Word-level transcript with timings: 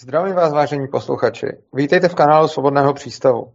Zdravím 0.00 0.34
vás, 0.34 0.52
vážení 0.52 0.88
posluchači. 0.88 1.46
Vítejte 1.74 2.08
v 2.08 2.14
kanálu 2.14 2.48
Svobodného 2.48 2.94
přístavu. 2.94 3.52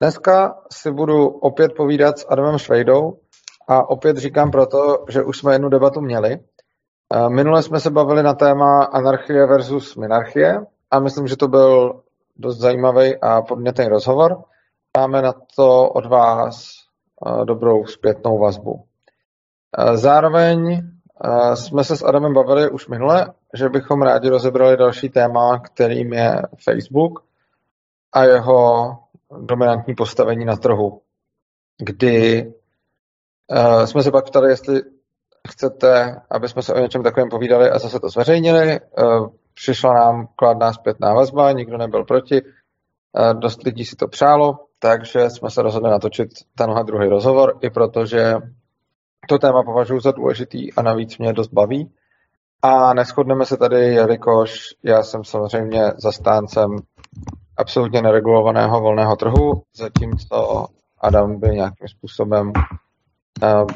Dneska 0.00 0.58
si 0.72 0.90
budu 0.90 1.28
opět 1.28 1.74
povídat 1.76 2.18
s 2.18 2.26
Adamem 2.28 2.58
Švejdou 2.58 3.18
a 3.68 3.90
opět 3.90 4.16
říkám 4.16 4.50
proto, 4.50 5.04
že 5.08 5.22
už 5.22 5.38
jsme 5.38 5.52
jednu 5.52 5.68
debatu 5.68 6.00
měli. 6.00 6.38
Minule 7.28 7.62
jsme 7.62 7.80
se 7.80 7.90
bavili 7.90 8.22
na 8.22 8.34
téma 8.34 8.84
anarchie 8.84 9.46
versus 9.46 9.96
minarchie 9.96 10.60
a 10.90 11.00
myslím, 11.00 11.26
že 11.26 11.36
to 11.36 11.48
byl 11.48 12.02
dost 12.36 12.58
zajímavý 12.58 13.20
a 13.22 13.42
podnětný 13.42 13.88
rozhovor. 13.88 14.42
Máme 14.96 15.22
na 15.22 15.32
to 15.56 15.88
od 15.88 16.06
vás 16.06 16.72
dobrou 17.44 17.86
zpětnou 17.86 18.38
vazbu. 18.38 18.84
Zároveň 19.94 20.82
jsme 21.54 21.84
se 21.84 21.96
s 21.96 22.02
Adamem 22.02 22.34
bavili 22.34 22.70
už 22.70 22.88
minule, 22.88 23.32
že 23.54 23.68
bychom 23.68 24.02
rádi 24.02 24.28
rozebrali 24.28 24.76
další 24.76 25.08
téma, 25.08 25.58
kterým 25.58 26.12
je 26.12 26.42
Facebook 26.64 27.24
a 28.12 28.24
jeho 28.24 28.90
dominantní 29.40 29.94
postavení 29.94 30.44
na 30.44 30.56
trhu, 30.56 31.00
kdy 31.78 32.46
jsme 33.84 34.02
se 34.02 34.10
pak 34.10 34.26
ptali, 34.26 34.50
jestli 34.50 34.80
chcete, 35.48 36.20
aby 36.30 36.48
jsme 36.48 36.62
se 36.62 36.74
o 36.74 36.78
něčem 36.78 37.02
takovém 37.02 37.28
povídali 37.28 37.70
a 37.70 37.78
zase 37.78 38.00
to 38.00 38.08
zveřejnili. 38.08 38.80
Přišla 39.54 39.94
nám 39.94 40.28
kladná 40.36 40.72
zpětná 40.72 41.14
vazba, 41.14 41.52
nikdo 41.52 41.78
nebyl 41.78 42.04
proti, 42.04 42.42
dost 43.32 43.62
lidí 43.62 43.84
si 43.84 43.96
to 43.96 44.08
přálo, 44.08 44.58
takže 44.78 45.30
jsme 45.30 45.50
se 45.50 45.62
rozhodli 45.62 45.90
natočit 45.90 46.28
tenhle 46.54 46.84
druhý 46.84 47.08
rozhovor, 47.08 47.58
i 47.60 47.70
protože 47.70 48.34
to 49.28 49.38
téma 49.38 49.62
považuji 49.62 50.00
za 50.00 50.12
důležitý 50.12 50.72
a 50.72 50.82
navíc 50.82 51.18
mě 51.18 51.32
dost 51.32 51.52
baví. 51.52 51.92
A 52.62 52.94
neschodneme 52.94 53.44
se 53.44 53.56
tady, 53.56 53.94
jelikož 53.94 54.60
já 54.82 55.02
jsem 55.02 55.24
samozřejmě 55.24 55.82
zastáncem 56.02 56.76
absolutně 57.56 58.02
neregulovaného 58.02 58.80
volného 58.80 59.16
trhu, 59.16 59.62
zatímco 59.76 60.66
Adam 61.00 61.40
by 61.40 61.48
nějakým 61.48 61.88
způsobem 61.88 62.52
uh, 63.42 63.66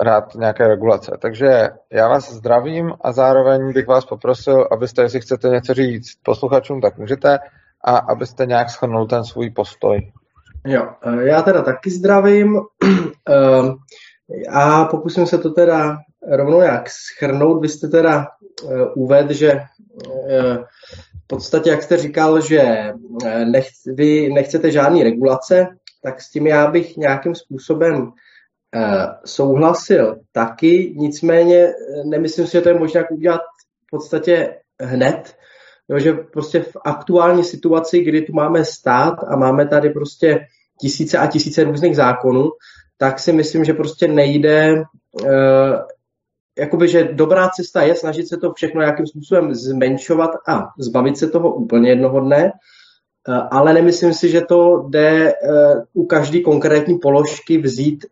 rád 0.00 0.34
nějaké 0.34 0.68
regulace. 0.68 1.18
Takže 1.22 1.68
já 1.92 2.08
vás 2.08 2.32
zdravím 2.32 2.92
a 3.00 3.12
zároveň 3.12 3.72
bych 3.72 3.86
vás 3.86 4.04
poprosil, 4.04 4.68
abyste, 4.72 5.02
jestli 5.02 5.20
chcete 5.20 5.48
něco 5.48 5.74
říct 5.74 6.18
posluchačům, 6.22 6.80
tak 6.80 6.98
můžete, 6.98 7.38
a 7.84 7.96
abyste 7.96 8.46
nějak 8.46 8.70
schrnul 8.70 9.06
ten 9.06 9.24
svůj 9.24 9.50
postoj. 9.50 10.12
Jo, 10.66 10.88
eh, 11.02 11.28
já 11.28 11.42
teda 11.42 11.62
taky 11.62 11.90
zdravím. 11.90 12.60
Eh, 14.34 14.42
a 14.50 14.84
pokusím 14.84 15.26
se 15.26 15.38
to 15.38 15.50
teda 15.50 15.96
rovnou 16.30 16.60
jak 16.60 16.90
schrnout. 16.90 17.62
Vy 17.62 17.68
jste 17.68 17.88
teda 17.88 18.26
uh, 18.62 18.70
uvedl, 18.94 19.32
že 19.32 19.52
uh, 19.52 20.56
v 21.24 21.26
podstatě, 21.26 21.70
jak 21.70 21.82
jste 21.82 21.96
říkal, 21.96 22.40
že 22.40 22.92
uh, 22.92 23.44
nech, 23.44 23.66
vy 23.86 24.32
nechcete 24.32 24.70
žádný 24.70 25.02
regulace, 25.02 25.66
tak 26.02 26.22
s 26.22 26.30
tím 26.30 26.46
já 26.46 26.70
bych 26.70 26.96
nějakým 26.96 27.34
způsobem 27.34 28.02
uh, 28.02 28.12
souhlasil 29.24 30.16
taky, 30.32 30.94
nicméně 30.96 31.72
nemyslím 32.04 32.46
si, 32.46 32.52
že 32.52 32.60
to 32.60 32.68
je 32.68 32.78
možné 32.78 33.04
udělat 33.10 33.40
v 33.86 33.90
podstatě 33.90 34.54
hned, 34.80 35.36
jo, 35.88 35.98
že 35.98 36.12
prostě 36.12 36.62
v 36.62 36.76
aktuální 36.84 37.44
situaci, 37.44 38.00
kdy 38.00 38.22
tu 38.22 38.32
máme 38.32 38.64
stát 38.64 39.14
a 39.28 39.36
máme 39.36 39.66
tady 39.66 39.90
prostě 39.90 40.40
tisíce 40.80 41.18
a 41.18 41.26
tisíce 41.26 41.64
různých 41.64 41.96
zákonů, 41.96 42.50
tak 42.98 43.18
si 43.18 43.32
myslím, 43.32 43.64
že 43.64 43.72
prostě 43.72 44.08
nejde, 44.08 44.74
uh, 44.74 45.30
jakoby, 46.58 46.88
že 46.88 47.04
dobrá 47.12 47.48
cesta 47.48 47.82
je 47.82 47.94
snažit 47.94 48.28
se 48.28 48.36
to 48.36 48.52
všechno 48.52 48.80
nějakým 48.80 49.06
způsobem 49.06 49.54
zmenšovat 49.54 50.30
a 50.48 50.62
zbavit 50.78 51.18
se 51.18 51.28
toho 51.28 51.54
úplně 51.54 51.90
jednoho 51.90 52.20
dne, 52.20 52.52
uh, 53.28 53.48
ale 53.50 53.72
nemyslím 53.72 54.14
si, 54.14 54.28
že 54.28 54.40
to 54.40 54.86
jde 54.88 55.32
uh, 55.32 55.82
u 55.92 56.06
každé 56.06 56.40
konkrétní 56.40 56.98
položky 56.98 57.58
vzít, 57.58 58.06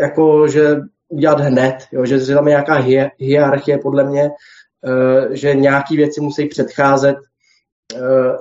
jako 0.00 0.48
že 0.48 0.76
udělat 1.08 1.40
hned, 1.40 1.76
jo, 1.92 2.04
že 2.06 2.26
tam 2.34 2.46
je 2.46 2.50
nějaká 2.50 2.74
hierarchie 3.18 3.78
podle 3.78 4.04
mě, 4.04 4.30
že 5.30 5.54
nějaké 5.54 5.96
věci 5.96 6.20
musí 6.20 6.48
předcházet 6.48 7.16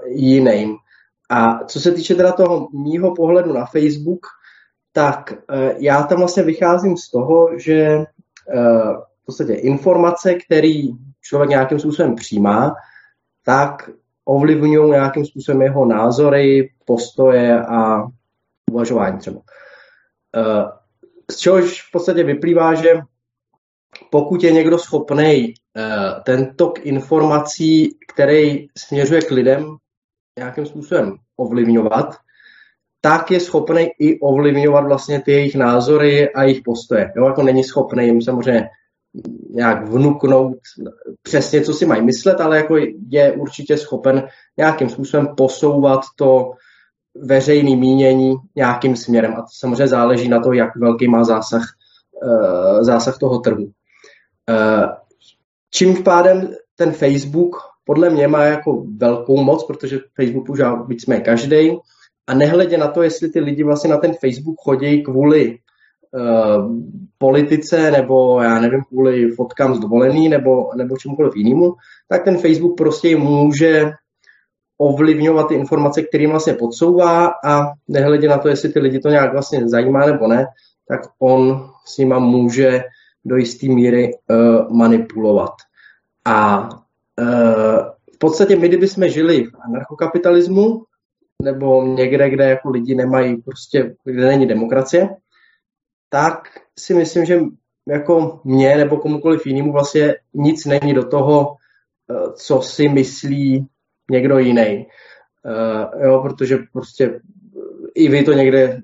jiným. 0.05 0.75
A 1.29 1.63
co 1.63 1.79
se 1.79 1.91
týče 1.91 2.15
teda 2.15 2.31
toho 2.31 2.67
mýho 2.83 3.15
pohledu 3.15 3.53
na 3.53 3.65
Facebook, 3.65 4.19
tak 4.95 5.33
eh, 5.51 5.75
já 5.77 6.03
tam 6.03 6.17
vlastně 6.17 6.43
vycházím 6.43 6.97
z 6.97 7.11
toho, 7.11 7.59
že 7.59 7.75
eh, 7.75 8.05
v 9.21 9.25
podstatě 9.25 9.53
informace, 9.53 10.35
které 10.35 10.81
člověk 11.21 11.49
nějakým 11.49 11.79
způsobem 11.79 12.15
přijímá, 12.15 12.75
tak 13.45 13.89
ovlivňují 14.25 14.91
nějakým 14.91 15.25
způsobem 15.25 15.61
jeho 15.61 15.85
názory, 15.85 16.71
postoje 16.85 17.61
a 17.61 18.07
uvažování 18.71 19.17
třeba. 19.17 19.41
Eh, 20.35 20.65
z 21.31 21.37
čehož 21.37 21.81
v 21.81 21.91
podstatě 21.91 22.23
vyplývá, 22.23 22.73
že 22.73 23.01
pokud 24.11 24.43
je 24.43 24.51
někdo 24.51 24.77
schopný 24.77 25.53
ten 26.25 26.55
tok 26.55 26.85
informací, 26.85 27.97
který 28.13 28.67
směřuje 28.77 29.21
k 29.21 29.31
lidem, 29.31 29.75
nějakým 30.39 30.65
způsobem 30.65 31.15
ovlivňovat, 31.37 32.15
tak 33.05 33.31
je 33.31 33.39
schopný 33.39 33.89
i 33.99 34.19
ovlivňovat 34.19 34.85
vlastně 34.85 35.21
ty 35.21 35.31
jejich 35.31 35.55
názory 35.55 36.29
a 36.33 36.43
jejich 36.43 36.61
postoje. 36.65 37.11
Jo, 37.17 37.25
jako 37.25 37.43
není 37.43 37.63
schopný 37.63 38.05
jim 38.05 38.21
samozřejmě 38.21 38.69
nějak 39.49 39.89
vnuknout 39.89 40.57
přesně, 41.21 41.61
co 41.61 41.73
si 41.73 41.85
mají 41.85 42.01
myslet, 42.01 42.41
ale 42.41 42.57
jako 42.57 42.77
je 43.09 43.31
určitě 43.31 43.77
schopen 43.77 44.27
nějakým 44.57 44.89
způsobem 44.89 45.27
posouvat 45.37 46.01
to 46.15 46.51
veřejné 47.15 47.75
mínění 47.75 48.35
nějakým 48.55 48.95
směrem. 48.95 49.33
A 49.33 49.41
to 49.41 49.47
samozřejmě 49.57 49.87
záleží 49.87 50.29
na 50.29 50.39
to, 50.39 50.53
jak 50.53 50.75
velký 50.75 51.07
má 51.07 51.23
zásah, 51.23 51.63
uh, 52.23 52.81
zásah 52.81 53.17
toho 53.17 53.39
trhu. 53.39 53.63
Uh, 53.63 54.85
čím 55.71 56.03
pádem 56.03 56.55
ten 56.75 56.91
Facebook 56.91 57.55
podle 57.83 58.09
mě 58.09 58.27
má 58.27 58.43
jako 58.43 58.85
velkou 58.97 59.43
moc, 59.43 59.63
protože 59.63 59.99
Facebook 60.15 60.49
už 60.49 60.59
víc 60.87 61.05
každý, 61.25 61.77
a 62.27 62.33
nehledě 62.33 62.77
na 62.77 62.87
to, 62.87 63.03
jestli 63.03 63.29
ty 63.29 63.39
lidi 63.39 63.63
vlastně 63.63 63.89
na 63.89 63.97
ten 63.97 64.13
Facebook 64.13 64.55
chodí 64.59 65.03
kvůli 65.03 65.57
uh, 66.11 66.71
politice 67.17 67.91
nebo 67.91 68.41
já 68.41 68.59
nevím, 68.59 68.81
kvůli 68.83 69.31
fotkám 69.31 69.75
z 69.75 69.79
nebo, 70.29 70.69
nebo 70.75 70.97
čemukoliv 70.97 71.35
jinému, 71.35 71.73
tak 72.09 72.23
ten 72.23 72.37
Facebook 72.37 72.77
prostě 72.77 73.17
může 73.17 73.91
ovlivňovat 74.77 75.47
ty 75.47 75.55
informace, 75.55 76.01
kterým 76.01 76.29
vlastně 76.29 76.53
podsouvá 76.53 77.31
a 77.45 77.71
nehledě 77.87 78.27
na 78.27 78.37
to, 78.37 78.47
jestli 78.47 78.69
ty 78.69 78.79
lidi 78.79 78.99
to 78.99 79.09
nějak 79.09 79.31
vlastně 79.31 79.69
zajímá 79.69 80.05
nebo 80.05 80.27
ne, 80.27 80.45
tak 80.87 81.01
on 81.19 81.69
s 81.85 81.97
nima 81.97 82.19
může 82.19 82.83
do 83.25 83.35
jisté 83.35 83.67
míry 83.67 84.11
uh, 84.29 84.77
manipulovat. 84.77 85.53
A 86.25 86.69
uh, 86.69 87.79
v 88.15 88.17
podstatě 88.19 88.55
my, 88.55 88.67
kdybychom 88.67 89.07
žili 89.07 89.43
v 89.43 89.51
anarchokapitalismu, 89.65 90.83
nebo 91.43 91.83
někde, 91.83 92.29
kde 92.29 92.49
jako 92.49 92.69
lidi 92.69 92.95
nemají 92.95 93.41
prostě, 93.41 93.95
kde 94.03 94.27
není 94.27 94.47
demokracie, 94.47 95.09
tak 96.09 96.47
si 96.79 96.93
myslím, 96.93 97.25
že 97.25 97.39
jako 97.87 98.41
mě 98.43 98.77
nebo 98.77 98.97
komukoliv 98.97 99.47
jinému 99.47 99.71
vlastně 99.71 100.15
nic 100.33 100.65
není 100.65 100.93
do 100.93 101.07
toho, 101.07 101.55
eh, 102.11 102.31
co 102.35 102.61
si 102.61 102.89
myslí 102.89 103.67
někdo 104.11 104.39
jiný. 104.39 104.87
Uh, 105.45 106.03
jo, 106.03 106.19
protože 106.21 106.57
prostě 106.73 107.19
i 107.95 108.09
vy 108.09 108.23
to 108.23 108.33
někde, 108.33 108.81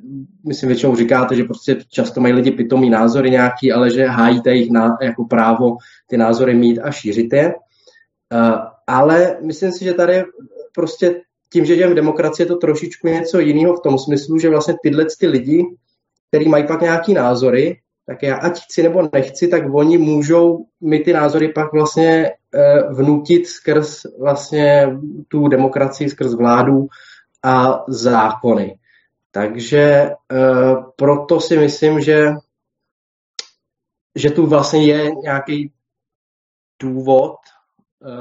myslím, 0.48 0.68
většinou 0.68 0.96
říkáte, 0.96 1.36
že 1.36 1.44
prostě 1.44 1.78
často 1.90 2.22
mají 2.22 2.34
lidi 2.34 2.52
pitomý 2.52 2.90
názory 2.90 3.32
nějaký, 3.32 3.72
ale 3.72 3.90
že 3.90 4.06
hájíte 4.06 4.54
jich 4.54 4.72
na, 4.72 4.98
jako 5.02 5.26
právo 5.26 5.78
ty 6.08 6.18
názory 6.18 6.54
mít 6.54 6.80
a 6.80 6.92
šířit 6.92 7.34
je. 7.34 7.54
Ale 8.88 9.38
myslím 9.42 9.72
si, 9.72 9.86
že 9.86 9.94
tady 9.94 10.24
prostě 10.76 11.22
tím, 11.54 11.66
že 11.66 11.76
žijeme 11.76 11.94
v 11.94 11.96
demokracii, 11.96 12.44
je 12.44 12.48
to 12.48 12.56
trošičku 12.56 13.08
něco 13.08 13.40
jiného 13.40 13.76
v 13.76 13.82
tom 13.82 14.00
smyslu, 14.00 14.38
že 14.38 14.50
vlastně 14.50 14.76
tyhle 14.84 15.06
ty 15.20 15.28
lidi, 15.28 15.66
kteří 16.30 16.50
mají 16.50 16.68
pak 16.68 16.82
nějaký 16.82 17.14
názory, 17.14 17.80
tak 18.06 18.24
já 18.24 18.38
ať 18.38 18.64
chci 18.64 18.84
nebo 18.84 19.10
nechci, 19.14 19.48
tak 19.48 19.64
oni 19.74 19.98
můžou 19.98 20.66
mi 20.82 21.00
ty 21.00 21.14
názory 21.14 21.54
pak 21.54 21.74
vlastně 21.74 22.32
e, 22.54 22.84
vnutit 22.94 23.48
skrz 23.48 24.06
vlastně 24.20 24.98
tu 25.28 25.48
demokracii, 25.48 26.10
skrz 26.10 26.34
vládu 26.34 26.88
a 27.44 27.84
zákony. 27.88 28.78
Takže 29.32 29.80
e, 29.80 30.16
proto 30.96 31.40
si 31.40 31.58
myslím, 31.58 32.02
že, 32.02 32.30
že 34.16 34.30
tu 34.30 34.46
vlastně 34.46 34.86
je 34.86 35.16
nějaký 35.16 35.72
důvod 36.82 37.36
e, 37.36 38.12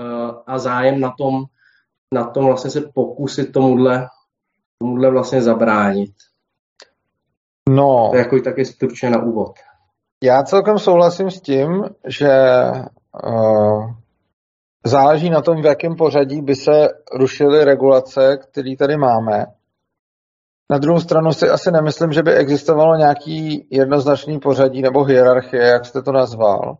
a 0.47 0.59
zájem 0.59 1.00
na 1.00 1.15
tom, 1.19 1.44
na 2.15 2.25
tom 2.25 2.47
vlastně 2.47 2.71
se 2.71 2.81
pokusit 2.81 3.53
tomuhle, 3.53 4.07
tomuhle 4.79 5.11
vlastně 5.11 5.43
zabránit. 5.43 6.15
No. 7.69 8.09
To 8.11 8.17
je 8.17 8.23
jako 8.23 8.37
i 8.37 8.41
taky 8.41 8.65
stručně 8.65 9.11
na 9.11 9.23
úvod. 9.23 9.53
Já 10.25 10.43
celkem 10.43 10.79
souhlasím 10.79 11.31
s 11.31 11.41
tím, 11.41 11.85
že 12.07 12.31
uh, 13.25 13.91
záleží 14.87 15.31
na 15.31 15.43
tom, 15.43 15.62
v 15.62 15.67
jakém 15.67 15.97
pořadí 15.97 16.43
by 16.43 16.55
se 16.55 16.89
rušily 17.19 17.65
regulace, 17.65 18.37
které 18.37 18.77
tady 18.79 18.97
máme. 18.97 19.47
Na 20.71 20.79
druhou 20.79 21.01
stranu 21.01 21.33
si 21.33 21.49
asi 21.49 21.71
nemyslím, 21.71 22.12
že 22.12 22.23
by 22.23 22.33
existovalo 22.33 22.97
nějaký 22.97 23.67
jednoznačný 23.71 24.41
pořadí 24.41 24.83
nebo 24.83 25.05
hierarchie, 25.05 25.62
jak 25.62 25.87
jste 25.87 26.03
to 26.03 26.12
nazval. 26.12 26.79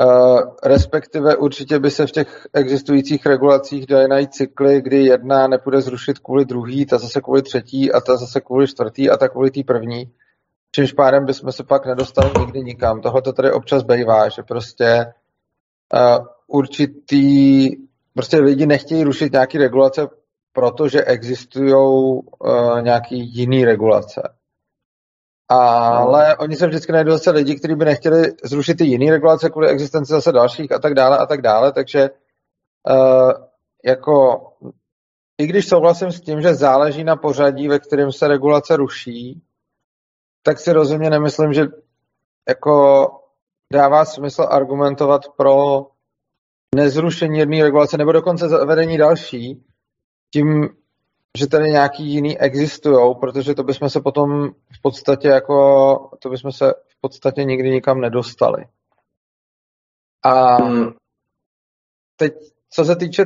Uh, 0.00 0.40
respektive 0.64 1.36
určitě 1.36 1.78
by 1.78 1.90
se 1.90 2.06
v 2.06 2.10
těch 2.10 2.46
existujících 2.52 3.26
regulacích 3.26 3.86
daly 3.86 4.08
najít 4.08 4.34
cykly, 4.34 4.82
kdy 4.82 5.04
jedna 5.04 5.48
nepůjde 5.48 5.80
zrušit 5.80 6.18
kvůli 6.18 6.44
druhý, 6.44 6.86
ta 6.86 6.98
zase 6.98 7.20
kvůli 7.20 7.42
třetí 7.42 7.92
a 7.92 8.00
ta 8.00 8.16
zase 8.16 8.40
kvůli 8.40 8.68
čtvrtý 8.68 9.10
a 9.10 9.16
ta 9.16 9.28
kvůli 9.28 9.50
té 9.50 9.60
první. 9.66 10.12
Čímž 10.72 10.92
pádem 10.92 11.24
bychom 11.24 11.52
se 11.52 11.64
pak 11.64 11.86
nedostali 11.86 12.30
nikdy 12.40 12.62
nikam. 12.62 13.00
Tohle 13.00 13.22
to 13.22 13.32
tady 13.32 13.52
občas 13.52 13.82
bývá, 13.82 14.28
že 14.28 14.42
prostě 14.42 15.06
uh, 15.94 16.26
určitý, 16.46 17.70
prostě 18.14 18.36
lidi 18.36 18.66
nechtějí 18.66 19.04
rušit 19.04 19.32
nějaké 19.32 19.58
regulace, 19.58 20.08
protože 20.52 21.04
existují 21.04 21.72
uh, 21.74 22.22
nějaký 22.82 23.38
jiný 23.38 23.64
regulace. 23.64 24.35
Ale 25.48 26.36
oni 26.36 26.56
se 26.56 26.66
vždycky 26.66 26.92
najdou 26.92 27.12
zase 27.12 27.30
lidi, 27.30 27.54
kteří 27.54 27.74
by 27.74 27.84
nechtěli 27.84 28.32
zrušit 28.44 28.74
ty 28.74 28.84
jiné 28.84 29.10
regulace 29.10 29.50
kvůli 29.50 29.68
existenci 29.68 30.12
zase 30.12 30.32
dalších 30.32 30.72
a 30.72 30.78
tak 30.78 30.94
dále 30.94 31.18
a 31.18 31.26
tak 31.26 31.42
dále, 31.42 31.72
takže 31.72 32.10
uh, 32.90 33.32
jako 33.84 34.46
i 35.38 35.46
když 35.46 35.68
souhlasím 35.68 36.12
s 36.12 36.20
tím, 36.20 36.40
že 36.40 36.54
záleží 36.54 37.04
na 37.04 37.16
pořadí, 37.16 37.68
ve 37.68 37.78
kterém 37.78 38.12
se 38.12 38.28
regulace 38.28 38.76
ruší, 38.76 39.42
tak 40.42 40.58
si 40.58 40.72
rozumně 40.72 41.10
nemyslím, 41.10 41.52
že 41.52 41.66
jako 42.48 43.06
dává 43.72 44.04
smysl 44.04 44.46
argumentovat 44.50 45.22
pro 45.36 45.86
nezrušení 46.74 47.38
jedné 47.38 47.62
regulace 47.62 47.98
nebo 47.98 48.12
dokonce 48.12 48.48
zavedení 48.48 48.98
další, 48.98 49.64
tím, 50.32 50.68
že 51.36 51.46
tady 51.46 51.70
nějaký 51.70 52.04
jiný 52.12 52.38
existují, 52.38 53.14
protože 53.20 53.54
to 53.54 53.62
bychom 53.62 53.90
se 53.90 54.00
potom 54.00 54.50
v 54.50 54.82
podstatě 54.82 55.28
jako, 55.28 55.56
to 56.18 56.28
bychom 56.28 56.52
se 56.52 56.72
v 56.88 57.00
podstatě 57.00 57.44
nikdy 57.44 57.70
nikam 57.70 58.00
nedostali. 58.00 58.64
A 60.24 60.58
teď, 62.16 62.32
co 62.70 62.84
se 62.84 62.96
týče 62.96 63.24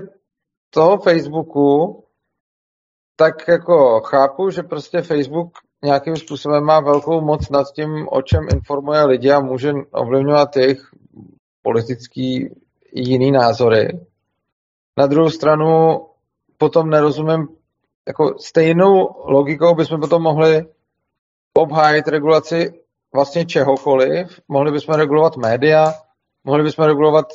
toho 0.70 0.98
Facebooku, 0.98 2.04
tak 3.16 3.48
jako 3.48 4.00
chápu, 4.00 4.50
že 4.50 4.62
prostě 4.62 5.02
Facebook 5.02 5.52
nějakým 5.84 6.16
způsobem 6.16 6.64
má 6.64 6.80
velkou 6.80 7.20
moc 7.20 7.50
nad 7.50 7.66
tím, 7.74 8.08
o 8.10 8.22
čem 8.22 8.40
informuje 8.54 9.04
lidi 9.04 9.30
a 9.30 9.40
může 9.40 9.72
ovlivňovat 9.90 10.56
jejich 10.56 10.90
politický 11.62 12.54
jiný 12.92 13.30
názory. 13.30 14.00
Na 14.98 15.06
druhou 15.06 15.30
stranu 15.30 16.00
potom 16.58 16.90
nerozumím, 16.90 17.48
jako 18.08 18.38
stejnou 18.38 19.08
logikou 19.24 19.74
bychom 19.74 20.00
potom 20.00 20.22
mohli 20.22 20.66
obhájit 21.54 22.08
regulaci 22.08 22.80
vlastně 23.14 23.44
čehokoliv. 23.46 24.40
Mohli 24.48 24.72
bychom 24.72 24.94
regulovat 24.94 25.36
média, 25.36 25.92
mohli 26.44 26.62
bychom 26.62 26.84
regulovat 26.84 27.26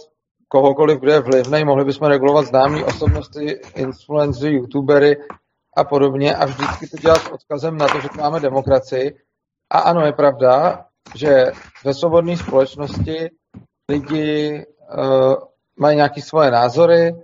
kohokoliv, 0.48 1.00
kdo 1.00 1.12
je 1.12 1.20
vlivný, 1.20 1.64
mohli 1.64 1.86
bychom 1.86 2.08
regulovat 2.08 2.46
známé 2.46 2.86
osobnosti, 2.86 3.60
influencery, 3.76 4.56
youtubery 4.56 5.18
a 5.78 5.84
podobně 5.84 6.36
a 6.36 6.46
vždycky 6.46 6.88
to 6.88 6.98
dělat 6.98 7.22
s 7.22 7.30
odkazem 7.30 7.78
na 7.78 7.88
to, 7.88 8.00
že 8.00 8.08
máme 8.18 8.40
demokracii. 8.40 9.18
A 9.70 9.80
ano, 9.80 10.02
je 10.02 10.14
pravda, 10.14 10.86
že 11.16 11.46
ve 11.86 11.94
svobodné 11.94 12.38
společnosti 12.38 13.30
lidi 13.90 14.66
uh, 14.98 15.34
mají 15.80 15.96
nějaké 15.96 16.22
svoje 16.22 16.52
názory 16.52 17.16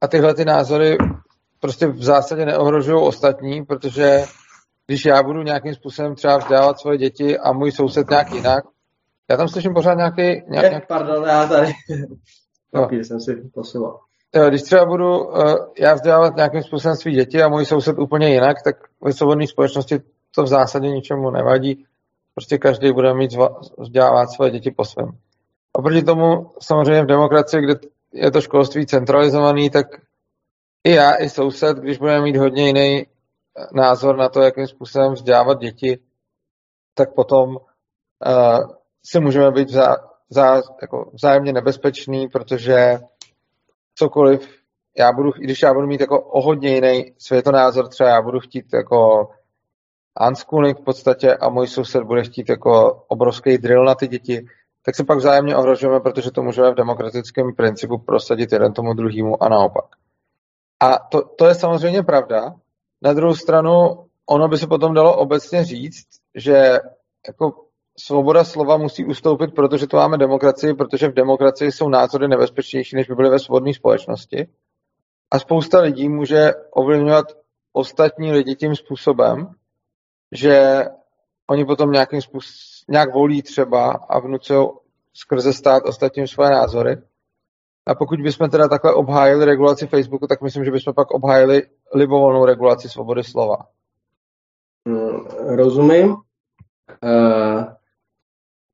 a 0.00 0.08
tyhle 0.08 0.34
ty 0.34 0.44
názory 0.44 0.98
prostě 1.60 1.86
v 1.86 2.02
zásadě 2.02 2.46
neohrožují 2.46 3.02
ostatní, 3.02 3.64
protože 3.64 4.24
když 4.86 5.04
já 5.04 5.22
budu 5.22 5.42
nějakým 5.42 5.74
způsobem 5.74 6.14
třeba 6.14 6.36
vzdávat 6.36 6.80
svoje 6.80 6.98
děti 6.98 7.38
a 7.38 7.52
můj 7.52 7.72
soused 7.72 8.10
nějak 8.10 8.32
jinak, 8.32 8.64
já 9.30 9.36
tam 9.36 9.48
slyším 9.48 9.74
pořád 9.74 9.94
nějaký... 9.94 10.22
Nějak, 10.22 10.70
nějak... 10.70 10.86
Pardon, 10.86 11.24
já 11.24 11.46
tady... 11.46 11.72
No. 12.74 12.88
jsem 12.92 13.20
si 13.20 13.34
posouval. 13.54 13.98
Jo, 14.34 14.48
když 14.48 14.62
třeba 14.62 14.84
budu 14.84 15.24
uh, 15.24 15.54
já 15.78 15.94
vzdělávat 15.94 16.36
nějakým 16.36 16.62
způsobem 16.62 16.96
svý 16.96 17.12
děti 17.12 17.42
a 17.42 17.48
můj 17.48 17.64
soused 17.64 17.98
úplně 17.98 18.28
jinak, 18.28 18.56
tak 18.64 18.76
ve 19.00 19.12
svobodné 19.12 19.46
společnosti 19.46 20.00
to 20.34 20.42
v 20.42 20.46
zásadě 20.46 20.88
ničemu 20.88 21.30
nevadí. 21.30 21.84
Prostě 22.34 22.58
každý 22.58 22.92
bude 22.92 23.14
mít 23.14 23.30
vzdělávat 23.78 24.26
svoje 24.26 24.50
děti 24.50 24.70
po 24.70 24.84
svém. 24.84 25.10
Oproti 25.72 26.02
tomu 26.02 26.50
samozřejmě 26.62 27.02
v 27.02 27.06
demokracii, 27.06 27.62
kde 27.62 27.74
je 28.12 28.30
to 28.30 28.40
školství 28.40 28.86
centralizovaný, 28.86 29.70
tak 29.70 29.86
i 30.84 30.90
já, 30.92 31.14
i 31.14 31.28
soused, 31.28 31.76
když 31.76 31.98
budeme 31.98 32.22
mít 32.22 32.36
hodně 32.36 32.66
jiný 32.66 33.06
názor 33.72 34.16
na 34.16 34.28
to, 34.28 34.40
jakým 34.40 34.66
způsobem 34.66 35.12
vzdělávat 35.12 35.58
děti, 35.58 35.98
tak 36.94 37.14
potom 37.14 37.56
uh, 37.56 38.70
si 39.04 39.20
můžeme 39.20 39.50
být 39.50 39.68
vzá, 39.68 39.96
vzá, 40.30 40.62
jako 40.82 41.10
vzájemně 41.14 41.52
nebezpečný, 41.52 42.28
protože 42.28 42.98
cokoliv, 43.94 44.60
já 44.98 45.12
budu, 45.12 45.30
i 45.36 45.40
když 45.40 45.62
já 45.62 45.74
budu 45.74 45.86
mít 45.86 46.00
jako 46.00 46.20
o 46.20 46.40
hodně 46.40 46.74
jiný 46.74 47.14
světonázor, 47.18 47.88
třeba 47.88 48.10
já 48.10 48.22
budu 48.22 48.40
chtít 48.40 48.66
jako 48.74 49.30
unschooling 50.28 50.78
v 50.78 50.84
podstatě 50.84 51.34
a 51.34 51.48
můj 51.48 51.66
soused 51.66 52.02
bude 52.02 52.22
chtít 52.22 52.48
jako 52.48 53.04
obrovský 53.08 53.58
drill 53.58 53.84
na 53.84 53.94
ty 53.94 54.08
děti, 54.08 54.46
tak 54.82 54.96
se 54.96 55.04
pak 55.04 55.18
vzájemně 55.18 55.56
ohrožujeme, 55.56 56.00
protože 56.00 56.30
to 56.30 56.42
můžeme 56.42 56.70
v 56.70 56.74
demokratickém 56.74 57.54
principu 57.56 57.98
prosadit 57.98 58.52
jeden 58.52 58.72
tomu 58.72 58.94
druhému 58.94 59.42
a 59.42 59.48
naopak. 59.48 59.99
A 60.80 60.98
to, 60.98 61.22
to 61.22 61.46
je 61.46 61.54
samozřejmě 61.54 62.02
pravda. 62.02 62.54
Na 63.02 63.12
druhou 63.12 63.34
stranu, 63.34 64.06
ono 64.26 64.48
by 64.48 64.58
se 64.58 64.66
potom 64.66 64.94
dalo 64.94 65.16
obecně 65.16 65.64
říct, 65.64 66.06
že 66.34 66.78
jako 67.26 67.64
svoboda 67.98 68.44
slova 68.44 68.76
musí 68.76 69.04
ustoupit, 69.04 69.54
protože 69.54 69.86
tu 69.86 69.96
máme 69.96 70.18
demokracii, 70.18 70.74
protože 70.74 71.08
v 71.08 71.14
demokracii 71.14 71.72
jsou 71.72 71.88
názory 71.88 72.28
nebezpečnější, 72.28 72.96
než 72.96 73.08
by 73.08 73.14
byly 73.14 73.30
ve 73.30 73.38
svobodné 73.38 73.74
společnosti. 73.74 74.48
A 75.30 75.38
spousta 75.38 75.80
lidí 75.80 76.08
může 76.08 76.52
ovlivňovat 76.70 77.26
ostatní 77.72 78.32
lidi 78.32 78.54
tím 78.54 78.76
způsobem, 78.76 79.54
že 80.32 80.84
oni 81.50 81.64
potom 81.64 81.92
nějakým 81.92 82.22
způsobem, 82.22 82.60
nějak 82.88 83.14
volí 83.14 83.42
třeba 83.42 83.90
a 83.90 84.18
vnucují 84.18 84.68
skrze 85.12 85.52
stát 85.52 85.82
ostatním 85.86 86.26
svoje 86.26 86.50
názory. 86.50 86.96
A 87.90 87.94
pokud 87.94 88.20
bychom 88.20 88.50
teda 88.50 88.68
takhle 88.68 88.94
obhájili 88.94 89.44
regulaci 89.44 89.86
Facebooku, 89.86 90.26
tak 90.26 90.42
myslím, 90.42 90.64
že 90.64 90.70
bychom 90.70 90.94
pak 90.94 91.10
obhájili 91.10 91.62
libovolnou 91.94 92.44
regulaci 92.44 92.88
svobody 92.88 93.24
slova. 93.24 93.56
Hmm, 94.88 95.26
rozumím. 95.56 96.16
Uh, 97.02 97.64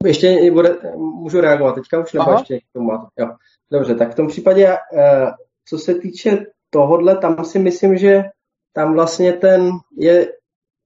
ještě 0.04 0.50
bude, 0.52 0.76
můžu 0.96 1.40
reagovat 1.40 1.75
teďka 1.75 2.00
už, 2.00 2.12
nebo 2.12 2.28
Aha. 2.28 2.38
ještě 2.38 2.58
k 2.58 2.73
tomu 2.73 2.90
jo. 3.18 3.30
Dobře, 3.70 3.94
tak 3.94 4.12
v 4.12 4.14
tom 4.14 4.28
případě, 4.28 4.68
uh, 4.68 5.30
co 5.68 5.78
se 5.78 5.94
týče 5.94 6.46
tohodle, 6.70 7.16
tam 7.16 7.44
si 7.44 7.58
myslím, 7.58 7.99
že 7.99 8.25
tam 8.73 8.94
vlastně 8.94 9.32
ten 9.32 9.70
je 9.99 10.32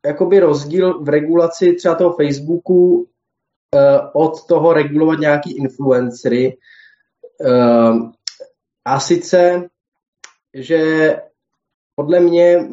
jakoby 0.06 0.40
rozdíl 0.40 1.02
v 1.02 1.08
regulaci 1.08 1.72
třeba 1.72 1.94
toho 1.94 2.12
Facebooku 2.12 2.94
uh, 2.94 3.04
od 4.12 4.46
toho 4.46 4.72
regulovat 4.72 5.18
nějaký 5.18 5.56
influencery. 5.56 6.56
Uh, 7.40 8.10
a 8.84 9.00
sice, 9.00 9.68
že 10.54 11.16
podle 11.94 12.20
mě 12.20 12.68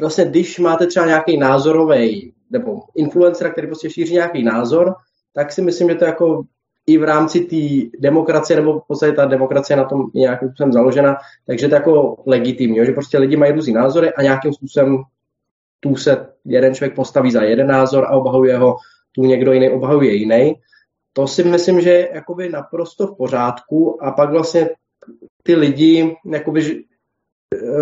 vlastně, 0.00 0.24
když 0.24 0.58
máte 0.58 0.86
třeba 0.86 1.06
nějaký 1.06 1.36
názorový 1.36 2.32
nebo 2.50 2.80
influencer, 2.94 3.52
který 3.52 3.66
prostě 3.66 3.90
šíří 3.90 4.14
nějaký 4.14 4.42
názor, 4.42 4.94
tak 5.32 5.52
si 5.52 5.62
myslím, 5.62 5.88
že 5.88 5.94
to 5.94 6.04
jako 6.04 6.42
i 6.86 6.98
v 6.98 7.04
rámci 7.04 7.40
té 7.40 7.98
demokracie, 7.98 8.56
nebo 8.60 8.80
v 8.80 8.84
podstatě 8.88 9.12
ta 9.12 9.24
demokracie 9.24 9.76
na 9.76 9.84
tom 9.84 10.10
nějakým 10.14 10.48
způsobem 10.48 10.72
založena, 10.72 11.16
takže 11.46 11.68
to 11.68 11.74
je 11.74 11.78
jako 11.78 12.16
legitimní, 12.26 12.86
že 12.86 12.92
prostě 12.92 13.18
lidi 13.18 13.36
mají 13.36 13.52
různý 13.52 13.72
názory 13.72 14.12
a 14.12 14.22
nějakým 14.22 14.52
způsobem 14.52 15.02
tu 15.80 15.96
se 15.96 16.26
jeden 16.44 16.74
člověk 16.74 16.94
postaví 16.94 17.30
za 17.30 17.42
jeden 17.42 17.66
názor 17.66 18.04
a 18.04 18.10
obhajuje 18.10 18.58
ho, 18.58 18.76
tu 19.12 19.22
někdo 19.22 19.52
jiný 19.52 19.70
obhajuje 19.70 20.14
jiný. 20.14 20.54
To 21.12 21.26
si 21.26 21.44
myslím, 21.44 21.80
že 21.80 21.90
je 21.90 22.10
jakoby 22.14 22.48
naprosto 22.48 23.06
v 23.06 23.16
pořádku 23.16 24.04
a 24.04 24.10
pak 24.10 24.30
vlastně 24.30 24.70
ty 25.42 25.54
lidi, 25.54 26.16
jakoby, 26.32 26.84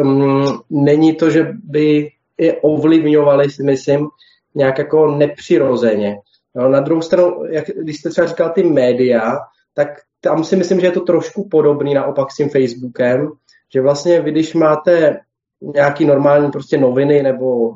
um, 0.02 0.62
není 0.70 1.14
to, 1.14 1.30
že 1.30 1.52
by 1.64 2.10
je 2.38 2.60
ovlivňovali, 2.60 3.50
si 3.50 3.62
myslím, 3.62 4.08
nějak 4.54 4.78
jako 4.78 5.06
nepřirozeně. 5.06 6.16
No, 6.54 6.68
na 6.68 6.80
druhou 6.80 7.02
stranu, 7.02 7.44
jak, 7.50 7.64
když 7.66 7.96
jste 7.96 8.10
třeba 8.10 8.26
říkal 8.26 8.50
ty 8.50 8.62
média, 8.62 9.36
tak 9.74 9.88
tam 10.20 10.44
si 10.44 10.56
myslím, 10.56 10.80
že 10.80 10.86
je 10.86 10.92
to 10.92 11.00
trošku 11.00 11.48
podobný 11.48 11.94
naopak 11.94 12.30
s 12.30 12.36
tím 12.36 12.48
Facebookem, 12.48 13.30
že 13.74 13.80
vlastně 13.80 14.20
vy, 14.20 14.30
když 14.30 14.54
máte 14.54 15.20
nějaký 15.60 16.04
normální 16.04 16.50
prostě 16.50 16.78
noviny 16.78 17.22
nebo, 17.22 17.74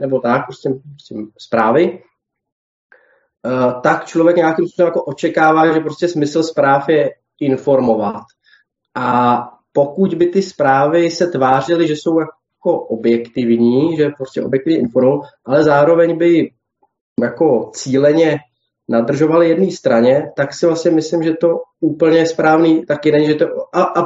nebo 0.00 0.20
tak, 0.20 0.46
prostě, 0.46 0.68
prostě 0.68 1.14
zprávy, 1.38 2.02
uh, 3.46 3.80
tak 3.80 4.04
člověk 4.04 4.36
nějakým 4.36 4.68
způsobem 4.68 4.86
jako 4.86 5.04
očekává, 5.04 5.72
že 5.72 5.80
prostě 5.80 6.08
smysl 6.08 6.42
zpráv 6.42 6.88
je 6.88 7.10
informovat. 7.40 8.22
A 8.98 9.38
pokud 9.72 10.14
by 10.14 10.26
ty 10.26 10.42
zprávy 10.42 11.10
se 11.10 11.26
tvářily, 11.26 11.86
že 11.86 11.92
jsou 11.92 12.20
jako 12.20 12.80
objektivní, 12.80 13.96
že 13.96 14.08
prostě 14.16 14.42
objektivně 14.42 14.78
informují, 14.78 15.20
ale 15.44 15.64
zároveň 15.64 16.18
by 16.18 16.50
jako 17.22 17.70
cíleně 17.74 18.38
nadržovali 18.88 19.48
jedné 19.48 19.70
straně, 19.70 20.32
tak 20.36 20.54
si 20.54 20.66
vlastně 20.66 20.90
myslím, 20.90 21.22
že 21.22 21.32
to 21.40 21.48
úplně 21.80 22.26
správný 22.26 22.86
taky 22.86 23.12
není. 23.12 23.26
Že 23.26 23.34
to, 23.34 23.46
a, 23.72 23.82
a 23.82 24.02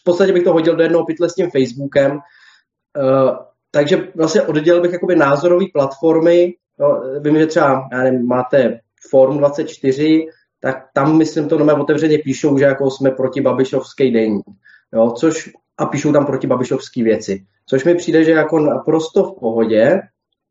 v 0.00 0.04
podstatě 0.04 0.32
bych 0.32 0.44
to 0.44 0.52
hodil 0.52 0.76
do 0.76 0.82
jednoho 0.82 1.06
pytle 1.06 1.30
s 1.30 1.34
tím 1.34 1.50
Facebookem, 1.50 2.12
uh, 2.12 3.36
takže 3.70 4.08
vlastně 4.16 4.42
oddělil 4.42 4.82
bych 4.82 4.92
jakoby 4.92 5.16
názorový 5.16 5.70
platformy, 5.72 6.54
no, 6.78 7.02
vím, 7.20 7.38
že 7.38 7.46
třeba 7.46 7.88
já 7.92 8.02
nevím, 8.02 8.26
máte 8.26 8.80
Forum 9.10 9.38
24, 9.38 10.26
tak 10.64 10.86
tam, 10.92 11.18
myslím, 11.18 11.48
to 11.48 11.58
nové 11.58 11.72
otevřeně 11.72 12.18
píšou, 12.18 12.58
že 12.58 12.64
jako 12.64 12.90
jsme 12.90 13.10
proti 13.10 13.40
Babišovské 13.40 14.10
denní. 14.10 14.40
Jo, 14.92 15.10
což, 15.10 15.50
a 15.78 15.86
píšou 15.86 16.12
tam 16.12 16.26
proti 16.26 16.46
Babišovské 16.46 17.02
věci. 17.02 17.44
Což 17.66 17.84
mi 17.84 17.94
přijde, 17.94 18.24
že 18.24 18.30
jako 18.30 18.58
naprosto 18.58 19.24
v 19.24 19.40
pohodě. 19.40 20.00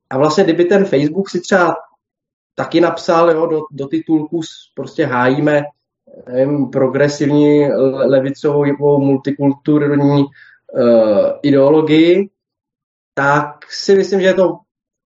A 0.09 0.17
vlastně, 0.17 0.43
kdyby 0.43 0.65
ten 0.65 0.85
Facebook 0.85 1.29
si 1.29 1.41
třeba 1.41 1.75
taky 2.55 2.81
napsal 2.81 3.31
jo, 3.31 3.45
do, 3.45 3.61
do 3.71 3.87
titulku 3.87 4.41
prostě 4.75 5.05
hájíme 5.05 5.63
nevím, 6.27 6.69
progresivní 6.69 7.69
levicovou 8.05 8.99
multikulturní 8.99 10.23
uh, 10.23 11.29
ideologii, 11.43 12.29
tak 13.13 13.71
si 13.71 13.95
myslím, 13.95 14.21
že 14.21 14.27
je 14.27 14.33
to 14.33 14.57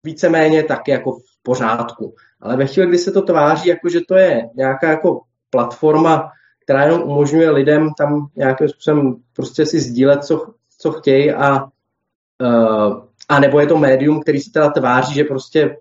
víceméně 0.04 0.64
taky 0.64 0.92
jako 0.92 1.12
v 1.12 1.24
pořádku. 1.44 2.16
Ale 2.42 2.58
ve 2.58 2.68
chvíli, 2.68 2.90
kdy 2.90 2.98
se 2.98 3.12
to 3.12 3.22
tváří, 3.22 3.70
jako 3.70 3.90
že 3.90 4.00
to 4.08 4.16
je 4.16 4.50
nějaká 4.56 4.90
jako 4.90 5.22
platforma, 5.50 6.32
která 6.64 6.84
jenom 6.84 7.02
umožňuje 7.02 7.50
lidem 7.52 7.90
tam 7.98 8.28
nějakým 8.36 8.70
způsobem 8.70 9.16
prostě 9.36 9.66
si 9.66 9.80
sdílet, 9.80 10.24
co, 10.24 10.54
co 10.80 10.92
chtějí 10.92 11.32
a, 11.32 11.64
uh, 11.64 13.04
a 13.30 13.40
nebo 13.40 13.60
je 13.60 13.68
to 13.68 13.78
médium, 13.78 14.22
který 14.22 14.40
se 14.40 14.52
teda 14.52 14.70
tváří, 14.70 15.14
že 15.14 15.24
prostě 15.24 15.78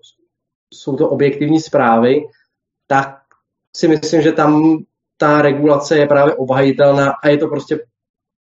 jsou 0.73 0.95
to 0.95 1.09
objektivní 1.09 1.59
zprávy, 1.59 2.21
tak 2.87 3.15
si 3.75 3.87
myslím, 3.87 4.21
že 4.21 4.31
tam 4.31 4.77
ta 5.17 5.41
regulace 5.41 5.97
je 5.97 6.07
právě 6.07 6.35
obhajitelná 6.35 7.13
a 7.23 7.29
je 7.29 7.37
to 7.37 7.47
prostě, 7.47 7.79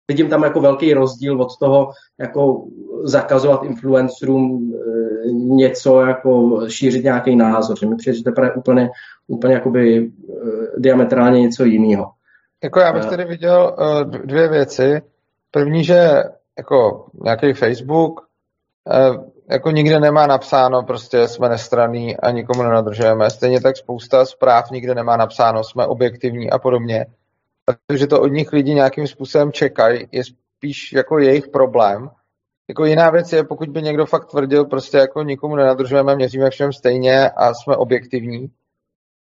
vidím 0.08 0.30
tam 0.30 0.44
jako 0.44 0.62
velký 0.62 0.94
rozdíl 0.94 1.42
od 1.42 1.58
toho, 1.60 1.92
jako 2.20 2.64
zakazovat 3.04 3.64
influencerům 3.64 4.74
e, 4.74 5.32
něco, 5.32 6.02
jako 6.02 6.62
šířit 6.70 7.04
nějaký 7.04 7.36
názor. 7.36 7.80
Že 7.80 7.86
mi 7.86 7.96
přijde, 7.96 8.18
že 8.18 8.24
to 8.24 8.42
je 8.42 8.54
úplně, 8.54 8.90
úplně 9.28 9.54
jakoby 9.54 9.98
e, 9.98 10.10
diametrálně 10.78 11.42
něco 11.42 11.64
jiného. 11.64 12.12
Jako 12.64 12.80
já 12.80 12.94
bych 12.94 13.06
tady 13.06 13.26
viděl 13.26 13.76
dvě 14.26 14.50
věci. 14.50 15.02
První, 15.52 15.84
že 15.84 16.24
jako 16.58 17.06
nějaký 17.24 17.54
Facebook 17.54 18.28
jako 19.50 19.72
nikde 19.72 20.00
nemá 20.00 20.28
napsáno, 20.28 20.84
prostě 20.84 21.28
jsme 21.28 21.50
nestraný 21.50 22.18
a 22.18 22.32
nikomu 22.32 22.64
nenadržujeme. 22.64 23.30
Stejně 23.30 23.62
tak 23.62 23.78
spousta 23.78 24.26
zpráv 24.26 24.72
nikde 24.72 24.96
nemá 24.96 25.18
napsáno, 25.18 25.64
jsme 25.64 25.86
objektivní 25.86 26.50
a 26.50 26.60
podobně. 26.60 27.06
Takže 27.88 28.08
to 28.08 28.22
od 28.22 28.28
nich 28.28 28.54
lidi 28.54 28.74
nějakým 28.74 29.08
způsobem 29.08 29.52
čekají, 29.52 30.08
je 30.12 30.24
spíš 30.24 30.94
jako 30.94 31.20
jejich 31.20 31.48
problém. 31.48 32.10
Jako 32.70 32.86
jiná 32.86 33.10
věc 33.10 33.34
je, 33.34 33.44
pokud 33.44 33.70
by 33.70 33.82
někdo 33.82 34.06
fakt 34.06 34.26
tvrdil, 34.26 34.66
prostě 34.66 34.98
jako 34.98 35.24
nikomu 35.24 35.56
nenadržujeme, 35.56 36.16
měříme 36.16 36.50
všem 36.50 36.74
stejně 36.74 37.30
a 37.30 37.54
jsme 37.54 37.76
objektivní. 37.76 38.52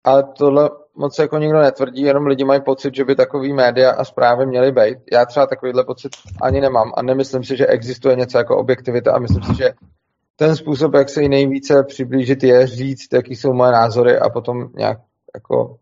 Ale 0.03 0.23
tohle 0.37 0.69
moc 0.95 1.19
jako 1.19 1.37
nikdo 1.37 1.59
netvrdí, 1.59 2.01
jenom 2.01 2.27
lidi 2.27 2.43
mají 2.43 2.61
pocit, 2.61 2.95
že 2.95 3.05
by 3.05 3.15
takový 3.15 3.53
média 3.53 3.91
a 3.91 4.03
zprávy 4.03 4.45
měly 4.45 4.71
být. 4.71 4.97
Já 5.11 5.25
třeba 5.25 5.47
takovýhle 5.47 5.85
pocit 5.85 6.11
ani 6.41 6.61
nemám 6.61 6.91
a 6.97 7.01
nemyslím 7.01 7.43
si, 7.43 7.57
že 7.57 7.67
existuje 7.67 8.15
něco 8.15 8.37
jako 8.37 8.57
objektivita 8.57 9.13
a 9.13 9.19
myslím 9.19 9.43
si, 9.43 9.55
že 9.57 9.69
ten 10.35 10.55
způsob, 10.55 10.93
jak 10.93 11.09
se 11.09 11.21
jí 11.21 11.29
nejvíce 11.29 11.83
přiblížit, 11.83 12.43
je 12.43 12.67
říct, 12.67 13.13
jaký 13.13 13.35
jsou 13.35 13.53
moje 13.53 13.71
názory 13.71 14.19
a 14.19 14.29
potom 14.29 14.69
nějak 14.75 14.97
jako 15.35 15.77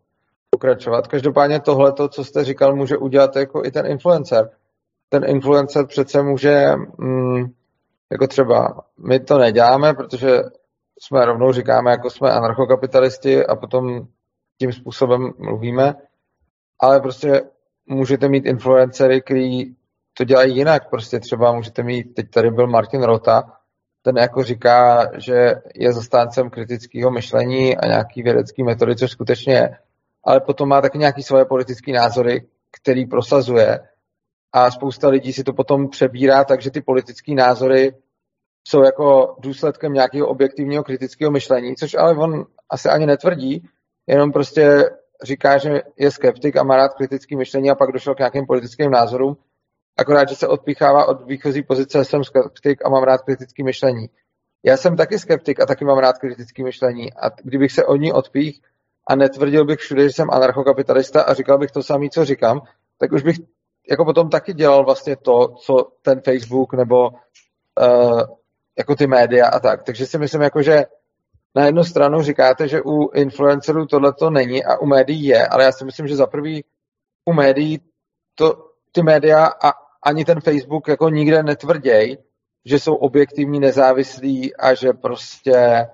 pokračovat. 0.53 1.07
Každopádně 1.07 1.59
tohle, 1.59 1.93
co 2.09 2.23
jste 2.23 2.43
říkal, 2.43 2.75
může 2.75 2.97
udělat 2.97 3.35
jako 3.35 3.65
i 3.65 3.71
ten 3.71 3.85
influencer. 3.85 4.49
Ten 5.09 5.23
influencer 5.27 5.87
přece 5.87 6.21
může, 6.23 6.65
mm, 6.97 7.45
jako 8.11 8.27
třeba, 8.27 8.81
my 9.07 9.19
to 9.19 9.37
neděláme, 9.37 9.93
protože 9.93 10.29
jsme 10.99 11.25
rovnou 11.25 11.51
říkáme, 11.51 11.91
jako 11.91 12.09
jsme 12.09 12.31
anarchokapitalisti 12.31 13.45
a 13.45 13.55
potom 13.55 14.07
tím 14.59 14.73
způsobem 14.73 15.31
mluvíme, 15.37 15.95
ale 16.79 16.99
prostě 17.01 17.41
můžete 17.85 18.29
mít 18.29 18.45
influencery, 18.45 19.21
kteří 19.21 19.75
to 20.13 20.23
dělají 20.23 20.55
jinak. 20.55 20.89
Prostě 20.89 21.19
třeba 21.19 21.51
můžete 21.51 21.83
mít, 21.83 22.13
teď 22.13 22.29
tady 22.29 22.51
byl 22.51 22.67
Martin 22.67 23.03
Rota, 23.03 23.43
ten 24.01 24.17
jako 24.17 24.43
říká, 24.43 25.09
že 25.17 25.55
je 25.75 25.93
zastáncem 25.93 26.49
kritického 26.49 27.11
myšlení 27.11 27.77
a 27.77 27.87
nějaký 27.87 28.23
vědecký 28.23 28.63
metody, 28.63 28.95
což 28.95 29.11
skutečně 29.11 29.53
je. 29.53 29.77
Ale 30.23 30.39
potom 30.39 30.69
má 30.69 30.81
taky 30.81 30.97
nějaký 30.97 31.23
svoje 31.23 31.45
politické 31.45 31.91
názory, 31.91 32.47
který 32.81 33.05
prosazuje. 33.05 33.79
A 34.51 34.71
spousta 34.71 35.09
lidí 35.09 35.33
si 35.33 35.43
to 35.43 35.53
potom 35.53 35.89
přebírá, 35.89 36.43
takže 36.43 36.71
ty 36.71 36.81
politické 36.81 37.33
názory 37.33 37.95
jsou 38.67 38.83
jako 38.83 39.35
důsledkem 39.39 39.93
nějakého 39.93 40.27
objektivního 40.27 40.83
kritického 40.83 41.31
myšlení, 41.31 41.75
což 41.75 41.93
ale 41.93 42.17
on 42.17 42.45
asi 42.69 42.89
ani 42.89 43.05
netvrdí, 43.05 43.69
jenom 44.07 44.31
prostě 44.31 44.89
říká, 45.23 45.57
že 45.57 45.81
je 45.97 46.11
skeptik 46.11 46.57
a 46.57 46.63
má 46.63 46.75
rád 46.75 46.93
kritické 46.93 47.37
myšlení 47.37 47.71
a 47.71 47.75
pak 47.75 47.91
došel 47.91 48.15
k 48.15 48.19
nějakým 48.19 48.45
politickým 48.45 48.91
názorům 48.91 49.37
akorát, 49.97 50.29
že 50.29 50.35
se 50.35 50.47
odpíchává 50.47 51.05
od 51.05 51.27
výchozí 51.27 51.63
pozice, 51.63 52.05
jsem 52.05 52.23
skeptik 52.23 52.85
a 52.85 52.89
mám 52.89 53.03
rád 53.03 53.21
kritické 53.21 53.63
myšlení. 53.63 54.09
Já 54.63 54.77
jsem 54.77 54.97
taky 54.97 55.19
skeptik 55.19 55.59
a 55.59 55.65
taky 55.65 55.85
mám 55.85 55.97
rád 55.97 56.17
kritické 56.17 56.63
myšlení 56.63 57.13
a 57.13 57.29
kdybych 57.43 57.71
se 57.71 57.85
od 57.85 57.95
ní 57.95 58.13
odpích 58.13 58.61
a 59.07 59.15
netvrdil 59.15 59.65
bych 59.65 59.79
všude, 59.79 60.03
že 60.03 60.13
jsem 60.13 60.31
anarchokapitalista 60.31 61.21
a 61.21 61.33
říkal 61.33 61.57
bych 61.57 61.71
to 61.71 61.83
samé, 61.83 62.09
co 62.09 62.25
říkám, 62.25 62.61
tak 62.97 63.11
už 63.11 63.23
bych 63.23 63.35
jako 63.89 64.05
potom 64.05 64.29
taky 64.29 64.53
dělal 64.53 64.85
vlastně 64.85 65.15
to, 65.15 65.47
co 65.47 65.91
ten 66.01 66.21
Facebook 66.21 66.73
nebo 66.73 67.09
uh, 67.09 68.21
jako 68.77 68.95
ty 68.95 69.07
média 69.07 69.47
a 69.47 69.59
tak. 69.59 69.83
Takže 69.83 70.05
si 70.05 70.17
myslím, 70.17 70.41
jako, 70.41 70.61
že 70.61 70.85
na 71.55 71.65
jednu 71.65 71.83
stranu 71.83 72.21
říkáte, 72.21 72.67
že 72.67 72.81
u 72.81 73.09
influencerů 73.13 73.85
tohle 73.85 74.13
to 74.13 74.29
není 74.29 74.65
a 74.65 74.77
u 74.77 74.85
médií 74.85 75.25
je, 75.25 75.47
ale 75.47 75.63
já 75.63 75.71
si 75.71 75.85
myslím, 75.85 76.07
že 76.07 76.15
za 76.15 76.27
prvý 76.27 76.63
u 77.25 77.33
médií 77.33 77.81
to 78.35 78.69
ty 78.91 79.03
média 79.03 79.45
a 79.45 79.73
ani 80.03 80.25
ten 80.25 80.41
Facebook 80.41 80.87
jako 80.87 81.09
nikde 81.09 81.43
netvrděj, 81.43 82.17
že 82.65 82.79
jsou 82.79 82.95
objektivní, 82.95 83.59
nezávislí 83.59 84.55
a 84.55 84.73
že 84.73 84.93
prostě 84.93 85.87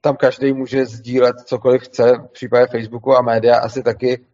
tam 0.00 0.16
každý 0.16 0.52
může 0.52 0.86
sdílet 0.86 1.36
cokoliv 1.44 1.82
chce, 1.82 2.12
v 2.12 2.32
případě 2.32 2.66
Facebooku 2.66 3.16
a 3.16 3.22
média 3.22 3.58
asi 3.58 3.82
taky 3.82 4.26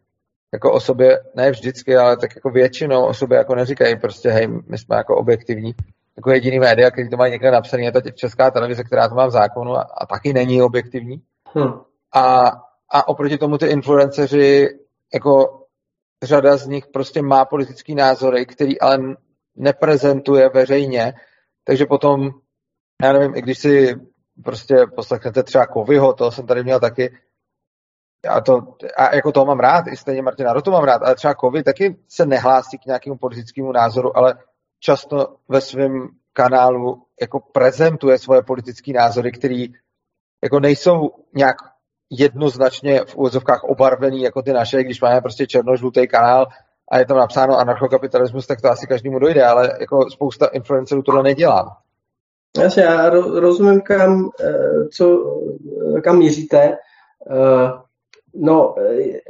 jako 0.53 0.73
o 0.73 0.81
sobě, 0.81 1.21
ne 1.35 1.51
vždycky, 1.51 1.97
ale 1.97 2.17
tak 2.17 2.35
jako 2.35 2.51
většinou 2.51 3.07
o 3.07 3.15
sobě 3.15 3.39
jako 3.39 3.55
neříkají 3.55 3.97
prostě, 3.97 4.31
hej, 4.31 4.49
my 4.49 4.79
jsme 4.79 4.97
jako 4.97 5.17
objektivní. 5.17 5.75
Jako 6.17 6.31
jediný 6.31 6.59
média, 6.59 6.91
který 6.91 7.11
to 7.11 7.17
mají 7.17 7.33
někde 7.33 7.51
napsaný, 7.51 7.85
je 7.85 7.93
ta 7.93 8.01
Česká 8.11 8.51
televize, 8.51 8.85
která 8.85 9.09
to 9.09 9.15
má 9.15 9.27
v 9.27 9.31
zákonu 9.31 9.77
a, 9.77 9.83
a 9.83 10.07
taky 10.07 10.33
není 10.33 10.63
objektivní. 10.63 11.23
Hmm. 11.55 11.73
A, 12.15 12.53
a 12.91 13.09
oproti 13.09 13.39
tomu 13.39 13.59
ty 13.59 13.67
influenceři 13.67 14.69
jako 15.15 15.63
řada 16.23 16.57
z 16.57 16.67
nich 16.67 16.87
prostě 16.87 17.23
má 17.23 17.45
politický 17.45 17.95
názory, 17.95 18.47
který 18.47 18.81
ale 18.81 18.99
neprezentuje 19.57 20.49
veřejně, 20.49 21.13
takže 21.65 21.87
potom, 21.87 22.31
já 23.03 23.13
nevím, 23.13 23.37
i 23.37 23.43
když 23.43 23.59
si 23.59 23.95
prostě 24.43 24.77
poslechnete 24.97 25.43
třeba 25.43 25.67
Kovyho, 25.67 26.13
to 26.13 26.31
jsem 26.31 26.47
tady 26.47 26.63
měl 26.65 26.81
taky, 26.81 27.19
a, 28.29 28.41
to, 28.41 28.61
a 28.97 29.15
jako 29.15 29.33
to 29.33 29.45
mám 29.45 29.61
rád, 29.61 29.87
i 29.87 29.97
stejně 29.97 30.23
Martina 30.23 30.53
Rotu 30.53 30.71
mám 30.71 30.85
rád, 30.85 31.03
ale 31.03 31.15
třeba 31.15 31.35
Kovy 31.35 31.63
taky 31.63 31.97
se 32.09 32.27
nehlásí 32.27 32.79
k 32.79 32.87
nějakému 32.87 33.17
politickému 33.17 33.73
názoru, 33.73 34.17
ale 34.17 34.35
často 34.81 35.37
ve 35.49 35.61
svém 35.61 36.09
kanálu 36.33 37.03
jako 37.21 37.41
prezentuje 37.41 38.19
svoje 38.19 38.43
politické 38.43 38.93
názory, 38.93 39.33
které 39.33 39.67
jako 40.43 40.61
nejsou 40.61 41.11
nějak 41.35 41.57
jednoznačně 42.11 43.01
v 43.05 43.17
úvozovkách 43.17 43.65
obarvený 43.65 44.23
jako 44.23 44.43
ty 44.43 44.53
naše, 44.53 44.85
když 44.85 45.01
máme 45.01 45.21
prostě 45.21 45.47
černožlutý 45.47 46.09
kanál 46.09 46.47
a 46.91 46.99
je 46.99 47.07
tam 47.07 47.17
napsáno 47.17 47.59
anarchokapitalismus, 47.59 48.47
tak 48.47 48.61
to 48.61 48.71
asi 48.71 48.87
každému 48.87 49.19
dojde, 49.19 49.45
ale 49.45 49.77
jako 49.81 50.11
spousta 50.11 50.47
influencerů 50.47 51.03
tohle 51.03 51.23
nedělá. 51.23 51.83
Jasně, 52.59 52.83
já 52.83 53.11
rozumím, 53.11 53.81
kam, 53.81 54.31
eh, 54.41 54.89
co, 54.89 55.37
kam 56.05 56.19
míříte. 56.19 56.77
Eh, 57.31 57.71
no, 58.35 58.75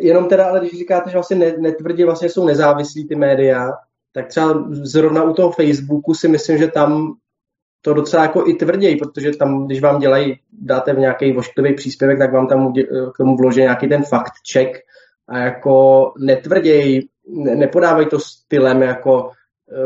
jenom 0.01 0.29
teda, 0.29 0.45
ale 0.45 0.61
když 0.61 0.79
říkáte, 0.79 1.11
že 1.11 1.17
vlastně 1.17 1.55
netvrdí, 1.59 2.05
vlastně 2.05 2.29
jsou 2.29 2.47
nezávislí 2.47 3.09
ty 3.09 3.15
média, 3.15 3.71
tak 4.13 4.29
třeba 4.29 4.65
zrovna 4.71 5.23
u 5.23 5.35
toho 5.35 5.51
Facebooku 5.51 6.15
si 6.15 6.29
myslím, 6.29 6.59
že 6.59 6.69
tam 6.69 7.15
to 7.81 7.95
docela 7.95 8.23
jako 8.23 8.47
i 8.47 8.55
tvrději, 8.55 8.97
protože 8.97 9.37
tam, 9.37 9.67
když 9.67 9.81
vám 9.81 10.01
dělají, 10.01 10.39
dáte 10.53 10.93
v 10.93 10.99
nějaký 10.99 11.33
vošklivý 11.33 11.75
příspěvek, 11.75 12.19
tak 12.19 12.33
vám 12.33 12.49
tam 12.49 12.73
k 13.15 13.17
tomu 13.17 13.37
vloží 13.37 13.61
nějaký 13.61 13.89
ten 13.89 14.05
fakt 14.05 14.33
check 14.53 14.79
a 15.29 15.39
jako 15.39 16.13
netvrději 16.19 17.09
nepodávají 17.55 18.07
to 18.07 18.19
stylem 18.19 18.83
jako 18.83 19.31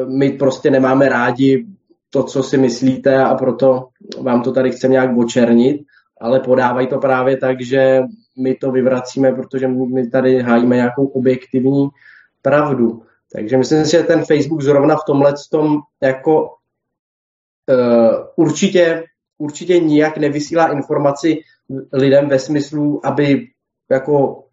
my 0.07 0.31
prostě 0.31 0.71
nemáme 0.71 1.09
rádi 1.09 1.66
to, 2.11 2.23
co 2.23 2.43
si 2.43 2.59
myslíte 2.59 3.25
a 3.25 3.35
proto 3.35 3.89
vám 4.23 4.43
to 4.43 4.53
tady 4.53 4.71
chceme 4.71 4.93
nějak 4.93 5.19
očernit, 5.19 5.81
ale 6.21 6.41
podávají 6.41 6.87
to 6.87 6.99
právě 6.99 7.37
tak, 7.37 7.61
že 7.61 8.01
my 8.39 8.55
to 8.55 8.73
vyvracíme, 8.73 9.33
protože 9.33 9.69
my 9.69 10.11
tady 10.11 10.43
hájíme 10.43 10.77
nějakou 10.77 11.07
objektivní 11.07 11.89
pravdu. 12.43 13.03
Takže 13.33 13.59
myslím 13.59 13.85
si, 13.85 13.91
že 13.91 14.03
ten 14.03 14.25
Facebook 14.25 14.63
zrovna 14.63 14.97
v 14.97 15.05
tomhle 15.07 15.35
tom 15.51 15.79
jako 16.03 16.43
uh, 16.43 18.15
určitě, 18.37 19.05
určitě 19.39 19.81
nijak 19.81 20.17
nevysílá 20.17 20.73
informaci 20.73 21.39
lidem 21.93 22.29
ve 22.29 22.39
smyslu, 22.39 23.07
aby 23.07 23.47
jako 23.91 24.45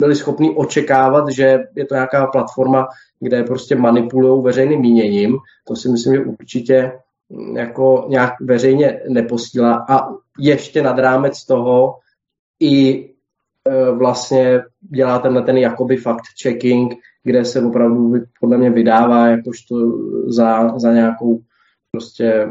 byli 0.00 0.16
schopni 0.16 0.50
očekávat, 0.56 1.28
že 1.28 1.58
je 1.76 1.86
to 1.86 1.94
nějaká 1.94 2.26
platforma, 2.26 2.88
kde 3.20 3.42
prostě 3.42 3.76
manipulují 3.76 4.42
veřejným 4.42 4.80
míněním. 4.80 5.36
To 5.68 5.76
si 5.76 5.88
myslím, 5.88 6.14
že 6.14 6.20
určitě 6.20 6.92
mm, 7.28 7.56
jako 7.56 8.06
nějak 8.08 8.34
veřejně 8.40 9.00
neposílá. 9.08 9.86
A 9.88 10.08
ještě 10.38 10.82
nad 10.82 10.98
rámec 10.98 11.44
toho 11.44 11.94
i 12.60 13.04
e, 13.04 13.90
vlastně 13.90 14.62
dělá 14.80 15.18
tenhle 15.18 15.42
ten 15.42 15.56
jakoby 15.56 15.96
fact-checking, 15.96 16.88
kde 17.24 17.44
se 17.44 17.62
opravdu 17.62 18.14
podle 18.40 18.58
mě 18.58 18.70
vydává 18.70 19.26
jakožto 19.26 19.76
za, 20.26 20.78
za 20.78 20.92
nějakou 20.92 21.40
prostě 21.92 22.48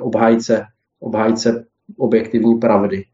obhájce, 0.00 0.64
obhájce 1.00 1.66
objektivní 1.98 2.54
pravdy. 2.54 3.04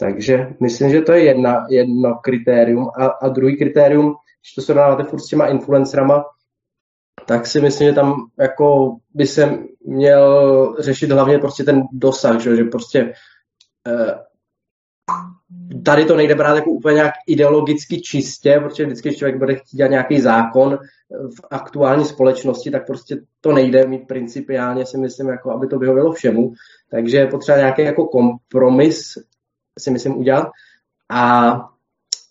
Takže 0.00 0.54
myslím, 0.60 0.90
že 0.90 1.00
to 1.00 1.12
je 1.12 1.24
jedna, 1.24 1.66
jedno 1.70 2.14
kritérium. 2.14 2.90
A, 2.98 3.06
a 3.06 3.28
druhý 3.28 3.56
kritérium, 3.56 4.06
když 4.06 4.54
to 4.54 4.62
srovnáváte 4.62 5.04
furt 5.04 5.20
s 5.20 5.26
těma 5.26 5.46
influencerama, 5.46 6.24
tak 7.26 7.46
si 7.46 7.60
myslím, 7.60 7.88
že 7.88 7.94
tam 7.94 8.14
jako 8.38 8.96
by 9.14 9.26
se 9.26 9.58
měl 9.86 10.76
řešit 10.78 11.10
hlavně 11.10 11.38
prostě 11.38 11.64
ten 11.64 11.82
dosah, 11.92 12.40
že, 12.40 12.56
že 12.56 12.64
prostě 12.64 13.12
eh, 13.86 14.14
tady 15.84 16.04
to 16.04 16.16
nejde 16.16 16.34
brát 16.34 16.54
jako 16.54 16.70
úplně 16.70 16.94
nějak 16.94 17.14
ideologicky 17.26 18.00
čistě, 18.00 18.60
protože 18.62 18.86
vždycky, 18.86 19.08
když 19.08 19.18
člověk 19.18 19.38
bude 19.38 19.54
chtít 19.54 19.76
dělat 19.76 19.90
nějaký 19.90 20.20
zákon 20.20 20.78
v 21.10 21.40
aktuální 21.50 22.04
společnosti, 22.04 22.70
tak 22.70 22.86
prostě 22.86 23.16
to 23.40 23.52
nejde 23.52 23.86
mít 23.86 24.06
principiálně, 24.06 24.86
si 24.86 24.98
myslím, 24.98 25.28
jako 25.28 25.50
aby 25.50 25.66
to 25.66 25.78
vyhovělo 25.78 26.12
všemu. 26.12 26.52
Takže 26.90 27.18
je 27.18 27.26
potřeba 27.26 27.58
nějaký 27.58 27.82
jako 27.82 28.04
kompromis 28.04 29.14
si 29.80 29.90
myslím 29.90 30.18
udělat. 30.18 30.48
A 31.10 31.54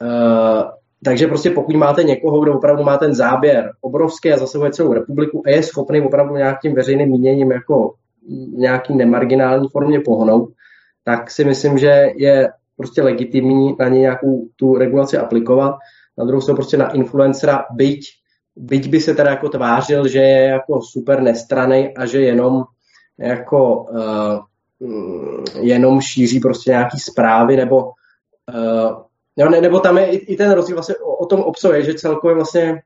uh, 0.01 0.63
takže 1.03 1.27
prostě 1.27 1.49
pokud 1.49 1.75
máte 1.75 2.03
někoho, 2.03 2.39
kdo 2.39 2.57
opravdu 2.57 2.83
má 2.83 2.97
ten 2.97 3.15
záběr 3.15 3.71
obrovský 3.81 4.31
a 4.31 4.37
zasahuje 4.37 4.71
celou 4.71 4.93
republiku 4.93 5.43
a 5.45 5.49
je 5.49 5.63
schopný 5.63 6.01
opravdu 6.01 6.35
nějakým 6.35 6.75
veřejným 6.75 7.09
míněním 7.09 7.51
jako 7.51 7.93
nějaký 8.53 8.95
nemarginální 8.95 9.67
formě 9.67 9.99
pohnout, 9.99 10.49
tak 11.03 11.31
si 11.31 11.45
myslím, 11.45 11.77
že 11.77 12.07
je 12.15 12.49
prostě 12.77 13.01
legitimní 13.01 13.75
na 13.79 13.87
ně 13.87 13.99
nějakou 13.99 14.47
tu 14.55 14.77
regulaci 14.77 15.17
aplikovat. 15.17 15.75
Na 16.17 16.25
druhou 16.25 16.41
stranu 16.41 16.55
prostě 16.55 16.77
na 16.77 16.91
influencera, 16.91 17.65
byť, 17.71 18.05
byť 18.55 18.89
by 18.89 18.99
se 18.99 19.13
teda 19.15 19.29
jako 19.29 19.49
tvářil, 19.49 20.07
že 20.07 20.19
je 20.19 20.43
jako 20.43 20.81
super 20.81 21.21
nestraný 21.21 21.95
a 21.97 22.05
že 22.05 22.21
jenom 22.21 22.63
jako 23.17 23.83
uh, 23.83 24.39
jenom 25.59 26.01
šíří 26.01 26.39
prostě 26.39 26.71
nějaký 26.71 26.99
zprávy, 26.99 27.55
nebo, 27.55 27.91
uh, 29.37 29.49
ne, 29.49 29.61
nebo 29.61 29.79
tam 29.79 29.97
je 29.97 30.05
i, 30.05 30.15
i 30.15 30.35
ten 30.37 30.51
rozdíl 30.51 30.75
vlastně 30.75 30.95
o, 30.95 31.15
o 31.15 31.25
tom 31.25 31.39
obsahuje, 31.39 31.83
že 31.83 31.93
celkově 31.93 32.35
vlastně, 32.35 32.81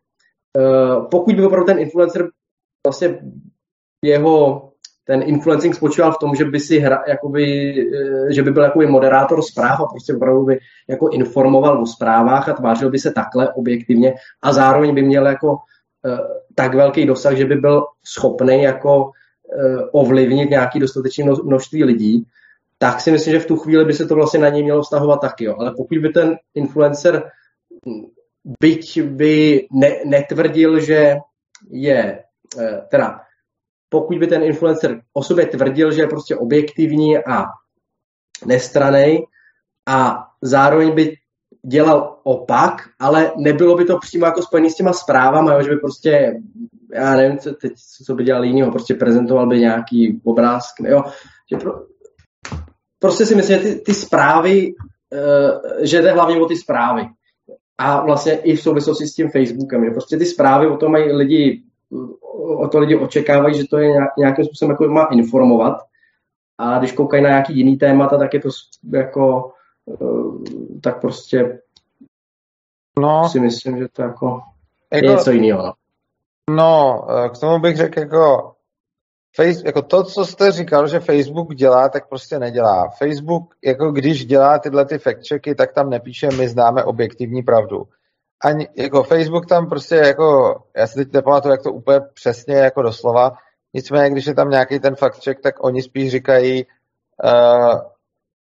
uh, 0.57 1.09
pokud 1.09 1.35
by 1.35 1.45
opravdu 1.45 1.65
ten 1.65 1.79
influencer 1.79 2.27
vlastně 2.88 3.19
jeho 4.05 4.69
ten 5.05 5.23
influencing 5.25 5.75
spočíval 5.75 6.12
v 6.12 6.17
tom, 6.17 6.35
že 6.35 6.45
by 6.45 6.59
si 6.59 6.79
hra, 6.79 7.03
jakoby, 7.07 7.75
eh, 7.82 8.34
že 8.34 8.43
by 8.43 8.51
byl 8.51 8.63
jakoby 8.63 8.88
moderátor 8.88 9.41
zpráv 9.41 9.79
a 9.79 9.86
prostě 9.86 10.15
opravdu 10.15 10.43
by 10.43 10.60
jako 10.89 11.10
informoval 11.10 11.82
o 11.82 11.86
zprávách 11.86 12.49
a 12.49 12.53
tvářil 12.53 12.89
by 12.89 12.99
se 12.99 13.12
takhle 13.12 13.53
objektivně 13.53 14.13
a 14.41 14.53
zároveň 14.53 14.95
by 14.95 15.01
měl 15.01 15.27
jako 15.27 15.58
tak 16.56 16.73
velký 16.73 17.06
dosah, 17.06 17.36
že 17.36 17.45
by 17.45 17.56
byl 17.56 17.84
schopný 18.03 18.63
jako 18.63 19.12
ovlivnit 19.92 20.50
nějaký 20.50 20.80
dostatečné 20.80 21.26
množství 21.44 21.84
lidí, 21.84 22.26
tak 22.78 23.02
si 23.02 23.12
myslím, 23.12 23.34
že 23.34 23.39
v 23.39 23.46
tu 23.46 23.58
chvíli 23.58 23.86
by 23.86 23.94
se 23.94 24.06
to 24.06 24.16
vlastně 24.16 24.39
na 24.39 24.50
něj 24.50 24.63
mělo 24.63 24.82
vztahovat 24.82 25.22
taky. 25.22 25.44
Jo. 25.46 25.56
Ale 25.60 25.74
pokud 25.78 25.98
by 25.98 26.10
ten 26.10 26.36
influencer, 26.56 27.24
byť 28.60 29.02
by 29.02 29.68
ne, 29.72 29.89
netvrdil, 30.06 30.80
že 30.80 31.16
je, 31.70 32.24
eh, 32.60 32.82
teda 32.92 33.20
pokud 33.89 34.18
by 34.18 34.28
ten 34.28 34.44
influencer 34.44 35.02
o 35.13 35.24
sobě 35.24 35.46
tvrdil, 35.46 35.92
že 35.92 36.02
je 36.02 36.08
prostě 36.08 36.36
objektivní 36.36 37.18
a 37.18 37.46
nestranej 38.46 39.26
a 39.88 40.28
zároveň 40.42 40.96
by 40.96 41.16
dělal 41.65 42.17
opak, 42.23 42.73
ale 42.99 43.32
nebylo 43.38 43.76
by 43.76 43.86
to 43.86 43.99
přímo 43.99 44.26
jako 44.26 44.41
spojené 44.41 44.69
s 44.69 44.76
těma 44.76 44.93
zprávama, 44.93 45.54
jo, 45.54 45.62
že 45.63 45.69
by 45.69 45.78
prostě 45.78 46.34
já 46.93 47.15
nevím, 47.15 47.38
co, 47.38 47.54
teď, 47.54 47.73
co 48.06 48.15
by 48.15 48.23
dělal 48.23 48.43
jinýho, 48.43 48.71
prostě 48.71 48.93
prezentoval 48.93 49.47
by 49.47 49.60
nějaký 49.60 50.21
obrázk, 50.23 50.76
jo. 50.80 51.04
Že 51.52 51.58
pro, 51.58 51.73
prostě 52.99 53.26
si 53.26 53.36
myslím, 53.36 53.58
že 53.58 53.63
ty, 53.63 53.76
ty 53.76 53.93
zprávy, 53.93 54.73
uh, 54.73 55.84
že 55.86 56.02
jde 56.02 56.12
hlavně 56.12 56.41
o 56.41 56.45
ty 56.45 56.56
zprávy. 56.56 57.08
A 57.78 58.06
vlastně 58.06 58.34
i 58.34 58.56
v 58.56 58.62
souvislosti 58.62 59.08
s 59.08 59.13
tím 59.13 59.30
Facebookem, 59.30 59.86
že 59.86 59.91
prostě 59.91 60.17
ty 60.17 60.26
zprávy 60.26 60.67
o 60.67 60.78
tom 60.78 60.91
mají 60.91 61.12
lidi, 61.12 61.63
o 62.58 62.67
to 62.67 62.80
lidi 62.80 62.95
očekávají, 62.95 63.56
že 63.56 63.67
to 63.69 63.78
je 63.78 63.93
nějakým 64.17 64.45
způsobem 64.45 64.71
jako 64.71 64.88
má 64.88 65.06
informovat. 65.06 65.78
A 66.58 66.80
když 66.80 66.91
koukají 66.91 67.23
na 67.23 67.30
nějaký 67.30 67.58
jiný 67.58 67.78
témata, 67.78 68.17
tak 68.17 68.34
je 68.34 68.39
to 68.39 68.49
jako, 68.93 69.52
tak 70.84 71.02
prostě 71.02 71.60
no, 73.00 73.30
si 73.30 73.39
myslím, 73.39 73.78
že 73.78 73.88
to 73.88 74.02
jako, 74.02 74.41
jako 74.93 75.06
je 75.06 75.12
něco 75.12 75.32
jiného. 75.32 75.63
No. 75.63 75.74
No, 76.50 77.06
eh, 77.10 77.30
k 77.30 77.38
tomu 77.39 77.60
bych 77.60 77.78
řekl 77.78 78.00
jako, 78.00 78.54
face, 79.36 79.62
jako 79.65 79.82
to, 79.82 80.04
co 80.04 80.26
jste 80.26 80.52
říkal, 80.52 80.88
že 80.88 81.00
Facebook 81.00 81.56
dělá, 81.56 81.89
tak 81.89 82.10
prostě 82.10 82.39
nedělá. 82.39 82.89
Facebook, 82.98 83.56
jako 83.63 83.91
když 83.91 84.26
dělá 84.26 84.60
tyhle 84.60 84.86
ty 84.86 84.98
fact-checky, 84.98 85.56
tak 85.56 85.74
tam 85.74 85.89
nepíše, 85.89 86.28
my 86.28 86.50
známe 86.50 86.84
objektivní 86.84 87.43
pravdu. 87.43 87.84
Ani, 88.43 88.67
jako 88.76 89.04
Facebook 89.04 89.46
tam 89.46 89.69
prostě 89.69 89.96
jako, 89.96 90.56
já 90.76 90.88
si 90.88 90.96
teď 90.96 91.13
nepamatuju, 91.13 91.52
jak 91.52 91.63
to 91.63 91.74
úplně 91.74 92.00
přesně 92.13 92.56
jako 92.56 92.82
doslova, 92.82 93.32
nicméně, 93.74 94.10
když 94.10 94.26
je 94.26 94.36
tam 94.36 94.50
nějaký 94.50 94.80
ten 94.80 94.93
fact-check, 94.93 95.36
tak 95.43 95.63
oni 95.63 95.82
spíš 95.82 96.12
říkají, 96.12 96.65
uh, 97.24 97.80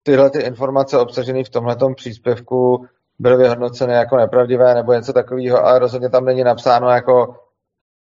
tyhle 0.07 0.29
ty 0.29 0.39
informace 0.39 0.97
obsažené 0.97 1.43
v 1.43 1.49
tomhle 1.49 1.75
příspěvku 1.95 2.87
byly 3.19 3.37
vyhodnoceny 3.37 3.93
jako 3.93 4.17
nepravdivé 4.17 4.75
nebo 4.75 4.93
něco 4.93 5.13
takového, 5.13 5.65
ale 5.65 5.79
rozhodně 5.79 6.09
tam 6.09 6.25
není 6.25 6.43
napsáno 6.43 6.89
jako 6.89 7.35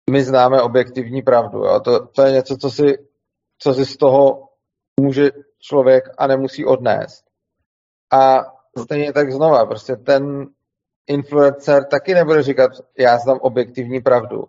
my 0.10 0.24
známe 0.24 0.62
objektivní 0.62 1.22
pravdu. 1.22 1.60
Jo? 1.60 1.80
To, 1.80 2.08
to 2.08 2.22
je 2.22 2.32
něco, 2.32 2.58
co 2.58 2.72
si, 2.72 3.08
co 3.60 3.74
si 3.74 3.86
z 3.86 3.98
toho 3.98 4.50
může 5.00 5.32
člověk 5.60 6.04
a 6.18 6.28
nemusí 6.28 6.66
odnést. 6.66 7.26
A 8.14 8.46
stejně 8.84 9.14
tak 9.14 9.32
znova, 9.32 9.66
prostě 9.66 9.96
ten 9.96 10.48
influencer 11.08 11.86
taky 11.86 12.14
nebude 12.14 12.44
říkat, 12.44 12.72
já 12.98 13.18
znám 13.18 13.38
objektivní 13.42 14.02
pravdu. 14.02 14.44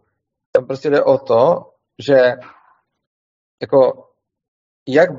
Tam 0.52 0.66
prostě 0.66 0.90
jde 0.90 1.02
o 1.02 1.18
to, 1.18 1.72
že 2.06 2.34
jako 3.62 4.08
jak 4.88 5.10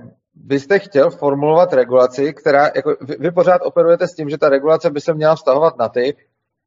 byste 0.43 0.80
chtěl 0.80 1.12
formulovat 1.12 1.73
regulaci, 1.73 2.34
která, 2.34 2.71
jako 2.75 2.95
vy, 3.02 3.15
vy 3.19 3.32
pořád 3.32 3.62
operujete 3.63 4.08
s 4.08 4.15
tím, 4.15 4.30
že 4.30 4.38
ta 4.38 4.49
regulace 4.49 4.89
by 4.89 5.02
se 5.02 5.13
měla 5.13 5.36
vztahovat 5.36 5.78
na 5.78 5.89
ty, 5.89 6.15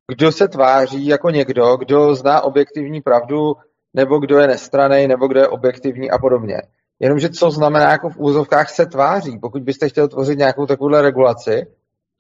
kdo 0.09 0.33
se 0.33 0.49
tváří 0.49 1.07
jako 1.07 1.31
někdo, 1.31 1.77
kdo 1.77 2.15
zná 2.15 2.41
objektivní 2.41 3.01
pravdu, 3.01 3.55
nebo 3.95 4.19
kdo 4.19 4.39
je 4.39 4.47
nestraný, 4.47 5.09
nebo 5.09 5.29
kdo 5.29 5.41
je 5.41 5.49
objektivní 5.49 6.11
a 6.11 6.19
podobně. 6.19 6.63
Jenomže 7.01 7.29
co 7.29 7.51
znamená 7.51 7.91
jako 7.91 8.11
v 8.11 8.19
úzovkách 8.19 8.71
se 8.71 8.87
tváří. 8.87 9.39
Pokud 9.39 9.63
byste 9.63 9.89
chtěl 9.89 10.09
tvořit 10.09 10.39
nějakou 10.39 10.67
takovouhle 10.67 11.03
regulaci, 11.03 11.67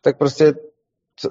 tak 0.01 0.19
prostě 0.19 0.53
co, 1.17 1.31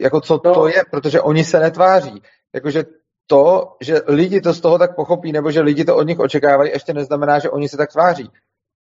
jako 0.00 0.20
co 0.20 0.38
to 0.38 0.52
no. 0.54 0.66
je, 0.66 0.82
protože 0.90 1.20
oni 1.20 1.44
se 1.44 1.60
netváří. 1.60 2.22
Jakože 2.52 2.84
to, 3.26 3.76
že 3.80 4.00
lidi 4.06 4.40
to 4.40 4.54
z 4.54 4.60
toho 4.60 4.78
tak 4.78 4.96
pochopí, 4.96 5.32
nebo 5.32 5.50
že 5.50 5.60
lidi 5.60 5.84
to 5.84 5.96
od 5.96 6.02
nich 6.02 6.18
očekávají, 6.18 6.70
ještě 6.70 6.94
neznamená, 6.94 7.38
že 7.38 7.50
oni 7.50 7.68
se 7.68 7.76
tak 7.76 7.92
tváří. 7.92 8.30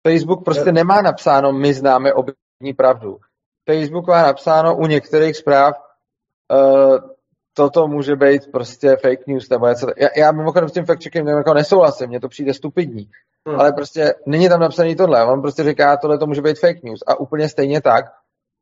Facebook 0.08 0.44
prostě 0.44 0.72
nemá 0.72 1.02
napsáno, 1.02 1.52
my 1.52 1.74
známe 1.74 2.14
objektivní 2.14 2.74
pravdu. 2.78 3.18
Facebook 3.70 4.08
má 4.08 4.22
napsáno 4.22 4.78
u 4.78 4.86
některých 4.86 5.38
zpráv, 5.38 5.76
uh, 6.54 6.98
toto 7.54 7.88
může 7.88 8.16
být 8.16 8.52
prostě 8.52 8.96
fake 8.96 9.28
news 9.28 9.50
nebo 9.50 9.68
něco. 9.68 9.88
Já, 9.98 10.08
já 10.18 10.32
mimochodem 10.32 10.70
s 10.70 10.74
tím 10.74 10.86
fact 10.86 11.04
checkem 11.04 11.28
jako 11.28 11.54
nesouhlasím, 11.54 12.08
mně 12.08 12.20
to 12.20 12.28
přijde 12.30 12.54
stupidní. 12.54 13.10
Hmm. 13.48 13.60
Ale 13.60 13.74
prostě 13.74 14.14
není 14.26 14.50
tam 14.50 14.60
napsaný 14.60 14.96
tohle. 14.96 15.26
On 15.26 15.42
prostě 15.42 15.64
říká, 15.64 15.98
tohle 15.98 16.18
to 16.18 16.28
může 16.28 16.42
být 16.42 16.60
fake 16.60 16.84
news. 16.84 17.00
A 17.08 17.20
úplně 17.20 17.50
stejně 17.50 17.82
tak 17.82 18.06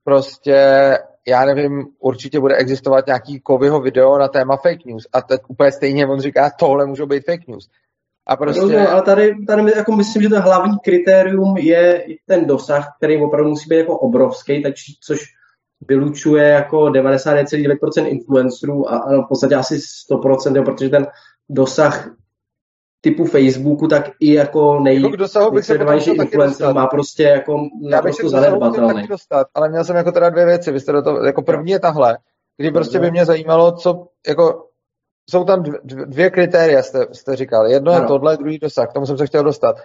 prostě, 0.03 0.57
já 1.27 1.45
nevím, 1.45 1.87
určitě 1.99 2.39
bude 2.39 2.55
existovat 2.55 3.07
nějaký 3.07 3.39
Kovyho 3.39 3.81
video 3.81 4.17
na 4.17 4.27
téma 4.27 4.57
fake 4.57 4.85
news 4.85 5.07
a 5.13 5.21
teď 5.21 5.41
úplně 5.47 5.71
stejně 5.71 6.07
on 6.07 6.19
říká, 6.19 6.51
tohle 6.59 6.85
můžou 6.85 7.05
být 7.05 7.25
fake 7.25 7.47
news. 7.47 7.69
A 8.27 8.35
prostě... 8.35 8.61
No, 8.61 8.91
ale 8.91 9.01
tady, 9.01 9.45
tady 9.47 9.71
jako 9.75 9.91
myslím, 9.91 10.23
že 10.23 10.29
to 10.29 10.41
hlavní 10.41 10.77
kritérium 10.83 11.57
je 11.57 12.05
ten 12.25 12.45
dosah, 12.45 12.87
který 12.97 13.23
opravdu 13.23 13.49
musí 13.49 13.69
být 13.69 13.77
jako 13.77 13.99
obrovský, 13.99 14.63
tak, 14.63 14.73
což 15.03 15.19
vylučuje 15.87 16.49
jako 16.49 16.77
99,9% 16.77 18.07
influencerů 18.07 18.91
a, 18.91 18.97
a 18.97 19.21
v 19.21 19.27
podstatě 19.29 19.55
asi 19.55 19.79
100%, 20.11 20.65
protože 20.65 20.89
ten 20.89 21.07
dosah 21.49 22.11
typu 23.01 23.25
Facebooku, 23.25 23.87
tak 23.87 24.09
i 24.19 24.33
jako 24.33 24.79
nej, 24.79 25.01
jako 25.01 25.57
influencer 26.13 26.73
má 26.73 26.87
prostě 26.87 27.23
jako 27.23 27.67
naprosto 27.81 28.29
zanedbatelný. 28.29 29.07
dostat, 29.07 29.47
ale 29.53 29.69
měl 29.69 29.83
jsem 29.83 29.95
jako 29.95 30.11
teda 30.11 30.29
dvě 30.29 30.45
věci. 30.45 30.71
Vy 30.71 30.79
jste 30.79 30.91
do 30.91 31.01
toho, 31.01 31.25
jako 31.25 31.41
první 31.41 31.71
je 31.71 31.79
tahle, 31.79 32.17
kdy 32.57 32.71
prostě 32.71 32.99
by 32.99 33.11
mě 33.11 33.25
zajímalo, 33.25 33.71
co, 33.71 34.07
jako, 34.27 34.65
jsou 35.29 35.43
tam 35.43 35.63
dvě 35.85 36.29
kritéria, 36.29 36.83
jste, 36.83 37.05
jste 37.11 37.35
říkal. 37.35 37.67
Jedno 37.67 37.91
ano. 37.91 38.01
je 38.01 38.07
tohle, 38.07 38.37
druhý 38.37 38.59
dosah, 38.59 38.89
k 38.89 38.93
tomu 38.93 39.05
jsem 39.05 39.17
se 39.17 39.27
chtěl 39.27 39.43
dostat. 39.43 39.75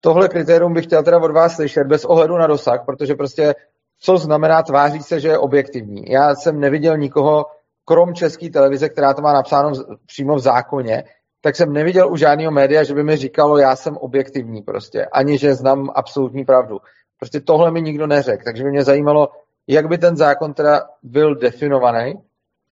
Tohle 0.00 0.28
kritérium 0.28 0.74
bych 0.74 0.84
chtěl 0.86 1.02
teda 1.02 1.18
od 1.18 1.30
vás 1.30 1.56
slyšet 1.56 1.84
bez 1.84 2.04
ohledu 2.04 2.36
na 2.36 2.46
dosah, 2.46 2.84
protože 2.84 3.14
prostě 3.14 3.54
co 4.00 4.16
znamená 4.16 4.62
tváří 4.62 5.02
se, 5.02 5.20
že 5.20 5.28
je 5.28 5.38
objektivní. 5.38 6.04
Já 6.08 6.34
jsem 6.34 6.60
neviděl 6.60 6.96
nikoho, 6.98 7.46
krom 7.84 8.14
české 8.14 8.50
televize, 8.50 8.88
která 8.88 9.14
to 9.14 9.22
má 9.22 9.32
napsáno 9.32 9.70
v, 9.70 9.84
přímo 10.06 10.34
v 10.34 10.38
zákoně, 10.38 11.04
tak 11.40 11.56
jsem 11.56 11.72
neviděl 11.72 12.12
u 12.12 12.16
žádného 12.16 12.52
média, 12.52 12.82
že 12.82 12.94
by 12.94 13.04
mi 13.04 13.16
říkalo, 13.16 13.58
já 13.58 13.76
jsem 13.76 13.96
objektivní 13.96 14.62
prostě, 14.62 15.04
ani 15.04 15.38
že 15.38 15.54
znám 15.54 15.90
absolutní 15.94 16.44
pravdu. 16.44 16.78
Prostě 17.18 17.40
tohle 17.40 17.70
mi 17.70 17.82
nikdo 17.82 18.06
neřekl, 18.06 18.44
takže 18.44 18.64
by 18.64 18.70
mě 18.70 18.84
zajímalo, 18.84 19.28
jak 19.66 19.88
by 19.88 19.98
ten 19.98 20.16
zákon 20.16 20.54
teda 20.54 20.82
byl 21.02 21.34
definovaný. 21.34 22.14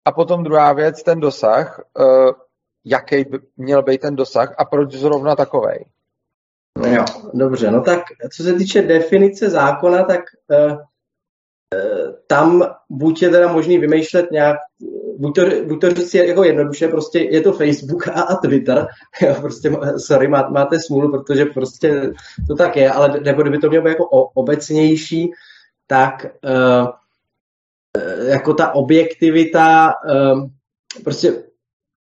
A 0.04 0.12
potom 0.12 0.44
druhá 0.44 0.72
věc, 0.72 1.02
ten 1.02 1.20
dosah, 1.20 1.80
uh, 1.98 2.30
jaký 2.84 3.24
by 3.24 3.38
měl 3.56 3.82
být 3.82 4.00
ten 4.00 4.16
dosah 4.16 4.54
a 4.58 4.64
proč 4.64 4.92
zrovna 4.92 5.36
takovej. 5.36 5.84
No 6.78 6.88
jo, 6.88 7.04
dobře, 7.34 7.70
no 7.70 7.80
tak 7.80 8.00
co 8.36 8.42
se 8.42 8.52
týče 8.52 8.82
definice 8.82 9.50
zákona, 9.50 10.04
tak 10.04 10.20
uh, 10.50 10.78
tam 12.26 12.62
buď 12.90 13.22
je 13.22 13.28
teda 13.30 13.52
možný 13.52 13.78
vymýšlet 13.78 14.30
nějak, 14.30 14.56
buď 15.18 15.34
to, 15.34 15.42
buď 15.66 15.80
to 15.80 15.90
říct 15.90 16.14
jako 16.14 16.44
jednoduše, 16.44 16.88
prostě 16.88 17.18
je 17.18 17.40
to 17.40 17.52
Facebook 17.52 18.08
a, 18.08 18.22
a 18.22 18.36
Twitter, 18.36 18.86
jo, 19.22 19.34
prostě, 19.40 19.70
sorry, 19.96 20.28
má, 20.28 20.48
máte 20.48 20.80
smůlu, 20.80 21.10
protože 21.10 21.44
prostě 21.44 22.12
to 22.48 22.54
tak 22.54 22.76
je, 22.76 22.90
ale 22.90 23.20
nebo 23.20 23.42
kdyby 23.42 23.58
to 23.58 23.68
mělo 23.68 23.84
být 23.84 23.90
jako 23.90 24.08
obecnější, 24.34 25.30
tak 25.86 26.26
uh, 26.44 26.88
jako 28.28 28.54
ta 28.54 28.74
objektivita, 28.74 29.92
uh, 30.10 30.48
prostě 31.04 31.44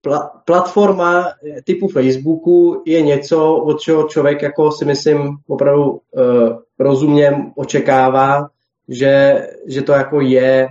pla, 0.01 0.41
platforma 0.45 1.25
typu 1.63 1.87
Facebooku 1.87 2.83
je 2.85 3.01
něco, 3.01 3.55
od 3.55 3.81
čeho 3.81 4.03
člověk 4.03 4.41
jako 4.41 4.71
si 4.71 4.85
myslím 4.85 5.37
opravdu 5.47 5.91
uh, 5.91 5.99
rozumně 6.79 7.51
očekává, 7.55 8.47
že, 8.89 9.47
že 9.67 9.81
to 9.81 9.91
jako 9.91 10.21
je 10.21 10.67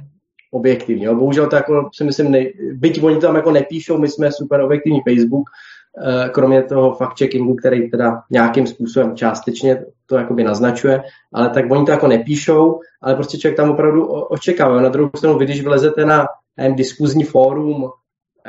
objektivní. 0.50 1.06
Bohužel 1.06 1.46
to 1.46 1.56
jako 1.56 1.88
si 1.92 2.04
myslím, 2.04 2.30
ne, 2.30 2.44
byť 2.72 3.02
oni 3.02 3.20
tam 3.20 3.36
jako 3.36 3.50
nepíšou, 3.50 3.98
my 3.98 4.08
jsme 4.08 4.32
super 4.32 4.60
objektivní 4.60 5.00
Facebook, 5.08 5.48
eh, 5.50 5.75
kromě 6.32 6.62
toho 6.62 6.92
fact-checkingu, 6.92 7.54
který 7.58 7.90
teda 7.90 8.22
nějakým 8.30 8.66
způsobem 8.66 9.16
částečně 9.16 9.84
to 10.06 10.16
jakoby 10.16 10.44
naznačuje, 10.44 11.02
ale 11.32 11.50
tak 11.50 11.64
oni 11.70 11.84
to 11.84 11.90
jako 11.90 12.06
nepíšou, 12.06 12.80
ale 13.02 13.14
prostě 13.14 13.38
člověk 13.38 13.56
tam 13.56 13.70
opravdu 13.70 14.06
očekává. 14.06 14.80
Na 14.80 14.88
druhou 14.88 15.10
stranu, 15.16 15.38
vy 15.38 15.44
když 15.44 15.62
vylezete 15.62 16.04
na 16.04 16.26
nevím, 16.56 16.76
diskuzní 16.76 17.24
fórum, 17.24 17.90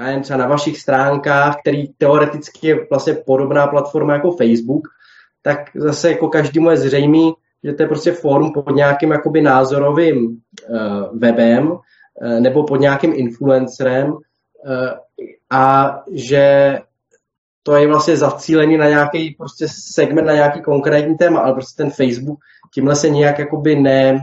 nevím, 0.05 0.21
třeba 0.21 0.39
na 0.39 0.47
vašich 0.47 0.79
stránkách, 0.79 1.55
který 1.61 1.87
teoreticky 1.97 2.67
je 2.67 2.87
vlastně 2.89 3.13
podobná 3.13 3.67
platforma 3.67 4.13
jako 4.13 4.31
Facebook, 4.31 4.87
tak 5.41 5.59
zase 5.75 6.11
jako 6.11 6.27
každému 6.27 6.69
je 6.69 6.77
zřejmý, 6.77 7.33
že 7.63 7.73
to 7.73 7.83
je 7.83 7.87
prostě 7.87 8.11
fórum 8.11 8.53
pod 8.53 8.75
nějakým 8.75 9.11
jakoby 9.11 9.41
názorovým 9.41 10.27
uh, 10.69 11.19
webem 11.19 11.71
uh, 11.71 11.79
nebo 12.39 12.63
pod 12.63 12.75
nějakým 12.75 13.13
influencerem 13.15 14.11
uh, 14.11 14.19
a 15.51 15.95
že 16.11 16.77
to 17.67 17.75
je 17.75 17.87
vlastně 17.87 18.17
zacílený 18.17 18.77
na 18.77 18.89
nějaký 18.89 19.35
prostě 19.37 19.67
segment, 19.93 20.25
na 20.25 20.33
nějaký 20.33 20.61
konkrétní 20.61 21.17
téma, 21.17 21.39
ale 21.39 21.53
prostě 21.53 21.83
ten 21.83 21.91
Facebook 21.91 22.39
tímhle 22.73 22.95
se 22.95 23.09
nějak 23.09 23.39
jakoby 23.39 23.75
ne, 23.75 24.19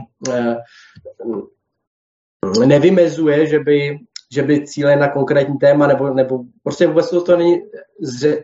nevymezuje, 2.65 3.47
že 3.47 3.59
by, 3.59 3.99
že 4.33 4.43
by 4.43 4.65
cíle 4.65 4.95
na 4.95 5.07
konkrétní 5.07 5.57
téma, 5.57 5.87
nebo, 5.87 6.13
nebo 6.13 6.39
prostě 6.63 6.87
vůbec 6.87 7.09
to, 7.09 7.21
to 7.21 7.37
není 7.37 7.61
zře, 8.01 8.43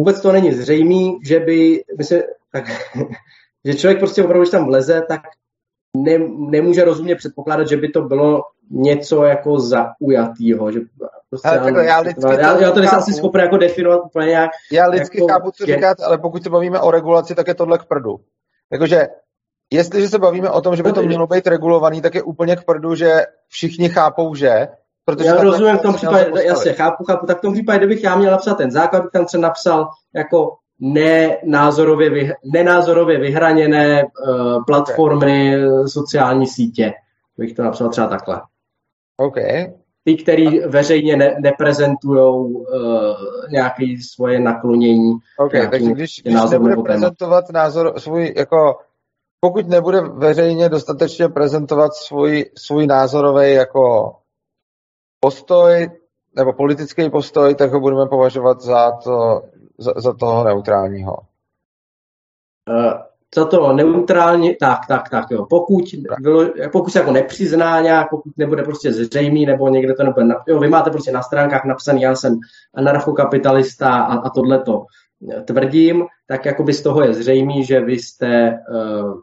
vůbec 0.00 0.20
to 0.20 0.32
není 0.32 0.52
zřejmý, 0.52 1.18
že 1.24 1.40
by, 1.40 1.84
se, 2.02 2.22
tak, 2.52 2.64
že 3.64 3.74
člověk 3.74 3.98
prostě 3.98 4.22
opravdu, 4.22 4.42
když 4.42 4.50
tam 4.50 4.66
vleze, 4.66 5.02
tak 5.08 5.20
ne, 5.96 6.18
nemůže 6.50 6.84
rozumně 6.84 7.16
předpokládat, 7.16 7.68
že 7.68 7.76
by 7.76 7.88
to 7.88 8.02
bylo 8.02 8.42
něco 8.70 9.24
jako 9.24 9.60
zaujatýho. 9.60 10.72
Že 10.72 10.80
prostě, 11.30 11.48
ale, 11.48 11.58
takhle, 11.58 11.84
já, 11.84 12.00
lidsky 12.00 12.20
já, 12.24 12.60
já 12.60 12.70
to 12.70 12.80
nejsem 12.80 12.98
asi 12.98 13.12
schopný 13.12 13.40
jako 13.40 13.56
definovat 13.56 14.02
úplně 14.04 14.26
nějak. 14.26 14.50
Já 14.72 14.88
lidsky 14.88 15.18
jako, 15.18 15.28
chápu, 15.28 15.50
co 15.50 15.66
říkáte, 15.66 16.04
ale 16.04 16.18
pokud 16.18 16.42
se 16.42 16.50
bavíme 16.50 16.80
o 16.80 16.90
regulaci, 16.90 17.34
tak 17.34 17.48
je 17.48 17.54
tohle 17.54 17.78
k 17.78 17.84
prdu. 17.84 18.20
Jakože 18.72 19.08
jestliže 19.72 20.08
se 20.08 20.18
bavíme 20.18 20.50
o 20.50 20.60
tom, 20.60 20.76
že 20.76 20.82
by 20.82 20.92
to 20.92 21.02
mělo 21.02 21.26
být 21.26 21.46
regulovaný, 21.46 22.00
tak 22.00 22.14
je 22.14 22.22
úplně 22.22 22.56
k 22.56 22.64
prdu, 22.64 22.94
že 22.94 23.22
všichni 23.48 23.88
chápou, 23.88 24.34
že 24.34 24.68
Protože 25.04 25.28
já 25.28 25.42
rozumím 25.42 25.76
v 25.76 25.82
tom 25.82 25.94
případě, 25.94 26.30
jasně, 26.44 26.72
chápu, 26.72 27.04
chápu, 27.04 27.26
tak 27.26 27.38
v 27.38 27.40
tom 27.40 27.52
případě, 27.52 27.78
kdybych 27.78 28.04
já 28.04 28.16
měl 28.16 28.30
napsat 28.30 28.54
ten 28.54 28.70
základ, 28.70 29.02
bych 29.02 29.10
tam 29.12 29.24
třeba 29.26 29.42
napsal 29.42 29.88
jako 30.14 30.56
nenázorově, 30.80 32.10
vy, 32.10 32.32
nenázorově 32.44 33.18
vyhraněné 33.18 34.04
uh, 34.04 34.64
platformy, 34.64 35.66
okay. 35.66 35.88
sociální 35.88 36.46
sítě. 36.46 36.92
Bych 37.38 37.52
to 37.52 37.62
napsal 37.62 37.88
třeba 37.88 38.06
takhle. 38.06 38.40
OK. 39.16 39.36
Ty, 40.04 40.16
který 40.16 40.60
veřejně 40.60 41.16
ne, 41.16 41.36
neprezentují 41.40 42.20
uh, 42.20 42.64
nějaké 43.50 43.84
svoje 44.12 44.40
naklonění. 44.40 45.12
OK, 45.38 45.52
takže 45.70 45.90
když, 45.90 46.22
když 46.22 46.34
nebude 46.50 46.76
prezentovat 46.76 47.50
názor 47.50 48.00
svůj, 48.00 48.34
jako 48.36 48.78
pokud 49.40 49.68
nebude 49.68 50.00
veřejně 50.00 50.68
dostatečně 50.68 51.28
prezentovat 51.28 51.94
svůj, 51.94 52.50
svůj 52.58 52.86
názorový 52.86 53.52
jako 53.52 54.16
postoj 55.20 55.90
nebo 56.36 56.52
politický 56.52 57.10
postoj, 57.10 57.54
tak 57.54 57.72
ho 57.72 57.80
budeme 57.80 58.06
považovat 58.06 58.60
za 58.60 58.92
to, 58.92 59.42
za, 59.78 59.92
za 59.96 60.12
toho 60.12 60.44
neutrálního? 60.44 61.16
Uh, 62.70 62.92
za 63.34 63.44
to 63.44 63.72
neutrální, 63.72 64.56
tak, 64.60 64.78
tak, 64.88 65.08
tak, 65.10 65.24
jo. 65.30 65.46
Pokud, 65.50 65.84
bylo, 66.20 66.50
pokud 66.72 66.90
se 66.90 66.98
jako 66.98 67.12
nepřizná 67.12 67.80
nějak, 67.80 68.10
pokud 68.10 68.38
nebude 68.38 68.62
prostě 68.62 68.92
zřejmý, 68.92 69.46
nebo 69.46 69.68
někde 69.68 69.94
to 69.94 70.04
nebude, 70.04 70.26
jo, 70.48 70.58
vy 70.58 70.68
máte 70.68 70.90
prostě 70.90 71.12
na 71.12 71.22
stránkách 71.22 71.64
napsaný, 71.64 72.02
já 72.02 72.14
jsem 72.14 72.38
anarchokapitalista 72.74 73.88
a, 73.88 74.14
a 74.14 74.30
tohle 74.30 74.58
to 74.58 74.84
tvrdím, 75.44 76.04
tak 76.26 76.46
jako 76.46 76.62
by 76.62 76.72
z 76.72 76.82
toho 76.82 77.02
je 77.02 77.14
zřejmý, 77.14 77.64
že 77.64 77.80
vy 77.80 77.92
jste 77.92 78.58
uh, 78.70 79.14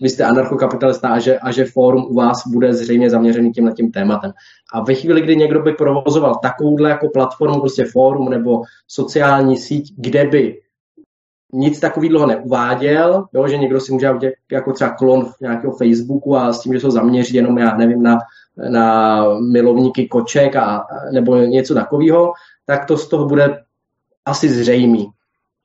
vy 0.00 0.08
jste 0.08 0.24
anarchokapitalista 0.24 1.08
a 1.08 1.18
že, 1.18 1.38
a 1.38 1.52
že 1.52 1.64
fórum 1.64 2.06
u 2.10 2.14
vás 2.14 2.46
bude 2.46 2.74
zřejmě 2.74 3.10
zaměřený 3.10 3.52
tímhle 3.52 3.72
tím 3.72 3.92
tématem. 3.92 4.32
A 4.74 4.80
ve 4.80 4.94
chvíli, 4.94 5.20
kdy 5.20 5.36
někdo 5.36 5.62
by 5.62 5.72
provozoval 5.72 6.34
takovouhle 6.42 6.90
jako 6.90 7.08
platformu, 7.08 7.60
prostě 7.60 7.84
fórum 7.84 8.30
nebo 8.30 8.62
sociální 8.88 9.56
síť, 9.56 9.94
kde 9.96 10.26
by 10.26 10.58
nic 11.52 11.80
takového 11.80 12.26
neuváděl, 12.26 13.24
jo, 13.32 13.48
že 13.48 13.58
někdo 13.58 13.80
si 13.80 13.92
může 13.92 14.10
udělat 14.10 14.34
jako 14.52 14.72
třeba 14.72 14.90
klon 14.90 15.30
nějakého 15.40 15.72
Facebooku 15.72 16.36
a 16.36 16.52
s 16.52 16.60
tím, 16.60 16.72
že 16.72 16.80
se 16.80 16.90
zaměří 16.90 17.36
jenom, 17.36 17.58
já 17.58 17.76
nevím, 17.76 18.02
na, 18.02 18.18
na 18.70 19.24
milovníky 19.38 20.08
koček 20.08 20.56
a, 20.56 20.86
nebo 21.12 21.36
něco 21.36 21.74
takového, 21.74 22.32
tak 22.66 22.84
to 22.84 22.96
z 22.96 23.08
toho 23.08 23.26
bude 23.26 23.62
asi 24.24 24.48
zřejmý. 24.48 25.08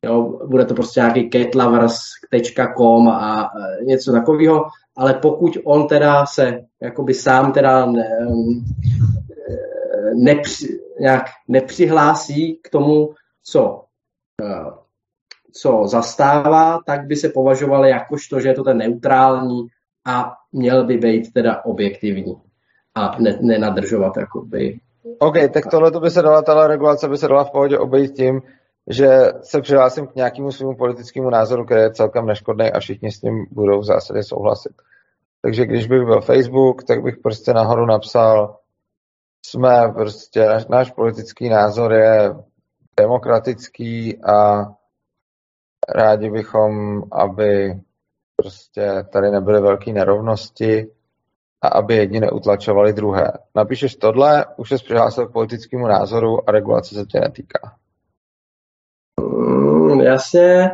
Jo, 0.06 0.40
bude 0.46 0.66
to 0.66 0.74
prostě 0.74 1.00
nějaký 1.00 1.30
catlovers.com 1.30 3.08
a 3.08 3.50
něco 3.86 4.12
takového, 4.12 4.66
ale 4.98 5.14
pokud 5.14 5.58
on 5.66 5.88
teda 5.88 6.26
se 6.26 6.62
jakoby 6.82 7.14
sám 7.14 7.52
teda 7.52 7.86
ne, 7.86 8.10
nepři, 10.16 10.80
nějak 11.00 11.24
nepřihlásí 11.48 12.60
k 12.64 12.70
tomu, 12.70 13.14
co, 13.44 13.84
co 15.62 15.88
zastává, 15.88 16.80
tak 16.86 17.06
by 17.06 17.16
se 17.16 17.30
považoval 17.30 17.86
jakožto, 17.86 18.40
že 18.40 18.48
je 18.48 18.54
to 18.54 18.64
ten 18.64 18.78
neutrální 18.78 19.68
a 20.06 20.34
měl 20.52 20.86
by 20.86 20.98
být 20.98 21.34
teda 21.34 21.66
objektivní 21.66 22.36
a 22.96 23.16
ne, 23.20 23.38
nenadržovat 23.42 24.18
jakoby. 24.18 24.80
OK, 25.20 25.36
tak 25.54 25.68
tohle 25.72 25.92
by 25.92 26.12
se 26.12 26.22
dala, 26.22 26.42
ta 26.42 26.68
regulace 26.68 27.10
by 27.10 27.18
se 27.18 27.28
dala 27.28 27.44
v 27.44 27.52
pohodě 27.52 27.78
obejít 27.78 28.12
tím, 28.16 28.42
že 28.90 29.08
se 29.42 29.62
přihlásím 29.62 30.08
k 30.08 30.16
nějakému 30.16 30.52
svému 30.52 30.76
politickému 30.76 31.30
názoru, 31.30 31.66
který 31.66 31.82
je 31.82 31.92
celkem 31.92 32.26
neškodný 32.26 32.72
a 32.72 32.80
všichni 32.80 33.12
s 33.12 33.22
ním 33.22 33.46
budou 33.52 33.80
v 33.80 33.86
zásadě 33.86 34.24
souhlasit. 34.24 34.72
Takže 35.42 35.66
když 35.66 35.88
bych 35.88 36.06
byl 36.06 36.22
Facebook, 36.22 36.84
tak 36.84 37.04
bych 37.04 37.18
prostě 37.18 37.54
nahoru 37.54 37.86
napsal, 37.86 38.58
jsme 39.46 39.92
prostě, 39.94 40.46
náš, 40.46 40.68
náš 40.68 40.92
politický 40.92 41.50
názor 41.50 41.94
je 41.94 42.36
demokratický 43.00 44.24
a 44.24 44.66
rádi 45.96 46.30
bychom, 46.30 47.04
aby 47.12 47.80
prostě 48.36 49.06
tady 49.14 49.32
nebyly 49.32 49.62
velké 49.62 49.94
nerovnosti 49.94 50.88
a 51.62 51.68
aby 51.68 51.96
jedni 51.96 52.20
neutlačovali 52.20 52.94
druhé. 52.94 53.32
Napíšeš 53.56 53.96
tohle, 53.96 54.46
už 54.58 54.70
se 54.70 54.76
přihlásil 54.76 55.28
k 55.28 55.34
politickému 55.34 55.88
názoru 55.88 56.50
a 56.50 56.52
regulace 56.52 56.96
se 56.96 57.06
tě 57.06 57.20
netýká. 57.20 57.76
Mm, 59.22 60.00
jasně. 60.00 60.70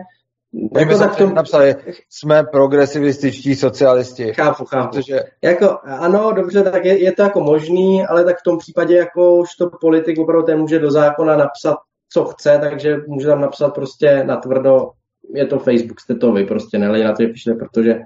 Jako 0.78 0.97
tak 0.97 1.15
tom... 1.15 1.34
napsali, 1.34 1.76
jsme 2.10 2.43
progresivističtí 2.43 3.56
socialisti. 3.56 4.34
Chápu, 4.34 4.65
chápu. 4.65 4.89
Protože... 4.89 5.19
Jako, 5.41 5.78
ano, 5.84 6.32
dobře, 6.32 6.63
tak 6.63 6.86
je, 6.86 7.04
je, 7.04 7.12
to 7.12 7.21
jako 7.21 7.39
možný, 7.39 8.06
ale 8.06 8.26
tak 8.26 8.39
v 8.39 8.43
tom 8.43 8.58
případě 8.58 8.95
jako 8.95 9.36
už 9.36 9.56
to 9.56 9.69
politik 9.82 10.19
opravdu 10.19 10.45
ten 10.45 10.60
může 10.60 10.80
do 10.80 10.91
zákona 10.91 11.38
napsat, 11.38 11.78
co 12.10 12.26
chce, 12.26 12.60
takže 12.62 12.97
může 13.08 13.28
tam 13.28 13.41
napsat 13.41 13.73
prostě 13.73 14.23
natvrdo, 14.23 14.91
je 15.33 15.45
to 15.45 15.59
Facebook, 15.59 15.99
jste 15.99 16.15
to 16.15 16.31
vy, 16.31 16.45
prostě 16.45 16.77
nelej 16.77 17.03
na 17.03 17.13
to 17.13 17.23
píšete, 17.23 17.55
protože 17.55 17.99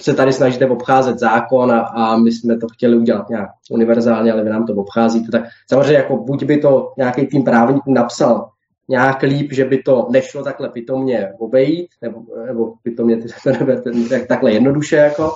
se 0.00 0.14
tady 0.14 0.32
snažíte 0.32 0.66
obcházet 0.66 1.18
zákon 1.18 1.72
a, 1.72 1.80
a 1.80 2.16
my 2.16 2.32
jsme 2.32 2.58
to 2.58 2.66
chtěli 2.72 2.96
udělat 2.96 3.28
nějak 3.28 3.50
univerzálně, 3.70 4.32
ale 4.32 4.44
vy 4.44 4.50
nám 4.50 4.66
to 4.66 4.74
obcházíte, 4.74 5.30
tak 5.32 5.42
samozřejmě 5.68 5.94
jako 5.94 6.16
buď 6.16 6.44
by 6.44 6.58
to 6.58 6.92
nějaký 6.98 7.26
tým 7.26 7.44
právníků 7.44 7.92
napsal 7.92 8.48
nějak 8.88 9.22
líp, 9.22 9.52
že 9.52 9.64
by 9.64 9.82
to 9.82 10.08
nešlo 10.10 10.44
takhle 10.44 10.68
pitomně 10.68 11.32
obejít, 11.38 11.88
nebo, 12.02 12.22
nebo 12.46 12.74
pitomně 12.82 13.16
tak, 14.10 14.26
takhle 14.26 14.52
jednoduše 14.52 14.96
jako, 14.96 15.32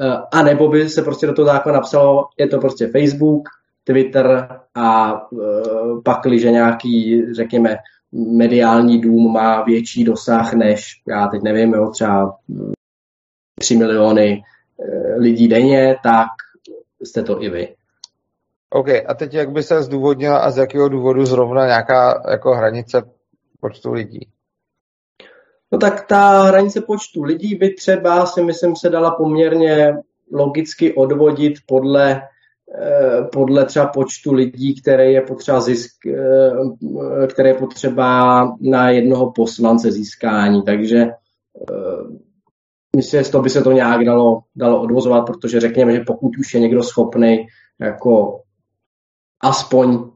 eh, 0.00 0.16
a 0.32 0.42
nebo 0.42 0.68
by 0.68 0.88
se 0.88 1.02
prostě 1.02 1.26
do 1.26 1.34
toho 1.34 1.46
zákona 1.46 1.74
napsalo, 1.74 2.24
je 2.38 2.46
to 2.46 2.58
prostě 2.58 2.86
Facebook, 2.86 3.48
Twitter 3.84 4.48
a 4.74 5.14
uh, 5.30 6.02
pak, 6.04 6.20
když 6.24 6.44
nějaký, 6.44 7.24
řekněme, 7.34 7.76
mediální 8.16 9.00
dům 9.00 9.32
má 9.32 9.62
větší 9.62 10.04
dosah 10.04 10.54
než, 10.54 11.02
já 11.08 11.26
teď 11.26 11.42
nevím, 11.42 11.74
jo, 11.74 11.90
třeba 11.90 12.36
3 13.60 13.76
miliony 13.76 14.42
uh, 14.76 15.20
lidí 15.22 15.48
denně, 15.48 15.96
tak 16.02 16.28
jste 17.02 17.22
to 17.22 17.42
i 17.42 17.50
vy. 17.50 17.74
OK, 18.70 18.88
a 18.88 19.14
teď 19.14 19.34
jak 19.34 19.50
by 19.50 19.62
se 19.62 19.82
zdůvodnila 19.82 20.38
a 20.38 20.50
z 20.50 20.56
jakého 20.56 20.88
důvodu 20.88 21.24
zrovna 21.26 21.66
nějaká 21.66 22.22
jako 22.30 22.54
hranice 22.54 23.02
počtu 23.60 23.92
lidí? 23.92 24.28
No 25.72 25.78
tak 25.78 26.06
ta 26.06 26.42
hranice 26.42 26.80
počtu 26.80 27.22
lidí 27.22 27.54
by 27.54 27.74
třeba 27.74 28.26
si 28.26 28.42
myslím 28.42 28.76
se 28.76 28.88
dala 28.88 29.10
poměrně 29.10 29.94
logicky 30.32 30.94
odvodit 30.94 31.54
podle, 31.66 32.12
eh, 32.12 32.28
podle 33.32 33.64
třeba 33.64 33.86
počtu 33.86 34.32
lidí, 34.32 34.80
které 34.80 35.10
je 35.10 35.20
potřeba 35.20 35.60
zisk, 35.60 36.06
eh, 36.06 37.26
které 37.26 37.48
je 37.48 37.54
potřeba 37.54 38.44
na 38.60 38.90
jednoho 38.90 39.32
poslance 39.32 39.92
získání. 39.92 40.62
Takže 40.62 40.98
eh, 40.98 41.12
myslím, 42.96 43.22
že 43.22 43.30
to 43.30 43.42
by 43.42 43.50
se 43.50 43.62
to 43.62 43.72
nějak 43.72 44.04
dalo, 44.04 44.40
dalo 44.56 44.82
odvozovat, 44.82 45.26
protože 45.26 45.60
řekněme, 45.60 45.92
že 45.92 46.00
pokud 46.06 46.38
už 46.38 46.54
je 46.54 46.60
někdo 46.60 46.82
schopný 46.82 47.46
jako 47.80 48.40
aspoň 49.40 50.10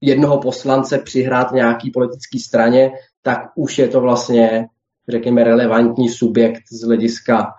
jednoho 0.00 0.38
poslance 0.38 0.98
přihrát 0.98 1.52
nějaký 1.52 1.90
politický 1.90 2.38
straně, 2.38 2.90
tak 3.22 3.40
už 3.54 3.78
je 3.78 3.88
to 3.88 4.00
vlastně, 4.00 4.68
řekněme, 5.08 5.44
relevantní 5.44 6.08
subjekt 6.08 6.62
z 6.72 6.84
hlediska 6.84 7.52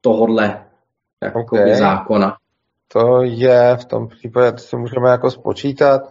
tohodle 0.00 0.66
jako 1.22 1.40
okay. 1.40 1.74
zákona. 1.74 2.36
To 2.88 3.22
je 3.22 3.76
v 3.76 3.84
tom 3.84 4.08
případě, 4.08 4.52
to 4.52 4.58
si 4.58 4.76
můžeme 4.76 5.10
jako 5.10 5.30
spočítat. 5.30 6.02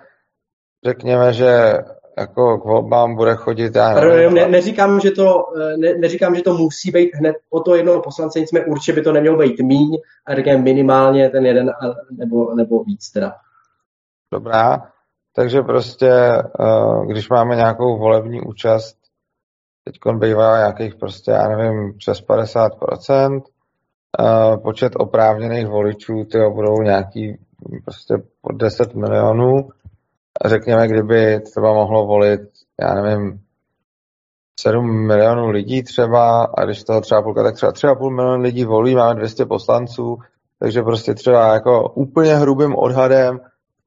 Řekněme, 0.85 1.33
že 1.33 1.73
jako 2.17 2.57
k 2.57 2.65
volbám 2.65 3.15
bude 3.15 3.35
chodit, 3.35 3.75
já 3.75 3.93
nevím. 3.93 4.33
Ne, 4.33 4.47
neříkám, 4.47 4.99
že 4.99 5.11
to, 5.11 5.45
ne, 5.77 5.93
neříkám, 5.93 6.35
že 6.35 6.41
to 6.41 6.53
musí 6.53 6.91
být 6.91 7.09
hned 7.13 7.35
o 7.49 7.59
to 7.59 7.75
jednoho 7.75 8.01
poslance, 8.01 8.39
nicméně 8.39 8.65
určitě 8.65 8.93
by 8.93 9.01
to 9.01 9.13
nemělo 9.13 9.37
být 9.37 9.59
míň 9.59 9.97
a 10.25 10.35
řekněme 10.35 10.63
minimálně 10.63 11.29
ten 11.29 11.45
jeden 11.45 11.71
nebo, 12.11 12.55
nebo 12.55 12.83
víc 12.83 13.11
teda 13.11 13.35
dobrá. 14.33 14.91
Takže 15.35 15.61
prostě, 15.61 16.11
eh, 16.59 17.05
když 17.05 17.29
máme 17.29 17.55
nějakou 17.55 17.97
volební 17.97 18.41
účast, 18.41 18.97
teď 19.83 19.95
bývá 20.15 20.57
nějakých 20.57 20.95
prostě, 20.95 21.31
já 21.31 21.47
nevím, 21.47 21.97
přes 21.97 22.21
50%, 22.21 23.41
počet 24.63 24.93
oprávněných 24.95 25.67
voličů, 25.67 26.13
ty 26.31 26.37
budou 26.53 26.81
nějaký 26.81 27.37
prostě 27.83 28.13
pod 28.41 28.55
10 28.55 28.95
milionů. 28.95 29.69
Řekněme, 30.45 30.87
kdyby 30.87 31.39
třeba 31.39 31.73
mohlo 31.73 32.05
volit, 32.05 32.41
já 32.81 32.93
nevím, 32.93 33.39
7 34.59 35.07
milionů 35.07 35.49
lidí 35.49 35.83
třeba, 35.83 36.43
a 36.43 36.65
když 36.65 36.83
toho 36.83 37.01
třeba 37.01 37.21
půlka, 37.21 37.43
tak 37.43 37.55
třeba 37.55 37.71
třeba 37.71 37.95
půl 37.95 38.15
milionu 38.15 38.43
lidí 38.43 38.65
volí, 38.65 38.95
máme 38.95 39.15
200 39.15 39.45
poslanců, 39.45 40.17
takže 40.59 40.81
prostě 40.81 41.13
třeba 41.13 41.53
jako 41.53 41.89
úplně 41.89 42.35
hrubým 42.35 42.75
odhadem 42.75 43.39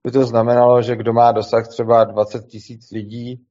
by 0.05 0.11
to 0.11 0.25
znamenalo, 0.25 0.83
že 0.83 0.97
kdo 0.97 1.13
má 1.13 1.33
dosah 1.33 1.69
třeba 1.69 2.05
20 2.05 2.47
tisíc 2.47 2.91
lidí, 2.91 3.45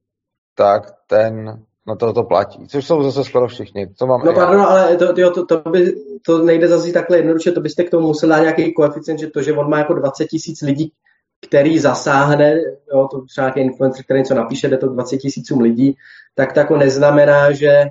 tak 0.54 0.82
ten 1.06 1.62
na 1.88 1.96
to 1.96 2.12
to 2.12 2.22
platí. 2.22 2.68
Což 2.68 2.86
jsou 2.86 3.02
zase 3.02 3.24
skoro 3.24 3.48
všichni. 3.48 3.86
To 3.86 4.06
mám 4.06 4.20
no 4.24 4.32
pardon, 4.32 4.60
ale 4.60 4.96
to, 4.96 5.12
to, 5.12 5.30
to, 5.30 5.46
to, 5.46 5.70
by, 5.70 5.94
to 6.26 6.44
nejde 6.44 6.68
zase 6.68 6.92
takhle 6.92 7.16
jednoduše, 7.16 7.52
to 7.52 7.60
byste 7.60 7.84
k 7.84 7.90
tomu 7.90 8.06
musel 8.06 8.28
dát 8.28 8.40
nějaký 8.40 8.74
koeficient, 8.74 9.20
že 9.20 9.26
to, 9.26 9.42
že 9.42 9.52
on 9.52 9.70
má 9.70 9.78
jako 9.78 9.94
20 9.94 10.26
tisíc 10.26 10.62
lidí, 10.62 10.92
který 11.46 11.78
zasáhne, 11.78 12.54
jo, 12.92 13.08
to 13.10 13.20
třeba 13.20 13.46
nějaký 13.46 13.60
influencer, 13.60 14.04
který 14.04 14.20
něco 14.20 14.34
napíše, 14.34 14.68
jde 14.68 14.76
to 14.76 14.88
20 14.88 15.18
tisícům 15.18 15.60
lidí, 15.60 15.96
tak 16.34 16.52
to 16.52 16.60
jako 16.60 16.76
neznamená, 16.76 17.52
že 17.52 17.68
eh, 17.68 17.90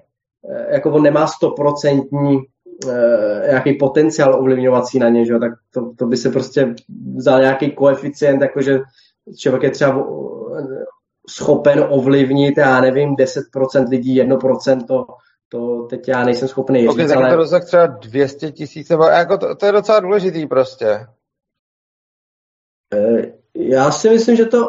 jako 0.69 0.91
on 0.91 1.03
nemá 1.03 1.27
stoprocentní 1.27 2.41
Eh, 2.85 3.47
nějaký 3.47 3.73
potenciál 3.73 4.35
ovlivňovací 4.35 4.99
na 4.99 5.09
ně, 5.09 5.25
že? 5.25 5.39
tak 5.39 5.51
to, 5.73 5.91
to, 5.95 6.05
by 6.05 6.17
se 6.17 6.29
prostě 6.29 6.75
vzal 7.15 7.41
nějaký 7.41 7.71
koeficient, 7.71 8.41
jakože 8.41 8.79
člověk 9.37 9.63
je 9.63 9.71
třeba 9.71 10.07
schopen 11.29 11.85
ovlivnit, 11.89 12.57
já 12.57 12.81
nevím, 12.81 13.15
10% 13.15 13.89
lidí, 13.89 14.21
1%, 14.21 14.85
to, 14.87 15.05
to 15.49 15.83
teď 15.89 16.07
já 16.07 16.23
nejsem 16.23 16.47
schopný 16.47 16.81
říct, 16.81 16.89
okay, 16.89 17.07
tak 17.07 17.17
ale... 17.17 17.29
to 17.29 17.35
rozsah 17.35 17.65
třeba 17.65 17.85
200 17.87 18.51
tisíc, 18.51 18.89
nebo 18.89 19.03
jako 19.03 19.37
to, 19.37 19.55
to, 19.55 19.65
je 19.65 19.71
docela 19.71 19.99
důležitý 19.99 20.47
prostě. 20.47 21.07
Eh, 22.93 23.33
já 23.55 23.91
si 23.91 24.09
myslím, 24.09 24.35
že 24.35 24.45
to, 24.45 24.67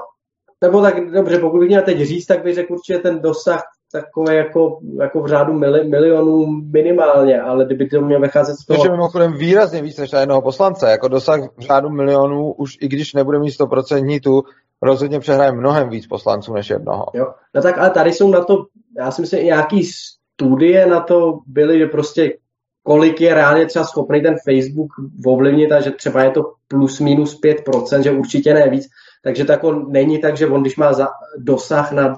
nebo 0.61 0.83
tak 0.83 1.11
dobře, 1.11 1.39
pokud 1.39 1.59
bych 1.59 1.69
měl 1.69 1.83
teď 1.83 2.01
říct, 2.01 2.27
tak 2.27 2.43
bych 2.43 2.55
řekl 2.55 2.73
určitě 2.73 2.99
ten 2.99 3.21
dosah 3.21 3.63
takové 3.93 4.35
jako, 4.35 4.79
jako 5.01 5.23
v 5.23 5.27
řádu 5.27 5.53
mili, 5.53 5.89
milionů 5.89 6.47
minimálně, 6.47 7.41
ale 7.41 7.65
kdyby 7.65 7.89
to 7.89 8.01
měl 8.01 8.21
vycházet 8.21 8.55
z 8.55 8.67
toho... 8.67 8.77
Což 8.77 8.85
je 8.85 8.91
mimochodem 8.91 9.33
výrazně 9.33 9.83
víc 9.83 9.99
než 9.99 10.11
na 10.11 10.21
jednoho 10.21 10.43
poslance, 10.43 10.91
jako 10.91 11.09
dosah 11.09 11.41
v 11.57 11.61
řádu 11.61 11.91
milionů, 11.91 12.53
už 12.53 12.77
i 12.81 12.89
když 12.89 13.15
nebude 13.15 13.39
mít 13.39 13.61
100% 13.61 14.21
tu, 14.21 14.43
rozhodně 14.83 15.21
přehraje 15.21 15.53
mnohem 15.53 15.89
víc 15.89 16.07
poslanců 16.07 16.55
než 16.55 16.71
jednoho. 16.71 17.07
Jo, 17.15 17.27
no 17.55 17.63
tak 17.63 17.79
ale 17.79 17.91
tady 17.91 18.13
jsou 18.13 18.31
na 18.31 18.45
to, 18.45 18.67
já 18.99 19.11
si 19.11 19.21
myslím, 19.21 19.45
nějaký 19.45 19.85
studie 19.85 20.87
na 20.87 21.01
to 21.01 21.39
byly, 21.47 21.79
že 21.79 21.87
prostě 21.87 22.39
kolik 22.83 23.21
je 23.21 23.35
reálně 23.35 23.67
třeba 23.67 23.85
schopný 23.85 24.23
ten 24.23 24.37
Facebook 24.45 24.89
ovlivnit 25.27 25.73
a 25.73 25.81
že 25.81 25.91
třeba 25.91 26.23
je 26.23 26.31
to 26.31 26.53
plus 26.69 27.01
minus 27.01 27.41
5%, 27.41 28.03
že 28.03 28.11
určitě 28.11 28.55
ne 28.55 28.71
víc. 28.71 28.87
Takže 29.23 29.45
to 29.45 29.53
jako 29.53 29.73
není 29.73 30.21
tak, 30.21 30.37
že 30.37 30.47
on 30.47 30.61
když 30.61 30.77
má 30.77 30.93
za, 30.93 31.09
dosah 31.39 31.93
na 31.93 32.17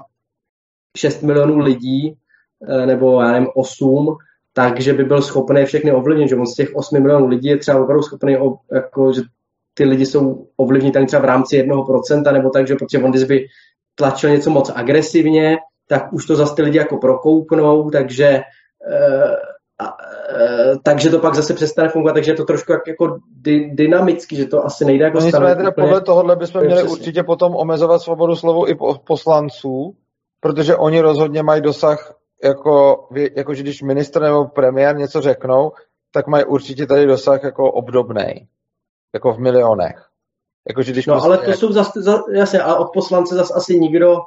6 0.97 1.21
milionů 1.21 1.59
lidí, 1.59 2.17
eh, 2.69 2.85
nebo 2.85 3.21
já 3.21 3.31
nevím, 3.31 3.49
8, 3.55 4.17
takže 4.53 4.93
by 4.93 5.03
byl 5.03 5.21
schopný 5.21 5.65
všechny 5.65 5.91
ovlivnit, 5.91 6.29
že 6.29 6.35
on 6.35 6.45
z 6.45 6.55
těch 6.55 6.75
8 6.75 6.99
milionů 7.01 7.27
lidí 7.27 7.47
je 7.47 7.57
třeba 7.57 7.81
opravdu 7.83 8.03
schopný, 8.03 8.37
jako, 8.71 9.13
že 9.13 9.21
ty 9.73 9.83
lidi 9.83 10.05
jsou 10.05 10.47
ovlivnitelní 10.57 11.07
třeba 11.07 11.21
v 11.21 11.25
rámci 11.25 11.55
jednoho 11.55 11.85
procenta, 11.85 12.31
nebo 12.31 12.49
tak, 12.49 12.67
že 12.67 12.75
protože 12.75 13.03
on 13.03 13.11
když 13.11 13.23
by 13.23 13.45
tlačil 13.95 14.29
něco 14.29 14.49
moc 14.49 14.71
agresivně, 14.75 15.57
tak 15.87 16.13
už 16.13 16.25
to 16.25 16.35
zase 16.35 16.55
ty 16.55 16.61
lidi 16.61 16.77
jako 16.77 16.97
prokouknou, 16.97 17.89
takže 17.89 18.25
e, 18.25 18.41
e, 19.81 20.77
takže 20.83 21.09
to 21.09 21.19
pak 21.19 21.35
zase 21.35 21.53
přestane 21.53 21.89
fungovat, 21.89 22.13
takže 22.13 22.31
je 22.31 22.35
to 22.35 22.45
trošku 22.45 22.71
jak, 22.71 22.87
jako 22.87 23.17
dy, 23.41 23.69
dynamický, 23.73 24.35
že 24.35 24.45
to 24.45 24.65
asi 24.65 24.85
nejde 24.85 25.05
jako 25.05 25.19
no 25.19 25.29
stanovit. 25.29 25.57
Teda 25.57 25.71
podle 25.71 26.01
tohohle 26.01 26.35
bychom 26.35 26.61
měli 26.61 26.81
přesně. 26.81 26.91
určitě 26.91 27.23
potom 27.23 27.55
omezovat 27.55 28.01
svobodu 28.01 28.35
slovu 28.35 28.67
i 28.67 28.75
poslanců, 29.07 29.95
protože 30.39 30.75
oni 30.75 31.01
rozhodně 31.01 31.43
mají 31.43 31.61
dosah, 31.61 32.15
jako, 32.43 33.07
jako 33.35 33.53
že 33.53 33.63
když 33.63 33.81
ministr 33.81 34.21
nebo 34.21 34.45
premiér 34.45 34.97
něco 34.97 35.21
řeknou, 35.21 35.71
tak 36.13 36.27
mají 36.27 36.45
určitě 36.45 36.87
tady 36.87 37.05
dosah 37.05 37.43
jako 37.43 37.71
obdobný, 37.71 38.47
jako 39.13 39.33
v 39.33 39.39
milionech. 39.39 40.07
Jako, 40.67 40.81
že 40.81 40.91
když 40.91 41.05
no, 41.05 41.13
prostě, 41.13 41.27
ale 41.27 41.37
to 41.37 41.49
jak... 41.49 41.59
jsou 41.59 41.71
zase, 41.71 42.01
za, 42.01 42.23
jasně, 42.33 42.61
a 42.61 42.75
od 42.75 42.93
poslance 42.93 43.35
zase 43.35 43.53
asi 43.53 43.79
nikdo 43.79 44.17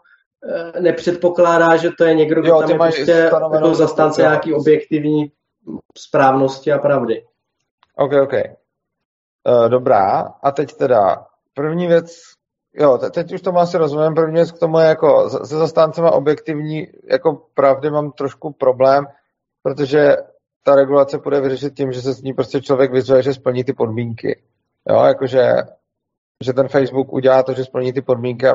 e, 0.76 0.80
nepředpokládá, 0.80 1.76
že 1.76 1.90
to 1.98 2.04
je 2.04 2.14
někdo, 2.14 2.42
kdo 2.42 2.60
tam 2.60 2.70
je 2.70 2.78
prostě 2.78 3.10
jako 3.10 3.74
zastánce 3.74 4.22
nějaký 4.22 4.54
objektivní 4.54 5.32
správnosti 5.98 6.72
a 6.72 6.78
pravdy. 6.78 7.24
OK, 7.96 8.12
OK. 8.22 8.32
Uh, 9.48 9.68
dobrá, 9.68 10.20
a 10.42 10.50
teď 10.50 10.72
teda 10.72 11.26
první 11.54 11.86
věc, 11.86 12.16
jo, 12.74 12.98
teď 12.98 13.32
už 13.32 13.42
tomu 13.42 13.58
asi 13.58 13.78
rozumím, 13.78 14.14
první 14.14 14.34
věc 14.34 14.52
k 14.52 14.58
tomu 14.58 14.78
je 14.78 14.86
jako 14.86 15.30
se 15.30 15.56
zastáncema 15.56 16.10
objektivní 16.10 16.86
jako 17.10 17.46
pravdy 17.54 17.90
mám 17.90 18.12
trošku 18.12 18.52
problém, 18.52 19.06
protože 19.62 20.16
ta 20.62 20.74
regulace 20.74 21.18
bude 21.18 21.40
vyřešit 21.40 21.74
tím, 21.74 21.92
že 21.92 22.02
se 22.02 22.12
s 22.12 22.22
ní 22.22 22.32
prostě 22.32 22.60
člověk 22.60 22.92
vyzve, 22.92 23.22
že 23.22 23.34
splní 23.34 23.64
ty 23.64 23.72
podmínky. 23.72 24.42
Jo, 24.88 25.04
jakože 25.04 25.52
že 26.44 26.52
ten 26.52 26.68
Facebook 26.68 27.12
udělá 27.12 27.42
to, 27.42 27.52
že 27.52 27.64
splní 27.64 27.92
ty 27.92 28.02
podmínky 28.02 28.48
a 28.48 28.54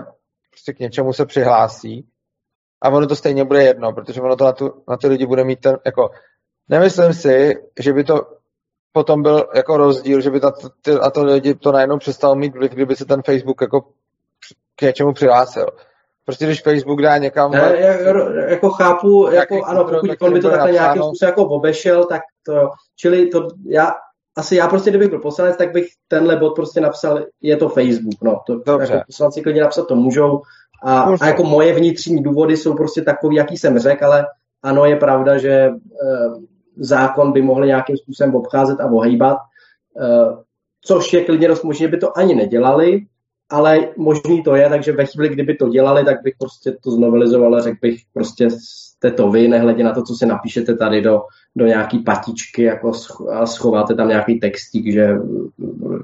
prostě 0.49 0.73
k 0.73 0.79
něčemu 0.79 1.13
se 1.13 1.25
přihlásí. 1.25 2.07
A 2.81 2.89
ono 2.89 3.07
to 3.07 3.15
stejně 3.15 3.43
bude 3.43 3.63
jedno, 3.63 3.93
protože 3.93 4.21
ono 4.21 4.35
to 4.35 4.43
na, 4.43 4.51
tu, 4.51 4.83
na 4.87 4.97
ty 4.97 5.07
lidi 5.07 5.25
bude 5.25 5.43
mít 5.43 5.59
ten, 5.59 5.77
jako, 5.85 6.09
nemyslím 6.69 7.13
si, 7.13 7.53
že 7.79 7.93
by 7.93 8.03
to 8.03 8.21
potom 8.91 9.23
byl 9.23 9.49
jako 9.55 9.77
rozdíl, 9.77 10.21
že 10.21 10.29
by 10.29 10.39
to, 10.39 10.51
ty, 10.81 10.91
na 10.91 11.09
to 11.09 11.23
lidi 11.23 11.55
to 11.55 11.71
najednou 11.71 11.97
přestalo 11.97 12.35
mít 12.35 12.55
vliv, 12.55 12.71
kdyby 12.71 12.95
se 12.95 13.05
ten 13.05 13.21
Facebook 13.21 13.61
jako 13.61 13.81
k 14.75 14.81
něčemu 14.81 15.13
přihlásil. 15.13 15.65
Prostě 16.25 16.45
když 16.45 16.61
Facebook 16.61 17.01
dá 17.01 17.17
někam... 17.17 17.51
Ne, 17.51 17.75
já, 17.77 17.93
jako 18.49 18.69
chápu, 18.69 19.29
jako, 19.31 19.63
ano, 19.65 19.83
pokud 19.83 20.21
on 20.21 20.33
by 20.33 20.39
to 20.39 20.49
takhle 20.49 20.71
nějakým 20.71 21.03
způsobem 21.03 21.29
jako 21.29 21.45
obešel, 21.45 22.05
tak 22.05 22.21
to, 22.45 22.69
čili 22.95 23.27
to, 23.27 23.47
já, 23.65 23.91
asi 24.39 24.55
já 24.55 24.67
prostě, 24.67 24.89
kdybych 24.89 25.09
byl 25.09 25.19
poslanec, 25.19 25.57
tak 25.57 25.71
bych 25.71 25.87
tenhle 26.07 26.35
bod 26.35 26.55
prostě 26.55 26.81
napsal, 26.81 27.25
je 27.41 27.57
to 27.57 27.69
Facebook, 27.69 28.21
no, 28.21 28.39
to 28.47 28.55
Dobře. 28.65 28.93
jako 28.93 29.03
poslanci 29.07 29.41
klidně 29.41 29.61
napsat 29.61 29.87
to 29.87 29.95
můžou. 29.95 30.41
A, 30.83 31.01
a 31.21 31.27
jako 31.27 31.43
moje 31.43 31.73
vnitřní 31.73 32.23
důvody 32.23 32.57
jsou 32.57 32.73
prostě 32.75 33.01
takový, 33.01 33.35
jaký 33.35 33.57
jsem 33.57 33.79
řekl, 33.79 34.05
ale 34.05 34.25
ano, 34.63 34.85
je 34.85 34.95
pravda, 34.95 35.37
že 35.37 35.51
e, 35.51 35.71
zákon 36.77 37.31
by 37.31 37.41
mohli 37.41 37.67
nějakým 37.67 37.97
způsobem 37.97 38.35
obcházet 38.35 38.79
a 38.79 38.85
ohýbat, 38.85 39.37
e, 39.37 40.07
což 40.81 41.13
je 41.13 41.25
klidně 41.25 41.47
dost 41.47 41.63
možné, 41.63 41.87
by 41.87 41.97
to 41.97 42.17
ani 42.17 42.35
nedělali, 42.35 43.01
ale 43.49 43.79
možný 43.97 44.43
to 44.43 44.55
je, 44.55 44.69
takže 44.69 44.91
ve 44.91 45.05
chvíli, 45.05 45.29
kdyby 45.29 45.55
to 45.55 45.69
dělali, 45.69 46.05
tak 46.05 46.21
bych 46.23 46.33
prostě 46.39 46.77
to 46.83 46.91
znovelizoval 46.91 47.55
a 47.55 47.61
řekl 47.61 47.77
bych 47.81 48.01
prostě 48.13 48.47
jste 48.49 49.11
to 49.11 49.31
vy, 49.31 49.47
nehledě 49.47 49.83
na 49.83 49.93
to, 49.93 50.03
co 50.03 50.15
si 50.15 50.25
napíšete 50.25 50.75
tady 50.75 51.01
do, 51.01 51.21
do 51.57 51.65
nějaký 51.65 51.99
patičky 51.99 52.63
jako 52.63 52.91
a 53.31 53.45
schováte 53.45 53.95
tam 53.95 54.07
nějaký 54.07 54.39
textík, 54.39 54.93
že, 54.93 55.07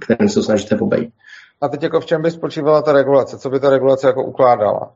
kterým 0.01 0.29
se 0.29 0.43
snažíte 0.43 0.75
pobejt. 0.75 1.13
A 1.61 1.67
teď 1.67 1.83
jako 1.83 1.99
v 1.99 2.05
čem 2.05 2.21
by 2.21 2.31
spočívala 2.31 2.81
ta 2.81 2.91
regulace? 2.91 3.37
Co 3.37 3.49
by 3.49 3.59
ta 3.59 3.69
regulace 3.69 4.07
jako 4.07 4.25
ukládala? 4.25 4.95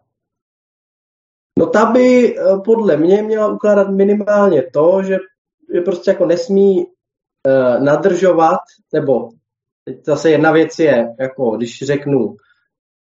No 1.59 1.65
ta 1.65 1.85
by 1.85 2.37
eh, 2.37 2.43
podle 2.65 2.97
mě 2.97 3.21
měla 3.21 3.47
ukládat 3.47 3.89
minimálně 3.89 4.63
to, 4.73 5.03
že, 5.03 5.17
že 5.73 5.81
prostě 5.81 6.11
jako 6.11 6.25
nesmí 6.25 6.85
uh, 6.85 7.83
nadržovat, 7.83 8.59
nebo 8.93 9.29
zase 10.03 10.29
jedna 10.29 10.51
věc 10.51 10.79
je, 10.79 11.15
jako 11.19 11.57
když 11.57 11.79
řeknu, 11.83 12.35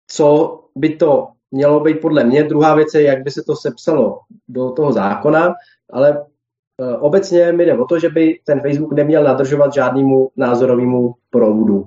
co 0.08 0.60
by 0.76 0.96
to 0.96 1.28
mělo 1.52 1.80
být 1.80 2.02
podle 2.02 2.24
mě, 2.24 2.44
druhá 2.44 2.76
věc 2.76 2.94
je, 2.94 3.04
jak 3.04 3.24
by 3.24 3.32
se 3.32 3.41
to 3.44 3.56
sepsalo 3.56 4.20
do 4.48 4.72
toho 4.72 4.91
zákona, 4.91 5.54
ale 5.89 6.26
obecně 7.00 7.52
mi 7.52 7.65
jde 7.65 7.78
o 7.78 7.86
to, 7.86 8.00
že 8.00 8.10
by 8.10 8.39
ten 8.46 8.62
Facebook 8.62 8.94
neměl 8.94 9.24
nadržovat 9.24 9.74
žádnému 9.74 10.30
názorovému 10.36 11.13
proudu. 11.30 11.84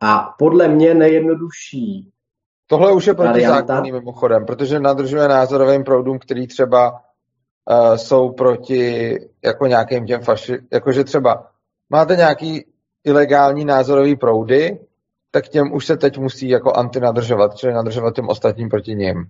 A 0.00 0.34
podle 0.38 0.68
mě 0.68 0.94
nejjednodušší 0.94 2.12
Tohle 2.70 2.92
už 2.92 3.06
je 3.06 3.14
protizákonný 3.14 3.92
mimochodem, 3.92 4.46
protože 4.46 4.80
nadržuje 4.80 5.28
názorovým 5.28 5.84
proudům, 5.84 6.18
který 6.18 6.46
třeba 6.46 6.90
uh, 6.90 7.94
jsou 7.96 8.32
proti 8.32 9.14
jako 9.44 9.66
nějakým 9.66 10.06
těm 10.06 10.20
faši, 10.22 10.58
jakože 10.72 11.04
třeba 11.04 11.46
máte 11.90 12.16
nějaký 12.16 12.64
ilegální 13.04 13.64
názorový 13.64 14.16
proudy, 14.16 14.78
tak 15.30 15.48
těm 15.48 15.72
už 15.72 15.86
se 15.86 15.96
teď 15.96 16.18
musí 16.18 16.48
jako 16.48 16.72
antinadržovat, 16.72 17.56
čili 17.56 17.72
nadržovat 17.72 18.14
těm 18.14 18.28
ostatním 18.28 18.68
proti 18.68 18.94
ním. 18.94 19.24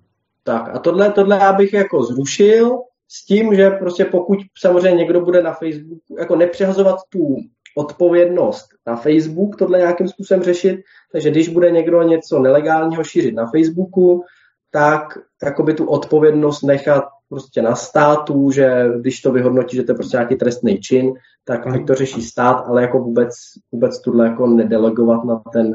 Tak 0.44 0.76
a 0.76 0.78
tohle, 0.78 1.12
tohle 1.12 1.38
já 1.38 1.52
bych 1.52 1.72
jako 1.72 2.02
zrušil 2.02 2.78
s 3.08 3.26
tím, 3.26 3.54
že 3.54 3.70
prostě 3.70 4.04
pokud 4.04 4.38
samozřejmě 4.58 4.98
někdo 4.98 5.20
bude 5.20 5.42
na 5.42 5.52
Facebooku 5.52 6.16
jako 6.18 6.36
nepřehazovat 6.36 6.96
tu 7.08 7.36
odpovědnost 7.76 8.68
na 8.86 8.96
Facebook, 8.96 9.56
tohle 9.56 9.78
nějakým 9.78 10.08
způsobem 10.08 10.42
řešit, 10.42 10.80
takže 11.12 11.30
když 11.30 11.48
bude 11.48 11.70
někdo 11.70 12.02
něco 12.02 12.38
nelegálního 12.38 13.04
šířit 13.04 13.34
na 13.34 13.46
Facebooku, 13.46 14.24
tak 14.70 15.18
jakoby 15.42 15.74
tu 15.74 15.86
odpovědnost 15.86 16.62
nechat 16.62 17.04
prostě 17.28 17.62
na 17.62 17.74
státu, 17.74 18.50
že 18.50 18.88
když 19.00 19.20
to 19.20 19.32
vyhodnotí, 19.32 19.76
že 19.76 19.82
to 19.82 19.92
je 19.92 19.96
prostě 19.96 20.16
nějaký 20.16 20.36
trestný 20.36 20.80
čin, 20.80 21.12
tak 21.44 21.66
ať 21.66 21.86
to 21.86 21.94
řeší 21.94 22.22
stát, 22.22 22.64
ale 22.66 22.82
jako 22.82 22.98
vůbec, 22.98 23.34
vůbec 23.72 24.00
tuhle 24.00 24.26
jako 24.26 24.46
nedelegovat 24.46 25.24
na 25.24 25.42
ten, 25.52 25.74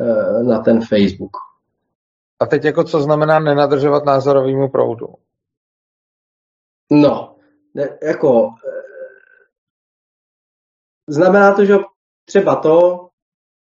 eh, 0.00 0.42
na 0.42 0.58
ten 0.58 0.80
Facebook. 0.80 1.30
A 2.40 2.46
teď 2.46 2.64
jako 2.64 2.84
co 2.84 3.00
znamená 3.00 3.38
nenadržovat 3.38 4.04
názorovýmu 4.04 4.68
proudu? 4.68 5.06
No, 6.90 7.36
ne, 7.74 7.88
jako 8.02 8.50
eh, 8.68 8.80
znamená 11.08 11.54
to, 11.54 11.64
že 11.64 11.76
třeba 12.24 12.56
to, 12.56 13.08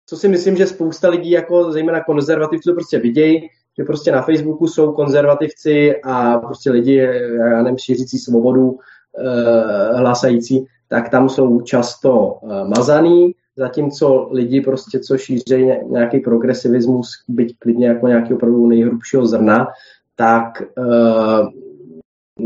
co 0.05 0.17
si 0.17 0.27
myslím, 0.27 0.57
že 0.57 0.67
spousta 0.67 1.09
lidí, 1.09 1.29
jako 1.29 1.71
zejména 1.71 2.03
konzervativců, 2.03 2.73
prostě 2.73 2.99
vidějí, 2.99 3.49
že 3.77 3.83
prostě 3.83 4.11
na 4.11 4.21
Facebooku 4.21 4.67
jsou 4.67 4.93
konzervativci 4.93 6.01
a 6.01 6.37
prostě 6.37 6.71
lidi, 6.71 6.95
já 7.37 7.63
nevím, 7.63 7.77
šířící 7.77 8.17
svobodu, 8.17 8.79
eh, 9.19 9.97
hlasající, 9.97 10.65
tak 10.87 11.09
tam 11.09 11.29
jsou 11.29 11.61
často 11.61 12.39
eh, 12.43 12.67
mazaný, 12.67 13.35
zatímco 13.55 14.29
lidi 14.31 14.61
prostě, 14.61 14.99
co 14.99 15.17
šíří 15.17 15.71
nějaký 15.89 16.19
progresivismus, 16.19 17.09
byť 17.27 17.57
klidně 17.59 17.87
jako 17.87 18.07
nějaký 18.07 18.33
opravdu 18.33 18.67
nejhrubšího 18.67 19.25
zrna, 19.25 19.67
tak, 20.15 20.61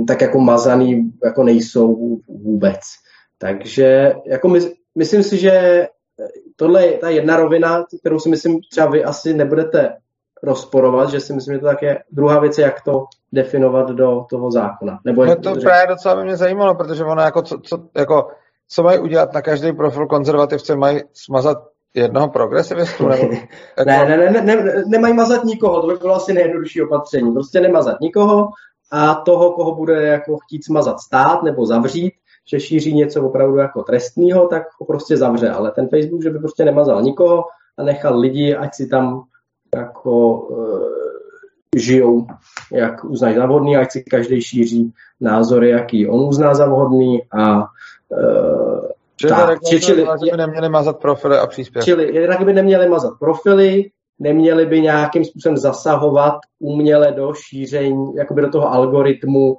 tak 0.08 0.22
jako 0.22 0.40
mazaný 0.40 1.12
jako 1.26 1.44
nejsou 1.44 2.18
vůbec. 2.28 2.80
Takže 3.38 4.14
jako 4.26 4.48
my, 4.48 4.60
myslím 4.96 5.24
si, 5.24 5.38
že 5.38 5.88
tohle 6.56 6.86
je 6.86 6.98
ta 6.98 7.10
jedna 7.10 7.38
rovina, 7.38 7.86
kterou 8.00 8.20
si 8.20 8.30
myslím, 8.30 8.60
třeba 8.72 8.88
vy 8.88 9.04
asi 9.04 9.34
nebudete 9.34 9.98
rozporovat, 10.44 11.10
že 11.10 11.20
si 11.20 11.34
myslím, 11.34 11.56
že 11.56 11.60
to 11.60 11.66
tak 11.66 11.82
je. 11.82 12.00
Druhá 12.12 12.40
věc 12.40 12.58
je, 12.58 12.64
jak 12.64 12.82
to 12.82 13.06
definovat 13.34 13.90
do 13.90 14.26
toho 14.30 14.52
zákona. 14.52 15.00
Nebo 15.06 15.26
no 15.26 15.36
to 15.36 15.54
řek... 15.54 15.64
právě 15.64 15.88
docela 15.88 16.16
by 16.16 16.24
mě 16.24 16.38
zajímalo, 16.38 16.76
protože 16.76 17.04
ono 17.04 17.22
jako, 17.22 17.42
co, 17.42 17.60
co, 17.64 17.84
jako, 17.98 18.28
co 18.68 18.84
mají 18.84 19.00
udělat 19.00 19.34
na 19.34 19.42
každý 19.42 19.74
profil 19.74 20.08
konzervativce, 20.08 20.76
mají 20.76 21.00
smazat 21.14 21.58
jednoho 21.94 22.30
progresivistu? 22.30 23.08
Nebo, 23.08 23.24
jako... 23.78 23.90
ne, 23.90 24.06
ne, 24.06 24.32
ne, 24.32 24.42
ne, 24.42 24.84
nemají 24.88 25.14
mazat 25.14 25.44
nikoho, 25.44 25.82
to 25.82 25.88
by 25.88 25.96
bylo 25.96 26.16
asi 26.16 26.34
nejjednodušší 26.34 26.82
opatření. 26.82 27.34
Prostě 27.34 27.62
nemazat 27.62 28.00
nikoho 28.02 28.48
a 28.92 29.16
toho, 29.16 29.52
koho 29.52 29.76
bude 29.76 30.08
jako 30.08 30.38
chtít 30.38 30.66
smazat 30.66 31.00
stát 31.00 31.44
nebo 31.44 31.66
zavřít, 31.66 32.14
že 32.48 32.60
šíří 32.60 32.94
něco 32.94 33.24
opravdu 33.24 33.58
jako 33.58 33.84
trestního, 33.84 34.48
tak 34.48 34.64
ho 34.80 34.86
prostě 34.86 35.18
zavře. 35.18 35.50
Ale 35.50 35.72
ten 35.72 35.88
Facebook, 35.90 36.24
že 36.24 36.30
by 36.30 36.40
prostě 36.40 36.66
nemazal 36.66 37.02
nikoho 37.02 37.44
a 37.78 37.84
nechal 37.84 38.20
lidi, 38.20 38.56
ať 38.56 38.76
si 38.76 38.88
tam 38.88 39.24
jako 39.76 40.40
uh, 40.40 40.88
žijou, 41.78 42.28
jak 42.72 43.04
uznají 43.04 43.36
za 43.36 43.46
vhodný, 43.46 43.78
ať 43.78 43.92
si 43.92 44.04
každý 44.04 44.42
šíří 44.42 44.94
názory, 45.22 45.70
jaký 45.70 46.08
on 46.08 46.20
uzná 46.20 46.54
za 46.56 46.66
vhodný 46.66 47.22
a 47.32 47.60
uh, 47.60 48.92
Čili 49.16 49.32
tak, 49.32 49.60
čili, 49.64 50.06
by 50.32 50.38
neměli 50.38 50.70
mazat 50.70 51.00
profily 51.00 51.38
a 51.38 51.48
příspěvky. 51.48 51.86
Čili 51.86 52.16
jednak 52.16 52.46
by 52.46 52.54
neměli 52.54 52.90
mazat 52.90 53.14
profily, 53.20 53.92
neměli 54.22 54.66
by 54.66 54.82
nějakým 54.82 55.26
způsobem 55.26 55.58
zasahovat 55.58 56.34
uměle 56.60 57.12
do 57.12 57.34
šíření, 57.34 58.16
jakoby 58.16 58.42
do 58.42 58.50
toho 58.50 58.74
algoritmu 58.74 59.54
uh, 59.54 59.58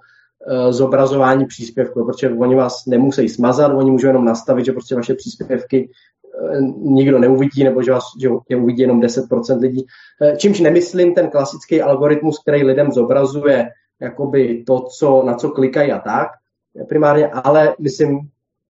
zobrazování 0.70 1.46
příspěvků, 1.46 2.06
protože 2.06 2.30
oni 2.30 2.54
vás 2.54 2.86
nemusí 2.86 3.28
smazat, 3.28 3.72
oni 3.74 3.90
můžou 3.90 4.06
jenom 4.06 4.24
nastavit, 4.24 4.64
že 4.64 4.72
prostě 4.72 4.94
vaše 4.94 5.14
příspěvky 5.14 5.88
nikdo 6.76 7.18
neuvidí, 7.18 7.64
nebo 7.64 7.82
že, 7.82 7.92
vás, 7.92 8.04
že 8.20 8.28
je 8.48 8.56
uvidí 8.56 8.82
jenom 8.82 9.00
10% 9.00 9.60
lidí. 9.60 9.86
Eh, 10.22 10.36
čímž 10.36 10.60
nemyslím 10.60 11.14
ten 11.14 11.30
klasický 11.30 11.82
algoritmus, 11.82 12.38
který 12.42 12.64
lidem 12.64 12.92
zobrazuje 12.92 13.68
jakoby 14.00 14.64
to, 14.66 14.80
co, 14.80 15.22
na 15.26 15.34
co 15.34 15.50
klikají 15.50 15.92
a 15.92 15.98
tak, 15.98 16.28
primárně, 16.88 17.28
ale 17.28 17.74
myslím 17.80 18.20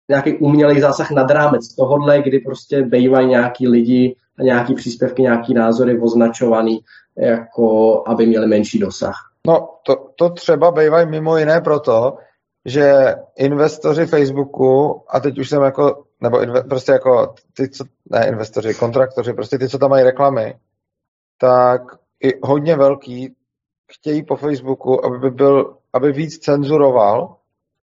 nějaký 0.08 0.38
umělý 0.38 0.80
zásah 0.80 1.10
nad 1.10 1.30
rámec 1.30 1.74
tohohle, 1.74 2.22
kdy 2.22 2.38
prostě 2.38 2.82
bývají 2.82 3.28
nějaký 3.28 3.68
lidi 3.68 4.16
nějaký 4.40 4.74
příspěvky, 4.74 5.22
nějaký 5.22 5.54
názory 5.54 6.00
označovaný, 6.00 6.78
jako 7.16 8.02
aby 8.06 8.26
měli 8.26 8.46
menší 8.46 8.78
dosah. 8.78 9.14
No, 9.46 9.68
to, 9.82 9.96
to 10.16 10.30
třeba 10.30 10.70
bývají 10.70 11.06
mimo 11.06 11.36
jiné 11.36 11.60
proto, 11.60 12.18
že 12.64 13.14
investoři 13.36 14.06
Facebooku, 14.06 15.02
a 15.08 15.20
teď 15.20 15.38
už 15.38 15.48
jsem 15.48 15.62
jako 15.62 16.04
nebo 16.20 16.42
inve, 16.42 16.62
prostě 16.62 16.92
jako 16.92 17.34
ty, 17.56 17.68
co, 17.68 17.84
ne 18.10 18.28
investoři, 18.28 18.74
kontraktoři, 18.74 19.32
prostě 19.32 19.58
ty, 19.58 19.68
co 19.68 19.78
tam 19.78 19.90
mají 19.90 20.04
reklamy, 20.04 20.54
tak 21.38 21.82
i 22.22 22.32
hodně 22.42 22.76
velký 22.76 23.34
chtějí 23.92 24.22
po 24.22 24.36
Facebooku, 24.36 25.06
aby, 25.06 25.18
by 25.18 25.30
byl, 25.30 25.76
aby 25.92 26.12
víc 26.12 26.38
cenzuroval, 26.38 27.36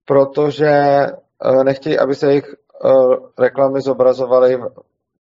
protože 0.06 0.70
eh, 0.70 1.64
nechtějí, 1.64 2.00
aby 2.00 2.16
se 2.16 2.28
jejich 2.28 2.56
uh, 2.84 3.16
reklamy 3.38 3.82
zobrazovaly 3.82 4.60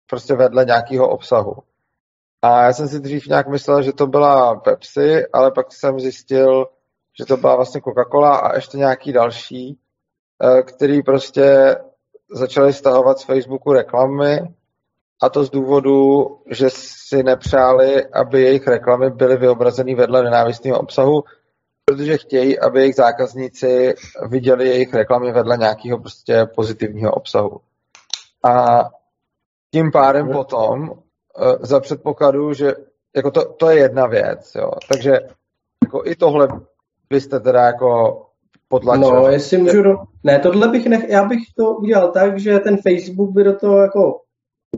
prostě 0.09 0.35
vedle 0.35 0.65
nějakého 0.65 1.09
obsahu. 1.09 1.55
A 2.41 2.63
já 2.63 2.73
jsem 2.73 2.87
si 2.87 2.99
dřív 2.99 3.27
nějak 3.27 3.47
myslel, 3.47 3.81
že 3.81 3.93
to 3.93 4.07
byla 4.07 4.55
Pepsi, 4.55 5.27
ale 5.33 5.51
pak 5.51 5.73
jsem 5.73 5.99
zjistil, 5.99 6.67
že 7.19 7.25
to 7.25 7.37
byla 7.37 7.55
vlastně 7.55 7.81
Coca-Cola 7.81 8.35
a 8.35 8.55
ještě 8.55 8.77
nějaký 8.77 9.13
další, 9.13 9.79
uh, 10.43 10.61
který 10.61 11.03
prostě 11.03 11.75
začali 12.31 12.73
stahovat 12.73 13.19
z 13.19 13.23
Facebooku 13.23 13.73
reklamy 13.73 14.39
a 15.21 15.29
to 15.29 15.43
z 15.43 15.49
důvodu, 15.49 16.27
že 16.51 16.69
si 16.69 17.23
nepřáli, 17.23 18.05
aby 18.05 18.41
jejich 18.41 18.67
reklamy 18.67 19.09
byly 19.09 19.37
vyobrazeny 19.37 19.95
vedle 19.95 20.23
nenávistného 20.23 20.79
obsahu, 20.79 21.23
protože 21.85 22.17
chtějí, 22.17 22.59
aby 22.59 22.79
jejich 22.79 22.95
zákazníci 22.95 23.93
viděli 24.29 24.67
jejich 24.67 24.93
reklamy 24.93 25.31
vedle 25.31 25.57
nějakého 25.57 25.99
prostě 25.99 26.45
pozitivního 26.55 27.11
obsahu. 27.11 27.61
A 28.43 28.83
tím 29.73 29.91
pádem 29.91 30.29
potom, 30.29 30.91
eh, 30.91 31.57
za 31.59 31.79
předpokladu, 31.79 32.53
že 32.53 32.73
jako 33.15 33.31
to, 33.31 33.53
to 33.53 33.69
je 33.69 33.77
jedna 33.77 34.07
věc, 34.07 34.51
jo. 34.55 34.71
Takže 34.91 35.19
jako 35.83 36.01
i 36.05 36.15
tohle 36.15 36.47
byste 37.09 37.39
teda 37.39 37.61
jako 37.61 38.21
potlačil. 38.67 39.11
No, 39.11 39.27
jestli 39.27 39.57
můžu, 39.57 39.83
do... 39.83 39.95
ne, 40.23 40.39
tohle 40.39 40.67
bych 40.67 40.85
nech, 40.85 41.09
já 41.09 41.25
bych 41.25 41.39
to 41.57 41.73
udělal 41.73 42.11
tak, 42.11 42.39
že 42.39 42.59
ten 42.59 42.77
Facebook 42.77 43.31
by 43.31 43.43
do 43.43 43.55
toho 43.55 43.77
jako 43.77 44.21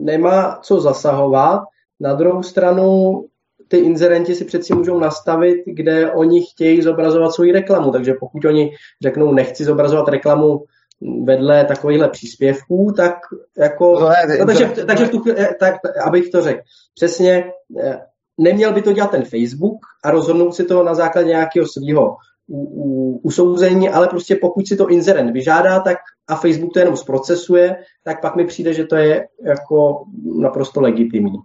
nemá 0.00 0.58
co 0.62 0.80
zasahovat. 0.80 1.62
Na 2.00 2.14
druhou 2.14 2.42
stranu 2.42 3.24
ty 3.68 3.76
inzerenti 3.76 4.34
si 4.34 4.44
přeci 4.44 4.74
můžou 4.74 4.98
nastavit, 4.98 5.62
kde 5.66 6.12
oni 6.12 6.42
chtějí 6.42 6.82
zobrazovat 6.82 7.32
svoji 7.32 7.52
reklamu. 7.52 7.92
Takže 7.92 8.14
pokud 8.20 8.44
oni 8.44 8.70
řeknou, 9.02 9.32
nechci 9.32 9.64
zobrazovat 9.64 10.08
reklamu 10.08 10.64
vedle 11.24 11.64
takovýchhle 11.64 12.08
příspěvků, 12.08 12.92
tak 12.96 13.14
jako... 13.58 14.00
No, 14.00 14.08
ne, 14.08 14.38
no, 14.38 14.46
takže, 14.46 14.66
to, 14.66 14.86
takže 14.86 15.04
v 15.04 15.10
tu, 15.10 15.24
tak, 15.60 15.74
abych 16.06 16.30
to 16.30 16.42
řekl. 16.42 16.60
Přesně, 16.94 17.52
eh, 17.82 17.98
neměl 18.38 18.72
by 18.72 18.82
to 18.82 18.92
dělat 18.92 19.10
ten 19.10 19.24
Facebook 19.24 19.78
a 20.04 20.10
rozhodnout 20.10 20.52
si 20.52 20.64
to 20.64 20.82
na 20.82 20.94
základě 20.94 21.28
nějakého 21.28 21.66
svého 21.66 22.16
usouzení, 23.22 23.88
ale 23.88 24.08
prostě 24.08 24.36
pokud 24.36 24.66
si 24.66 24.76
to 24.76 24.88
inzerent 24.88 25.32
vyžádá, 25.32 25.80
tak 25.80 25.96
a 26.28 26.36
Facebook 26.36 26.72
to 26.72 26.78
jenom 26.78 26.96
zprocesuje, 26.96 27.76
tak 28.04 28.20
pak 28.20 28.36
mi 28.36 28.46
přijde, 28.46 28.74
že 28.74 28.84
to 28.84 28.96
je 28.96 29.28
jako 29.44 30.04
naprosto 30.40 30.80
legitimní. 30.80 31.38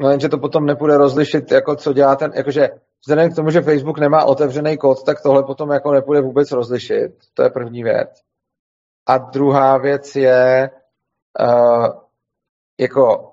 No 0.00 0.10
jenže 0.10 0.28
to 0.28 0.38
potom 0.38 0.66
nepůjde 0.66 0.96
rozlišit, 0.96 1.52
jako 1.52 1.76
co 1.76 1.92
dělá 1.92 2.16
ten, 2.16 2.32
jakože 2.34 2.68
vzhledem 3.06 3.32
k 3.32 3.36
tomu, 3.36 3.50
že 3.50 3.62
Facebook 3.62 3.98
nemá 3.98 4.24
otevřený 4.24 4.78
kód, 4.78 5.04
tak 5.04 5.22
tohle 5.22 5.42
potom 5.42 5.70
jako 5.70 5.92
nepůjde 5.92 6.20
vůbec 6.20 6.52
rozlišit. 6.52 7.12
To 7.34 7.42
je 7.42 7.50
první 7.50 7.82
věc. 7.82 8.08
A 9.06 9.18
druhá 9.18 9.78
věc 9.78 10.16
je, 10.16 10.70
uh, 11.40 11.86
jako 12.80 13.32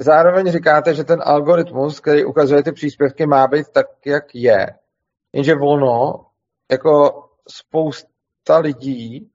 zároveň 0.00 0.52
říkáte, 0.52 0.94
že 0.94 1.04
ten 1.04 1.22
algoritmus, 1.24 2.00
který 2.00 2.24
ukazuje 2.24 2.62
ty 2.62 2.72
příspěvky, 2.72 3.26
má 3.26 3.46
být 3.46 3.68
tak, 3.68 3.86
jak 4.06 4.34
je. 4.34 4.66
Jenže 5.32 5.54
ono, 5.54 6.26
jako 6.70 7.24
spousta 7.48 8.58
lidí, 8.58 9.30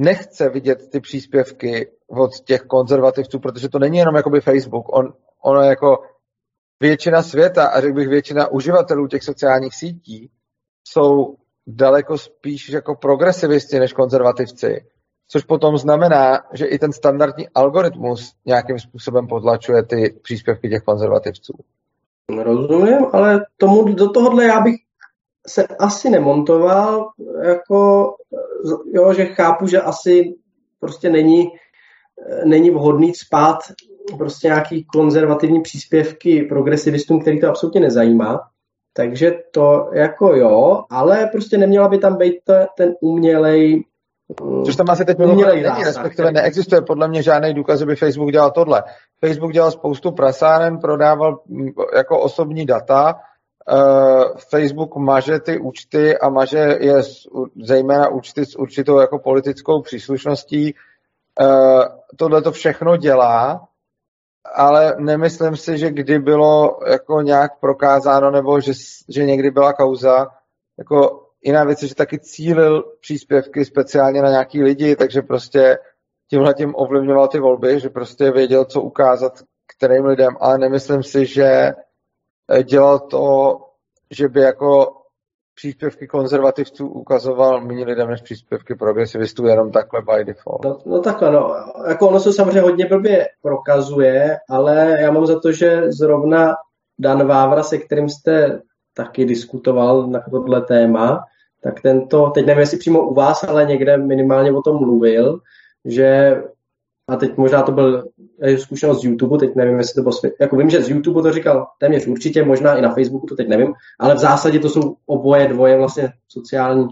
nechce 0.00 0.48
vidět 0.48 0.90
ty 0.90 1.00
příspěvky 1.00 1.90
od 2.06 2.30
těch 2.44 2.62
konzervativců, 2.62 3.38
protože 3.38 3.68
to 3.68 3.78
není 3.78 3.98
jenom 3.98 4.16
jakoby 4.16 4.40
Facebook. 4.40 4.96
On, 4.96 5.14
ono 5.42 5.60
jako 5.60 6.02
většina 6.80 7.22
světa 7.22 7.66
a 7.66 7.80
řekl 7.80 7.94
bych 7.94 8.08
většina 8.08 8.48
uživatelů 8.48 9.06
těch 9.06 9.22
sociálních 9.22 9.74
sítí 9.74 10.30
jsou 10.88 11.36
daleko 11.66 12.18
spíš 12.18 12.68
jako 12.68 12.94
progresivisti 12.94 13.78
než 13.78 13.92
konzervativci. 13.92 14.86
Což 15.28 15.44
potom 15.44 15.78
znamená, 15.78 16.42
že 16.52 16.66
i 16.66 16.78
ten 16.78 16.92
standardní 16.92 17.48
algoritmus 17.54 18.32
nějakým 18.46 18.78
způsobem 18.78 19.26
podlačuje 19.26 19.82
ty 19.82 20.20
příspěvky 20.22 20.68
těch 20.68 20.82
konzervativců. 20.82 21.52
Rozumím, 22.42 23.06
ale 23.12 23.46
tomu, 23.56 23.84
do 23.84 24.10
tohohle 24.10 24.44
já 24.44 24.60
bych 24.60 24.74
se 25.46 25.66
asi 25.66 26.10
nemontoval, 26.10 27.10
jako, 27.42 28.10
jo, 28.92 29.12
že 29.12 29.24
chápu, 29.24 29.66
že 29.66 29.80
asi 29.80 30.34
prostě 30.80 31.10
není, 31.10 31.44
není 32.44 32.70
vhodný 32.70 33.14
spát 33.14 33.58
prostě 34.18 34.48
nějaký 34.48 34.84
konzervativní 34.84 35.62
příspěvky 35.62 36.42
progresivistům, 36.42 37.20
který 37.20 37.40
to 37.40 37.48
absolutně 37.48 37.80
nezajímá. 37.80 38.40
Takže 38.96 39.32
to 39.50 39.90
jako 39.92 40.34
jo, 40.34 40.84
ale 40.90 41.28
prostě 41.32 41.58
neměla 41.58 41.88
by 41.88 41.98
tam 41.98 42.16
být 42.16 42.40
ten 42.76 42.94
umělej 43.00 43.84
Což 44.64 44.76
tam 44.76 44.86
asi 44.90 45.04
teď 45.04 45.18
umělej 45.18 45.62
není, 45.62 45.84
respektive 45.84 46.32
neexistuje 46.32 46.82
podle 46.82 47.08
mě 47.08 47.22
žádný 47.22 47.54
důkaz, 47.54 47.78
že 47.78 47.86
by 47.86 47.96
Facebook 47.96 48.32
dělal 48.32 48.50
tohle. 48.50 48.82
Facebook 49.24 49.52
dělal 49.52 49.70
spoustu 49.70 50.12
prasáren, 50.12 50.78
prodával 50.78 51.40
jako 51.96 52.20
osobní 52.20 52.66
data, 52.66 53.14
Uh, 53.72 54.36
Facebook 54.50 54.96
maže 54.96 55.40
ty 55.40 55.58
účty 55.58 56.18
a 56.18 56.28
maže 56.28 56.58
je 56.80 56.94
zejména 57.62 58.08
účty 58.08 58.46
s 58.46 58.58
určitou 58.58 58.98
jako 58.98 59.18
politickou 59.18 59.82
příslušností. 59.82 60.74
Uh, 61.40 61.82
tohle 62.16 62.42
to 62.42 62.52
všechno 62.52 62.96
dělá, 62.96 63.68
ale 64.54 64.94
nemyslím 64.98 65.56
si, 65.56 65.78
že 65.78 65.90
kdy 65.90 66.18
bylo 66.18 66.78
jako 66.86 67.20
nějak 67.20 67.60
prokázáno, 67.60 68.30
nebo 68.30 68.60
že, 68.60 68.72
že 69.08 69.24
někdy 69.24 69.50
byla 69.50 69.72
kauza. 69.72 70.26
Jako 70.78 71.26
jiná 71.42 71.64
věc 71.64 71.82
je, 71.82 71.88
že 71.88 71.94
taky 71.94 72.18
cílil 72.18 72.82
příspěvky 73.00 73.64
speciálně 73.64 74.22
na 74.22 74.30
nějaký 74.30 74.62
lidi, 74.62 74.96
takže 74.96 75.22
prostě 75.22 75.78
tímhle 76.30 76.54
tím 76.54 76.74
ovlivňoval 76.76 77.28
ty 77.28 77.38
volby, 77.38 77.80
že 77.80 77.88
prostě 77.88 78.30
věděl, 78.30 78.64
co 78.64 78.82
ukázat 78.82 79.32
kterým 79.76 80.04
lidem, 80.04 80.36
ale 80.40 80.58
nemyslím 80.58 81.02
si, 81.02 81.26
že 81.26 81.72
Eh, 82.50 82.62
dělal 82.62 82.98
to, 82.98 83.58
že 84.10 84.28
by 84.28 84.40
jako 84.40 84.96
příspěvky 85.54 86.06
konzervativců 86.06 86.86
ukazoval 86.88 87.60
méně 87.60 87.84
lidem 87.84 88.08
než 88.08 88.22
příspěvky 88.22 88.74
progresivistů 88.74 89.46
jenom 89.46 89.72
takhle 89.72 90.02
by 90.02 90.24
default. 90.24 90.64
No, 90.64 90.78
no 90.86 91.00
takhle, 91.00 91.32
no. 91.32 91.54
Jako 91.88 92.08
ono 92.08 92.20
se 92.20 92.32
samozřejmě 92.32 92.60
hodně 92.60 92.86
blbě 92.86 93.28
prokazuje, 93.42 94.36
ale 94.50 94.96
já 95.00 95.10
mám 95.10 95.26
za 95.26 95.40
to, 95.40 95.52
že 95.52 95.82
zrovna 95.92 96.54
Dan 96.98 97.26
Vávra, 97.26 97.62
se 97.62 97.78
kterým 97.78 98.08
jste 98.08 98.60
taky 98.94 99.24
diskutoval 99.24 100.06
na 100.06 100.20
tohle 100.30 100.60
téma, 100.60 101.24
tak 101.62 101.80
tento, 101.80 102.30
teď 102.30 102.46
nevím, 102.46 102.60
jestli 102.60 102.78
přímo 102.78 103.08
u 103.08 103.14
vás, 103.14 103.44
ale 103.44 103.66
někde 103.66 103.96
minimálně 103.96 104.52
o 104.52 104.62
tom 104.62 104.76
mluvil, 104.76 105.38
že 105.84 106.36
a 107.08 107.16
teď 107.16 107.36
možná 107.36 107.62
to 107.62 107.72
byl 107.72 108.04
zkušenost 108.56 109.00
z 109.00 109.04
YouTube, 109.04 109.38
teď 109.38 109.54
nevím, 109.54 109.78
jestli 109.78 109.94
to 109.94 110.02
bylo, 110.02 110.14
jako 110.40 110.56
vím, 110.56 110.70
že 110.70 110.82
z 110.82 110.90
YouTube 110.90 111.22
to 111.22 111.32
říkal 111.32 111.66
téměř 111.78 112.06
určitě, 112.06 112.44
možná 112.44 112.74
i 112.74 112.82
na 112.82 112.94
Facebooku, 112.94 113.26
to 113.26 113.36
teď 113.36 113.48
nevím, 113.48 113.72
ale 114.00 114.14
v 114.14 114.18
zásadě 114.18 114.58
to 114.58 114.68
jsou 114.68 114.96
oboje 115.06 115.48
dvoje 115.48 115.76
vlastně 115.76 116.12
sociální 116.28 116.84
uh, 116.84 116.88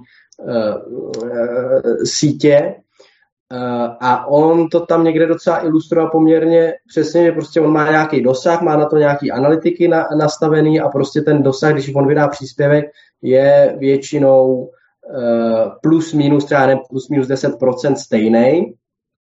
uh, 1.24 1.80
sítě. 2.04 2.74
Uh, 3.52 3.90
a 4.00 4.26
on 4.26 4.68
to 4.68 4.80
tam 4.80 5.04
někde 5.04 5.26
docela 5.26 5.64
ilustroval 5.64 6.10
poměrně 6.10 6.74
přesně, 6.88 7.24
že 7.24 7.32
prostě 7.32 7.60
on 7.60 7.72
má 7.72 7.90
nějaký 7.90 8.22
dosah, 8.22 8.62
má 8.62 8.76
na 8.76 8.86
to 8.86 8.96
nějaký 8.96 9.30
analytiky 9.30 9.88
na, 9.88 10.06
nastavený 10.18 10.80
a 10.80 10.88
prostě 10.88 11.20
ten 11.20 11.42
dosah, 11.42 11.72
když 11.72 11.94
on 11.94 12.08
vydá 12.08 12.28
příspěvek, 12.28 12.84
je 13.22 13.76
většinou 13.78 14.70
plus 15.82 16.12
minus 16.12 16.44
třeba 16.44 16.66
ne, 16.66 16.80
plus 16.90 17.08
minus 17.08 17.28
10% 17.28 17.94
stejný 17.94 18.74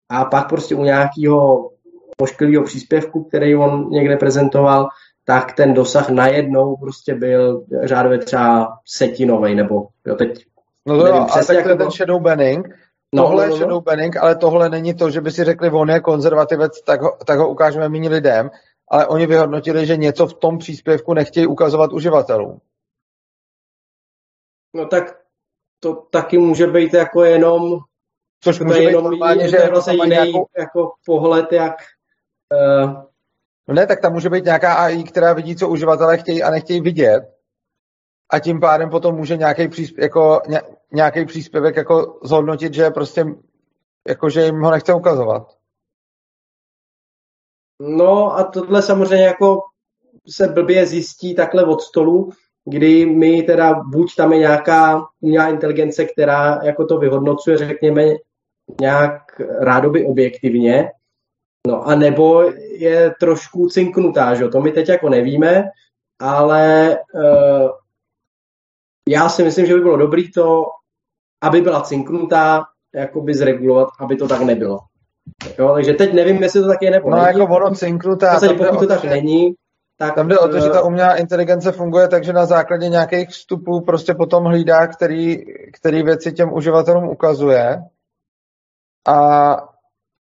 a 0.10 0.26
pak 0.26 0.50
prostě 0.50 0.76
u 0.76 0.84
nějakého 0.84 1.70
pošklivého 2.18 2.64
příspěvku, 2.64 3.24
který 3.24 3.56
on 3.56 3.90
někde 3.90 4.18
prezentoval, 4.18 4.88
tak 5.26 5.54
ten 5.54 5.74
dosah 5.74 6.10
najednou 6.10 6.76
prostě 6.76 7.16
byl 7.16 7.66
řádově 7.84 8.18
třeba 8.18 8.78
setinový, 8.86 9.56
nebo 9.56 9.88
jo, 10.06 10.16
teď 10.16 10.46
No 10.88 10.98
to 10.98 11.04
nevím, 11.04 11.22
jo, 11.22 11.26
přesně, 11.26 11.56
ale 11.56 11.64
tak 11.64 11.78
ten 11.78 11.92
shadow 11.92 12.22
banning, 12.22 12.68
no, 13.16 13.24
tohle 13.24 13.44
no, 13.44 13.50
no, 13.50 13.56
je 13.56 13.60
shadow 13.60 13.84
banning, 13.84 14.18
ale 14.18 14.36
tohle 14.36 14.70
není 14.70 14.94
to, 14.94 15.10
že 15.10 15.22
by 15.22 15.32
si 15.32 15.44
řekli, 15.44 15.70
on 15.70 15.90
je 15.90 16.00
konzervativec, 16.00 16.82
tak 16.82 17.02
ho, 17.02 17.18
tak 17.26 17.40
ho 17.40 17.50
ukážeme 17.50 17.90
méně 17.90 18.10
lidem, 18.10 18.50
ale 18.88 19.08
oni 19.08 19.28
vyhodnotili, 19.28 19.86
že 19.86 19.98
něco 19.98 20.28
v 20.28 20.34
tom 20.34 20.58
příspěvku 20.58 21.14
nechtějí 21.14 21.48
ukazovat 21.48 21.94
uživatelům. 21.94 22.60
No 24.76 24.86
tak 24.86 25.20
to 25.80 25.94
taky 25.96 26.38
může 26.38 26.68
být 26.68 26.94
jako 26.94 27.24
jenom 27.24 27.80
Což 28.44 28.60
může 28.60 28.80
být 28.80 28.86
jenom 28.86 29.04
normálně, 29.04 29.50
že 29.50 29.58
je 29.58 29.70
vlastně 29.70 29.94
jiný 29.94 30.10
nějakou... 30.10 30.46
jako 30.58 30.92
pohled, 31.06 31.52
jak... 31.52 31.74
Uh... 32.84 32.92
No 33.68 33.76
ne, 33.76 33.88
tak 33.88 34.02
tam 34.02 34.14
může 34.14 34.30
být 34.30 34.46
nějaká 34.46 34.74
AI, 34.74 35.04
která 35.04 35.34
vidí, 35.34 35.56
co 35.56 35.70
uživatelé 35.70 36.18
chtějí 36.18 36.44
a 36.44 36.52
nechtějí 36.52 36.82
vidět. 36.82 37.24
A 38.32 38.40
tím 38.40 38.60
pádem 38.60 38.90
potom 38.90 39.16
může 39.16 39.38
nějaký 39.38 39.68
příspěvek, 39.68 40.04
jako, 40.04 40.42
nějaký 40.92 41.26
příspěvek 41.26 41.76
jako 41.76 42.20
zhodnotit, 42.24 42.74
že 42.74 42.90
prostě 42.90 43.26
jako, 44.08 44.30
že 44.30 44.46
jim 44.46 44.62
ho 44.62 44.72
nechce 44.72 44.94
ukazovat. 44.94 45.58
No 47.82 48.38
a 48.38 48.44
tohle 48.44 48.82
samozřejmě 48.82 49.26
jako 49.26 49.62
se 50.30 50.48
blbě 50.48 50.86
zjistí 50.86 51.36
takhle 51.36 51.66
od 51.66 51.82
stolu, 51.82 52.30
kdy 52.66 53.06
my 53.06 53.44
teda 53.44 53.74
buď 53.74 54.16
tam 54.16 54.34
je 54.34 54.40
nějaká 54.40 55.08
umělá 55.22 55.48
inteligence, 55.48 56.06
která 56.06 56.60
jako 56.64 56.86
to 56.86 56.98
vyhodnocuje, 56.98 57.58
řekněme, 57.58 58.04
nějak 58.82 59.42
rádoby 59.60 60.06
objektivně, 60.06 60.92
no 61.68 61.88
a 61.88 61.96
nebo 61.96 62.44
je 62.78 63.14
trošku 63.20 63.68
cinknutá, 63.68 64.34
že 64.34 64.48
to 64.48 64.62
my 64.62 64.72
teď 64.72 64.90
jako 64.90 65.10
nevíme, 65.10 65.64
ale 66.22 66.98
uh, 67.16 67.70
já 69.10 69.30
si 69.30 69.44
myslím, 69.44 69.66
že 69.66 69.74
by 69.74 69.82
bylo 69.82 69.98
dobrý 69.98 70.32
to, 70.32 70.66
aby 71.44 71.62
byla 71.62 71.82
cinknutá, 71.82 72.64
jakoby 72.96 73.34
zregulovat, 73.34 73.88
aby 74.00 74.16
to 74.16 74.28
tak 74.28 74.42
nebylo. 74.42 74.80
Jo, 75.60 75.74
takže 75.74 75.94
teď 75.94 76.14
nevím, 76.14 76.44
jestli 76.44 76.62
to 76.62 76.68
tak 76.68 76.82
je 76.82 76.92
nebo 76.92 77.10
No 77.10 77.18
není. 77.18 77.40
jako 77.40 77.56
ono 77.56 77.76
cinknutá. 77.76 78.40
pokud 78.58 78.80
to 78.80 78.88
tak 78.88 79.04
není, 79.04 79.54
tak... 79.98 80.16
Tam 80.16 80.28
jde 80.28 80.40
o 80.40 80.48
to, 80.48 80.60
že 80.60 80.70
ta 80.70 80.82
umělá 80.82 81.16
inteligence 81.16 81.72
funguje 81.72 82.08
tak, 82.08 82.24
že 82.24 82.34
na 82.34 82.46
základě 82.46 82.90
nějakých 82.90 83.30
vstupů 83.30 83.82
prostě 83.82 84.14
potom 84.14 84.44
hlídá, 84.44 84.88
který, 84.88 85.38
který 85.74 86.04
věci 86.04 86.32
těm 86.32 86.54
uživatelům 86.54 87.10
ukazuje 87.10 87.84
a 89.08 89.56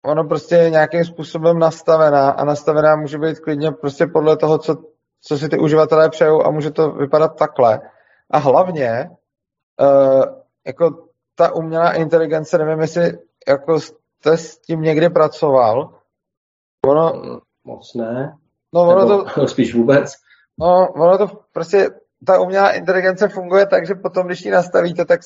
ono 0.05 0.23
prostě 0.23 0.55
je 0.55 0.69
nějakým 0.69 1.05
způsobem 1.05 1.59
nastavená 1.59 2.29
a 2.29 2.45
nastavená 2.45 2.95
může 2.95 3.17
být 3.17 3.39
klidně 3.39 3.71
prostě 3.71 4.07
podle 4.07 4.37
toho, 4.37 4.57
co, 4.57 4.75
co 5.21 5.37
si 5.37 5.49
ty 5.49 5.59
uživatelé 5.59 6.09
přejou 6.09 6.45
a 6.45 6.51
může 6.51 6.71
to 6.71 6.91
vypadat 6.91 7.35
takhle. 7.35 7.81
A 8.29 8.37
hlavně, 8.37 9.09
uh, 9.81 10.23
jako 10.65 11.07
ta 11.35 11.55
umělá 11.55 11.93
inteligence, 11.93 12.57
nevím, 12.57 12.79
jestli 12.79 13.19
jako 13.47 13.79
jste 13.79 14.37
s 14.37 14.57
tím 14.57 14.81
někdy 14.81 15.09
pracoval. 15.09 15.93
Ono, 16.85 17.39
Moc 17.65 17.93
ne. 17.93 18.37
No, 18.73 18.81
ono 18.81 18.99
Nebo 18.99 19.23
to, 19.23 19.47
spíš 19.47 19.75
vůbec. 19.75 20.11
No, 20.59 20.87
ono 20.87 21.17
to 21.17 21.27
prostě, 21.51 21.89
ta 22.25 22.39
umělá 22.39 22.71
inteligence 22.71 23.27
funguje 23.27 23.65
tak, 23.67 23.87
že 23.87 23.95
potom, 23.95 24.27
když 24.27 24.45
ji 24.45 24.51
nastavíte, 24.51 25.05
tak 25.05 25.19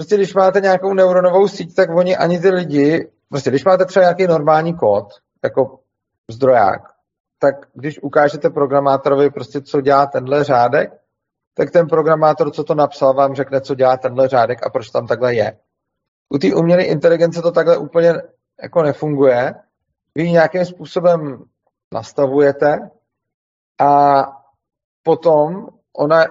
prostě 0.00 0.16
když 0.16 0.34
máte 0.34 0.60
nějakou 0.60 0.94
neuronovou 0.94 1.48
síť, 1.48 1.74
tak 1.74 1.90
oni 1.90 2.16
ani 2.16 2.40
ty 2.40 2.50
lidi, 2.50 3.10
prostě 3.28 3.50
když 3.50 3.64
máte 3.64 3.84
třeba 3.84 4.02
nějaký 4.02 4.26
normální 4.26 4.74
kód, 4.74 5.06
jako 5.44 5.80
zdroják, 6.30 6.82
tak 7.38 7.54
když 7.74 8.02
ukážete 8.02 8.50
programátorovi 8.50 9.30
prostě, 9.30 9.60
co 9.60 9.80
dělá 9.80 10.06
tenhle 10.06 10.44
řádek, 10.44 10.92
tak 11.54 11.70
ten 11.70 11.86
programátor, 11.86 12.50
co 12.50 12.64
to 12.64 12.74
napsal, 12.74 13.14
vám 13.14 13.34
řekne, 13.34 13.60
co 13.60 13.74
dělá 13.74 13.96
tenhle 13.96 14.28
řádek 14.28 14.66
a 14.66 14.70
proč 14.70 14.90
tam 14.90 15.06
takhle 15.06 15.34
je. 15.34 15.58
U 16.34 16.38
té 16.38 16.54
umělé 16.54 16.82
inteligence 16.82 17.42
to 17.42 17.52
takhle 17.52 17.78
úplně 17.78 18.14
jako 18.62 18.82
nefunguje. 18.82 19.54
Vy 20.14 20.22
ji 20.22 20.32
nějakým 20.32 20.64
způsobem 20.64 21.44
nastavujete 21.94 22.90
a 23.80 24.22
potom 25.02 25.68
ona, 25.96 26.24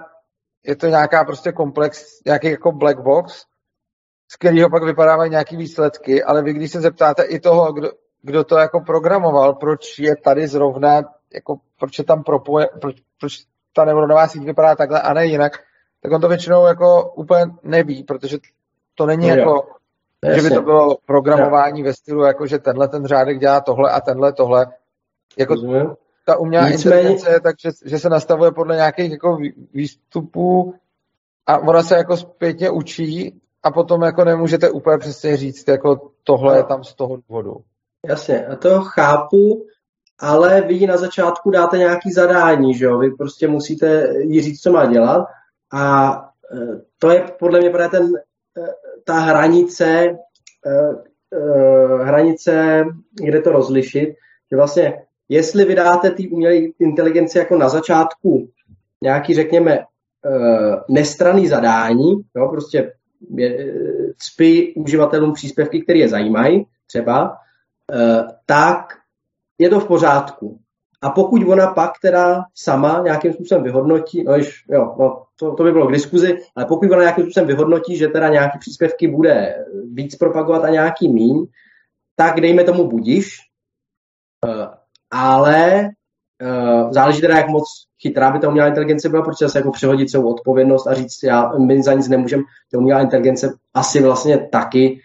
je 0.64 0.76
to 0.76 0.88
nějaká 0.88 1.24
prostě 1.24 1.52
komplex, 1.52 2.06
nějaký 2.26 2.52
jako 2.52 2.72
black 2.72 3.00
box, 3.00 3.49
z 4.32 4.36
kterého 4.36 4.70
pak 4.70 4.84
vypadávají 4.84 5.32
nějaký 5.32 5.58
výsledky, 5.58 6.24
ale 6.24 6.44
vy 6.44 6.54
když 6.54 6.72
se 6.72 6.82
zeptáte 6.82 7.24
i 7.24 7.40
toho, 7.40 7.74
kdo, 7.74 7.92
kdo 8.22 8.44
to 8.44 8.58
jako 8.58 8.80
programoval, 8.82 9.54
proč 9.54 10.00
je 10.00 10.16
tady 10.16 10.48
zrovna, 10.48 11.02
jako 11.34 11.58
proč 11.80 11.98
je 11.98 12.04
tam 12.04 12.24
propoje, 12.24 12.70
proč, 12.82 12.96
proč 13.20 13.34
ta 13.74 13.86
neuronová 13.86 14.28
síť 14.28 14.44
vypadá 14.44 14.76
takhle 14.76 15.02
a 15.02 15.14
ne 15.14 15.26
jinak, 15.26 15.52
tak 16.02 16.12
on 16.12 16.22
to 16.22 16.28
většinou 16.28 16.66
jako 16.66 17.12
úplně 17.16 17.46
neví, 17.64 18.04
protože 18.04 18.38
to 18.96 19.06
není 19.06 19.30
no, 19.30 19.36
jako, 19.36 19.52
jo. 20.26 20.36
že 20.36 20.42
by 20.42 20.50
to 20.50 20.62
bylo 20.62 20.98
programování 21.06 21.80
jo. 21.80 21.86
ve 21.86 21.94
stylu, 21.94 22.24
jako 22.24 22.48
že 22.48 22.60
tenhle 22.60 22.88
ten 22.88 23.06
řádek 23.06 23.40
dělá 23.40 23.62
tohle 23.62 23.92
a 23.92 24.02
tenhle 24.02 24.34
tohle. 24.34 24.68
Jako 25.38 25.54
Rozumím. 25.54 25.96
ta 26.26 26.38
umělá 26.38 26.70
Nicméně... 26.70 27.02
inteligence 27.02 27.32
je 27.32 27.40
tak, 27.40 27.56
že, 27.60 27.70
že 27.86 28.00
se 28.00 28.10
nastavuje 28.10 28.52
podle 28.52 28.76
nějakých 28.76 29.12
jako 29.12 29.38
výstupů 29.74 30.76
a 31.48 31.58
ona 31.58 31.84
se 31.84 31.96
jako 31.96 32.18
zpětně 32.18 32.70
učí 32.70 33.42
a 33.64 33.72
potom 33.72 34.02
jako 34.02 34.24
nemůžete 34.24 34.70
úplně 34.70 34.98
přesně 34.98 35.38
říct, 35.38 35.68
jako 35.68 36.12
tohle 36.24 36.58
je 36.58 36.64
tam 36.64 36.84
z 36.84 36.94
toho 36.94 37.18
důvodu. 37.18 37.56
Jasně, 38.06 38.48
a 38.48 38.56
to 38.56 38.82
chápu, 38.82 39.66
ale 40.20 40.62
vy 40.62 40.88
na 40.88 40.98
začátku 40.98 41.52
dáte 41.52 41.78
nějaký 41.78 42.12
zadání, 42.12 42.74
že 42.74 42.86
jo? 42.86 42.98
Vy 42.98 43.12
prostě 43.12 43.48
musíte 43.48 44.14
jí 44.20 44.42
říct, 44.42 44.62
co 44.62 44.72
má 44.72 44.86
dělat 44.86 45.28
a 45.74 46.14
e, 46.54 46.82
to 47.00 47.12
je 47.12 47.26
podle 47.40 47.60
mě 47.60 47.70
právě 47.70 47.90
ten, 47.90 48.16
e, 48.16 48.68
ta 49.06 49.20
hranice, 49.20 49.86
e, 49.86 50.18
hranice, 52.04 52.86
kde 53.14 53.42
to 53.42 53.52
rozlišit, 53.52 54.10
že 54.52 54.58
vlastně 54.58 55.06
jestli 55.30 55.66
vydáte 55.66 56.12
ty 56.12 56.30
umělé 56.30 56.56
inteligenci 56.56 57.38
jako 57.38 57.58
na 57.58 57.70
začátku 57.70 58.50
nějaký, 59.04 59.34
řekněme, 59.34 59.80
nestraný 60.90 61.48
zadání, 61.48 62.22
jo, 62.36 62.48
prostě 62.48 62.94
cpy 64.18 64.74
uživatelům 64.78 65.34
příspěvky, 65.34 65.82
které 65.82 66.00
je 66.00 66.10
zajímají, 66.10 66.66
třeba, 66.88 67.38
tak 68.46 68.86
je 69.60 69.70
to 69.70 69.80
v 69.80 69.88
pořádku. 69.88 70.60
A 71.02 71.10
pokud 71.10 71.44
ona 71.48 71.68
pak 71.68 71.92
teda 72.02 72.44
sama 72.56 73.02
nějakým 73.04 73.34
způsobem 73.34 73.64
vyhodnotí, 73.64 74.24
no, 74.24 74.36
již, 74.36 74.66
jo, 74.70 74.96
no 75.00 75.24
to, 75.36 75.54
to 75.54 75.64
by 75.64 75.72
bylo 75.72 75.88
k 75.88 75.92
diskuzi, 75.92 76.38
ale 76.56 76.66
pokud 76.66 76.92
ona 76.92 77.02
nějakým 77.02 77.24
způsobem 77.24 77.48
vyhodnotí, 77.48 77.98
že 77.98 78.08
teda 78.08 78.30
nějaký 78.30 78.60
příspěvky 78.60 79.08
bude 79.08 79.66
víc 79.94 80.16
propagovat 80.16 80.64
a 80.64 80.70
nějaký 80.70 81.10
míň, 81.10 81.46
tak 82.16 82.42
dejme 82.42 82.64
tomu 82.64 82.88
budiš, 82.88 83.38
uh, 84.46 84.66
ale 85.12 85.90
uh, 86.42 86.92
záleží 86.92 87.22
teda, 87.22 87.38
jak 87.38 87.50
moc 87.50 87.64
chytrá 88.02 88.32
by 88.32 88.40
ta 88.40 88.48
umělá 88.50 88.68
inteligence 88.68 89.10
byla, 89.10 89.24
protože 89.24 89.50
se 89.50 89.60
jako 89.60 89.72
přehodit 89.72 90.10
celou 90.10 90.32
odpovědnost 90.32 90.88
a 90.88 90.94
říct, 90.94 91.24
já, 91.24 91.52
my 91.58 91.84
za 91.84 91.94
nic 91.94 92.08
nemůžeme, 92.08 92.44
ta 92.72 92.78
umělá 92.78 93.02
inteligence 93.02 93.54
asi 93.74 94.04
vlastně 94.04 94.38
taky 94.52 95.00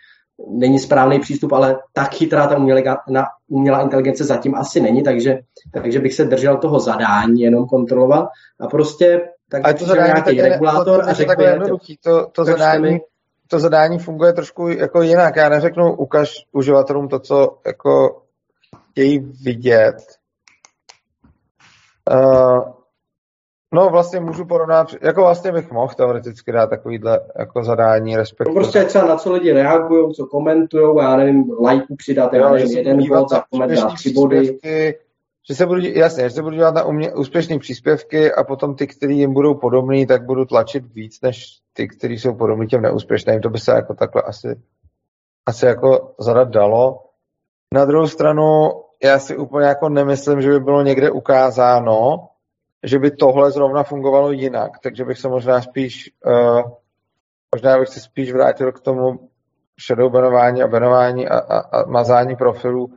není 0.48 0.78
správný 0.78 1.20
přístup, 1.20 1.52
ale 1.52 1.78
tak 1.92 2.14
chytrá 2.14 2.46
ta 2.46 2.56
umělá, 2.56 3.02
na, 3.08 3.24
umělá 3.48 3.82
inteligence 3.82 4.24
zatím 4.24 4.54
asi 4.54 4.80
není, 4.80 5.02
takže, 5.02 5.38
takže 5.72 6.00
bych 6.00 6.14
se 6.14 6.24
držel 6.24 6.56
toho 6.56 6.80
zadání, 6.80 7.40
jenom 7.40 7.66
kontrolovat 7.66 8.28
a 8.60 8.66
prostě 8.66 9.20
tak 9.50 9.64
ale 9.64 9.74
to 9.74 9.84
zadání 9.84 10.06
nějaký 10.06 10.40
regulátor 10.40 11.00
to, 11.00 11.04
to, 11.04 11.10
a 11.10 11.12
řekl 11.12 11.42
jednoduchý. 11.42 11.98
To, 12.04 12.26
to, 12.32 12.44
zadání, 12.44 12.82
mi... 12.82 13.00
to 13.48 13.58
zadání 13.58 13.98
funguje 13.98 14.32
trošku 14.32 14.68
jako 14.68 15.02
jinak. 15.02 15.36
Já 15.36 15.48
neřeknu, 15.48 15.96
ukaž 15.96 16.34
uživatelům 16.52 17.08
to, 17.08 17.18
co 17.18 17.58
jako 17.66 18.22
chtějí 18.90 19.18
vidět. 19.18 19.96
Uh, 22.10 22.74
No 23.74 23.88
vlastně 23.90 24.20
můžu 24.20 24.44
porovnat, 24.44 24.88
jako 25.02 25.20
vlastně 25.20 25.52
bych 25.52 25.70
mohl 25.70 25.94
teoreticky 25.96 26.52
dát 26.52 26.66
takovýhle 26.66 27.20
jako 27.38 27.64
zadání, 27.64 28.16
respektive. 28.16 28.54
No 28.54 28.60
prostě 28.60 28.84
třeba 28.84 29.06
na 29.06 29.16
co 29.16 29.32
lidi 29.32 29.52
reagují, 29.52 30.14
co 30.14 30.26
komentují, 30.26 30.96
já 30.98 31.16
nevím, 31.16 31.50
lajku 31.60 31.96
přidat, 31.96 32.32
já 32.32 32.50
nevím, 32.50 32.76
jeden 32.76 33.08
bod 33.08 33.30
za 33.30 33.44
komentář, 33.50 33.94
tři 33.94 34.12
body. 34.12 34.58
Že 35.48 35.54
se 35.54 35.66
budu, 35.66 35.80
jasně, 35.80 36.24
že 36.24 36.30
se 36.30 36.42
budu 36.42 36.56
dělat 36.56 36.74
na 36.74 36.84
umě, 36.84 37.14
úspěšné 37.14 37.58
příspěvky 37.58 38.32
a 38.32 38.44
potom 38.44 38.74
ty, 38.74 38.86
který 38.86 39.18
jim 39.18 39.34
budou 39.34 39.54
podobný, 39.54 40.06
tak 40.06 40.26
budu 40.26 40.44
tlačit 40.44 40.84
víc, 40.94 41.20
než 41.22 41.46
ty, 41.72 41.88
kteří 41.88 42.18
jsou 42.18 42.34
podobní 42.34 42.66
těm 42.66 42.82
neúspěšným. 42.82 43.40
To 43.40 43.50
by 43.50 43.58
se 43.58 43.72
jako 43.72 43.94
takhle 43.94 44.22
asi, 44.22 44.60
asi 45.46 45.66
jako 45.66 46.14
zadat 46.18 46.48
dalo. 46.48 47.04
Na 47.72 47.84
druhou 47.84 48.06
stranu, 48.06 48.70
já 49.04 49.18
si 49.18 49.36
úplně 49.36 49.66
jako 49.66 49.88
nemyslím, 49.88 50.42
že 50.42 50.50
by 50.50 50.60
bylo 50.60 50.82
někde 50.82 51.10
ukázáno, 51.10 52.28
že 52.82 52.98
by 52.98 53.10
tohle 53.10 53.50
zrovna 53.50 53.82
fungovalo 53.82 54.32
jinak, 54.32 54.70
takže 54.82 55.04
bych 55.04 55.18
se 55.18 55.28
možná 55.28 55.62
spíš, 55.62 56.10
uh, 56.26 56.62
možná 57.54 57.78
bych 57.78 57.88
se 57.88 58.00
spíš 58.00 58.32
vrátil 58.32 58.72
k 58.72 58.80
tomu 58.80 59.28
shadow 59.86 60.12
banování 60.12 60.62
a 60.62 60.68
banování 60.68 61.28
a, 61.28 61.38
a, 61.38 61.58
a 61.58 61.86
mazání 61.86 62.36
profilů. 62.36 62.90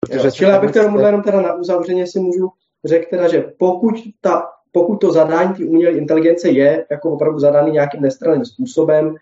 Protože 0.00 0.26
jo, 0.26 0.30
čili 0.30 0.50
já 0.50 0.60
bych 0.60 0.72
teda 0.72 1.06
jenom 1.06 1.22
teda 1.22 1.40
na 1.40 1.54
uzavřeně 1.54 2.06
si 2.06 2.20
můžu 2.20 2.48
řekl 2.84 3.06
teda, 3.10 3.28
že 3.28 3.40
pokud, 3.58 3.94
ta, 4.20 4.48
pokud 4.72 4.96
to 4.96 5.12
zadání 5.12 5.54
ty 5.54 5.64
umělé 5.64 5.92
inteligence 5.92 6.48
je 6.48 6.86
jako 6.90 7.10
opravdu 7.10 7.38
zadaný 7.38 7.72
nějakým 7.72 8.02
nestranným 8.02 8.44
způsobem, 8.44 9.14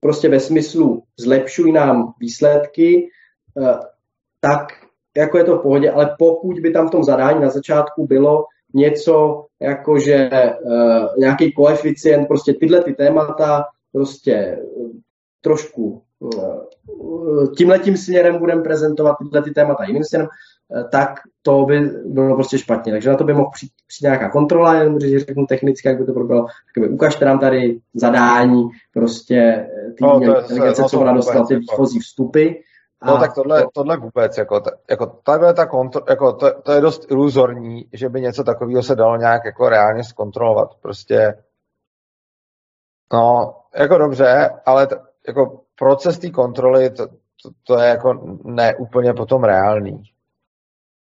prostě 0.00 0.28
ve 0.28 0.40
smyslu 0.40 1.02
zlepšují 1.18 1.72
nám 1.72 2.14
výsledky, 2.20 3.08
uh, 3.54 3.78
tak 4.40 4.87
jako 5.18 5.38
je 5.38 5.44
to 5.44 5.58
v 5.58 5.62
pohodě, 5.62 5.90
ale 5.90 6.14
pokud 6.18 6.60
by 6.60 6.70
tam 6.70 6.88
v 6.88 6.90
tom 6.90 7.04
zadání 7.04 7.40
na 7.40 7.48
začátku 7.48 8.06
bylo, 8.06 8.44
něco 8.74 9.44
jako, 9.60 9.98
že 9.98 10.30
uh, 10.64 11.06
nějaký 11.18 11.52
koeficient, 11.52 12.28
prostě 12.28 12.52
tyhle 12.52 12.82
ty 12.82 12.92
témata 12.92 13.64
prostě 13.92 14.58
uh, 14.62 14.90
trošku 15.40 16.02
uh, 16.18 17.54
tímhletím 17.56 17.96
směrem 17.96 18.38
budeme 18.38 18.62
prezentovat 18.62 19.16
tyhle 19.18 19.42
ty 19.42 19.50
témata 19.50 19.84
jiným 19.84 20.04
směrem, 20.04 20.28
tak 20.92 21.20
to 21.42 21.64
by 21.64 21.80
bylo 22.04 22.34
prostě 22.34 22.58
špatně. 22.58 22.92
Takže 22.92 23.10
na 23.10 23.16
to 23.16 23.24
by 23.24 23.34
mohl 23.34 23.50
přijít, 23.54 23.72
přijít 23.86 24.06
nějaká 24.06 24.30
kontrola, 24.30 24.74
jenom 24.74 24.96
když 24.96 25.26
řeknu 25.26 25.46
technicky, 25.46 25.88
jak 25.88 25.98
by 25.98 26.06
to 26.06 26.12
proběhlo, 26.12 26.46
tak 26.46 26.84
by 26.84 26.88
ukažte 26.88 27.24
nám 27.24 27.38
tady 27.38 27.78
zadání, 27.94 28.68
prostě 28.92 29.68
ty 29.98 30.04
no, 30.04 30.22
inteligence, 30.22 30.82
co 30.88 31.00
ona 31.00 31.12
dostala 31.12 31.46
ty 31.46 31.56
výchozí 31.56 31.98
vstupy, 32.00 32.48
No 33.04 33.16
a 33.16 33.20
tak 33.20 33.34
tohle, 33.34 33.62
to... 33.62 33.68
tohle 33.74 33.96
vůbec, 33.96 34.38
jako, 34.38 34.62
jako 34.90 35.06
takhle 35.06 35.54
ta 35.54 35.66
kontro, 35.66 36.02
jako 36.08 36.32
to, 36.32 36.60
to, 36.62 36.72
je 36.72 36.80
dost 36.80 37.10
iluzorní, 37.10 37.88
že 37.92 38.08
by 38.08 38.20
něco 38.20 38.44
takového 38.44 38.82
se 38.82 38.96
dalo 38.96 39.16
nějak 39.16 39.44
jako 39.44 39.68
reálně 39.68 40.04
zkontrolovat. 40.04 40.74
Prostě, 40.74 41.42
no, 43.12 43.56
jako 43.74 43.98
dobře, 43.98 44.50
ale 44.66 44.86
t, 44.86 44.96
jako 45.28 45.60
proces 45.78 46.18
té 46.18 46.30
kontroly, 46.30 46.90
to, 46.90 47.06
to, 47.42 47.50
to 47.66 47.78
je 47.78 47.88
jako 47.88 48.38
ne 48.44 48.76
úplně 48.76 49.12
potom 49.12 49.44
reálný. 49.44 50.02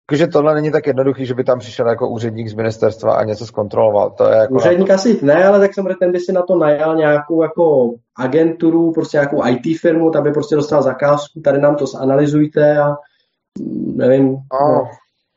Takže 0.10 0.28
tohle 0.28 0.56
není 0.56 0.72
tak 0.72 0.88
jednoduchý, 0.88 1.26
že 1.26 1.34
by 1.34 1.44
tam 1.44 1.60
přišel 1.60 1.88
jako 1.88 2.10
úředník 2.10 2.48
z 2.48 2.54
ministerstva 2.54 3.14
a 3.14 3.24
něco 3.24 3.46
zkontroloval. 3.46 4.10
To 4.10 4.30
je 4.30 4.38
jako 4.38 4.54
úředník 4.54 4.90
na... 4.90 4.96
asi 4.96 5.20
ne, 5.22 5.46
ale 5.46 5.60
tak 5.60 5.74
jsem 5.74 5.88
ten 6.00 6.12
by 6.12 6.20
si 6.20 6.32
na 6.32 6.42
to 6.42 6.56
najal 6.56 6.96
nějakou 6.96 7.44
jako 7.44 7.94
agenturu, 8.18 8.92
prostě 8.92 9.18
nějakou 9.18 9.48
IT 9.48 9.80
firmu, 9.80 10.12
tam 10.12 10.24
by 10.24 10.32
prostě 10.32 10.56
dostal 10.56 10.82
zakázku, 10.82 11.42
tady 11.42 11.62
nám 11.62 11.76
to 11.76 11.88
zanalizujte 11.88 12.78
a 12.78 12.96
nevím. 13.96 14.30
No. 14.30 14.68
No. 14.74 14.88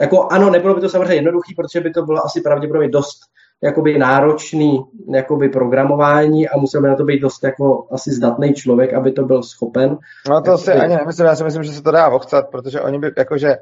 Jako 0.01 0.29
ano, 0.31 0.51
nebylo 0.51 0.75
by 0.75 0.81
to 0.81 0.89
samozřejmě 0.89 1.15
jednoduchý, 1.15 1.55
protože 1.55 1.81
by 1.81 1.91
to 1.91 2.03
bylo 2.03 2.25
asi 2.25 2.41
pravděpodobně 2.41 2.89
dost 2.89 3.19
jakoby 3.63 3.99
náročný 3.99 4.85
jakoby 5.15 5.49
programování 5.49 6.49
a 6.49 6.59
musel 6.59 6.83
by 6.83 6.89
na 6.89 6.95
to 6.95 7.05
být 7.05 7.21
dost 7.21 7.45
jako 7.45 7.87
asi 7.91 8.11
zdatný 8.11 8.55
člověk, 8.55 8.95
aby 8.95 9.13
to 9.13 9.25
byl 9.25 9.43
schopen. 9.43 9.99
No 10.31 10.43
to 10.43 10.59
si 10.59 10.73
ani 10.73 10.97
nemyslím, 10.97 11.27
já 11.27 11.37
si 11.37 11.45
myslím, 11.45 11.63
že 11.63 11.73
se 11.73 11.83
to 11.83 11.91
dá 11.91 12.09
ochcat, 12.09 12.49
protože 12.51 12.81
oni 12.81 12.99
by 12.99 13.13
jakože 13.19 13.57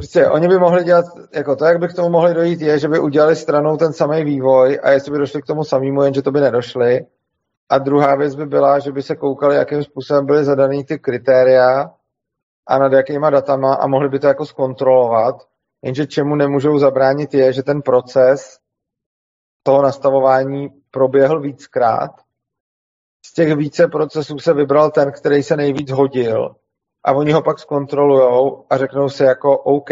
Prostě 0.00 0.28
oni 0.28 0.48
by 0.48 0.58
mohli 0.58 0.84
dělat, 0.84 1.04
jako 1.34 1.56
to, 1.56 1.64
jak 1.64 1.78
by 1.78 1.88
k 1.88 1.94
tomu 1.94 2.08
mohli 2.08 2.34
dojít, 2.34 2.60
je, 2.60 2.78
že 2.78 2.88
by 2.88 2.98
udělali 2.98 3.36
stranou 3.36 3.76
ten 3.76 3.92
samý 3.92 4.24
vývoj 4.24 4.80
a 4.82 4.90
jestli 4.90 5.12
by 5.12 5.18
došli 5.18 5.42
k 5.42 5.46
tomu 5.46 5.64
samému, 5.64 6.02
jenže 6.02 6.22
to 6.22 6.30
by 6.30 6.40
nedošli. 6.40 7.06
A 7.68 7.78
druhá 7.78 8.16
věc 8.16 8.34
by 8.34 8.46
byla, 8.46 8.78
že 8.78 8.92
by 8.92 9.02
se 9.02 9.16
koukali, 9.16 9.56
jakým 9.56 9.82
způsobem 9.82 10.26
byly 10.26 10.44
zadaný 10.44 10.84
ty 10.84 10.98
kritéria 10.98 11.90
a 12.66 12.78
nad 12.78 12.92
jakýma 12.92 13.30
datama 13.30 13.74
a 13.74 13.86
mohli 13.86 14.08
by 14.08 14.18
to 14.18 14.26
jako 14.26 14.46
zkontrolovat. 14.46 15.34
Jenže 15.82 16.06
čemu 16.06 16.36
nemůžou 16.36 16.78
zabránit 16.78 17.34
je, 17.34 17.52
že 17.52 17.62
ten 17.62 17.82
proces 17.82 18.58
toho 19.62 19.82
nastavování 19.82 20.68
proběhl 20.90 21.40
víckrát. 21.40 22.10
Z 23.26 23.32
těch 23.32 23.56
více 23.56 23.88
procesů 23.88 24.38
se 24.38 24.54
vybral 24.54 24.90
ten, 24.90 25.12
který 25.12 25.42
se 25.42 25.56
nejvíc 25.56 25.90
hodil 25.90 26.54
a 27.04 27.12
oni 27.12 27.32
ho 27.32 27.42
pak 27.42 27.58
zkontrolujou 27.58 28.64
a 28.70 28.78
řeknou 28.78 29.08
si 29.08 29.22
jako 29.22 29.58
OK, 29.58 29.90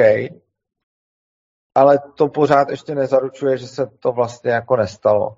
ale 1.75 1.99
to 2.15 2.29
pořád 2.29 2.71
ještě 2.71 2.95
nezaručuje, 2.95 3.59
že 3.59 3.67
se 3.67 3.87
to 3.87 4.13
vlastně 4.13 4.51
jako 4.51 4.77
nestalo. 4.77 5.37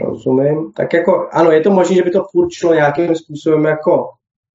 Rozumím. 0.00 0.72
Tak 0.72 0.92
jako, 0.92 1.28
ano, 1.32 1.50
je 1.50 1.60
to 1.60 1.70
možné, 1.70 1.96
že 1.96 2.02
by 2.02 2.10
to 2.10 2.24
furt 2.30 2.50
šlo 2.50 2.74
nějakým 2.74 3.16
způsobem 3.16 3.64
jako 3.64 4.10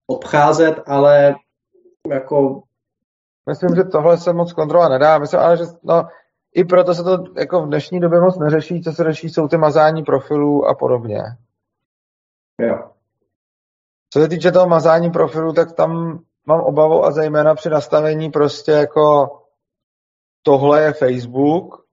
obcházet, 0.08 0.84
ale 0.86 1.36
jako... 2.08 2.64
Myslím, 3.50 3.76
že 3.76 3.84
tohle 3.84 4.18
se 4.18 4.34
moc 4.34 4.54
kontrolovat 4.54 4.92
nedá. 4.92 5.18
Myslím, 5.18 5.40
ale 5.40 5.58
že 5.58 5.64
no, 5.84 6.08
i 6.56 6.64
proto 6.64 6.94
se 6.94 7.04
to 7.04 7.24
jako 7.38 7.62
v 7.62 7.68
dnešní 7.68 8.00
době 8.00 8.22
moc 8.22 8.38
neřeší. 8.40 8.84
Co 8.84 8.92
se 8.92 9.04
řeší, 9.04 9.30
jsou 9.30 9.48
ty 9.48 9.58
mazání 9.58 10.04
profilů 10.04 10.66
a 10.66 10.76
podobně. 10.76 11.22
Jo. 12.62 12.90
Co 14.14 14.20
se 14.20 14.28
týče 14.28 14.52
toho 14.52 14.68
mazání 14.68 15.12
profilu, 15.12 15.54
tak 15.54 15.74
tam 15.74 16.20
mám 16.46 16.62
obavu 16.62 17.06
a 17.06 17.12
zejména 17.12 17.56
při 17.56 17.70
nastavení 17.70 18.32
prostě 18.32 18.72
jako 18.72 19.38
tohle 20.42 20.82
je 20.82 20.94
Facebook 20.94 21.86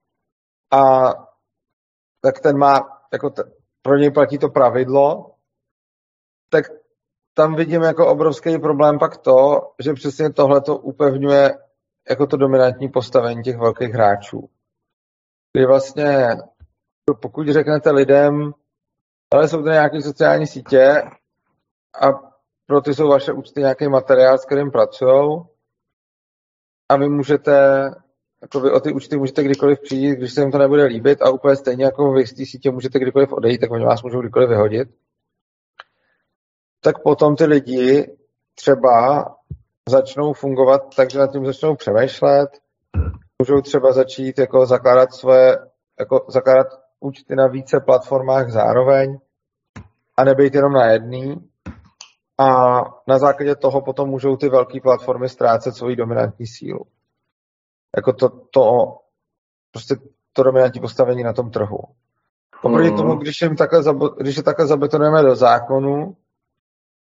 a 0.73 1.13
tak 2.21 2.39
ten 2.39 2.57
má, 2.57 3.01
jako 3.13 3.29
t- 3.29 3.43
pro 3.81 3.97
něj 3.97 4.11
platí 4.11 4.37
to 4.37 4.49
pravidlo, 4.49 5.35
tak 6.49 6.65
tam 7.33 7.55
vidím 7.55 7.81
jako 7.81 8.07
obrovský 8.07 8.59
problém 8.59 8.99
pak 8.99 9.17
to, 9.17 9.71
že 9.83 9.93
přesně 9.93 10.33
tohle 10.33 10.61
to 10.61 10.77
upevňuje 10.77 11.57
jako 12.09 12.27
to 12.27 12.37
dominantní 12.37 12.89
postavení 12.89 13.43
těch 13.43 13.57
velkých 13.57 13.93
hráčů. 13.93 14.49
Kdy 15.53 15.65
vlastně, 15.65 16.27
pokud 17.21 17.47
řeknete 17.47 17.91
lidem, 17.91 18.53
ale 19.33 19.47
jsou 19.47 19.63
to 19.63 19.69
nějaké 19.69 20.01
sociální 20.01 20.47
sítě 20.47 21.03
a 22.01 22.35
pro 22.67 22.81
ty 22.81 22.93
jsou 22.93 23.09
vaše 23.09 23.31
účty 23.31 23.59
nějaký 23.59 23.87
materiál, 23.87 24.37
s 24.37 24.45
kterým 24.45 24.71
pracují 24.71 25.41
a 26.89 26.97
vy 26.97 27.09
můžete, 27.09 27.83
jako 28.41 28.59
vy 28.59 28.71
o 28.71 28.79
ty 28.79 28.93
účty 28.93 29.17
můžete 29.17 29.43
kdykoliv 29.43 29.79
přijít, 29.81 30.15
když 30.15 30.33
se 30.33 30.41
jim 30.41 30.51
to 30.51 30.57
nebude 30.57 30.83
líbit 30.83 31.21
a 31.21 31.29
úplně 31.29 31.55
stejně 31.55 31.85
jako 31.85 32.11
vy 32.11 32.27
z 32.27 32.33
té 32.33 32.45
sítě 32.45 32.71
můžete 32.71 32.99
kdykoliv 32.99 33.33
odejít, 33.33 33.57
tak 33.57 33.71
oni 33.71 33.85
vás 33.85 34.03
můžou 34.03 34.19
kdykoliv 34.19 34.49
vyhodit. 34.49 34.89
Tak 36.81 37.03
potom 37.03 37.35
ty 37.35 37.45
lidi 37.45 38.17
třeba 38.55 39.25
začnou 39.89 40.33
fungovat 40.33 40.81
takže 40.95 41.19
nad 41.19 41.31
tím 41.31 41.45
začnou 41.45 41.75
přemýšlet, 41.75 42.49
můžou 43.41 43.61
třeba 43.61 43.91
začít 43.91 44.39
jako 44.39 44.65
zakládat 44.65 45.13
svoje, 45.13 45.57
jako 45.99 46.25
zakládat 46.29 46.67
účty 46.99 47.35
na 47.35 47.47
více 47.47 47.79
platformách 47.79 48.51
zároveň 48.51 49.19
a 50.17 50.23
nebejt 50.23 50.55
jenom 50.55 50.73
na 50.73 50.91
jedný 50.91 51.49
a 52.37 52.81
na 53.07 53.17
základě 53.19 53.55
toho 53.55 53.81
potom 53.81 54.09
můžou 54.09 54.37
ty 54.37 54.49
velké 54.49 54.81
platformy 54.81 55.29
ztrácet 55.29 55.75
svoji 55.75 55.95
dominantní 55.95 56.47
sílu. 56.47 56.85
Jako 57.95 58.13
to, 58.13 58.29
to 58.29 58.95
prostě 59.71 59.95
to 60.33 60.43
dominantní 60.43 60.81
postavení 60.81 61.23
na 61.23 61.33
tom 61.33 61.51
trhu. 61.51 61.79
Oproti 62.63 62.89
mm. 62.89 62.97
tomu, 62.97 63.15
když, 63.15 63.41
jim 63.41 63.55
takhle, 63.55 63.83
když 64.17 64.37
je 64.37 64.43
takhle 64.43 64.67
zabetonujeme 64.67 65.21
do 65.23 65.35
zákonu, 65.35 66.17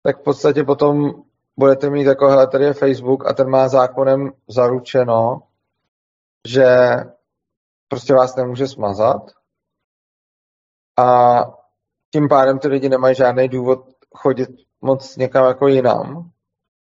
tak 0.02 0.20
v 0.20 0.22
podstatě 0.22 0.64
potom 0.64 1.12
budete 1.56 1.90
mít 1.90 2.04
jako, 2.04 2.28
hele, 2.28 2.46
tady 2.46 2.64
je 2.64 2.72
Facebook 2.72 3.26
a 3.26 3.32
ten 3.32 3.50
má 3.50 3.68
zákonem 3.68 4.32
zaručeno, 4.48 5.42
že 6.48 6.66
prostě 7.88 8.14
vás 8.14 8.36
nemůže 8.36 8.68
smazat 8.68 9.30
a 10.98 11.40
tím 12.12 12.28
pádem 12.28 12.58
ty 12.58 12.68
lidi 12.68 12.88
nemají 12.88 13.14
žádný 13.14 13.48
důvod 13.48 13.88
chodit 14.14 14.48
moc 14.82 15.16
někam 15.16 15.46
jako 15.46 15.68
jinam 15.68 16.30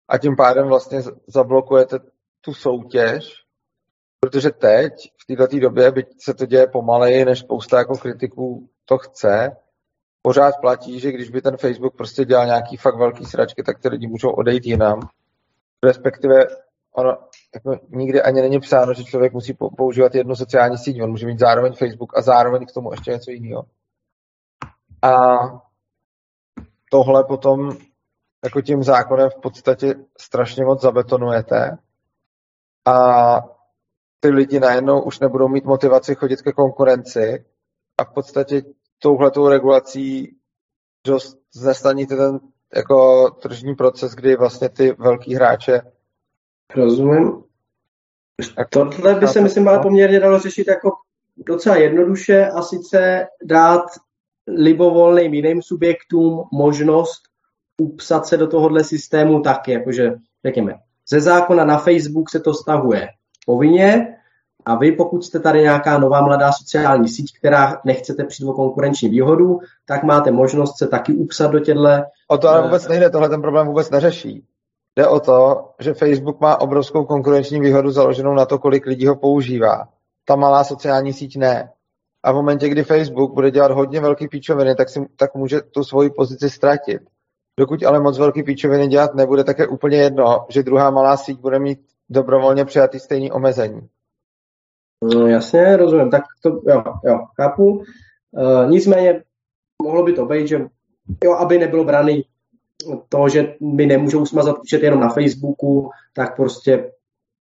a 0.08 0.18
tím 0.18 0.36
pádem 0.36 0.68
vlastně 0.68 1.02
zablokujete 1.26 1.98
tu 2.40 2.54
soutěž, 2.54 3.44
protože 4.20 4.50
teď, 4.50 4.92
v 5.22 5.36
této 5.36 5.58
době, 5.58 5.90
byť 5.90 6.06
se 6.24 6.34
to 6.34 6.46
děje 6.46 6.66
pomaleji, 6.66 7.24
než 7.24 7.38
spousta 7.38 7.78
jako 7.78 7.98
kritiků 7.98 8.68
to 8.84 8.98
chce, 8.98 9.56
pořád 10.22 10.54
platí, 10.60 11.00
že 11.00 11.12
když 11.12 11.30
by 11.30 11.42
ten 11.42 11.56
Facebook 11.56 11.96
prostě 11.96 12.24
dělal 12.24 12.46
nějaký 12.46 12.76
fakt 12.76 12.98
velký 12.98 13.24
sračky, 13.24 13.62
tak 13.62 13.78
ty 13.78 13.88
lidi 13.88 14.06
můžou 14.06 14.30
odejít 14.30 14.66
jinam. 14.66 15.00
Respektive 15.84 16.46
ono 16.92 17.18
jako 17.54 17.80
nikdy 17.88 18.22
ani 18.22 18.40
není 18.40 18.60
psáno, 18.60 18.94
že 18.94 19.04
člověk 19.04 19.32
musí 19.32 19.54
používat 19.76 20.14
jednu 20.14 20.34
sociální 20.34 20.78
síť. 20.78 21.02
On 21.02 21.10
může 21.10 21.26
mít 21.26 21.38
zároveň 21.38 21.72
Facebook 21.72 22.18
a 22.18 22.22
zároveň 22.22 22.66
k 22.66 22.72
tomu 22.72 22.92
ještě 22.92 23.10
něco 23.10 23.30
jiného. 23.30 23.64
A 25.02 25.38
tohle 26.90 27.24
potom 27.24 27.76
jako 28.44 28.60
tím 28.60 28.82
zákonem 28.82 29.30
v 29.30 29.40
podstatě 29.40 29.94
strašně 30.20 30.64
moc 30.64 30.82
zabetonujete 30.82 31.78
a 32.86 33.36
ty 34.20 34.28
lidi 34.28 34.60
najednou 34.60 35.02
už 35.02 35.20
nebudou 35.20 35.48
mít 35.48 35.64
motivaci 35.64 36.14
chodit 36.14 36.42
ke 36.42 36.52
konkurenci 36.52 37.44
a 37.98 38.04
v 38.04 38.14
podstatě 38.14 38.62
touhletou 38.98 39.48
regulací 39.48 40.36
dost 41.06 41.38
znestaníte 41.54 42.16
ten 42.16 42.40
jako 42.76 43.30
tržní 43.30 43.74
proces, 43.74 44.14
kdy 44.14 44.36
vlastně 44.36 44.68
ty 44.68 44.92
velký 44.92 45.34
hráče 45.34 45.82
Rozumím. 46.76 47.44
Tohle 48.70 49.14
by 49.14 49.28
se, 49.28 49.40
myslím, 49.40 49.68
ale 49.68 49.78
poměrně 49.78 50.20
dalo 50.20 50.38
řešit 50.38 50.68
jako 50.68 50.90
docela 51.36 51.76
jednoduše 51.76 52.46
a 52.46 52.62
sice 52.62 53.26
dát 53.42 53.84
libovolným 54.56 55.34
jiným 55.34 55.62
subjektům 55.62 56.42
možnost 56.52 57.22
upsat 57.80 58.26
se 58.26 58.36
do 58.36 58.46
tohohle 58.46 58.84
systému 58.84 59.40
taky, 59.40 59.72
jakože 59.72 60.14
řekněme, 60.44 60.74
ze 61.10 61.20
zákona 61.20 61.64
na 61.64 61.78
Facebook 61.78 62.30
se 62.30 62.40
to 62.40 62.54
stahuje 62.54 63.08
povinně 63.46 64.16
a 64.64 64.74
vy, 64.74 64.92
pokud 64.92 65.24
jste 65.24 65.40
tady 65.40 65.60
nějaká 65.60 65.98
nová 65.98 66.20
mladá 66.20 66.52
sociální 66.52 67.08
síť, 67.08 67.38
která 67.38 67.80
nechcete 67.84 68.24
přijít 68.24 68.48
o 68.48 68.52
konkurenční 68.52 69.08
výhodu, 69.08 69.58
tak 69.86 70.02
máte 70.02 70.30
možnost 70.30 70.78
se 70.78 70.86
taky 70.86 71.12
upsat 71.12 71.50
do 71.50 71.60
těchto. 71.60 71.88
O 72.28 72.38
to 72.38 72.48
ale 72.48 72.62
vůbec 72.62 72.88
nejde, 72.88 73.10
tohle 73.10 73.28
ten 73.28 73.42
problém 73.42 73.66
vůbec 73.66 73.90
neřeší. 73.90 74.44
Jde 74.98 75.06
o 75.06 75.20
to, 75.20 75.68
že 75.80 75.94
Facebook 75.94 76.40
má 76.40 76.60
obrovskou 76.60 77.04
konkurenční 77.04 77.60
výhodu 77.60 77.90
založenou 77.90 78.34
na 78.34 78.46
to, 78.46 78.58
kolik 78.58 78.86
lidí 78.86 79.06
ho 79.06 79.16
používá. 79.16 79.88
Ta 80.24 80.36
malá 80.36 80.64
sociální 80.64 81.12
síť 81.12 81.36
ne. 81.36 81.70
A 82.22 82.32
v 82.32 82.34
momentě, 82.34 82.68
kdy 82.68 82.84
Facebook 82.84 83.34
bude 83.34 83.50
dělat 83.50 83.70
hodně 83.70 84.00
velký 84.00 84.28
píčoviny, 84.28 84.74
tak, 84.74 84.88
si, 84.88 85.00
tak 85.16 85.34
může 85.34 85.60
tu 85.60 85.84
svoji 85.84 86.10
pozici 86.10 86.50
ztratit. 86.50 87.02
Dokud 87.58 87.82
ale 87.82 88.00
moc 88.00 88.18
velký 88.18 88.42
píčoviny 88.42 88.88
dělat 88.88 89.14
nebude, 89.14 89.44
tak 89.44 89.58
je 89.58 89.66
úplně 89.66 89.96
jedno, 89.96 90.46
že 90.48 90.62
druhá 90.62 90.90
malá 90.90 91.16
síť 91.16 91.40
bude 91.40 91.58
mít 91.58 91.78
dobrovolně 92.10 92.64
přijatý 92.64 92.98
stejný 92.98 93.32
omezení. 93.32 93.88
No, 95.04 95.26
jasně, 95.26 95.76
rozumím. 95.76 96.10
Tak 96.10 96.22
to, 96.42 96.48
jo, 96.48 96.82
jo, 97.04 97.18
chápu. 97.36 97.82
E, 98.36 98.68
nicméně 98.68 99.22
mohlo 99.82 100.02
by 100.02 100.12
to 100.12 100.26
být, 100.26 100.48
že 100.48 100.60
jo, 101.24 101.34
aby 101.34 101.58
nebylo 101.58 101.84
braný 101.84 102.24
to, 103.08 103.28
že 103.28 103.54
mi 103.60 103.86
nemůžou 103.86 104.26
smazat 104.26 104.58
účet 104.58 104.82
jenom 104.82 105.00
na 105.00 105.08
Facebooku, 105.08 105.90
tak 106.14 106.36
prostě 106.36 106.92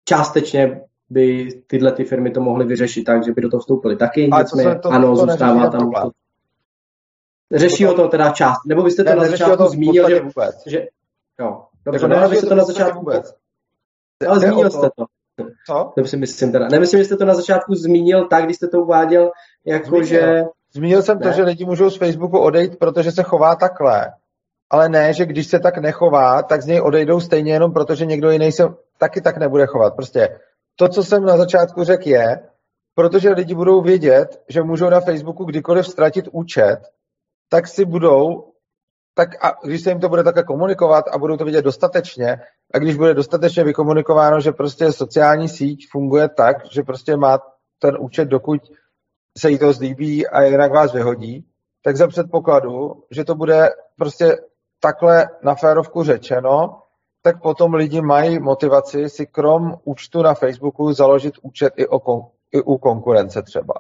částečně 0.04 0.80
by 1.12 1.48
tyhle 1.66 1.92
ty 1.92 2.04
firmy 2.04 2.30
to 2.30 2.40
mohly 2.40 2.64
vyřešit 2.64 3.04
tak, 3.04 3.24
že 3.24 3.32
by 3.32 3.40
do 3.42 3.48
toho 3.50 3.60
vstoupily 3.60 3.96
taky. 3.96 4.30
Nicméně, 4.38 4.74
to, 4.78 4.88
ano, 4.88 5.08
to 5.08 5.16
zůstává 5.16 5.70
tam. 5.70 5.90
To, 5.92 6.10
Řeší 7.54 7.84
ho 7.84 7.94
to 7.94 8.08
teda 8.08 8.30
část, 8.30 8.58
nebo 8.66 8.82
byste 8.82 9.04
to 9.04 9.10
Ne, 9.10 9.16
na 9.16 9.24
začátku 9.24 9.56
to 9.56 9.68
zmínil, 9.68 10.08
že, 10.08 10.20
vůbec. 10.20 10.62
že 10.66 10.86
jo, 11.40 11.62
dobře, 11.86 12.04
Jako 12.04 12.14
no, 12.14 12.16
ale 12.20 12.28
vy 12.28 12.36
jste 12.36 12.46
to 12.46 12.54
na 12.54 12.64
začátku, 12.64 12.98
vůbec. 12.98 13.34
ale 14.28 14.38
Jde 14.40 14.46
o 14.46 14.50
zmínil 14.54 14.70
to- 14.70 14.78
jste 14.78 14.90
to. 14.96 15.04
Co? 15.66 15.92
To 15.98 16.04
si 16.04 16.16
myslím 16.16 16.52
teda. 16.52 16.64
Nevím, 16.68 16.82
jestli 16.82 17.04
jste 17.04 17.16
to 17.16 17.24
na 17.24 17.34
začátku 17.34 17.74
zmínil 17.74 18.26
tak, 18.28 18.44
když 18.44 18.56
jste 18.56 18.68
to 18.68 18.80
uváděl, 18.80 19.30
jako 19.66 19.86
Zmínil. 19.86 20.06
že... 20.06 20.44
Zmínil 20.74 21.02
jsem 21.02 21.18
to, 21.18 21.28
Ne? 21.28 21.34
že 21.34 21.42
lidi 21.42 21.64
můžou 21.64 21.90
z 21.90 21.96
Facebooku 21.96 22.38
odejít, 22.38 22.78
protože 22.78 23.12
se 23.12 23.22
chová 23.22 23.56
takhle. 23.56 24.12
Ale 24.70 24.88
ne, 24.88 25.12
že 25.12 25.26
když 25.26 25.46
se 25.46 25.58
tak 25.60 25.78
nechová, 25.78 26.42
tak 26.42 26.62
z 26.62 26.66
něj 26.66 26.80
odejdou 26.80 27.20
stejně 27.20 27.52
jenom 27.52 27.72
proto, 27.72 27.94
že 27.94 28.06
někdo 28.06 28.30
jiný 28.30 28.52
se 28.52 28.64
taky 28.98 29.20
tak 29.20 29.36
nebude 29.36 29.66
chovat. 29.66 29.94
Prostě 29.96 30.38
to, 30.76 30.88
co 30.88 31.04
jsem 31.04 31.24
na 31.24 31.36
začátku 31.36 31.84
řekl, 31.84 32.08
je, 32.08 32.48
protože 32.94 33.30
lidi 33.30 33.54
budou 33.54 33.82
vědět, 33.82 34.42
že 34.48 34.62
můžou 34.62 34.90
na 34.90 35.00
Facebooku 35.00 35.44
kdykoliv 35.44 35.86
ztratit 35.86 36.28
účet, 36.32 36.78
tak 37.48 37.68
si 37.68 37.84
budou, 37.84 38.52
tak 39.14 39.44
a 39.44 39.52
když 39.64 39.82
se 39.82 39.90
jim 39.90 40.00
to 40.00 40.08
bude 40.08 40.24
také 40.24 40.42
komunikovat 40.42 41.04
a 41.12 41.18
budou 41.18 41.36
to 41.36 41.44
vidět 41.44 41.62
dostatečně, 41.62 42.40
a 42.74 42.78
když 42.78 42.96
bude 42.96 43.14
dostatečně 43.14 43.64
vykomunikováno, 43.64 44.40
že 44.40 44.52
prostě 44.52 44.92
sociální 44.92 45.48
síť 45.48 45.88
funguje 45.90 46.28
tak, 46.28 46.56
že 46.70 46.82
prostě 46.82 47.16
má 47.16 47.38
ten 47.78 47.96
účet, 48.00 48.24
dokud 48.24 48.60
se 49.38 49.50
jí 49.50 49.58
to 49.58 49.72
zlíbí 49.72 50.26
a 50.26 50.42
jinak 50.42 50.72
vás 50.72 50.92
vyhodí, 50.92 51.46
tak 51.84 51.96
za 51.96 52.08
předpokladu, 52.08 53.04
že 53.10 53.24
to 53.24 53.34
bude 53.34 53.68
prostě 53.98 54.36
takhle 54.80 55.28
na 55.42 55.54
férovku 55.54 56.02
řečeno, 56.02 56.81
tak 57.22 57.42
potom 57.42 57.74
lidi 57.74 58.00
mají 58.00 58.38
motivaci 58.38 59.08
si 59.08 59.26
krom 59.26 59.74
účtu 59.84 60.22
na 60.22 60.34
Facebooku 60.34 60.92
založit 60.92 61.34
účet 61.42 61.72
i, 61.76 61.86
o 61.86 61.98
kon- 61.98 62.30
i 62.52 62.62
u 62.62 62.78
konkurence 62.78 63.42
třeba. 63.42 63.74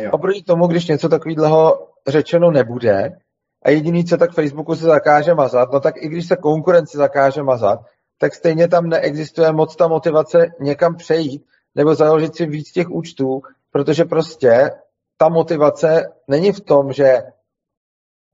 Jo. 0.00 0.10
Oproti 0.12 0.42
tomu, 0.42 0.66
když 0.66 0.86
něco 0.86 1.08
takového 1.08 1.88
řečeno 2.06 2.50
nebude 2.50 3.18
a 3.64 3.70
jediný, 3.70 4.04
co 4.04 4.16
tak 4.16 4.32
Facebooku 4.32 4.74
se 4.74 4.84
zakáže 4.84 5.34
mazat, 5.34 5.72
no 5.72 5.80
tak 5.80 5.94
i 5.96 6.08
když 6.08 6.28
se 6.28 6.36
konkurenci 6.36 6.96
zakáže 6.96 7.42
mazat, 7.42 7.80
tak 8.18 8.34
stejně 8.34 8.68
tam 8.68 8.88
neexistuje 8.88 9.52
moc 9.52 9.76
ta 9.76 9.88
motivace 9.88 10.46
někam 10.60 10.96
přejít 10.96 11.44
nebo 11.74 11.94
založit 11.94 12.36
si 12.36 12.46
víc 12.46 12.72
těch 12.72 12.90
účtů, 12.90 13.42
protože 13.70 14.04
prostě 14.04 14.70
ta 15.16 15.28
motivace 15.28 16.12
není 16.28 16.52
v 16.52 16.60
tom, 16.60 16.92
že 16.92 17.22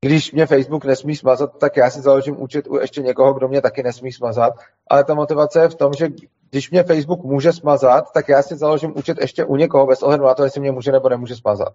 když 0.05 0.33
mě 0.33 0.47
Facebook 0.47 0.85
nesmí 0.85 1.17
smazat, 1.17 1.59
tak 1.59 1.77
já 1.77 1.91
si 1.91 2.01
založím 2.01 2.43
účet 2.43 2.67
u 2.67 2.79
ještě 2.79 3.03
někoho, 3.03 3.35
kdo 3.35 3.49
mě 3.49 3.63
taky 3.63 3.83
nesmí 3.83 4.13
smazat, 4.13 4.55
ale 4.91 5.05
ta 5.05 5.15
motivace 5.15 5.61
je 5.61 5.69
v 5.69 5.75
tom, 5.75 5.93
že 5.93 6.09
když 6.51 6.71
mě 6.71 6.83
Facebook 6.83 7.25
může 7.25 7.53
smazat, 7.53 8.13
tak 8.13 8.29
já 8.29 8.43
si 8.43 8.57
založím 8.57 8.93
účet 8.97 9.19
ještě 9.21 9.45
u 9.45 9.57
někoho 9.57 9.87
bez 9.87 10.03
ohledu 10.03 10.25
na 10.25 10.35
to, 10.35 10.45
jestli 10.45 10.61
mě 10.61 10.73
může 10.73 10.93
nebo 10.93 11.09
nemůže 11.09 11.37
smazat. 11.37 11.75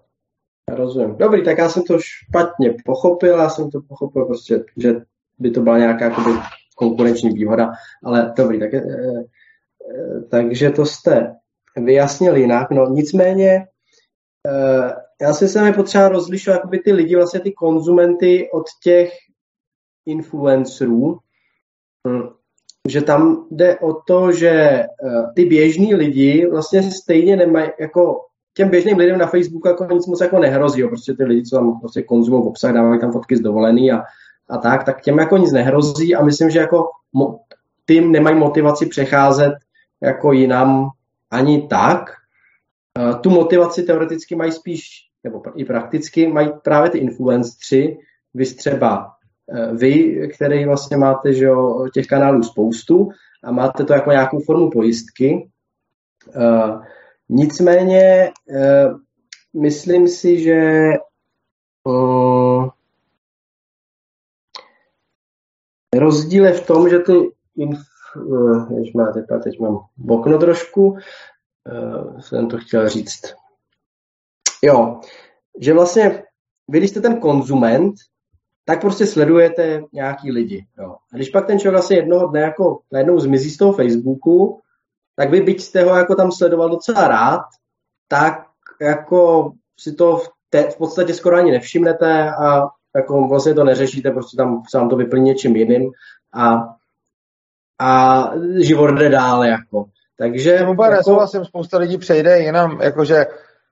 Rozumím. 0.70 1.16
Dobrý, 1.18 1.44
tak 1.44 1.58
já 1.58 1.70
jsem 1.70 1.84
to 1.84 1.98
špatně 2.00 2.76
pochopil, 2.86 3.38
já 3.38 3.50
jsem 3.50 3.72
to 3.72 3.82
pochopil 3.82 4.26
prostě, 4.26 4.64
že 4.78 4.94
by 5.40 5.52
to 5.52 5.62
byla 5.62 5.78
nějaká 5.78 6.06
jakoby, 6.06 6.30
konkurenční 6.76 7.30
výhoda, 7.30 7.72
ale 8.04 8.34
dobrý, 8.38 8.60
tak, 8.60 8.74
e, 8.74 8.78
e, 8.78 9.24
takže 10.30 10.70
to 10.70 10.86
jste 10.86 11.36
vyjasnil 11.78 12.36
jinak, 12.36 12.72
no 12.72 12.86
nicméně 12.90 13.52
e, 13.52 13.66
já 15.24 15.34
si 15.34 15.48
že 15.48 15.60
je 15.60 15.74
potřeba 15.74 16.10
rozlišovat 16.10 16.58
jakoby 16.58 16.80
ty 16.80 16.94
lidi, 16.94 17.16
vlastně 17.16 17.40
ty 17.40 17.52
konzumenty 17.52 18.50
od 18.54 18.64
těch 18.84 19.14
influencerů, 20.06 21.20
hm, 22.08 22.30
že 22.90 23.02
tam 23.02 23.48
jde 23.52 23.80
o 23.80 23.94
to, 23.94 24.32
že 24.32 24.50
e, 24.50 24.88
ty 25.36 25.46
běžní 25.46 25.96
lidi 25.96 26.48
vlastně 26.52 26.92
stejně 26.92 27.36
nemají, 27.36 27.70
jako 27.80 28.26
těm 28.54 28.70
běžným 28.70 28.98
lidem 28.98 29.18
na 29.18 29.28
Facebooku 29.28 29.68
jako 29.68 29.88
nic 29.92 30.08
moc 30.08 30.22
jako 30.22 30.40
nehrozí, 30.40 30.82
jo. 30.82 30.88
prostě 30.88 31.14
ty 31.14 31.24
lidi, 31.24 31.44
co 31.44 31.56
tam 31.56 31.80
prostě 31.80 32.02
konzumují 32.02 32.44
obsah, 32.44 32.74
dávají 32.74 33.00
tam 33.00 33.12
fotky 33.12 33.38
z 33.38 33.42
dovolený 33.42 33.92
a, 33.92 34.04
a 34.50 34.58
tak, 34.58 34.84
tak 34.84 35.02
těm 35.02 35.20
jako 35.20 35.38
nic 35.38 35.52
nehrozí 35.52 36.16
a 36.16 36.24
myslím, 36.24 36.50
že 36.50 36.60
jako 36.60 36.90
mo, 37.14 37.40
tím 37.88 38.12
nemají 38.12 38.36
motivaci 38.36 38.86
přecházet 38.86 39.54
jako 40.02 40.32
jinam 40.32 40.90
ani 41.32 41.68
tak. 41.68 42.10
Uh, 43.00 43.22
tu 43.22 43.30
motivaci 43.30 43.84
teoreticky 43.84 44.36
mají 44.36 44.52
spíš, 44.52 45.13
nebo 45.24 45.44
i 45.56 45.66
prakticky, 45.66 46.28
mají 46.28 46.52
právě 46.64 46.90
ty 46.90 46.98
influencři, 46.98 48.00
vy 48.34 48.46
třeba 48.46 49.14
uh, 49.48 49.78
vy, 49.78 50.28
který 50.36 50.66
vlastně 50.66 50.98
máte 50.98 51.34
že 51.34 51.46
jo, 51.46 51.88
těch 51.94 52.08
kanálů 52.08 52.44
spoustu 52.44 53.10
a 53.44 53.52
máte 53.52 53.84
to 53.84 53.94
jako 53.94 54.12
nějakou 54.12 54.40
formu 54.40 54.70
pojistky. 54.70 55.50
Uh, 56.36 56.84
Nicméně 57.30 58.32
uh, 58.50 59.00
myslím 59.62 60.08
si, 60.08 60.44
že 60.44 60.90
rozdíl 65.96 66.46
je 66.46 66.54
v 66.54 66.68
tom, 66.68 66.90
že 66.90 67.00
ty 67.00 67.14
inf, 67.56 67.80
uh, 68.16 68.72
jež 68.80 68.94
má, 68.94 69.12
teď, 69.44 69.60
mám 69.60 69.80
okno 70.10 70.38
trošku, 70.38 70.98
jsem 72.20 72.50
to 72.50 72.58
chtěl 72.58 72.90
říct. 72.90 73.36
Jo, 74.64 75.00
že 75.60 75.74
vlastně 75.74 76.24
vy, 76.68 76.78
když 76.78 76.90
jste 76.90 77.02
ten 77.02 77.20
konzument, 77.20 77.96
tak 78.66 78.82
prostě 78.82 79.06
sledujete 79.06 79.82
nějaký 79.94 80.32
lidi. 80.32 80.66
Jo. 80.78 80.96
A 81.14 81.16
když 81.16 81.30
pak 81.30 81.48
ten 81.48 81.60
člověk 81.60 81.74
vlastně 81.74 81.98
jednoho 81.98 82.28
dne 82.28 82.42
jako 82.42 82.80
najednou 82.92 83.20
zmizí 83.20 83.50
z 83.50 83.58
toho 83.58 83.74
Facebooku, 83.74 84.62
tak 85.16 85.30
vy, 85.30 85.42
byť 85.42 85.62
jste 85.62 85.84
ho 85.84 85.96
jako 85.96 86.16
tam 86.16 86.32
sledoval 86.32 86.70
docela 86.70 87.08
rád, 87.08 87.42
tak 88.08 88.46
jako 88.82 89.52
si 89.80 89.94
to 89.94 90.18
v, 90.18 90.30
te, 90.50 90.64
v 90.64 90.78
podstatě 90.78 91.14
skoro 91.14 91.38
ani 91.38 91.52
nevšimnete 91.52 92.32
a 92.32 92.62
jako 92.96 93.28
vlastně 93.28 93.54
to 93.54 93.64
neřešíte, 93.64 94.12
prostě 94.12 94.38
tam 94.38 94.64
se 94.70 94.78
vám 94.78 94.90
to 94.90 94.96
vyplní 94.96 95.24
něčím 95.24 95.56
jiným 95.56 95.92
a, 96.34 96.76
a 97.82 98.30
život 98.58 98.92
jde 98.92 99.10
dál 99.10 99.46
jako. 99.46 99.86
Takže 100.18 100.54
úplně 100.54 100.84
jako, 100.84 100.96
nesouhlasím, 100.96 101.46
spousta 101.46 101.78
lidí 101.78 101.98
přejde 101.98 102.40
jinam, 102.40 102.82
jakože 102.82 103.26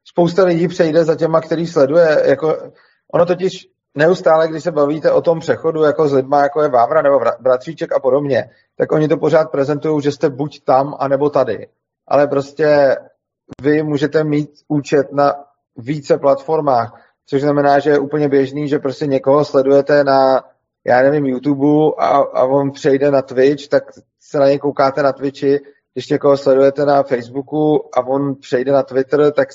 spousta 0.05 0.43
lidí 0.43 0.67
přejde 0.67 1.05
za 1.05 1.15
těma, 1.15 1.41
který 1.41 1.67
sleduje, 1.67 2.23
jako 2.25 2.57
ono 3.13 3.25
totiž 3.25 3.67
neustále, 3.95 4.47
když 4.47 4.63
se 4.63 4.71
bavíte 4.71 5.11
o 5.11 5.21
tom 5.21 5.39
přechodu 5.39 5.83
jako 5.83 6.07
s 6.07 6.13
lidma, 6.13 6.41
jako 6.41 6.61
je 6.61 6.69
Vávra 6.69 7.01
nebo 7.01 7.19
Bratříček 7.39 7.91
a 7.91 7.99
podobně, 7.99 8.49
tak 8.77 8.91
oni 8.91 9.07
to 9.07 9.17
pořád 9.17 9.51
prezentují, 9.51 10.01
že 10.01 10.11
jste 10.11 10.29
buď 10.29 10.63
tam, 10.63 10.95
anebo 10.99 11.29
tady. 11.29 11.67
Ale 12.07 12.27
prostě 12.27 12.97
vy 13.61 13.83
můžete 13.83 14.23
mít 14.23 14.49
účet 14.67 15.11
na 15.11 15.33
více 15.77 16.17
platformách, 16.17 17.11
což 17.25 17.41
znamená, 17.41 17.79
že 17.79 17.89
je 17.89 17.99
úplně 17.99 18.29
běžný, 18.29 18.67
že 18.67 18.79
prostě 18.79 19.07
někoho 19.07 19.45
sledujete 19.45 20.03
na, 20.03 20.43
já 20.85 21.01
nevím, 21.01 21.25
YouTube 21.25 21.95
a, 21.97 22.07
a 22.07 22.43
on 22.43 22.71
přejde 22.71 23.11
na 23.11 23.21
Twitch, 23.21 23.67
tak 23.67 23.83
se 24.19 24.39
na 24.39 24.47
něj 24.47 24.59
koukáte 24.59 25.03
na 25.03 25.13
Twitchi, 25.13 25.59
když 25.93 26.09
někoho 26.09 26.37
sledujete 26.37 26.85
na 26.85 27.03
Facebooku 27.03 27.89
a 27.95 28.07
on 28.07 28.35
přejde 28.35 28.71
na 28.71 28.83
Twitter, 28.83 29.31
tak 29.31 29.47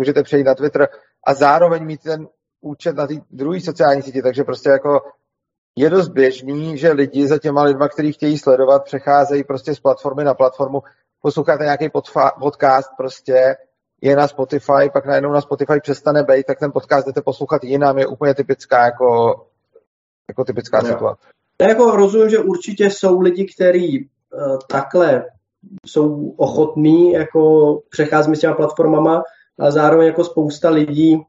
můžete 0.00 0.22
přejít 0.22 0.44
na 0.44 0.54
Twitter 0.54 0.88
a 1.26 1.34
zároveň 1.34 1.84
mít 1.84 2.02
ten 2.02 2.28
účet 2.60 2.96
na 2.96 3.06
té 3.06 3.14
druhé 3.30 3.60
sociální 3.60 4.02
síti, 4.02 4.22
takže 4.22 4.44
prostě 4.44 4.68
jako 4.68 5.00
je 5.76 5.90
dost 5.90 6.08
běžný, 6.08 6.78
že 6.78 6.92
lidi 6.92 7.28
za 7.28 7.38
těma 7.38 7.62
lidma, 7.62 7.88
kteří 7.88 8.12
chtějí 8.12 8.38
sledovat, 8.38 8.84
přecházejí 8.84 9.44
prostě 9.44 9.74
z 9.74 9.80
platformy 9.80 10.24
na 10.24 10.34
platformu, 10.34 10.82
posloucháte 11.22 11.64
nějaký 11.64 11.88
podcast, 12.40 12.90
prostě 12.96 13.56
je 14.00 14.16
na 14.16 14.28
Spotify, 14.28 14.90
pak 14.92 15.06
najednou 15.06 15.32
na 15.32 15.40
Spotify 15.40 15.80
přestane 15.80 16.22
být, 16.22 16.46
tak 16.46 16.58
ten 16.58 16.72
podcast 16.72 17.06
jdete 17.06 17.22
poslouchat 17.22 17.64
jinam, 17.64 17.98
je 17.98 18.06
úplně 18.06 18.34
typická 18.34 18.84
jako, 18.84 19.34
jako 20.28 20.44
typická 20.44 20.80
no. 20.82 20.88
situace. 20.88 21.26
Já 21.60 21.68
jako 21.68 21.96
rozumím, 21.96 22.28
že 22.28 22.38
určitě 22.38 22.90
jsou 22.90 23.20
lidi, 23.20 23.46
kteří 23.54 24.08
uh, 24.32 24.58
takhle 24.68 25.24
jsou 25.86 26.34
ochotní 26.36 27.12
jako 27.12 27.80
přecházet 27.90 28.28
mezi 28.30 28.40
těma 28.40 28.54
platformama, 28.54 29.22
ale 29.60 29.72
zároveň 29.72 30.06
jako 30.06 30.24
spousta 30.24 30.70
lidí 30.70 31.22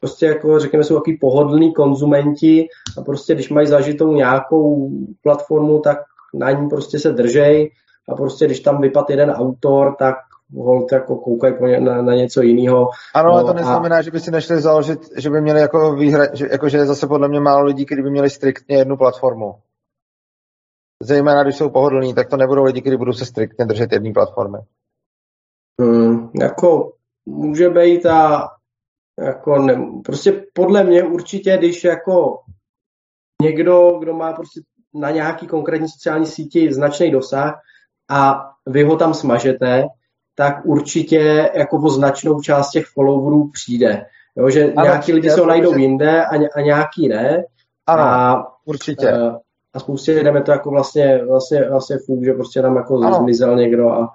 prostě 0.00 0.26
jako 0.26 0.58
řekněme 0.58 0.84
jsou 0.84 0.94
takový 0.94 1.18
pohodlní 1.18 1.72
konzumenti 1.72 2.68
a 2.98 3.02
prostě 3.02 3.34
když 3.34 3.50
mají 3.50 3.66
zažitou 3.66 4.12
nějakou 4.12 4.90
platformu, 5.22 5.78
tak 5.78 5.98
na 6.34 6.50
ní 6.50 6.68
prostě 6.68 6.98
se 6.98 7.12
držej 7.12 7.70
a 8.08 8.14
prostě 8.14 8.46
když 8.46 8.60
tam 8.60 8.80
vypad 8.80 9.10
jeden 9.10 9.30
autor, 9.30 9.96
tak 9.98 10.14
hold 10.56 10.92
jako 10.92 11.16
koukají 11.16 11.54
na, 11.84 12.02
na 12.02 12.14
něco 12.14 12.42
jiného. 12.42 12.88
Ano, 13.14 13.32
ale 13.32 13.44
to 13.44 13.52
neznamená, 13.52 13.96
a... 13.96 14.02
že 14.02 14.10
by 14.10 14.20
si 14.20 14.30
nešli 14.30 14.60
založit, 14.60 15.00
že 15.16 15.30
by 15.30 15.40
měli 15.40 15.60
jako 15.60 15.94
výhra, 15.94 16.34
že, 16.34 16.48
jako 16.50 16.68
že 16.68 16.86
zase 16.86 17.06
podle 17.06 17.28
mě 17.28 17.40
málo 17.40 17.64
lidí, 17.64 17.86
kteří 17.86 18.02
by 18.02 18.10
měli 18.10 18.30
striktně 18.30 18.76
jednu 18.76 18.96
platformu. 18.96 19.54
Zejména, 21.02 21.42
když 21.42 21.56
jsou 21.56 21.70
pohodlní, 21.70 22.14
tak 22.14 22.28
to 22.28 22.36
nebudou 22.36 22.64
lidi, 22.64 22.80
kteří 22.80 22.96
budou 22.96 23.12
se 23.12 23.24
striktně 23.24 23.66
držet 23.66 23.92
jedné 23.92 24.12
platformy. 24.12 24.58
Hmm, 25.80 26.30
jako 26.40 26.92
může 27.26 27.70
být 27.70 28.06
a 28.06 28.48
jako 29.20 29.58
ne, 29.58 29.86
prostě 30.04 30.44
podle 30.52 30.84
mě 30.84 31.02
určitě, 31.02 31.56
když 31.56 31.84
jako 31.84 32.38
někdo, 33.42 33.96
kdo 34.00 34.14
má 34.14 34.32
prostě 34.32 34.60
na 34.94 35.10
nějaký 35.10 35.46
konkrétní 35.46 35.88
sociální 35.88 36.26
síti 36.26 36.72
značný 36.72 37.10
dosah 37.10 37.60
a 38.10 38.50
vy 38.66 38.82
ho 38.82 38.96
tam 38.96 39.14
smažete, 39.14 39.86
tak 40.34 40.64
určitě 40.64 41.50
jako 41.54 41.76
o 41.76 41.88
značnou 41.88 42.40
část 42.40 42.70
těch 42.70 42.86
followerů 42.86 43.50
přijde. 43.50 44.06
Jo, 44.36 44.50
že 44.50 44.72
ano, 44.72 44.84
nějaký 44.84 45.12
lidi 45.12 45.30
se 45.30 45.40
ho 45.40 45.46
najdou 45.46 45.76
jinde 45.76 46.24
a, 46.24 46.34
a 46.56 46.60
nějaký 46.60 47.08
ne. 47.08 47.44
Ano, 47.86 48.02
a, 48.02 48.46
určitě. 48.64 49.12
A, 49.12 49.38
a 49.74 49.80
spoustě 49.80 50.12
lidem 50.12 50.36
je 50.36 50.42
to 50.42 50.52
jako 50.52 50.70
vlastně, 50.70 51.24
vlastně, 51.24 51.68
vlastně 51.70 51.96
fuk, 52.06 52.24
že 52.24 52.32
prostě 52.32 52.62
tam 52.62 52.76
jako 52.76 52.98
ano. 52.98 53.16
zmizel 53.16 53.56
někdo 53.56 53.90
a 53.90 54.12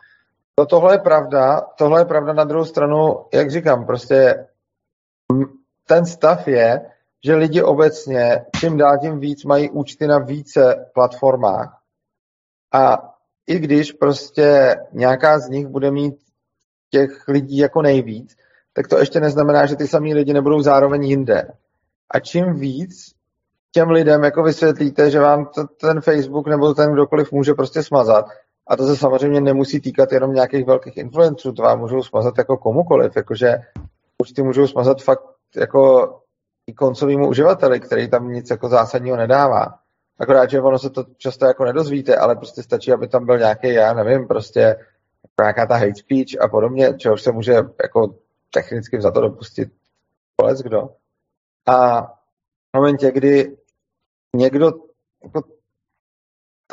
to, 0.56 0.66
tohle 0.66 0.94
je 0.94 1.00
pravda, 1.00 1.62
tohle 1.62 2.02
je 2.02 2.06
pravda 2.06 2.34
na 2.34 2.44
druhou 2.44 2.66
stranu, 2.66 3.26
jak 3.34 3.52
říkám, 3.52 3.86
prostě 3.86 4.48
ten 5.88 6.06
stav 6.06 6.48
je, 6.48 6.92
že 7.26 7.36
lidi 7.36 7.62
obecně 7.62 8.46
čím 8.60 8.78
dál 8.78 8.98
tím 9.02 9.20
víc 9.20 9.44
mají 9.44 9.70
účty 9.70 10.08
na 10.08 10.20
více 10.20 10.90
platformách 10.94 11.82
a 12.74 13.14
i 13.48 13.60
když 13.60 13.92
prostě 13.92 14.76
nějaká 14.92 15.40
z 15.40 15.50
nich 15.50 15.68
bude 15.68 15.92
mít 15.92 16.16
těch 16.90 17.28
lidí 17.28 17.58
jako 17.58 17.82
nejvíc, 17.82 18.36
tak 18.74 18.88
to 18.88 18.98
ještě 18.98 19.20
neznamená, 19.20 19.66
že 19.66 19.76
ty 19.76 19.88
samý 19.88 20.14
lidi 20.14 20.34
nebudou 20.34 20.62
zároveň 20.62 21.04
jinde. 21.04 21.52
A 22.12 22.20
čím 22.20 22.54
víc 22.54 23.16
těm 23.72 23.90
lidem 23.90 24.24
jako 24.24 24.44
vysvětlíte, 24.44 25.12
že 25.12 25.20
vám 25.20 25.46
to, 25.46 25.68
ten 25.68 26.02
Facebook 26.02 26.48
nebo 26.48 26.74
ten 26.74 26.94
kdokoliv 26.94 27.32
může 27.32 27.54
prostě 27.54 27.84
smazat, 27.84 28.26
a 28.68 28.76
to 28.76 28.88
se 28.88 28.98
samozřejmě 28.98 29.42
nemusí 29.42 29.82
týkat 29.82 30.12
jenom 30.12 30.34
nějakých 30.34 30.66
velkých 30.66 30.98
influenců, 30.98 31.54
to 31.54 31.62
vám 31.62 31.80
můžou 31.80 32.04
smazat 32.04 32.38
jako 32.38 32.58
komukoliv, 32.58 33.16
jakože 33.16 33.58
určitě 34.22 34.44
můžou 34.44 34.68
smazat 34.68 35.02
fakt 35.02 35.24
jako 35.56 36.14
i 36.68 36.74
koncovému 36.74 37.30
uživateli, 37.30 37.80
který 37.80 38.10
tam 38.10 38.32
nic 38.32 38.50
jako 38.50 38.70
zásadního 38.70 39.18
nedává. 39.18 39.80
Akorát, 40.20 40.50
že 40.50 40.62
ono 40.62 40.80
se 40.80 40.90
to 40.90 41.06
často 41.18 41.46
jako 41.46 41.66
nedozvíte, 41.66 42.16
ale 42.16 42.36
prostě 42.36 42.64
stačí, 42.64 42.92
aby 42.92 43.08
tam 43.08 43.26
byl 43.26 43.38
nějaký, 43.38 43.74
já 43.74 43.94
nevím, 43.94 44.28
prostě 44.28 44.76
nějaká 45.42 45.66
ta 45.66 45.76
hate 45.78 45.96
speech 45.96 46.42
a 46.42 46.48
podobně, 46.48 46.94
čehož 46.98 47.22
se 47.22 47.32
může 47.32 47.54
jako 47.84 48.16
technicky 48.50 49.02
za 49.02 49.12
to 49.12 49.22
dopustit 49.22 49.70
kolec 50.36 50.62
kdo. 50.62 50.90
A 51.68 52.02
v 52.02 52.78
momentě, 52.78 53.12
kdy 53.12 53.58
někdo 54.36 54.72
jako 55.24 55.42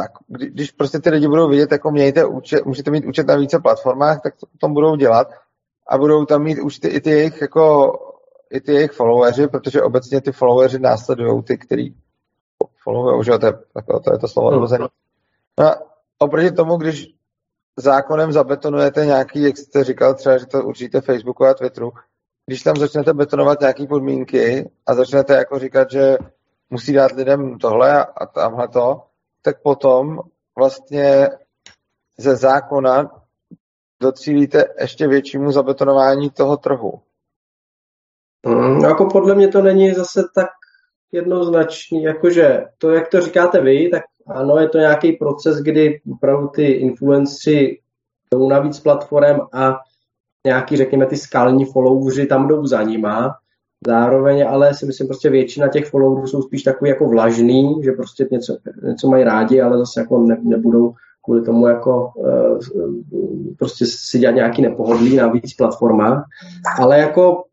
tak 0.03 0.11
když 0.27 0.71
prostě 0.71 0.99
ty 0.99 1.11
lidi 1.11 1.29
budou 1.29 1.49
vidět, 1.49 1.73
jako 1.73 1.91
mějte 1.91 2.25
účet, 2.25 2.65
můžete 2.65 2.91
mít 2.91 3.07
účet 3.07 3.27
na 3.27 3.37
více 3.37 3.59
platformách, 3.59 4.23
tak 4.23 4.37
to 4.37 4.47
potom 4.47 4.75
budou 4.75 4.97
dělat 4.97 5.29
a 5.89 5.99
budou 5.99 6.25
tam 6.25 6.43
mít 6.43 6.61
účty 6.61 6.89
i 6.89 7.01
ty 7.01 7.11
jejich, 7.11 7.41
jako, 7.41 7.93
i 8.51 8.61
ty 8.61 8.73
jejich 8.73 8.93
followeri, 8.93 9.49
protože 9.49 9.83
obecně 9.83 10.21
ty 10.21 10.33
followeri 10.33 10.79
následují 10.79 11.43
ty, 11.43 11.59
který 11.59 11.95
followují, 12.83 13.25
že 13.25 13.39
to 13.39 13.47
je, 13.47 13.53
jako, 13.77 14.01
to, 14.01 14.13
je 14.13 14.19
to 14.19 14.29
slovo 14.29 14.67
hmm. 14.67 14.87
No 15.59 15.67
a 15.67 15.77
oproti 16.19 16.51
tomu, 16.51 16.77
když 16.77 17.15
zákonem 17.77 18.33
zabetonujete 18.33 19.07
nějaký, 19.07 19.43
jak 19.43 19.57
jste 19.57 19.85
říkal 19.85 20.15
třeba, 20.15 20.39
že 20.39 20.47
to 20.47 20.65
určitě 20.65 21.01
Facebooku 21.01 21.45
a 21.45 21.55
Twitteru, 21.55 21.93
když 22.47 22.63
tam 22.63 22.77
začnete 22.77 23.15
betonovat 23.15 23.61
nějaké 23.61 23.87
podmínky 23.87 24.71
a 24.87 24.95
začnete 24.95 25.35
jako 25.35 25.59
říkat, 25.59 25.91
že 25.91 26.19
musí 26.71 26.93
dát 26.93 27.13
lidem 27.13 27.59
tohle 27.59 28.05
a 28.05 28.27
tamhle 28.27 28.69
to, 28.69 29.03
tak 29.43 29.63
potom 29.63 30.21
vlastně 30.57 31.29
ze 32.19 32.37
zákona 32.37 33.11
docílíte 34.03 34.65
ještě 34.81 35.09
většímu 35.09 35.53
zabetonování 35.53 36.31
toho 36.31 36.57
trhu. 36.57 37.01
Hmm, 38.47 38.81
jako 38.81 39.07
podle 39.07 39.35
mě 39.35 39.49
to 39.49 39.63
není 39.63 39.95
zase 39.95 40.23
tak 40.35 40.49
jednoznačný, 41.13 42.03
jakože 42.03 42.65
to, 42.79 42.91
jak 42.91 43.09
to 43.09 43.21
říkáte 43.21 43.61
vy, 43.61 43.89
tak 43.89 44.03
ano, 44.27 44.59
je 44.59 44.69
to 44.69 44.79
nějaký 44.79 45.13
proces, 45.13 45.57
kdy 45.57 46.01
opravdu 46.13 46.49
ty 46.49 46.67
influencři 46.67 47.81
jdou 48.33 48.49
na 48.49 48.59
víc 48.59 48.81
platform 48.81 49.41
a 49.53 49.79
nějaký, 50.47 50.77
řekněme, 50.77 51.07
ty 51.07 51.17
skalní 51.17 51.65
followři 51.65 52.27
tam 52.27 52.49
jdou 52.49 52.67
za 52.67 52.83
nima. 52.83 53.39
Zároveň 53.87 54.49
ale 54.49 54.75
si 54.75 54.87
myslím, 54.87 55.09
prostě 55.09 55.31
většina 55.31 55.69
těch 55.69 55.87
followerů 55.87 56.27
jsou 56.27 56.43
spíš 56.43 56.63
takový 56.63 56.89
jako 56.89 57.09
vlažný, 57.09 57.81
že 57.85 57.93
prostě 57.93 58.29
něco, 58.31 58.57
něco 58.83 59.09
mají 59.09 59.25
rádi, 59.25 59.61
ale 59.61 59.79
zase 59.79 60.01
jako 60.01 60.19
ne, 60.19 60.37
nebudou 60.43 60.95
kvůli 61.25 61.43
tomu 61.43 61.67
jako 61.69 62.13
uh, 62.15 62.59
prostě 63.59 63.87
si 63.87 64.19
dělat 64.19 64.35
nějaký 64.35 64.63
nepohodlí 64.63 65.17
na 65.17 65.27
víc 65.27 65.55
platformách. 65.55 66.25
Ale 66.79 66.99
jako 66.99 67.45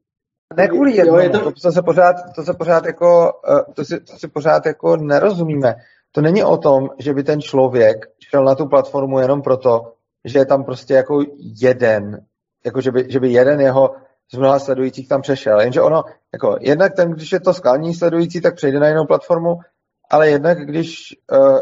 ne 0.58 0.68
kvůli 0.68 0.96
jednomu, 0.96 1.18
jo, 1.18 1.24
je 1.24 1.30
to... 1.30 1.52
to, 1.52 1.72
se 1.72 1.82
pořád, 1.82 2.16
to 2.36 2.44
se 2.44 2.54
pořád 2.54 2.86
jako, 2.86 3.32
uh, 3.50 3.74
to 3.74 3.86
si, 3.86 4.00
to 4.00 4.18
si 4.18 4.28
pořád 4.28 4.66
jako 4.66 4.98
nerozumíme. 4.98 5.76
To 6.12 6.22
není 6.22 6.44
o 6.44 6.58
tom, 6.58 6.90
že 7.00 7.14
by 7.14 7.24
ten 7.24 7.42
člověk 7.42 8.06
šel 8.30 8.44
na 8.44 8.56
tu 8.56 8.66
platformu 8.66 9.20
jenom 9.20 9.42
proto, 9.42 9.94
že 10.26 10.40
je 10.40 10.46
tam 10.46 10.64
prostě 10.64 10.94
jako 10.94 11.24
jeden, 11.62 12.26
jako 12.66 12.82
že 12.82 12.92
by, 12.92 13.06
že 13.10 13.20
by 13.20 13.30
jeden 13.30 13.62
jeho 13.62 13.92
z 14.34 14.38
mnoha 14.38 14.60
sledujících 14.60 15.08
tam 15.08 15.22
přešel. 15.22 15.60
Jenže 15.60 15.82
ono, 15.82 16.04
jako 16.34 16.58
jednak 16.62 16.96
ten, 16.96 17.12
když 17.12 17.32
je 17.32 17.40
to 17.40 17.54
skalní 17.54 17.94
sledující, 17.94 18.42
tak 18.42 18.56
přejde 18.56 18.80
na 18.80 18.88
jinou 18.88 19.06
platformu, 19.06 19.60
ale 20.12 20.30
jednak, 20.30 20.58
když 20.66 21.16
uh, 21.32 21.60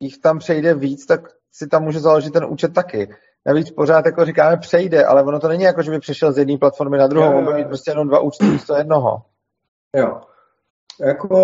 jich 0.00 0.18
tam 0.18 0.38
přejde 0.38 0.74
víc, 0.74 1.06
tak 1.06 1.20
si 1.52 1.66
tam 1.66 1.84
může 1.84 2.00
založit 2.00 2.32
ten 2.32 2.44
účet 2.44 2.74
taky. 2.74 3.14
Navíc 3.46 3.70
pořád 3.70 4.06
jako 4.06 4.24
říkáme 4.24 4.56
přejde, 4.56 5.04
ale 5.04 5.22
ono 5.22 5.40
to 5.40 5.48
není 5.48 5.62
jako, 5.62 5.82
že 5.82 5.90
by 5.90 5.98
přešel 5.98 6.32
z 6.32 6.38
jedné 6.38 6.58
platformy 6.58 6.98
na 6.98 7.06
druhou, 7.06 7.38
on 7.38 7.46
by 7.46 7.52
mít 7.52 7.66
prostě 7.66 7.90
jenom 7.90 8.08
dva 8.08 8.20
účty 8.20 8.44
místo 8.44 8.76
jednoho. 8.76 9.22
Jo. 9.96 10.20
Jako, 11.00 11.36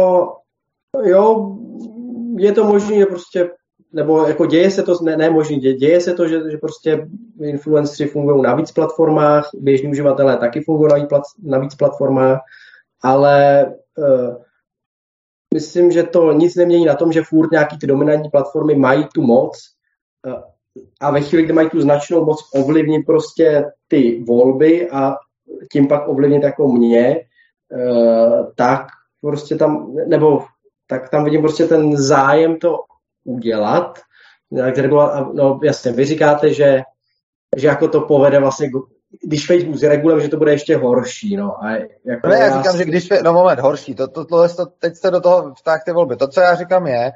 jo, 1.03 1.57
je 2.39 2.53
to 2.53 2.64
možné, 2.64 2.97
že 2.97 3.07
prostě 3.07 3.51
nebo 3.95 4.26
jako 4.26 4.47
děje 4.47 4.70
se 4.70 4.82
to, 4.82 4.95
ne, 5.03 5.16
ne 5.16 5.30
možný, 5.30 5.57
děje, 5.57 5.74
děje 5.74 6.01
se 6.01 6.14
to, 6.14 6.28
že, 6.28 6.51
že 6.51 6.57
prostě 6.57 7.09
influenceri 7.42 8.09
fungují 8.09 8.42
na 8.42 8.55
víc 8.55 8.72
platformách, 8.72 9.51
běžní 9.55 9.90
uživatelé 9.90 10.36
taky 10.36 10.61
fungují 10.61 10.90
na 10.92 10.97
víc, 10.99 11.09
na 11.42 11.59
víc 11.59 11.74
platformách, 11.74 12.40
ale 13.03 13.66
uh, 13.99 14.36
myslím, 15.55 15.90
že 15.90 16.03
to 16.03 16.32
nic 16.32 16.57
nemění 16.57 16.84
na 16.84 16.95
tom, 16.95 17.12
že 17.12 17.22
furt 17.22 17.53
nějaký 17.53 17.78
ty 17.78 17.86
dominantní 17.86 18.30
platformy 18.30 18.74
mají 18.74 19.07
tu 19.14 19.22
moc 19.22 19.59
uh, 20.26 20.42
a 21.01 21.11
ve 21.11 21.20
chvíli, 21.20 21.45
kdy 21.45 21.53
mají 21.53 21.70
tu 21.70 21.80
značnou 21.80 22.24
moc 22.24 22.51
ovlivnit 22.55 23.07
prostě 23.07 23.64
ty 23.88 24.24
volby 24.28 24.90
a 24.90 25.14
tím 25.72 25.88
pak 25.88 26.09
ovlivnit 26.09 26.42
jako 26.42 26.68
mě, 26.68 27.20
uh, 27.72 28.53
tak 28.57 28.86
prostě 29.20 29.57
tam, 29.57 29.97
nebo 30.07 30.45
tak 30.86 31.09
tam 31.09 31.24
vidím 31.24 31.40
prostě 31.40 31.66
ten 31.66 31.97
zájem 31.97 32.59
to 32.59 32.78
udělat, 33.25 33.99
no 35.35 35.61
jasně, 35.64 35.93
vy 35.93 36.05
říkáte, 36.05 36.55
že, 36.55 36.83
že 37.57 37.66
jako 37.66 37.89
to 37.89 38.01
povede 38.01 38.41
vlastně, 38.41 38.70
když 39.22 39.47
Facebook 39.47 39.77
zreguluje, 39.77 40.20
že 40.20 40.29
to 40.29 40.37
bude 40.37 40.53
ještě 40.53 40.77
horší, 40.77 41.37
no. 41.37 41.64
A 41.64 41.70
jako 42.05 42.29
no, 42.29 42.33
já, 42.33 42.47
já 42.47 42.59
říkám, 42.59 42.77
že 42.77 42.85
když, 42.85 43.09
no 43.25 43.33
moment, 43.33 43.61
horší, 43.61 43.95
to, 43.95 44.09
to, 44.09 44.25
to, 44.25 44.49
to, 44.49 44.66
teď 44.66 44.95
jste 44.95 45.11
do 45.11 45.20
toho 45.20 45.55
vtáhte 45.55 45.93
volby. 45.93 46.16
To, 46.16 46.29
co 46.29 46.41
já 46.41 46.55
říkám 46.55 46.87
je, 46.87 47.12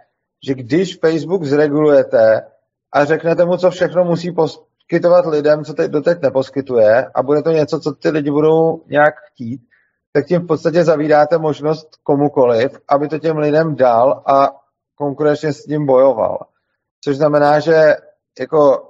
že 0.47 0.55
když 0.55 0.99
Facebook 0.99 1.45
zregulujete 1.45 2.43
a 2.93 3.05
řeknete 3.05 3.45
mu, 3.45 3.57
co 3.57 3.71
všechno 3.71 4.05
musí 4.05 4.33
poskytovat 4.33 5.27
lidem, 5.27 5.65
co 5.65 5.75
teď 5.75 5.91
doteď 5.91 6.23
neposkytuje 6.23 7.07
a 7.15 7.23
bude 7.23 7.43
to 7.43 7.51
něco, 7.51 7.81
co 7.81 7.93
ty 7.93 8.09
lidi 8.09 8.31
budou 8.31 8.83
nějak 8.87 9.15
chtít, 9.33 9.61
tak 10.13 10.27
tím 10.27 10.41
v 10.41 10.47
podstatě 10.47 10.85
zavíráte 10.85 11.39
možnost 11.39 11.89
komukoliv, 12.03 12.79
aby 12.89 13.09
to 13.09 13.19
těm 13.19 13.37
lidem 13.37 13.77
dal 13.77 14.23
a 14.27 14.51
konkurenčně 14.99 15.53
s 15.53 15.65
tím 15.65 15.87
bojoval. 15.87 16.39
Což 17.05 17.17
znamená, 17.17 17.61
že 17.61 17.97
jako 18.41 18.89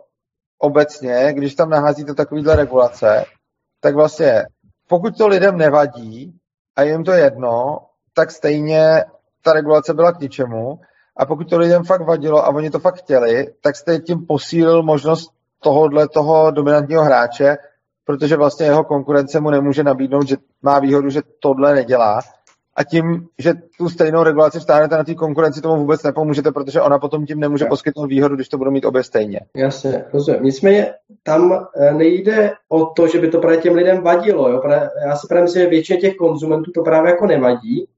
obecně, 0.58 1.32
když 1.32 1.54
tam 1.54 1.70
naházíte 1.70 2.14
takovýhle 2.14 2.56
regulace, 2.56 3.24
tak 3.80 3.94
vlastně 3.94 4.44
pokud 4.88 5.18
to 5.18 5.28
lidem 5.28 5.56
nevadí 5.56 6.38
a 6.76 6.82
jim 6.82 7.04
to 7.04 7.12
jedno, 7.12 7.78
tak 8.14 8.30
stejně 8.30 9.04
ta 9.42 9.52
regulace 9.52 9.94
byla 9.94 10.12
k 10.12 10.20
ničemu. 10.20 10.80
A 11.16 11.26
pokud 11.26 11.50
to 11.50 11.58
lidem 11.58 11.84
fakt 11.84 12.06
vadilo 12.06 12.44
a 12.44 12.48
oni 12.48 12.70
to 12.70 12.78
fakt 12.78 12.94
chtěli, 12.94 13.54
tak 13.60 13.76
jste 13.76 13.98
tím 13.98 14.26
posílil 14.26 14.82
možnost 14.82 15.30
tohohle 15.60 16.08
toho 16.08 16.50
dominantního 16.50 17.04
hráče, 17.04 17.56
protože 18.04 18.36
vlastně 18.36 18.66
jeho 18.66 18.84
konkurence 18.84 19.40
mu 19.40 19.50
nemůže 19.50 19.84
nabídnout, 19.84 20.28
že 20.28 20.36
má 20.62 20.78
výhodu, 20.78 21.10
že 21.10 21.20
tohle 21.40 21.74
nedělá 21.74 22.20
a 22.78 22.84
tím, 22.84 23.26
že 23.38 23.54
tu 23.78 23.88
stejnou 23.88 24.22
regulaci 24.22 24.58
vstáhnete 24.58 24.96
na 24.96 25.04
té 25.04 25.14
konkurenci, 25.14 25.60
tomu 25.60 25.76
vůbec 25.76 26.02
nepomůžete, 26.02 26.52
protože 26.52 26.80
ona 26.80 26.98
potom 26.98 27.26
tím 27.26 27.40
nemůže 27.40 27.64
ja. 27.64 27.68
poskytnout 27.68 28.06
výhodu, 28.06 28.34
když 28.34 28.48
to 28.48 28.58
budou 28.58 28.70
mít 28.70 28.84
obě 28.84 29.02
stejně. 29.02 29.40
Jasně, 29.56 30.04
rozumím. 30.12 30.42
Nicméně 30.42 30.94
tam 31.22 31.66
eh, 31.76 31.94
nejde 31.94 32.52
o 32.68 32.86
to, 32.86 33.08
že 33.08 33.18
by 33.18 33.28
to 33.28 33.38
právě 33.38 33.58
těm 33.58 33.74
lidem 33.74 34.02
vadilo. 34.02 34.50
Jo? 34.50 34.62
Já 35.06 35.16
si 35.16 35.26
právě 35.28 35.42
myslím, 35.42 35.62
že 35.62 35.68
většině 35.68 35.98
těch 35.98 36.16
konzumentů 36.16 36.70
to 36.74 36.82
právě 36.82 37.10
jako 37.10 37.26
nevadí. 37.26 37.88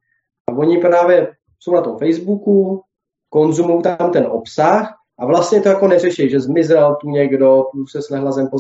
A 0.49 0.53
oni 0.53 0.79
právě 0.79 1.33
jsou 1.59 1.75
na 1.75 1.81
tom 1.81 1.99
Facebooku, 1.99 2.83
konzumují 3.29 3.83
tam 3.83 4.13
ten 4.13 4.27
obsah 4.27 4.95
a 5.19 5.27
vlastně 5.27 5.61
to 5.61 5.69
jako 5.69 5.89
neřeší, 5.89 6.31
že 6.31 6.41
zmizel 6.41 6.97
tu 7.01 7.11
někdo, 7.11 7.65
tu 7.73 7.87
se 7.87 8.03
slehla 8.03 8.33
zem 8.33 8.49
po 8.49 8.57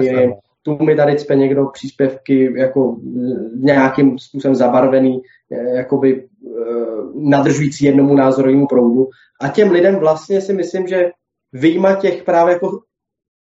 jiným, 0.00 0.34
tu 0.62 0.78
mi 0.84 0.96
tady 0.96 1.16
cpe 1.16 1.36
někdo 1.36 1.66
příspěvky 1.66 2.52
jako 2.56 2.96
nějakým 3.54 4.18
způsobem 4.18 4.54
zabarvený, 4.54 5.22
eh, 5.52 5.76
jakoby 5.76 6.24
eh, 6.24 6.50
nadržující 7.14 7.84
jednomu 7.84 8.14
názorovému 8.14 8.66
proudu. 8.66 9.08
A 9.40 9.48
těm 9.48 9.70
lidem 9.70 9.96
vlastně 9.96 10.40
si 10.40 10.52
myslím, 10.52 10.86
že 10.86 11.10
vyjma 11.52 11.94
těch 11.94 12.22
právě 12.22 12.52
jako 12.52 12.80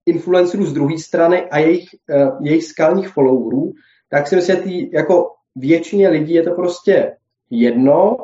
influencerů 0.05 0.65
z 0.65 0.73
druhé 0.73 0.97
strany 0.97 1.49
a 1.49 1.59
jejich, 1.59 1.89
eh, 2.09 2.27
jejich 2.41 2.63
skalních 2.63 3.09
followerů, 3.09 3.73
tak 4.09 4.27
si 4.27 4.35
myslím, 4.35 4.55
že 4.55 4.61
tý, 4.61 4.91
jako 4.91 5.31
většině 5.55 6.09
lidí 6.09 6.33
je 6.33 6.43
to 6.43 6.51
prostě 6.51 7.17
jedno 7.49 8.17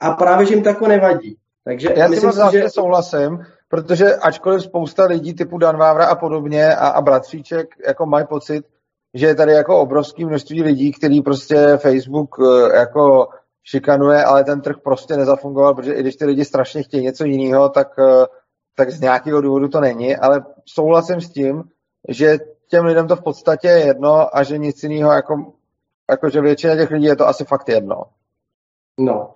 a 0.00 0.10
právě, 0.10 0.46
že 0.46 0.54
jim 0.54 0.62
to 0.62 0.68
jako 0.68 0.88
nevadí. 0.88 1.36
Takže 1.64 1.88
Já 1.96 2.08
myslím 2.08 2.32
si, 2.32 2.38
že... 2.52 2.70
souhlasím, 2.70 3.38
protože 3.72 4.16
ačkoliv 4.16 4.62
spousta 4.62 5.04
lidí 5.04 5.34
typu 5.34 5.58
Dan 5.58 5.76
Vávra 5.76 6.06
a 6.06 6.14
podobně 6.14 6.76
a, 6.76 6.88
a 6.88 7.00
Bratříček 7.00 7.74
jako 7.86 8.06
mají 8.06 8.26
pocit, 8.26 8.64
že 9.14 9.26
je 9.26 9.34
tady 9.34 9.52
jako 9.52 9.80
obrovské 9.80 10.26
množství 10.26 10.62
lidí, 10.62 10.92
který 10.92 11.22
prostě 11.22 11.76
Facebook 11.76 12.36
eh, 12.40 12.76
jako 12.76 13.28
šikanuje, 13.64 14.24
ale 14.24 14.44
ten 14.44 14.60
trh 14.60 14.76
prostě 14.84 15.16
nezafungoval, 15.16 15.74
protože 15.74 15.92
i 15.92 16.00
když 16.00 16.16
ty 16.16 16.24
lidi 16.24 16.44
strašně 16.44 16.82
chtějí 16.82 17.04
něco 17.04 17.24
jiného, 17.24 17.68
tak, 17.68 17.88
eh, 17.98 18.26
tak 18.76 18.90
z 18.90 19.00
nějakého 19.00 19.40
důvodu 19.40 19.68
to 19.68 19.80
není, 19.80 20.16
ale 20.16 20.44
souhlasím 20.66 21.20
s 21.20 21.30
tím, 21.30 21.64
že 22.08 22.38
těm 22.68 22.84
lidem 22.84 23.08
to 23.08 23.16
v 23.16 23.22
podstatě 23.22 23.68
je 23.68 23.86
jedno 23.86 24.36
a 24.36 24.42
že 24.42 24.58
nic 24.58 24.82
jiného, 24.82 25.12
jako, 25.12 25.52
jako 26.10 26.30
že 26.30 26.40
většina 26.40 26.76
těch 26.76 26.90
lidí 26.90 27.06
je 27.06 27.16
to 27.16 27.28
asi 27.28 27.44
fakt 27.44 27.68
jedno. 27.68 28.04
No, 29.00 29.34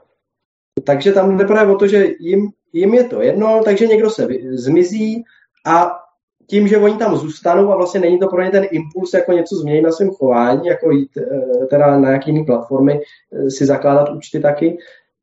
takže 0.86 1.12
tam 1.12 1.36
jde 1.36 1.44
právě 1.44 1.74
o 1.74 1.78
to, 1.78 1.86
že 1.86 2.04
jim, 2.20 2.52
jim 2.76 2.94
je 2.94 3.04
to 3.04 3.22
jedno, 3.22 3.60
takže 3.64 3.86
někdo 3.86 4.10
se 4.10 4.28
zmizí 4.50 5.24
a 5.66 5.98
tím, 6.46 6.68
že 6.68 6.78
oni 6.78 6.96
tam 6.96 7.16
zůstanou 7.16 7.72
a 7.72 7.76
vlastně 7.76 8.00
není 8.00 8.18
to 8.18 8.28
pro 8.28 8.42
ně 8.42 8.50
ten 8.50 8.66
impuls 8.70 9.14
jako 9.14 9.32
něco 9.32 9.56
změnit 9.56 9.82
na 9.82 9.92
svém 9.92 10.10
chování, 10.10 10.66
jako 10.66 10.90
jít 10.90 11.16
eh, 11.16 11.66
teda 11.66 11.98
na 11.98 12.08
nějaký 12.08 12.30
jiný 12.30 12.44
platformy, 12.44 13.00
eh, 13.00 13.50
si 13.50 13.66
zakládat 13.66 14.08
účty 14.10 14.40
taky, 14.40 14.78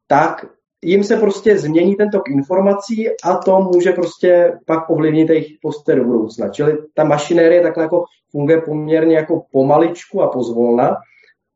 tak 0.08 0.45
jim 0.84 1.04
se 1.04 1.18
prostě 1.18 1.58
změní 1.58 1.95
ten 1.95 2.10
tok 2.10 2.30
informací 2.30 3.10
a 3.24 3.36
to 3.38 3.60
může 3.60 3.91
prostě 3.91 4.58
pak 4.66 4.89
ovlivnit 4.89 5.30
jejich 5.30 5.47
postoje 5.62 5.97
do 5.97 6.04
budoucna. 6.04 6.49
Čili 6.49 6.78
ta 6.93 7.04
mašinérie 7.04 7.62
takhle 7.62 7.84
jako 7.84 8.04
funguje 8.32 8.62
poměrně 8.62 9.16
jako 9.16 9.45
pomaličku 9.51 10.22
a 10.22 10.28
pozvolna 10.28 10.95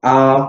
a 0.04 0.48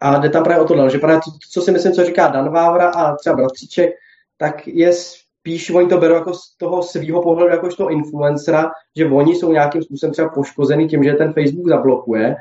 a 0.00 0.18
jde 0.18 0.28
tam 0.28 0.44
právě 0.44 0.62
o 0.62 0.66
to, 0.66 0.88
že 0.88 0.98
právě 0.98 1.16
to, 1.16 1.30
co 1.50 1.62
si 1.62 1.72
myslím, 1.72 1.92
co 1.92 2.04
říká 2.04 2.28
Dan 2.28 2.52
Vávra 2.52 2.88
a 2.88 3.16
třeba 3.16 3.36
Bratříček, 3.36 3.90
tak 4.36 4.66
je 4.66 4.92
spíš, 4.92 5.70
oni 5.70 5.88
to 5.88 5.98
berou 5.98 6.14
jako 6.14 6.34
z 6.34 6.56
toho 6.56 6.82
svého 6.82 7.22
pohledu, 7.22 7.50
jako 7.50 7.68
toho 7.68 7.90
influencera, 7.90 8.70
že 8.96 9.06
oni 9.06 9.34
jsou 9.34 9.52
nějakým 9.52 9.82
způsobem 9.82 10.12
třeba 10.12 10.28
poškozený 10.28 10.88
tím, 10.88 11.04
že 11.04 11.12
ten 11.12 11.32
Facebook 11.32 11.68
zablokuje, 11.68 12.36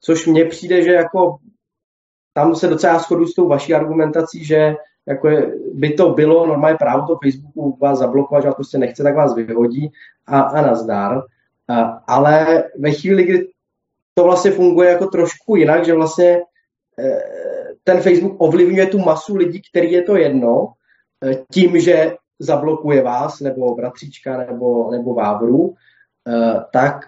což 0.00 0.26
mně 0.26 0.44
přijde, 0.44 0.82
že 0.82 0.92
jako 0.92 1.36
tam 2.32 2.54
se 2.54 2.68
docela 2.68 2.98
shodu 2.98 3.26
s 3.26 3.34
tou 3.34 3.48
vaší 3.48 3.74
argumentací, 3.74 4.44
že 4.44 4.74
jako 5.06 5.28
je, 5.28 5.52
by 5.74 5.90
to 5.90 6.10
bylo 6.10 6.46
normálně 6.46 6.76
právo 6.78 7.06
to 7.06 7.18
Facebooku 7.24 7.78
vás 7.80 7.98
zablokovat, 7.98 8.42
že 8.42 8.48
vás 8.48 8.54
prostě 8.54 8.78
nechce, 8.78 9.02
tak 9.02 9.16
vás 9.16 9.34
vyhodí 9.34 9.92
a, 10.26 10.40
a 10.40 10.62
nazdar. 10.62 11.22
A, 11.68 11.82
ale 12.06 12.64
ve 12.78 12.92
chvíli, 12.92 13.24
kdy 13.24 13.48
to 14.20 14.24
vlastně 14.24 14.50
funguje 14.50 14.90
jako 14.90 15.06
trošku 15.06 15.56
jinak, 15.56 15.84
že 15.84 15.94
vlastně 15.94 16.42
eh, 16.98 17.20
ten 17.84 18.00
Facebook 18.00 18.36
ovlivňuje 18.38 18.86
tu 18.86 18.98
masu 18.98 19.36
lidí, 19.36 19.62
který 19.70 19.92
je 19.92 20.02
to 20.02 20.16
jedno, 20.16 20.72
eh, 21.24 21.34
tím, 21.52 21.80
že 21.80 22.16
zablokuje 22.38 23.02
vás, 23.02 23.40
nebo 23.40 23.74
bratříčka, 23.74 24.36
nebo, 24.36 24.90
nebo 24.90 25.14
vávru, 25.14 25.74
eh, 26.28 26.60
tak 26.72 27.06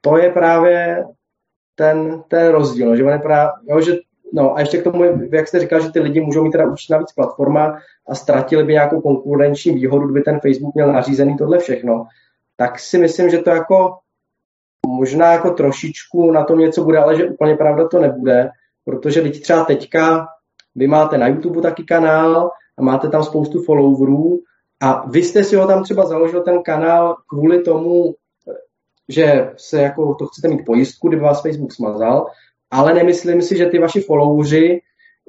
to 0.00 0.18
je 0.18 0.32
právě 0.32 1.04
ten, 1.74 2.22
ten 2.28 2.52
rozdíl, 2.52 2.96
že, 2.96 3.04
on 3.04 3.12
je 3.12 3.18
právě, 3.18 3.52
jo, 3.68 3.80
že 3.80 3.92
No 4.36 4.56
a 4.56 4.60
ještě 4.60 4.78
k 4.78 4.84
tomu, 4.84 5.04
jak 5.32 5.48
jste 5.48 5.60
říkal, 5.60 5.80
že 5.80 5.92
ty 5.92 6.00
lidi 6.00 6.20
můžou 6.20 6.44
mít 6.44 6.50
teda 6.50 6.66
určitě 6.66 6.92
navíc 6.92 7.12
platforma 7.12 7.78
a 8.08 8.14
ztratili 8.14 8.64
by 8.64 8.72
nějakou 8.72 9.00
konkurenční 9.00 9.72
výhodu, 9.74 10.04
kdyby 10.04 10.22
ten 10.22 10.40
Facebook 10.40 10.74
měl 10.74 10.92
nařízený 10.92 11.36
tohle 11.36 11.58
všechno, 11.58 12.06
tak 12.56 12.78
si 12.78 12.98
myslím, 12.98 13.30
že 13.30 13.38
to 13.38 13.50
jako 13.50 13.98
možná 14.86 15.32
jako 15.32 15.50
trošičku 15.50 16.30
na 16.30 16.44
tom 16.44 16.58
něco 16.58 16.84
bude, 16.84 16.98
ale 16.98 17.16
že 17.16 17.24
úplně 17.24 17.54
pravda 17.54 17.88
to 17.88 17.98
nebude, 17.98 18.50
protože 18.84 19.20
lidi 19.20 19.40
třeba 19.40 19.64
teďka, 19.64 20.26
vy 20.74 20.86
máte 20.86 21.18
na 21.18 21.26
YouTube 21.26 21.62
taky 21.62 21.84
kanál 21.84 22.50
a 22.78 22.82
máte 22.82 23.08
tam 23.08 23.24
spoustu 23.24 23.62
followerů 23.62 24.40
a 24.80 25.06
vy 25.10 25.22
jste 25.22 25.44
si 25.44 25.56
ho 25.56 25.66
tam 25.66 25.82
třeba 25.82 26.06
založil 26.06 26.42
ten 26.42 26.62
kanál 26.62 27.16
kvůli 27.28 27.62
tomu, 27.62 28.14
že 29.08 29.50
se 29.56 29.82
jako 29.82 30.14
to 30.14 30.26
chcete 30.26 30.48
mít 30.48 30.64
pojistku, 30.64 31.08
kdyby 31.08 31.22
vás 31.22 31.42
Facebook 31.42 31.72
smazal, 31.72 32.26
ale 32.70 32.94
nemyslím 32.94 33.42
si, 33.42 33.56
že 33.56 33.66
ty 33.66 33.78
vaši 33.78 34.00
followři, 34.00 34.80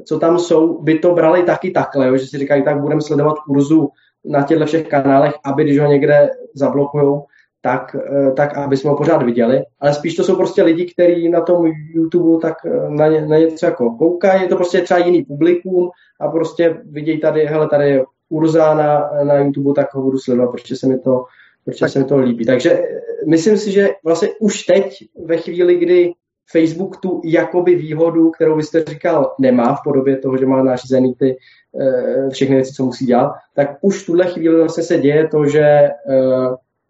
co 0.05 0.19
tam 0.19 0.39
jsou, 0.39 0.81
by 0.81 0.99
to 0.99 1.13
brali 1.13 1.43
taky 1.43 1.71
takhle, 1.71 2.07
jo, 2.07 2.17
že 2.17 2.27
si 2.27 2.37
říkají, 2.37 2.63
tak 2.63 2.81
budeme 2.81 3.01
sledovat 3.01 3.39
kurzu 3.39 3.89
na 4.25 4.43
těchto 4.43 4.65
všech 4.65 4.87
kanálech, 4.87 5.33
aby 5.43 5.63
když 5.63 5.79
ho 5.79 5.87
někde 5.87 6.29
zablokují, 6.53 7.21
tak, 7.65 7.95
eh, 7.95 8.31
tak 8.31 8.57
aby 8.57 8.77
jsme 8.77 8.89
ho 8.89 8.97
pořád 8.97 9.23
viděli. 9.23 9.63
Ale 9.79 9.93
spíš 9.93 10.15
to 10.15 10.23
jsou 10.23 10.35
prostě 10.35 10.63
lidi, 10.63 10.85
kteří 10.85 11.29
na 11.29 11.41
tom 11.41 11.71
YouTube 11.93 12.41
tak 12.41 12.53
eh, 12.65 12.89
na, 12.89 13.07
ně, 13.07 13.27
na 13.27 13.37
něco 13.37 13.65
jako 13.65 13.89
koukají, 13.89 14.41
je 14.41 14.47
to 14.47 14.55
prostě 14.55 14.81
třeba 14.81 14.97
jiný 14.97 15.23
publikum 15.23 15.89
a 16.19 16.27
prostě 16.27 16.77
vidějí 16.85 17.19
tady, 17.19 17.45
hele, 17.45 17.69
tady 17.69 17.89
je 17.89 18.03
Urza 18.29 18.73
na, 18.73 19.09
na 19.23 19.37
YouTube, 19.37 19.73
tak 19.75 19.93
ho 19.93 20.01
budu 20.01 20.17
sledovat, 20.17 20.51
protože 20.51 20.75
se 20.75 20.87
mi 20.87 20.99
to, 20.99 21.23
protože 21.65 21.89
se 21.89 21.99
mi 21.99 22.05
to 22.05 22.17
líbí. 22.17 22.45
Takže 22.45 22.71
eh, 22.71 22.87
myslím 23.27 23.57
si, 23.57 23.71
že 23.71 23.89
vlastně 24.03 24.29
už 24.39 24.63
teď, 24.63 25.03
ve 25.25 25.37
chvíli, 25.37 25.75
kdy 25.75 26.11
Facebook 26.51 26.97
tu 26.97 27.21
jakoby 27.23 27.75
výhodu, 27.75 28.31
kterou 28.31 28.55
vy 28.55 28.63
jste 28.63 28.83
říkal, 28.83 29.33
nemá 29.39 29.75
v 29.75 29.83
podobě 29.83 30.17
toho, 30.17 30.37
že 30.37 30.45
má 30.45 30.63
nařízený 30.63 31.13
ty 31.13 31.37
všechny 32.31 32.55
věci, 32.55 32.73
co 32.73 32.85
musí 32.85 33.05
dělat, 33.05 33.31
tak 33.55 33.77
už 33.81 34.03
v 34.03 34.05
tuhle 34.05 34.25
chvíli 34.25 34.59
vlastně 34.59 34.83
se 34.83 34.97
děje 34.97 35.27
to, 35.27 35.45
že 35.45 35.89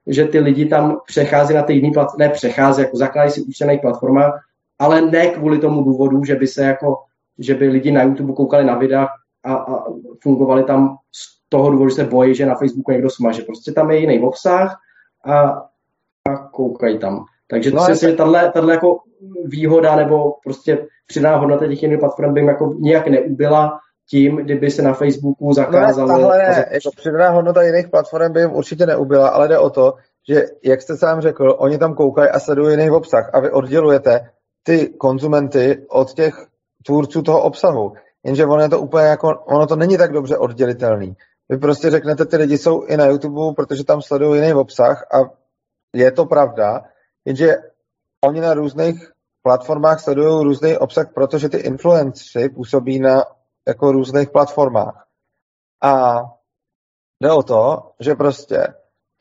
že 0.07 0.25
ty 0.25 0.39
lidi 0.39 0.65
tam 0.65 0.97
přechází 1.07 1.53
na 1.53 1.63
ty 1.63 1.73
jiné 1.73 1.91
platformy, 1.93 2.25
ne 2.25 2.29
přechází, 2.29 2.81
jako 2.81 2.97
zakládají 2.97 3.31
si 3.31 3.41
účty 3.41 3.65
na 3.65 3.71
jejich 3.71 3.81
platformách, 3.81 4.45
ale 4.79 5.01
ne 5.01 5.27
kvůli 5.27 5.59
tomu 5.59 5.83
důvodu, 5.83 6.23
že 6.23 6.35
by 6.35 6.47
se 6.47 6.63
jako, 6.63 6.97
že 7.39 7.55
by 7.55 7.67
lidi 7.67 7.91
na 7.91 8.03
YouTube 8.03 8.33
koukali 8.33 8.65
na 8.65 8.75
videa 8.75 9.07
a, 9.43 9.53
a 9.53 9.83
fungovali 10.23 10.63
tam 10.63 10.97
z 11.11 11.49
toho 11.49 11.71
důvodu, 11.71 11.89
že 11.89 11.95
se 11.95 12.03
bojí, 12.03 12.35
že 12.35 12.45
na 12.45 12.55
Facebooku 12.55 12.91
někdo 12.91 13.09
smaže. 13.09 13.41
Prostě 13.41 13.71
tam 13.71 13.91
je 13.91 13.97
jiný 13.97 14.19
obsah 14.19 14.79
a, 15.25 15.41
a 16.29 16.37
koukají 16.51 16.99
tam. 16.99 17.25
Takže 17.47 17.71
no, 17.71 17.85
si 17.85 17.91
myslím, 17.91 18.09
že 18.09 18.15
tahle, 18.15 18.51
tahle 18.51 18.73
jako 18.73 18.99
výhoda 19.45 19.95
nebo 19.95 20.35
prostě 20.43 20.87
přidaná 21.07 21.37
hodnota 21.37 21.67
těch 21.67 21.83
jiných 21.83 21.99
platform 21.99 22.33
by 22.33 22.39
jim 22.39 22.47
jako 22.47 22.73
nějak 22.79 23.07
neubila 23.07 23.79
tím, 24.09 24.35
kdyby 24.35 24.71
se 24.71 24.81
na 24.81 24.93
Facebooku 24.93 25.53
zakázalo. 25.53 26.07
No, 26.07 26.13
tahle 26.13 26.37
ne, 26.37 26.65
jako 26.71 26.89
přidaná 26.95 27.29
hodnota 27.29 27.63
jiných 27.63 27.87
platform 27.87 28.33
by 28.33 28.39
jim 28.39 28.51
určitě 28.51 28.85
neubila, 28.85 29.29
ale 29.29 29.47
jde 29.47 29.59
o 29.59 29.69
to, 29.69 29.93
že, 30.29 30.43
jak 30.63 30.81
jste 30.81 30.97
sám 30.97 31.21
řekl, 31.21 31.55
oni 31.57 31.77
tam 31.77 31.93
koukají 31.93 32.29
a 32.29 32.39
sledují 32.39 32.71
jiný 32.71 32.89
obsah 32.89 33.29
a 33.33 33.39
vy 33.39 33.51
oddělujete 33.51 34.29
ty 34.63 34.87
konzumenty 34.87 35.85
od 35.89 36.13
těch 36.13 36.45
tvůrců 36.85 37.21
toho 37.21 37.41
obsahu. 37.41 37.93
Jenže 38.23 38.45
ono 38.45 38.61
je 38.61 38.69
to 38.69 38.79
úplně 38.79 39.05
jako, 39.05 39.27
ono 39.45 39.67
to 39.67 39.75
není 39.75 39.97
tak 39.97 40.11
dobře 40.11 40.37
oddělitelný. 40.37 41.15
Vy 41.49 41.57
prostě 41.57 41.89
řeknete, 41.89 42.25
ty 42.25 42.37
lidi 42.37 42.57
jsou 42.57 42.81
i 42.81 42.97
na 42.97 43.05
YouTube, 43.05 43.55
protože 43.55 43.83
tam 43.83 44.01
sledují 44.01 44.41
jiný 44.41 44.53
obsah 44.53 45.05
a 45.13 45.17
je 45.93 46.11
to 46.11 46.25
pravda, 46.25 46.81
jenže 47.25 47.55
oni 48.23 48.41
na 48.41 48.53
různých 48.53 49.11
platformách 49.43 49.99
sledují 49.99 50.43
různý 50.43 50.77
obsah, 50.77 51.13
protože 51.13 51.49
ty 51.49 51.57
influenceri 51.57 52.49
působí 52.49 52.99
na 52.99 53.23
jako 53.67 53.91
různých 53.91 54.29
platformách. 54.29 55.07
A 55.83 56.21
jde 57.23 57.31
o 57.31 57.43
to, 57.43 57.91
že 57.99 58.15
prostě 58.15 58.67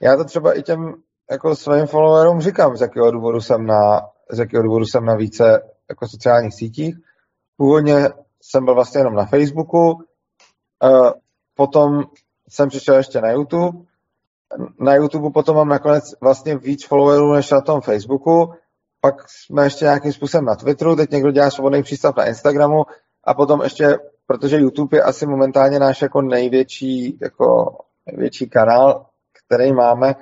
já 0.03 0.17
to 0.17 0.25
třeba 0.25 0.59
i 0.59 0.63
těm 0.63 0.95
jako 1.31 1.57
svým 1.57 1.87
followerům 1.87 2.41
říkám, 2.41 2.77
z 2.77 2.81
jakého 2.81 3.11
důvodu 3.11 3.41
jsem 3.41 3.67
na, 3.67 4.01
z 4.31 4.39
jakého 4.39 4.63
důvodu 4.63 4.85
jsem 4.85 5.05
na 5.05 5.15
více 5.15 5.63
jako 5.89 6.09
sociálních 6.09 6.55
sítích. 6.55 6.95
Původně 7.57 8.09
jsem 8.43 8.65
byl 8.65 8.75
vlastně 8.75 9.01
jenom 9.01 9.15
na 9.15 9.27
Facebooku, 9.27 9.99
eh, 10.85 11.13
potom 11.55 12.03
jsem 12.49 12.69
přišel 12.69 12.95
ještě 12.95 13.21
na 13.21 13.31
YouTube. 13.31 13.79
Na 14.81 14.95
YouTube 14.95 15.31
potom 15.31 15.57
mám 15.57 15.69
nakonec 15.69 16.05
vlastně 16.21 16.59
víc 16.59 16.87
followerů 16.87 17.33
než 17.33 17.51
na 17.51 17.61
tom 17.61 17.81
Facebooku. 17.81 18.53
Pak 19.01 19.15
jsme 19.29 19.65
ještě 19.65 19.85
nějakým 19.85 20.13
způsobem 20.13 20.45
na 20.45 20.57
Twitteru, 20.57 20.97
teď 20.97 21.11
někdo 21.11 21.31
dělá 21.31 21.51
svobodný 21.51 21.83
přístav 21.83 22.17
na 22.17 22.27
Instagramu 22.27 22.85
a 23.25 23.35
potom 23.35 23.63
ještě 23.63 23.99
protože 24.27 24.57
YouTube 24.57 24.97
je 24.97 25.03
asi 25.03 25.27
momentálně 25.27 25.79
náš 25.79 26.03
jako 26.03 26.23
největší, 26.23 27.19
jako 27.23 27.77
největší 28.07 28.49
kanál, 28.49 29.07
který 29.45 29.73
máme, 29.73 30.15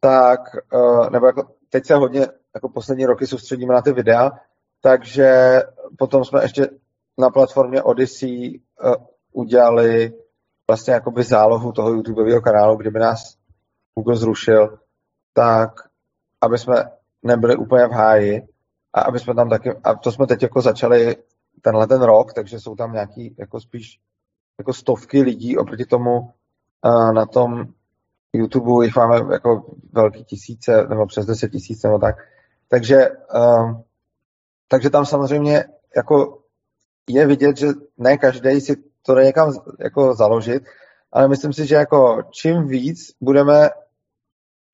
tak, 0.00 0.40
uh, 0.74 1.10
nebo 1.10 1.26
jako 1.26 1.48
teď 1.70 1.86
se 1.86 1.94
hodně 1.94 2.26
jako 2.54 2.68
poslední 2.68 3.06
roky 3.06 3.26
soustředíme 3.26 3.74
na 3.74 3.82
ty 3.82 3.92
videa, 3.92 4.30
takže 4.80 5.60
potom 5.98 6.24
jsme 6.24 6.42
ještě 6.42 6.68
na 7.18 7.30
platformě 7.30 7.82
Odyssey 7.82 8.60
uh, 8.84 8.94
udělali 9.32 10.12
vlastně 10.70 10.94
jakoby 10.94 11.22
zálohu 11.22 11.72
toho 11.72 11.92
YouTubeového 11.92 12.40
kanálu, 12.40 12.76
kdyby 12.76 12.98
nás 12.98 13.36
Google 13.94 14.16
zrušil, 14.16 14.78
tak 15.32 15.70
aby 16.40 16.58
jsme 16.58 16.90
nebyli 17.22 17.56
úplně 17.56 17.86
v 17.86 17.90
háji 17.90 18.42
a 18.94 19.00
aby 19.00 19.18
jsme 19.18 19.34
tam 19.34 19.50
taky, 19.50 19.70
a 19.84 19.94
to 19.94 20.12
jsme 20.12 20.26
teď 20.26 20.42
jako 20.42 20.60
začali 20.60 21.16
tenhle 21.66 21.86
ten 21.86 22.02
rok, 22.02 22.32
takže 22.32 22.60
jsou 22.60 22.76
tam 22.76 22.92
nějaký 22.92 23.34
jako 23.38 23.60
spíš 23.60 23.98
jako 24.58 24.72
stovky 24.72 25.22
lidí 25.22 25.58
oproti 25.58 25.84
tomu 25.84 26.20
uh, 26.20 27.12
na 27.12 27.26
tom 27.26 27.66
YouTube 28.32 28.84
jich 28.84 28.96
máme 28.96 29.34
jako 29.34 29.64
velký 29.92 30.24
tisíce 30.24 30.86
nebo 30.86 31.06
přes 31.06 31.26
10 31.26 31.48
tisíc 31.48 31.82
nebo 31.82 31.98
tak. 31.98 32.16
Takže, 32.68 33.08
uh, 33.34 33.80
takže 34.68 34.90
tam 34.90 35.06
samozřejmě 35.06 35.64
jako 35.96 36.38
je 37.08 37.26
vidět, 37.26 37.56
že 37.56 37.66
ne 37.98 38.18
každý 38.18 38.60
si 38.60 38.76
to 39.02 39.14
jde 39.14 39.24
někam 39.24 39.52
jako 39.78 40.14
založit, 40.14 40.62
ale 41.12 41.28
myslím 41.28 41.52
si, 41.52 41.66
že 41.66 41.74
jako 41.74 42.22
čím 42.30 42.68
víc 42.68 43.12
budeme 43.20 43.70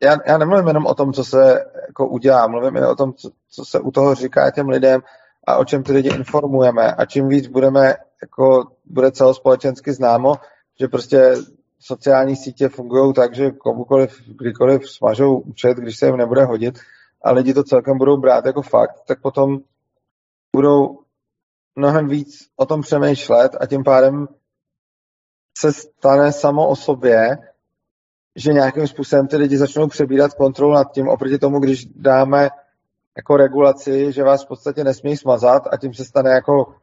já, 0.03 0.17
já 0.27 0.39
nemluvím 0.39 0.69
jenom 0.69 0.87
o 0.87 0.95
tom, 0.95 1.13
co 1.13 1.25
se 1.25 1.65
jako 1.87 2.09
udělá, 2.09 2.47
mluvím 2.47 2.77
i 2.77 2.87
o 2.87 2.97
tom, 2.97 3.15
co, 3.15 3.31
co 3.49 3.65
se 3.65 3.81
u 3.81 3.91
toho 3.91 4.15
říká 4.15 4.51
těm 4.51 4.69
lidem 4.69 5.01
a 5.47 5.57
o 5.57 5.65
čem 5.65 5.83
ty 5.83 5.93
lidi 5.93 6.09
informujeme? 6.09 6.95
A 6.95 7.05
čím 7.05 7.29
víc 7.29 7.47
budeme, 7.47 7.95
jako 8.23 8.65
bude 8.85 9.11
celospolečensky 9.11 9.93
známo, 9.93 10.35
že 10.81 10.89
prostě 10.89 11.35
sociální 11.81 12.37
sítě 12.37 12.69
fungují 12.69 13.15
tak, 13.15 13.35
že 13.35 13.51
komukoliv, 13.51 14.23
kdykoliv 14.27 14.91
smažou 14.91 15.39
účet, 15.39 15.77
když 15.77 15.99
se 15.99 16.07
jim 16.07 16.17
nebude 16.17 16.45
hodit 16.45 16.79
a 17.23 17.33
lidi 17.33 17.55
to 17.55 17.65
celkem 17.65 17.99
budou 17.99 18.17
brát 18.17 18.47
jako 18.47 18.63
fakt, 18.63 19.03
tak 19.07 19.21
potom 19.21 19.59
budou 20.57 20.99
mnohem 21.77 22.09
víc 22.09 22.49
o 22.57 22.67
tom 22.67 22.83
přemýšlet 22.83 23.57
a 23.61 23.67
tím 23.67 23.85
pádem 23.85 24.29
se 25.59 25.73
stane 25.73 26.33
samo 26.33 26.69
o 26.69 26.77
sobě, 26.77 27.39
že 28.37 28.53
nějakým 28.53 28.89
způsobem 28.89 29.29
ty 29.29 29.37
lidi 29.37 29.59
začnou 29.59 29.89
přebírat 29.89 30.35
kontrolu 30.35 30.73
nad 30.73 30.93
tím, 30.93 31.09
oproti 31.09 31.39
tomu, 31.39 31.61
když 31.61 31.85
dáme 31.85 32.51
jako 33.17 33.37
regulaci, 33.37 34.13
že 34.13 34.23
vás 34.23 34.45
v 34.45 34.49
podstatě 34.49 34.85
nesmí 34.85 35.17
smazat 35.17 35.63
a 35.73 35.77
tím 35.77 35.95
se 35.95 36.05
stane 36.05 36.31
jako, 36.31 36.75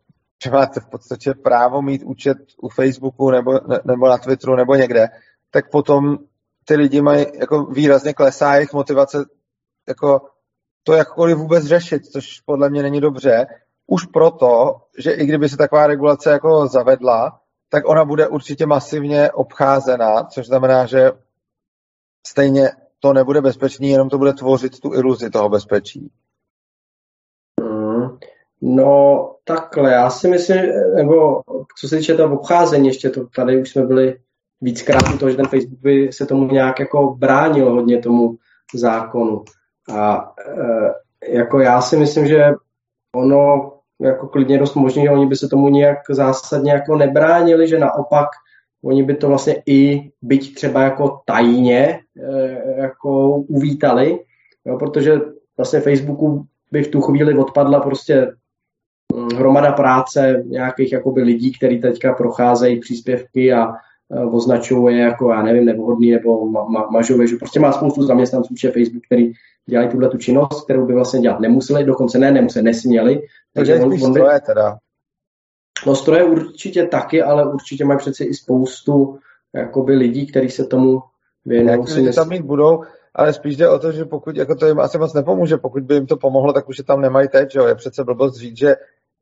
že 0.43 0.51
máte 0.51 0.79
v 0.79 0.87
podstatě 0.87 1.33
právo 1.33 1.81
mít 1.81 2.03
účet 2.03 2.37
u 2.61 2.69
Facebooku 2.69 3.31
nebo, 3.31 3.51
nebo 3.85 4.07
na 4.07 4.17
Twitteru 4.17 4.55
nebo 4.55 4.75
někde, 4.75 5.07
tak 5.51 5.71
potom 5.71 6.17
ty 6.65 6.75
lidi 6.75 7.01
mají 7.01 7.25
jako 7.33 7.65
výrazně 7.65 8.13
klesá 8.13 8.55
jejich 8.55 8.73
motivace 8.73 9.25
jako 9.87 10.21
to 10.83 10.93
jakkoliv 10.93 11.37
vůbec 11.37 11.65
řešit, 11.65 12.05
což 12.05 12.41
podle 12.41 12.69
mě 12.69 12.83
není 12.83 13.01
dobře, 13.01 13.47
už 13.87 14.05
proto, 14.05 14.75
že 14.97 15.11
i 15.11 15.25
kdyby 15.25 15.49
se 15.49 15.57
taková 15.57 15.87
regulace 15.87 16.31
jako 16.31 16.67
zavedla, 16.67 17.41
tak 17.69 17.87
ona 17.87 18.05
bude 18.05 18.27
určitě 18.27 18.65
masivně 18.65 19.31
obcházena, 19.31 20.23
což 20.23 20.47
znamená, 20.47 20.85
že 20.85 21.11
stejně 22.27 22.71
to 22.99 23.13
nebude 23.13 23.41
bezpečný, 23.41 23.89
jenom 23.89 24.09
to 24.09 24.17
bude 24.17 24.33
tvořit 24.33 24.79
tu 24.79 24.93
iluzi 24.93 25.29
toho 25.29 25.49
bezpečí. 25.49 26.11
Mm, 27.61 28.17
no 28.61 29.35
takhle, 29.43 29.91
já 29.91 30.09
si 30.09 30.27
myslím, 30.27 30.57
nebo 30.95 31.41
co 31.79 31.87
se 31.87 31.97
týče 31.97 32.15
toho 32.15 32.35
obcházení, 32.35 32.87
ještě 32.87 33.09
to 33.09 33.27
tady 33.35 33.61
už 33.61 33.69
jsme 33.69 33.83
byli 33.83 34.19
víckrát 34.61 35.13
u 35.15 35.17
toho, 35.17 35.29
že 35.29 35.37
ten 35.37 35.47
Facebook 35.47 35.79
by 35.79 36.13
se 36.13 36.25
tomu 36.25 36.47
nějak 36.47 36.79
jako 36.79 37.15
bránil 37.15 37.71
hodně 37.71 37.99
tomu 37.99 38.35
zákonu. 38.75 39.43
A 39.95 40.33
e, 41.25 41.35
jako 41.35 41.59
já 41.59 41.81
si 41.81 41.97
myslím, 41.97 42.27
že 42.27 42.45
ono 43.15 43.71
jako 44.01 44.27
klidně 44.27 44.59
dost 44.59 44.75
možný, 44.75 45.03
že 45.03 45.09
oni 45.09 45.25
by 45.25 45.35
se 45.35 45.47
tomu 45.47 45.69
nějak 45.69 45.97
zásadně 46.09 46.71
jako 46.71 46.95
nebránili, 46.95 47.67
že 47.67 47.79
naopak 47.79 48.27
oni 48.83 49.03
by 49.03 49.15
to 49.15 49.27
vlastně 49.27 49.63
i 49.65 50.11
byť 50.21 50.55
třeba 50.55 50.83
jako 50.83 51.19
tajně 51.25 51.99
eh, 52.23 52.81
jako 52.81 53.35
uvítali, 53.35 54.19
jo, 54.65 54.77
protože 54.77 55.21
vlastně 55.57 55.79
Facebooku 55.79 56.45
by 56.71 56.83
v 56.83 56.87
tu 56.87 57.01
chvíli 57.01 57.37
odpadla 57.37 57.79
prostě 57.79 58.31
hm, 59.15 59.29
hromada 59.35 59.71
práce 59.71 60.43
nějakých 60.45 60.91
jakoby 60.91 61.21
lidí, 61.21 61.53
kteří 61.53 61.81
teďka 61.81 62.13
procházejí 62.13 62.79
příspěvky 62.79 63.53
a 63.53 63.67
eh, 64.13 64.25
označují 64.25 64.95
je 64.95 65.01
jako, 65.01 65.31
já 65.31 65.41
nevím, 65.41 65.65
nevhodný 65.65 66.11
nebo 66.11 66.45
ma, 66.45 66.63
ma, 66.63 66.87
mažové, 66.91 67.27
že 67.27 67.35
prostě 67.35 67.59
má 67.59 67.71
spoustu 67.71 68.03
zaměstnanců, 68.03 68.53
že 68.61 68.71
Facebook, 68.71 69.05
který 69.05 69.31
dělají 69.69 69.89
tuhle 69.89 70.09
tu 70.09 70.17
činnost, 70.17 70.63
kterou 70.63 70.85
by 70.85 70.93
vlastně 70.93 71.19
dělat 71.19 71.39
nemuseli, 71.39 71.83
dokonce 71.83 72.19
ne, 72.19 72.31
nemuseli, 72.31 72.63
nesměli. 72.63 73.21
Takže 73.53 73.75
on, 73.75 74.03
on 74.03 74.13
by, 74.13 74.21
teda. 74.45 74.77
No 75.87 75.95
stroje 75.95 76.23
určitě 76.23 76.87
taky, 76.87 77.23
ale 77.23 77.51
určitě 77.51 77.85
mají 77.85 77.97
přeci 77.97 78.23
i 78.23 78.33
spoustu 78.33 79.19
jakoby 79.53 79.95
lidí, 79.95 80.27
kteří 80.27 80.49
se 80.49 80.65
tomu 80.65 81.01
věnují. 81.45 81.93
Lidi 81.95 82.13
tam 82.13 82.29
mít 82.29 82.41
budou, 82.41 82.83
ale 83.15 83.33
spíš 83.33 83.57
jde 83.57 83.69
o 83.69 83.79
to, 83.79 83.91
že 83.91 84.05
pokud 84.05 84.35
jako 84.35 84.55
to 84.55 84.67
jim 84.67 84.79
asi 84.79 84.97
moc 84.97 85.13
nepomůže, 85.13 85.57
pokud 85.57 85.83
by 85.83 85.93
jim 85.93 86.07
to 86.07 86.17
pomohlo, 86.17 86.53
tak 86.53 86.69
už 86.69 86.77
je 86.77 86.83
tam 86.83 87.01
nemají 87.01 87.27
teď, 87.27 87.51
že 87.51 87.59
jo? 87.59 87.67
Je 87.67 87.75
přece 87.75 88.03
blbost 88.03 88.35
říct, 88.35 88.57
že 88.57 88.75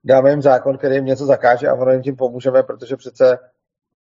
dáme 0.03 0.29
jim 0.29 0.41
zákon, 0.41 0.77
který 0.77 0.95
jim 0.95 1.05
něco 1.05 1.25
zakáže 1.25 1.67
a 1.67 1.73
ono 1.73 1.91
jim 1.91 2.01
tím 2.01 2.15
pomůžeme, 2.15 2.63
protože 2.63 2.95
přece 2.95 3.37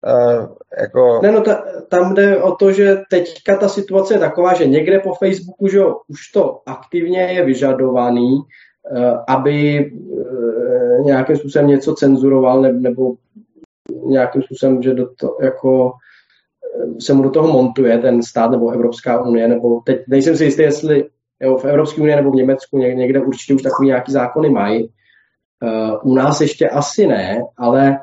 uh, 0.06 0.46
jako... 0.80 1.20
Ne, 1.22 1.32
no 1.32 1.40
ta, 1.40 1.64
tam 1.88 2.14
jde 2.14 2.42
o 2.42 2.54
to, 2.54 2.72
že 2.72 2.96
teďka 3.10 3.56
ta 3.56 3.68
situace 3.68 4.14
je 4.14 4.20
taková, 4.20 4.54
že 4.54 4.66
někde 4.66 4.98
po 4.98 5.14
Facebooku, 5.14 5.68
že 5.68 5.78
jo, 5.78 6.00
už 6.08 6.28
to 6.34 6.60
aktivně 6.66 7.20
je 7.20 7.44
vyžadovaný, 7.44 8.38
aby 9.26 9.90
uh, 9.92 11.06
nějakým 11.06 11.36
způsobem 11.36 11.68
něco 11.68 11.94
cenzuroval 11.94 12.62
ne, 12.62 12.72
nebo 12.72 13.14
nějakým 14.06 14.42
způsobem, 14.42 14.82
že 14.82 14.94
do 14.94 15.08
to, 15.14 15.36
jako 15.40 15.92
se 17.00 17.14
mu 17.14 17.22
do 17.22 17.30
toho 17.30 17.52
montuje 17.52 17.98
ten 17.98 18.22
stát 18.22 18.50
nebo 18.50 18.70
Evropská 18.70 19.22
unie, 19.22 19.48
nebo 19.48 19.80
teď 19.80 20.00
nejsem 20.08 20.36
si 20.36 20.44
jistý, 20.44 20.62
jestli 20.62 21.08
jo, 21.40 21.56
v 21.56 21.64
Evropské 21.64 22.02
unii 22.02 22.16
nebo 22.16 22.30
v 22.30 22.34
Německu 22.34 22.78
někde 22.78 23.20
určitě 23.20 23.54
už 23.54 23.62
takový 23.62 23.88
nějaký 23.88 24.12
zákony 24.12 24.50
mají. 24.50 24.90
Uh, 25.62 26.12
u 26.12 26.14
nás 26.14 26.40
ještě 26.40 26.68
asi 26.68 27.06
ne, 27.06 27.42
ale 27.56 27.98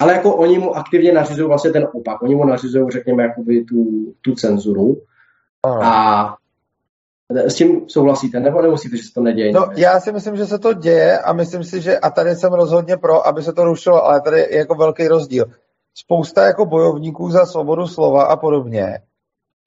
ale 0.00 0.12
jako 0.12 0.36
oni 0.36 0.58
mu 0.58 0.76
aktivně 0.76 1.12
nařizují 1.12 1.48
vlastně 1.48 1.70
ten 1.70 1.88
opak. 1.94 2.22
Oni 2.22 2.34
mu 2.34 2.44
nařizují, 2.44 2.90
řekněme, 2.90 3.22
jakoby 3.22 3.64
tu, 3.64 4.12
tu 4.20 4.34
cenzuru. 4.34 5.02
Aha. 5.66 5.80
A 5.84 6.36
s 7.30 7.54
tím 7.54 7.88
souhlasíte, 7.88 8.40
nebo 8.40 8.62
nemusíte, 8.62 8.96
že 8.96 9.02
se 9.02 9.14
to 9.14 9.20
neděje? 9.20 9.52
No, 9.52 9.66
já 9.76 10.00
si 10.00 10.12
myslím, 10.12 10.36
že 10.36 10.46
se 10.46 10.58
to 10.58 10.72
děje 10.72 11.18
a 11.18 11.32
myslím 11.32 11.64
si, 11.64 11.80
že 11.80 11.98
a 11.98 12.10
tady 12.10 12.34
jsem 12.34 12.52
rozhodně 12.52 12.96
pro, 12.96 13.26
aby 13.26 13.42
se 13.42 13.52
to 13.52 13.64
rušilo, 13.64 14.04
ale 14.04 14.20
tady 14.20 14.38
je 14.38 14.56
jako 14.56 14.74
velký 14.74 15.08
rozdíl. 15.08 15.44
Spousta 15.94 16.46
jako 16.46 16.66
bojovníků 16.66 17.30
za 17.30 17.46
svobodu 17.46 17.86
slova 17.86 18.24
a 18.24 18.36
podobně 18.36 18.98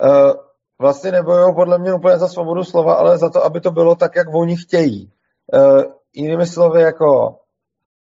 uh, 0.03 0.33
vlastně 0.81 1.11
nebojují 1.11 1.55
podle 1.55 1.77
mě 1.77 1.93
úplně 1.93 2.17
za 2.17 2.27
svobodu 2.27 2.63
slova, 2.63 2.93
ale 2.93 3.17
za 3.17 3.29
to, 3.29 3.43
aby 3.43 3.61
to 3.61 3.71
bylo 3.71 3.95
tak, 3.95 4.15
jak 4.15 4.27
oni 4.33 4.57
chtějí. 4.57 5.11
Uh, 5.53 5.81
jinými 6.13 6.47
slovy, 6.47 6.81
jako 6.81 7.35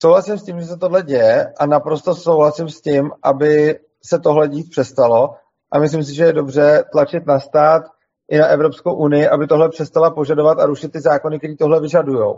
souhlasím 0.01 0.37
s 0.37 0.43
tím, 0.43 0.59
že 0.59 0.65
se 0.65 0.77
tohle 0.77 1.03
děje 1.03 1.53
a 1.59 1.65
naprosto 1.65 2.15
souhlasím 2.15 2.69
s 2.69 2.81
tím, 2.81 3.11
aby 3.23 3.79
se 4.05 4.19
tohle 4.19 4.47
dít 4.47 4.69
přestalo 4.69 5.35
a 5.71 5.79
myslím 5.79 6.03
si, 6.03 6.15
že 6.15 6.23
je 6.23 6.33
dobře 6.33 6.83
tlačit 6.91 7.25
na 7.25 7.39
stát 7.39 7.83
i 8.29 8.37
na 8.37 8.47
Evropskou 8.47 8.93
unii, 8.95 9.27
aby 9.27 9.47
tohle 9.47 9.69
přestala 9.69 10.11
požadovat 10.11 10.59
a 10.59 10.65
rušit 10.65 10.91
ty 10.91 11.01
zákony, 11.01 11.37
které 11.37 11.55
tohle 11.55 11.81
vyžadují. 11.81 12.35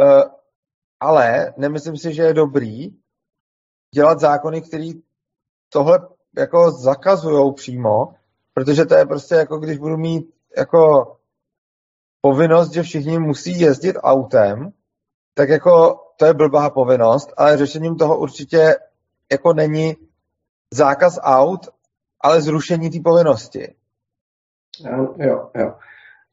E, 0.00 0.22
ale 1.00 1.54
nemyslím 1.56 1.96
si, 1.96 2.14
že 2.14 2.22
je 2.22 2.34
dobrý 2.34 2.90
dělat 3.94 4.20
zákony, 4.20 4.62
které 4.62 4.90
tohle 5.68 6.08
jako 6.38 6.70
zakazují 6.70 7.54
přímo, 7.54 8.14
protože 8.54 8.84
to 8.84 8.94
je 8.94 9.06
prostě 9.06 9.34
jako 9.34 9.58
když 9.58 9.78
budu 9.78 9.96
mít 9.96 10.34
jako 10.56 11.12
povinnost, 12.20 12.72
že 12.72 12.82
všichni 12.82 13.18
musí 13.18 13.60
jezdit 13.60 13.96
autem, 14.02 14.72
tak 15.34 15.48
jako 15.48 16.00
to 16.16 16.26
je 16.26 16.34
blbá 16.34 16.70
povinnost, 16.70 17.32
ale 17.36 17.56
řešením 17.56 17.96
toho 17.96 18.18
určitě 18.18 18.74
jako 19.32 19.52
není 19.52 19.96
zákaz 20.70 21.18
aut, 21.22 21.68
ale 22.20 22.42
zrušení 22.42 22.90
té 22.90 23.00
povinnosti. 23.00 23.74
Jo, 25.18 25.50
jo. 25.54 25.74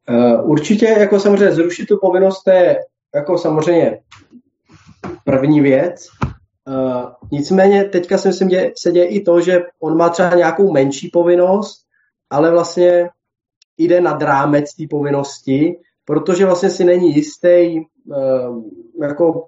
Uh, 0.09 0.49
určitě 0.49 0.85
jako 0.85 1.19
samozřejmě 1.19 1.51
zrušit 1.51 1.85
tu 1.85 1.97
povinnost 2.01 2.47
je 2.47 2.79
jako 3.15 3.37
samozřejmě 3.37 3.99
první 5.25 5.61
věc. 5.61 6.07
Uh, 6.67 7.05
nicméně 7.31 7.83
teďka 7.83 8.17
si 8.17 8.27
myslím, 8.27 8.49
že 8.49 8.71
se 8.77 8.91
děje 8.91 9.05
i 9.05 9.21
to, 9.21 9.41
že 9.41 9.61
on 9.79 9.97
má 9.97 10.09
třeba 10.09 10.35
nějakou 10.35 10.71
menší 10.71 11.09
povinnost, 11.13 11.85
ale 12.29 12.51
vlastně 12.51 13.09
jde 13.77 14.01
nad 14.01 14.21
rámec 14.21 14.75
té 14.75 14.83
povinnosti, 14.89 15.79
protože 16.05 16.45
vlastně 16.45 16.69
si 16.69 16.83
není 16.83 17.15
jistý, 17.15 17.79
uh, 18.05 18.63
jako 19.01 19.47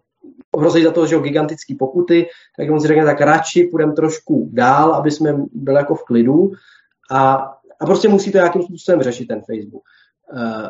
hrozí 0.57 0.84
za 0.84 0.91
to, 0.91 1.05
že 1.05 1.19
gigantické 1.19 1.76
pokuty, 1.80 2.27
tak 2.57 2.72
on 2.72 2.80
si 2.80 2.88
řekne, 2.88 3.05
tak 3.05 3.22
radši 3.22 3.63
půjdeme 3.72 3.93
trošku 3.93 4.49
dál, 4.53 4.93
aby 4.93 5.11
jsme 5.11 5.35
byli 5.53 5.77
jako 5.77 5.95
v 5.95 6.03
klidu 6.03 6.51
a, 7.11 7.51
a 7.82 7.86
prostě 7.86 8.10
musí 8.10 8.32
to 8.32 8.38
nějakým 8.38 8.62
způsobem 8.62 9.02
řešit 9.02 9.26
ten 9.26 9.41
Facebook. 9.41 9.84
Uh, 10.34 10.68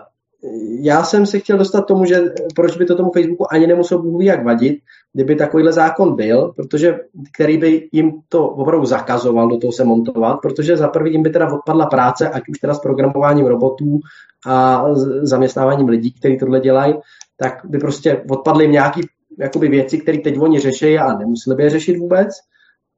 já 0.79 1.03
jsem 1.03 1.25
se 1.25 1.39
chtěl 1.39 1.57
dostat 1.57 1.81
tomu, 1.81 2.05
že 2.05 2.21
proč 2.55 2.77
by 2.77 2.85
to 2.85 2.95
tomu 2.95 3.11
Facebooku 3.11 3.53
ani 3.53 3.67
nemuselo 3.67 4.01
Bůh 4.01 4.23
jak 4.23 4.45
vadit, 4.45 4.79
kdyby 5.13 5.35
takovýhle 5.35 5.73
zákon 5.73 6.15
byl, 6.15 6.53
protože, 6.55 6.99
který 7.33 7.57
by 7.57 7.89
jim 7.91 8.11
to 8.29 8.47
opravdu 8.47 8.85
zakazoval 8.85 9.47
do 9.47 9.57
toho 9.57 9.71
se 9.71 9.83
montovat, 9.83 10.37
protože 10.41 10.77
za 10.77 10.87
prvý 10.87 11.11
jim 11.11 11.23
by 11.23 11.29
teda 11.29 11.53
odpadla 11.53 11.85
práce, 11.85 12.29
ať 12.29 12.43
už 12.49 12.59
teda 12.59 12.73
s 12.73 12.79
programováním 12.79 13.45
robotů 13.45 13.99
a 14.47 14.85
zaměstnáváním 15.21 15.87
lidí, 15.87 16.11
kteří 16.11 16.37
tohle 16.37 16.59
dělají, 16.59 16.93
tak 17.37 17.53
by 17.65 17.77
prostě 17.77 18.23
odpadly 18.29 18.67
nějaký 18.67 19.01
jakoby 19.39 19.67
věci, 19.67 19.97
které 19.97 20.17
teď 20.17 20.39
oni 20.39 20.59
řeší 20.59 20.97
a 20.97 21.17
nemuseli 21.17 21.55
by 21.55 21.63
je 21.63 21.69
řešit 21.69 21.97
vůbec. 21.97 22.29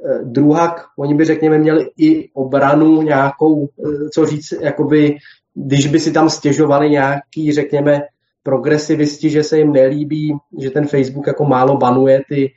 Eh, 0.05 0.19
druhak, 0.23 0.85
oni 0.99 1.13
by, 1.15 1.25
řekněme, 1.25 1.57
měli 1.57 1.89
i 1.97 2.29
obranu 2.33 3.01
nějakou, 3.01 3.67
eh, 3.67 4.09
co 4.09 4.25
říct, 4.25 4.53
jakoby, 4.61 5.15
když 5.53 5.87
by 5.87 5.99
si 5.99 6.11
tam 6.11 6.29
stěžovali 6.29 6.89
nějaký, 6.89 7.51
řekněme, 7.51 8.01
progresivisti, 8.43 9.29
že 9.29 9.43
se 9.43 9.57
jim 9.57 9.71
nelíbí, 9.71 10.33
že 10.59 10.69
ten 10.69 10.87
Facebook 10.87 11.27
jako 11.27 11.45
málo 11.45 11.77
banuje 11.77 12.21
ty 12.29 12.51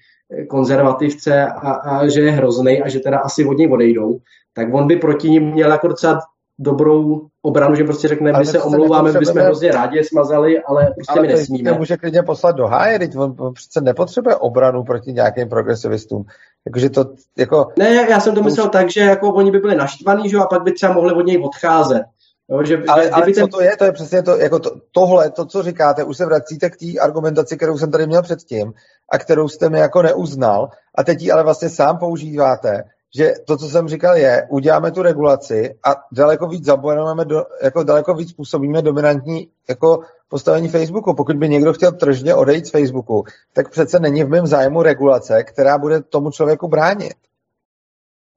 konzervativce 0.49 1.47
a, 1.47 1.71
a 1.73 2.09
že 2.09 2.21
je 2.21 2.31
hrozný 2.31 2.83
a 2.83 2.89
že 2.89 3.01
teda 3.01 3.19
asi 3.19 3.45
od 3.45 3.59
něj 3.59 3.73
odejdou, 3.73 4.19
tak 4.55 4.75
on 4.75 4.87
by 4.87 4.97
proti 4.97 5.31
ním 5.31 5.51
měl 5.51 5.71
jako 5.71 5.89
docela 5.89 6.21
dobrou 6.59 7.27
obranu, 7.43 7.75
že 7.75 7.85
prostě 7.85 8.09
řekne, 8.09 8.33
my 8.39 8.47
se 8.47 8.63
omlouváme, 8.63 9.13
my 9.13 9.19
bychom 9.19 9.43
hrozně 9.43 9.71
rádi 9.73 10.05
smazali, 10.05 10.63
ale 10.63 10.93
prostě 10.95 11.13
ale 11.13 11.23
my 11.23 11.29
nesmíme. 11.29 11.71
Ale 11.71 11.79
může 11.79 11.97
klidně 11.97 12.23
poslat 12.23 12.57
do 12.57 12.67
háje, 12.67 12.99
teď 12.99 13.17
on, 13.17 13.35
on 13.39 13.55
přece 13.55 13.81
nepotřebuje 13.81 14.37
obranu 14.37 14.85
proti 14.85 15.13
nějakým 15.13 15.49
progresivistům. 15.49 16.25
Jakože 16.67 16.91
to, 16.91 17.05
jako... 17.39 17.69
Ne, 17.79 17.95
já 18.11 18.21
jsem 18.21 18.35
to 18.35 18.43
myslel 18.43 18.67
už... 18.67 18.73
tak, 18.73 18.91
že 18.91 19.01
jako 19.01 19.29
oni 19.29 19.51
by 19.51 19.59
byli 19.59 19.77
naštvaní, 19.77 20.31
že 20.31 20.37
a 20.37 20.47
pak 20.47 20.63
by 20.63 20.73
třeba 20.73 20.93
mohli 20.93 21.13
od 21.13 21.27
něj 21.27 21.43
odcházet. 21.45 22.03
Jo, 22.51 22.65
že, 22.65 22.83
ale, 22.89 23.05
že, 23.05 23.11
ale 23.11 23.25
ten... 23.25 23.35
co 23.35 23.47
to 23.47 23.61
je, 23.61 23.77
to 23.77 23.85
je 23.85 23.93
přesně 23.93 24.23
to, 24.23 24.37
jako 24.37 24.59
to, 24.59 24.71
tohle, 24.93 25.31
to, 25.31 25.47
co 25.47 25.63
říkáte, 25.63 26.05
už 26.05 26.17
se 26.17 26.27
vracíte 26.27 26.71
k 26.71 26.77
té 26.77 26.99
argumentaci, 27.01 27.57
kterou 27.57 27.79
jsem 27.79 27.91
tady 27.91 28.07
měl 28.07 28.23
předtím 28.23 28.73
a 29.13 29.19
kterou 29.19 29.49
jste 29.49 29.71
mi 29.71 29.79
jako 29.79 30.03
neuznal 30.03 30.69
a 30.95 31.05
teď 31.05 31.23
ji 31.23 31.31
ale 31.31 31.43
vlastně 31.43 31.69
sám 31.69 31.99
používáte, 31.99 32.83
že 33.17 33.33
to, 33.47 33.57
co 33.57 33.69
jsem 33.69 33.89
říkal, 33.89 34.17
je, 34.17 34.47
uděláme 34.51 34.91
tu 34.91 35.03
regulaci 35.03 35.75
a 35.85 35.95
daleko 36.13 36.47
víc 36.47 36.65
zabojujeme, 36.65 37.25
do, 37.25 37.45
jako 37.63 37.83
daleko 37.83 38.15
víc 38.15 38.31
způsobíme 38.31 38.83
dominantní 38.83 39.49
jako 39.69 40.01
postavení 40.29 40.69
Facebooku. 40.69 41.15
Pokud 41.15 41.37
by 41.37 41.49
někdo 41.49 41.73
chtěl 41.73 41.93
tržně 41.93 42.35
odejít 42.35 42.67
z 42.67 42.71
Facebooku, 42.71 43.25
tak 43.53 43.71
přece 43.71 43.99
není 44.01 44.25
v 44.25 44.29
mém 44.29 44.47
zájmu 44.47 44.83
regulace, 44.83 45.45
která 45.45 45.79
bude 45.79 46.03
tomu 46.03 46.31
člověku 46.31 46.69
bránit. 46.69 47.15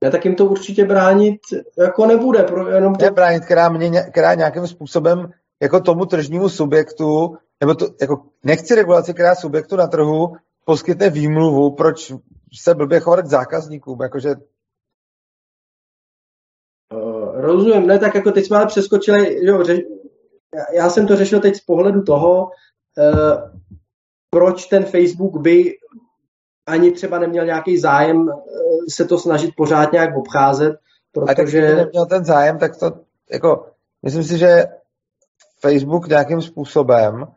Ne, 0.04 0.12
tak 0.12 0.26
jim 0.26 0.36
to 0.36 0.46
určitě 0.46 0.86
bránit 0.86 1.40
jako 1.78 2.06
nebude. 2.06 2.44
Pro, 2.44 2.70
jenom 2.70 2.96
to... 2.96 3.06
Ne 3.06 3.12
bránit, 3.12 3.46
která, 3.46 3.70
mě, 3.70 4.02
která 4.12 4.34
nějakým 4.34 4.68
způsobem 4.68 5.32
jako 5.62 5.80
tomu 5.80 6.06
tržnímu 6.06 6.50
subjektu, 6.50 7.38
nebo 7.62 7.76
to, 7.76 7.86
jako 8.02 8.26
nechci 8.44 8.76
regulaci, 8.76 9.14
která 9.14 9.36
subjektu 9.36 9.76
na 9.76 9.88
trhu 9.88 10.36
poskytne 10.66 11.10
výmluvu, 11.10 11.76
proč 11.76 12.14
se 12.62 12.76
blbě 12.76 13.00
chovat 13.00 13.22
k 13.22 13.26
zákazníkům, 13.26 14.02
jakože 14.02 14.36
Uh, 16.94 17.42
rozumím, 17.42 17.88
ne, 17.88 18.00
tak 18.00 18.16
jako 18.16 18.32
teď 18.32 18.46
jsme 18.46 18.58
ale 18.58 18.66
přeskočili, 18.66 19.46
jo, 19.46 19.64
já 20.74 20.90
jsem 20.90 21.08
to 21.08 21.16
řešil 21.16 21.40
teď 21.40 21.56
z 21.56 21.62
pohledu 21.62 22.04
toho, 22.04 22.44
uh, 22.44 23.60
proč 24.30 24.66
ten 24.66 24.86
Facebook 24.86 25.42
by 25.42 25.74
ani 26.66 26.92
třeba 26.92 27.20
neměl 27.20 27.46
nějaký 27.46 27.78
zájem 27.78 28.18
uh, 28.18 28.34
se 28.90 29.06
to 29.06 29.18
snažit 29.18 29.52
pořád 29.58 29.92
nějak 29.92 30.18
obcházet, 30.18 30.76
protože... 31.12 31.74
A 31.74 31.76
neměl 31.76 32.06
ten 32.06 32.26
zájem, 32.26 32.58
tak 32.58 32.78
to, 32.78 32.92
jako, 33.32 33.66
myslím 34.04 34.24
si, 34.24 34.38
že 34.38 34.66
Facebook 35.62 36.08
nějakým 36.08 36.42
způsobem 36.42 37.28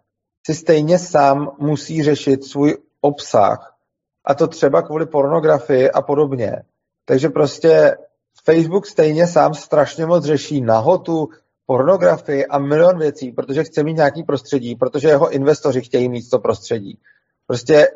si 0.47 0.55
stejně 0.55 0.99
sám 0.99 1.57
musí 1.59 2.03
řešit 2.03 2.45
svůj 2.45 2.77
obsah. 3.01 3.77
A 4.25 4.35
to 4.35 4.49
třeba 4.49 4.83
kvůli 4.83 5.07
pornografii 5.07 5.91
a 5.91 6.03
podobně. 6.03 6.63
Takže 7.05 7.29
prostě 7.29 7.97
Facebook 8.45 8.87
stejně 8.87 9.27
sám 9.27 9.55
strašně 9.55 10.07
moc 10.07 10.25
řeší 10.25 10.61
nahotu, 10.61 11.29
pornografii 11.67 12.47
a 12.47 12.59
milion 12.59 12.99
věcí, 12.99 13.33
protože 13.33 13.65
chce 13.65 13.83
mít 13.83 13.97
nějaký 13.97 14.23
prostředí, 14.23 14.77
protože 14.77 15.09
jeho 15.09 15.31
investoři 15.31 15.81
chtějí 15.81 16.09
mít 16.09 16.31
to 16.31 16.39
prostředí. 16.39 17.01
Prostě 17.47 17.89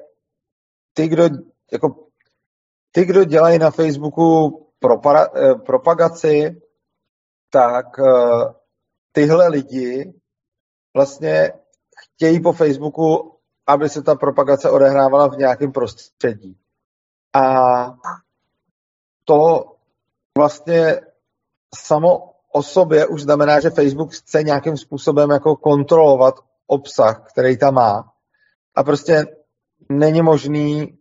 ty, 0.93 1.09
kdo, 1.09 1.29
jako, 1.73 2.07
ty, 2.91 3.05
kdo 3.05 3.25
dělají 3.25 3.59
na 3.59 3.71
Facebooku 3.71 4.67
propara, 4.79 5.29
eh, 5.37 5.55
propagaci, 5.55 6.63
tak 7.51 7.87
eh, 7.99 8.55
tyhle 9.13 9.49
lidi 9.49 10.15
vlastně 10.95 11.53
chtějí 12.05 12.41
po 12.41 12.53
Facebooku, 12.53 13.39
aby 13.67 13.89
se 13.89 14.03
ta 14.03 14.15
propagace 14.15 14.71
odehrávala 14.71 15.27
v 15.29 15.39
nějakém 15.39 15.73
prostředí. 15.73 16.57
A 17.33 17.85
to 19.25 19.65
vlastně 20.39 21.01
samo 21.75 22.36
o 22.53 22.63
sobě 22.63 23.07
už 23.07 23.23
znamená, 23.23 23.61
že 23.61 23.71
Facebook 23.71 24.13
chce 24.13 24.43
nějakým 24.43 24.77
způsobem 24.77 25.31
jako 25.31 25.57
kontrolovat 25.57 26.35
obsah, 26.67 27.25
který 27.33 27.59
tam 27.59 27.75
má. 27.75 28.13
A 28.75 28.85
prostě 28.85 29.27
není 29.89 30.23
možný, 30.23 30.99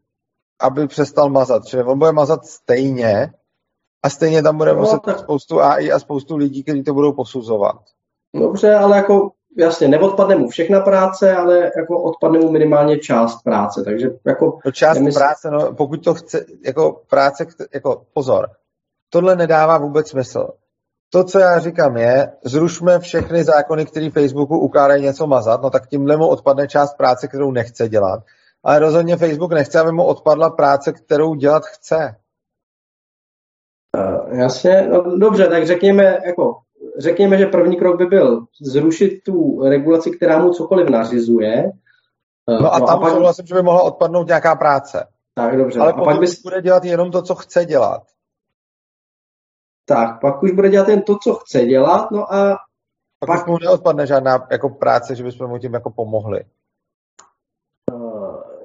aby 0.59 0.87
přestal 0.87 1.29
mazat. 1.29 1.65
Čili 1.65 1.83
on 1.83 1.99
bude 1.99 2.11
mazat 2.11 2.45
stejně 2.45 3.33
a 4.03 4.09
stejně 4.09 4.43
tam 4.43 4.57
bude 4.57 4.73
no, 4.73 4.79
muset 4.79 5.01
tak... 5.01 5.19
spoustu 5.19 5.61
AI 5.61 5.91
a 5.91 5.99
spoustu 5.99 6.35
lidí, 6.35 6.63
kteří 6.63 6.83
to 6.83 6.93
budou 6.93 7.13
posuzovat. 7.13 7.75
Dobře, 8.35 8.75
ale 8.75 8.97
jako 8.97 9.31
jasně, 9.57 9.87
neodpadne 9.87 10.35
mu 10.35 10.49
všechna 10.49 10.79
práce, 10.79 11.35
ale 11.35 11.71
jako 11.77 12.03
odpadne 12.03 12.39
mu 12.39 12.51
minimálně 12.51 12.99
část 12.99 13.43
práce, 13.43 13.83
takže 13.83 14.09
jako... 14.25 14.59
No 14.65 14.71
část 14.71 14.97
nemysl... 14.97 15.19
práce, 15.19 15.51
no 15.51 15.73
pokud 15.73 16.03
to 16.03 16.13
chce, 16.13 16.45
jako 16.65 17.01
práce, 17.09 17.45
jako 17.73 18.05
pozor, 18.13 18.49
tohle 19.09 19.35
nedává 19.35 19.77
vůbec 19.77 20.09
smysl. 20.09 20.47
To, 21.09 21.23
co 21.23 21.39
já 21.39 21.59
říkám, 21.59 21.97
je, 21.97 22.31
zrušme 22.43 22.99
všechny 22.99 23.43
zákony, 23.43 23.85
které 23.85 24.09
Facebooku 24.09 24.59
ukládají 24.59 25.03
něco 25.03 25.27
mazat, 25.27 25.61
no 25.61 25.69
tak 25.69 25.87
tímhle 25.87 26.17
mu 26.17 26.27
odpadne 26.27 26.67
část 26.67 26.97
práce, 26.97 27.27
kterou 27.27 27.51
nechce 27.51 27.89
dělat. 27.89 28.23
Ale 28.63 28.79
rozhodně 28.79 29.17
Facebook 29.17 29.51
nechce, 29.51 29.79
aby 29.79 29.91
mu 29.91 30.03
odpadla 30.03 30.49
práce, 30.49 30.93
kterou 30.93 31.35
dělat 31.35 31.63
chce. 31.65 32.15
Uh, 33.97 34.39
jasně, 34.39 34.87
no, 34.91 35.17
dobře, 35.17 35.47
tak 35.47 35.67
řekněme, 35.67 36.17
jako, 36.25 36.57
řekněme, 36.97 37.37
že 37.37 37.45
první 37.45 37.75
krok 37.75 37.97
by 37.97 38.05
byl 38.05 38.45
zrušit 38.61 39.21
tu 39.25 39.63
regulaci, 39.63 40.11
která 40.11 40.39
mu 40.39 40.49
cokoliv 40.49 40.89
nařizuje. 40.89 41.71
Uh, 42.45 42.61
no 42.61 42.73
a 42.73 42.79
no 42.79 42.85
tam 42.85 42.97
a 42.97 43.01
pak... 43.01 43.13
souhlasím, 43.13 43.45
že 43.45 43.55
by 43.55 43.61
mohla 43.61 43.81
odpadnout 43.81 44.27
nějaká 44.27 44.55
práce. 44.55 45.07
Tak, 45.35 45.57
dobře. 45.57 45.79
Ale 45.79 45.93
pokud 45.93 46.05
pak 46.05 46.19
bys... 46.19 46.41
bude 46.41 46.61
dělat 46.61 46.85
jenom 46.85 47.11
to, 47.11 47.21
co 47.21 47.35
chce 47.35 47.65
dělat, 47.65 48.03
tak 49.85 50.21
pak 50.21 50.43
už 50.43 50.51
bude 50.51 50.69
dělat 50.69 50.87
jen 50.87 51.01
to, 51.01 51.17
co 51.17 51.33
chce 51.33 51.65
dělat, 51.65 52.11
no 52.11 52.33
a 52.33 52.57
pak, 53.19 53.27
pak 53.27 53.47
mu 53.47 53.57
neodpadne 53.57 54.07
žádná 54.07 54.47
jako 54.51 54.69
práce, 54.69 55.15
že 55.15 55.23
bychom 55.23 55.49
mu 55.49 55.57
tím 55.57 55.73
jako 55.73 55.89
pomohli. 55.89 56.39
Eh, 57.91 58.55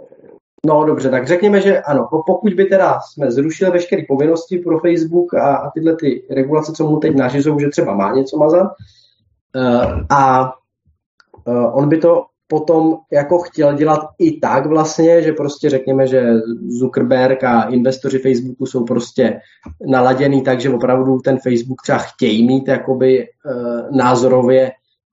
no 0.66 0.84
dobře, 0.84 1.10
tak 1.10 1.26
řekněme, 1.26 1.60
že 1.60 1.80
ano, 1.80 2.08
pokud 2.26 2.54
by 2.54 2.64
teda 2.64 3.00
jsme 3.00 3.30
zrušili 3.30 3.70
veškeré 3.70 4.02
povinnosti 4.08 4.58
pro 4.58 4.78
Facebook 4.78 5.34
a, 5.34 5.56
a 5.56 5.70
tyhle 5.70 5.96
ty 5.96 6.26
regulace, 6.30 6.72
co 6.72 6.86
mu 6.86 6.96
teď 6.96 7.16
nařizují, 7.16 7.60
že 7.60 7.68
třeba 7.68 7.94
má 7.94 8.12
něco 8.12 8.36
mazat, 8.36 8.72
uh, 9.56 10.02
a 10.10 10.52
uh, 11.44 11.76
on 11.78 11.88
by 11.88 11.98
to 11.98 12.26
potom 12.50 12.96
jako 13.12 13.38
chtěl 13.38 13.74
dělat 13.74 14.00
i 14.18 14.40
tak 14.40 14.66
vlastně, 14.66 15.22
že 15.22 15.32
prostě 15.32 15.70
řekněme, 15.70 16.06
že 16.06 16.22
Zuckerberg 16.68 17.44
a 17.44 17.62
investoři 17.62 18.18
Facebooku 18.18 18.66
jsou 18.66 18.84
prostě 18.84 19.40
naladěný 19.86 20.42
tak, 20.42 20.60
že 20.60 20.70
opravdu 20.70 21.18
ten 21.18 21.38
Facebook 21.38 21.82
třeba 21.82 21.98
chtějí 21.98 22.46
mít 22.46 22.68
jakoby 22.68 23.22
e, 23.22 23.26
názorově, 23.90 24.72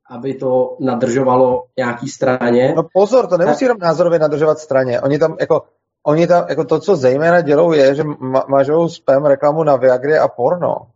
aby 0.09 0.33
to 0.33 0.77
nadržovalo 0.79 1.63
nějaký 1.77 2.07
straně. 2.07 2.73
No 2.75 2.83
pozor, 2.93 3.27
to 3.27 3.37
nemusí 3.37 3.65
jenom 3.65 3.77
názorově 3.81 4.19
nadržovat 4.19 4.59
straně. 4.59 5.01
Oni 5.01 5.19
tam 5.19 5.35
jako 5.39 5.61
Oni 6.07 6.27
tam, 6.27 6.45
jako 6.49 6.63
to, 6.63 6.79
co 6.79 6.95
zejména 6.95 7.41
dělou, 7.41 7.71
je, 7.71 7.95
že 7.95 8.03
ma- 8.03 8.47
mažou 8.47 8.89
spam 8.89 9.25
reklamu 9.25 9.63
na 9.63 9.75
Viagry 9.75 10.17
a 10.17 10.27
porno. 10.27 10.87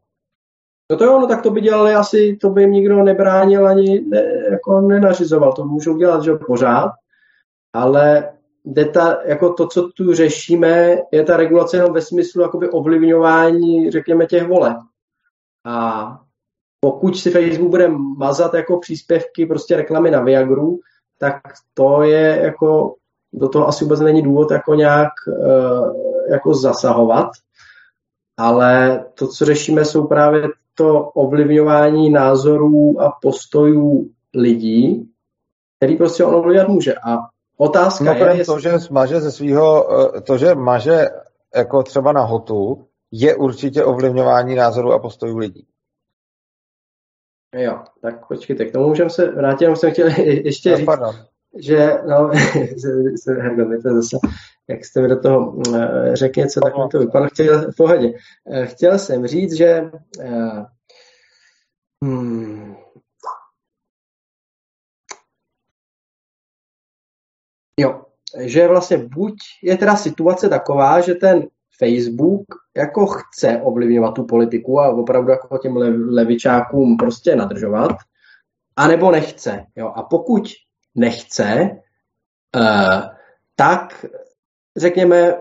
No 0.92 0.98
to 0.98 1.06
jo, 1.06 1.20
no 1.20 1.28
tak 1.28 1.42
to 1.42 1.52
by 1.52 1.62
dělali 1.62 1.94
asi, 1.94 2.38
to 2.42 2.50
by 2.50 2.62
jim 2.62 2.72
nikdo 2.72 3.04
nebránil 3.04 3.68
ani 3.68 4.02
ne, 4.08 4.24
jako 4.52 4.82
nenařizoval, 4.82 5.54
to 5.54 5.66
můžou 5.66 5.98
dělat, 5.98 6.24
že 6.24 6.34
pořád, 6.34 6.92
ale 7.74 8.34
deta, 8.66 9.18
jako 9.26 9.54
to, 9.54 9.68
co 9.68 9.90
tu 9.90 10.14
řešíme, 10.14 10.98
je 11.12 11.24
ta 11.24 11.38
regulace 11.38 11.78
jenom 11.78 11.94
ve 11.94 12.02
smyslu 12.02 12.42
jakoby 12.42 12.70
ovlivňování, 12.70 13.92
řekněme, 13.92 14.26
těch 14.26 14.48
voleb. 14.48 14.78
A 15.66 16.06
pokud 16.80 17.18
si 17.18 17.32
Facebook 17.32 17.70
bude 17.70 17.88
mazat 18.18 18.54
jako 18.54 18.80
příspěvky, 18.80 19.46
prostě 19.46 19.76
reklamy 19.76 20.12
na 20.12 20.22
Viagru, 20.22 20.80
tak 21.20 21.42
to 21.74 22.02
je 22.02 22.40
jako, 22.44 22.96
do 23.34 23.50
toho 23.50 23.68
asi 23.68 23.84
vůbec 23.84 24.00
není 24.00 24.22
důvod 24.22 24.52
jako 24.52 24.76
nějak 24.76 25.12
uh, 25.28 25.96
jako 26.32 26.54
zasahovat, 26.54 27.30
ale 28.42 29.06
to, 29.14 29.28
co 29.28 29.46
řešíme, 29.46 29.86
jsou 29.86 30.08
právě 30.08 30.42
to 30.76 31.00
ovlivňování 31.04 32.10
názorů 32.10 33.02
a 33.02 33.18
postojů 33.22 34.10
lidí, 34.34 35.10
který 35.78 35.98
prostě 35.98 36.24
on 36.24 36.36
ovlivňovat 36.36 36.70
může. 36.70 36.96
A 36.96 37.18
otázka 37.58 38.04
no, 38.04 38.26
je... 38.26 38.46
To, 38.46 38.60
že 38.60 38.72
maže 38.92 39.22
ze 39.22 39.32
svého, 39.32 39.88
eh, 40.18 40.22
to, 40.22 40.38
že 40.38 40.56
maže 40.56 41.06
jako 41.56 41.84
třeba 41.84 42.12
na 42.12 42.22
hotu, 42.22 42.86
je 43.12 43.36
určitě 43.36 43.84
ovlivňování 43.84 44.56
názorů 44.56 44.94
a 44.94 45.00
postojů 45.00 45.38
lidí. 45.38 45.68
Jo, 47.56 47.80
tak 48.02 48.28
počkejte, 48.28 48.66
k 48.66 48.72
tomu 48.72 48.88
můžeme 48.88 49.10
se 49.10 49.32
vrátit, 49.32 49.64
jenom 49.64 49.76
jsem 49.76 49.92
chtěl 49.92 50.08
ještě 50.18 50.72
no, 50.72 50.78
říct, 50.78 50.86
pardon. 50.86 51.16
Že, 51.60 51.98
no, 52.08 52.30
to 53.82 53.88
je 53.88 53.96
zase, 53.96 54.18
jak 54.68 54.86
jste 54.86 55.02
mi 55.02 55.08
do 55.08 55.20
toho 55.20 55.62
eh, 55.76 56.16
řekl 56.16 56.40
něco, 56.40 56.60
tak 56.62 56.78
mi 56.78 56.84
to 56.92 57.00
vypadlo. 57.00 57.28
Chtěl, 57.28 57.72
v 57.72 57.76
pohodě. 57.76 58.14
Eh, 58.52 58.66
chtěl 58.66 59.00
jsem 59.00 59.28
říct, 59.28 59.54
že 59.54 59.92
eh, 60.20 60.66
hmm, 62.04 62.76
Jo, 67.80 68.02
že 68.40 68.68
vlastně 68.68 68.98
buď 68.98 69.34
je 69.64 69.78
teda 69.78 69.96
situace 69.96 70.50
taková, 70.50 71.02
že 71.02 71.16
ten 71.16 71.48
Facebook 71.80 72.46
jako 72.78 73.06
chce 73.06 73.62
ovlivňovat 73.64 74.14
tu 74.14 74.24
politiku 74.24 74.80
a 74.80 74.90
opravdu 74.90 75.32
jako 75.32 75.58
těm 75.58 75.76
levičákům 76.10 76.98
prostě 76.98 77.36
nadržovat, 77.36 77.92
anebo 78.76 79.12
nechce. 79.12 79.66
Jo? 79.76 79.94
A 79.96 80.04
pokud 80.04 80.44
nechce, 80.96 81.70
uh, 82.56 83.02
tak 83.56 84.06
řekněme, 84.78 85.34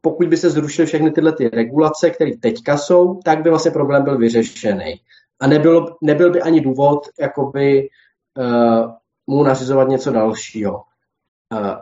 pokud 0.00 0.28
by 0.28 0.36
se 0.36 0.50
zrušily 0.50 0.86
všechny 0.86 1.10
tyhle 1.10 1.32
ty 1.32 1.48
regulace, 1.48 2.10
které 2.10 2.30
teďka 2.36 2.76
jsou, 2.76 3.20
tak 3.24 3.42
by 3.42 3.50
vlastně 3.50 3.70
problém 3.70 4.04
byl 4.04 4.18
vyřešený. 4.18 4.94
A 5.40 5.46
nebyl, 5.46 5.96
nebyl 6.02 6.30
by 6.30 6.42
ani 6.42 6.60
důvod 6.60 7.08
jakoby, 7.20 7.88
uh, 8.38 8.90
mu 9.26 9.42
nařizovat 9.42 9.88
něco 9.88 10.12
dalšího. 10.12 10.82
Uh, 11.52 11.74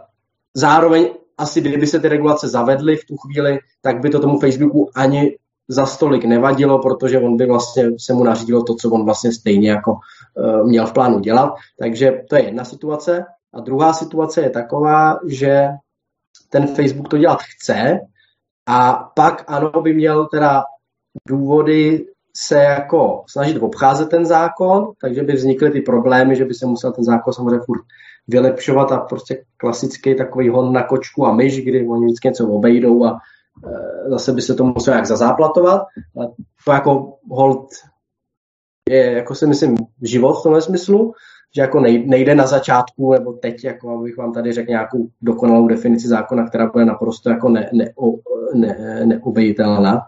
zároveň 0.55 1.11
asi 1.39 1.61
kdyby 1.61 1.87
se 1.87 2.01
ty 2.01 2.09
regulace 2.09 2.49
zavedly 2.49 2.97
v 2.97 3.05
tu 3.05 3.17
chvíli, 3.17 3.59
tak 3.81 4.01
by 4.01 4.11
to 4.11 4.21
tomu 4.21 4.39
Facebooku 4.39 4.91
ani 4.95 5.39
za 5.69 5.87
stolik 5.87 6.25
nevadilo, 6.25 6.79
protože 6.79 7.21
on 7.21 7.37
by 7.37 7.47
vlastně 7.47 7.91
se 7.99 8.15
mu 8.15 8.25
nařídilo 8.25 8.63
to, 8.63 8.75
co 8.75 8.91
on 8.91 9.05
vlastně 9.05 9.33
stejně 9.33 9.71
jako 9.71 9.97
měl 10.65 10.87
v 10.87 10.93
plánu 10.93 11.21
dělat. 11.21 11.55
Takže 11.79 12.23
to 12.29 12.37
je 12.37 12.45
jedna 12.45 12.65
situace. 12.65 13.25
A 13.55 13.61
druhá 13.61 13.93
situace 13.93 14.41
je 14.41 14.51
taková, 14.51 15.19
že 15.29 15.69
ten 16.49 16.67
Facebook 16.67 17.09
to 17.09 17.19
dělat 17.19 17.39
chce 17.43 18.01
a 18.67 19.11
pak 19.17 19.45
ano 19.47 19.71
by 19.83 19.95
měl 19.95 20.27
teda 20.27 20.65
důvody 21.29 22.07
se 22.37 22.59
jako 22.59 23.25
snažit 23.29 23.59
obcházet 23.59 24.09
ten 24.09 24.27
zákon, 24.27 24.93
takže 25.01 25.23
by 25.23 25.33
vznikly 25.33 25.71
ty 25.71 25.81
problémy, 25.81 26.37
že 26.37 26.45
by 26.45 26.55
se 26.55 26.67
musel 26.67 26.93
ten 26.93 27.05
zákon 27.05 27.33
samozřejmě 27.33 27.61
furt 27.67 27.83
vylepšovat 28.29 28.93
a 28.93 28.99
prostě 28.99 29.45
klasický 29.57 30.15
takový 30.15 30.49
hon 30.49 30.73
na 30.73 30.83
kočku 30.83 31.27
a 31.27 31.35
myš, 31.35 31.65
kdy 31.65 31.87
oni 31.89 32.07
vždycky 32.07 32.29
něco 32.29 32.49
obejdou 32.49 33.05
a 33.05 33.21
e, 33.67 34.11
zase 34.11 34.33
by 34.33 34.43
se 34.43 34.55
to 34.55 34.65
muselo 34.65 34.97
jak 34.97 35.07
zazáplatovat. 35.07 35.83
A 36.21 36.27
to 36.65 36.73
jako 36.73 37.19
hold 37.31 37.69
je, 38.93 39.13
jako 39.13 39.35
si 39.35 39.47
myslím, 39.47 39.77
život 40.03 40.41
v 40.41 40.43
tomhle 40.43 40.63
smyslu, 40.63 41.15
že 41.55 41.63
jako 41.63 41.81
nejde 41.81 42.35
na 42.35 42.47
začátku, 42.47 43.13
nebo 43.13 43.33
teď, 43.33 43.65
jako 43.65 43.99
abych 43.99 44.17
vám 44.17 44.33
tady 44.33 44.53
řekl 44.53 44.71
nějakou 44.71 45.09
dokonalou 45.23 45.69
definici 45.69 46.09
zákona, 46.09 46.49
která 46.49 46.67
bude 46.67 46.85
naprosto 46.85 47.31
jako 47.31 47.49
ne, 47.49 47.71
ne, 47.73 47.93
ne, 48.55 49.01
neobejitelná. 49.05 50.01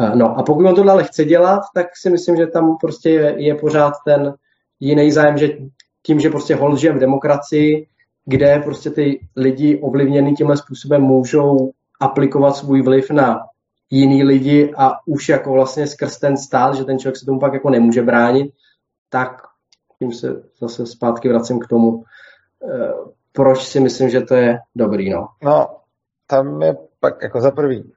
E, 0.00 0.16
no 0.16 0.38
a 0.38 0.42
pokud 0.42 0.66
on 0.66 0.74
to 0.74 0.90
ale 0.90 1.04
chce 1.04 1.24
dělat, 1.24 1.60
tak 1.74 1.86
si 1.96 2.10
myslím, 2.10 2.36
že 2.36 2.46
tam 2.46 2.76
prostě 2.80 3.10
je, 3.10 3.34
je 3.36 3.54
pořád 3.54 3.92
ten 4.06 4.34
jiný 4.80 5.12
zájem, 5.12 5.38
že 5.38 5.48
tím, 6.02 6.20
že 6.20 6.30
prostě 6.30 6.54
hold 6.54 6.82
v 6.82 6.98
demokracii, 6.98 7.86
kde 8.24 8.60
prostě 8.64 8.90
ty 8.90 9.20
lidi 9.36 9.80
ovlivněný 9.82 10.34
tímhle 10.34 10.56
způsobem 10.56 11.02
můžou 11.02 11.70
aplikovat 12.00 12.56
svůj 12.56 12.82
vliv 12.82 13.10
na 13.10 13.40
jiný 13.92 14.24
lidi 14.24 14.74
a 14.76 15.06
už 15.06 15.28
jako 15.28 15.52
vlastně 15.52 15.86
skrz 15.86 16.18
ten 16.18 16.36
stát, 16.36 16.74
že 16.74 16.84
ten 16.84 16.98
člověk 16.98 17.16
se 17.16 17.26
tomu 17.26 17.40
pak 17.40 17.52
jako 17.52 17.70
nemůže 17.70 18.02
bránit, 18.02 18.52
tak 19.08 19.42
tím 19.98 20.12
se 20.12 20.42
zase 20.60 20.86
zpátky 20.86 21.28
vracím 21.28 21.60
k 21.60 21.66
tomu, 21.66 22.04
eh, 22.64 22.92
proč 23.32 23.64
si 23.64 23.80
myslím, 23.80 24.10
že 24.10 24.20
to 24.20 24.34
je 24.34 24.58
dobrý, 24.76 25.10
no. 25.10 25.28
No, 25.42 25.76
tam 26.26 26.62
je 26.62 26.76
pak 27.00 27.22
jako 27.22 27.40
za 27.40 27.50
prvý. 27.50 27.92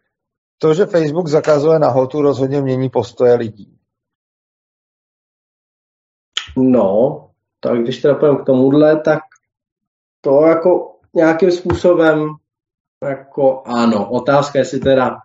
To, 0.57 0.73
že 0.73 0.85
Facebook 0.85 1.27
zakazuje 1.27 1.80
nahotu, 1.80 2.22
rozhodně 2.22 2.61
mění 2.61 2.89
postoje 2.89 3.35
lidí. 3.35 3.77
No, 6.57 7.30
tak 7.59 7.77
když 7.77 8.01
teda 8.01 8.15
půjdeme 8.15 8.39
k 8.39 8.45
tomuhle, 8.45 9.01
tak 9.01 9.19
to 10.22 10.45
jako 10.45 10.95
nějakým 11.13 11.51
způsobem 11.51 12.27
jako 13.07 13.63
ano. 13.65 14.09
Otázka, 14.09 14.59
jestli 14.59 14.80
teda 14.80 15.17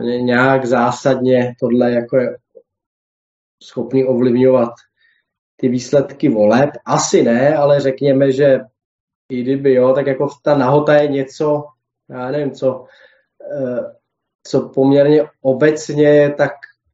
nějak 0.00 0.64
zásadně 0.64 1.54
tohle 1.60 1.92
jako 1.92 2.16
je 2.16 2.36
schopný 3.62 4.04
ovlivňovat 4.04 4.72
ty 5.56 5.68
výsledky 5.68 6.28
voleb. 6.28 6.70
Asi 6.84 7.22
ne, 7.22 7.56
ale 7.56 7.80
řekněme, 7.80 8.32
že 8.32 8.60
i 9.30 9.42
kdyby 9.42 9.74
jo, 9.74 9.92
tak 9.92 10.06
jako 10.06 10.28
ta 10.42 10.56
nahota 10.58 10.94
je 10.94 11.08
něco, 11.08 11.64
já 12.10 12.30
nevím, 12.30 12.50
co, 12.50 12.84
eh, 13.52 13.94
co 14.46 14.68
poměrně 14.68 15.24
obecně 15.40 16.34
tak 16.36 16.52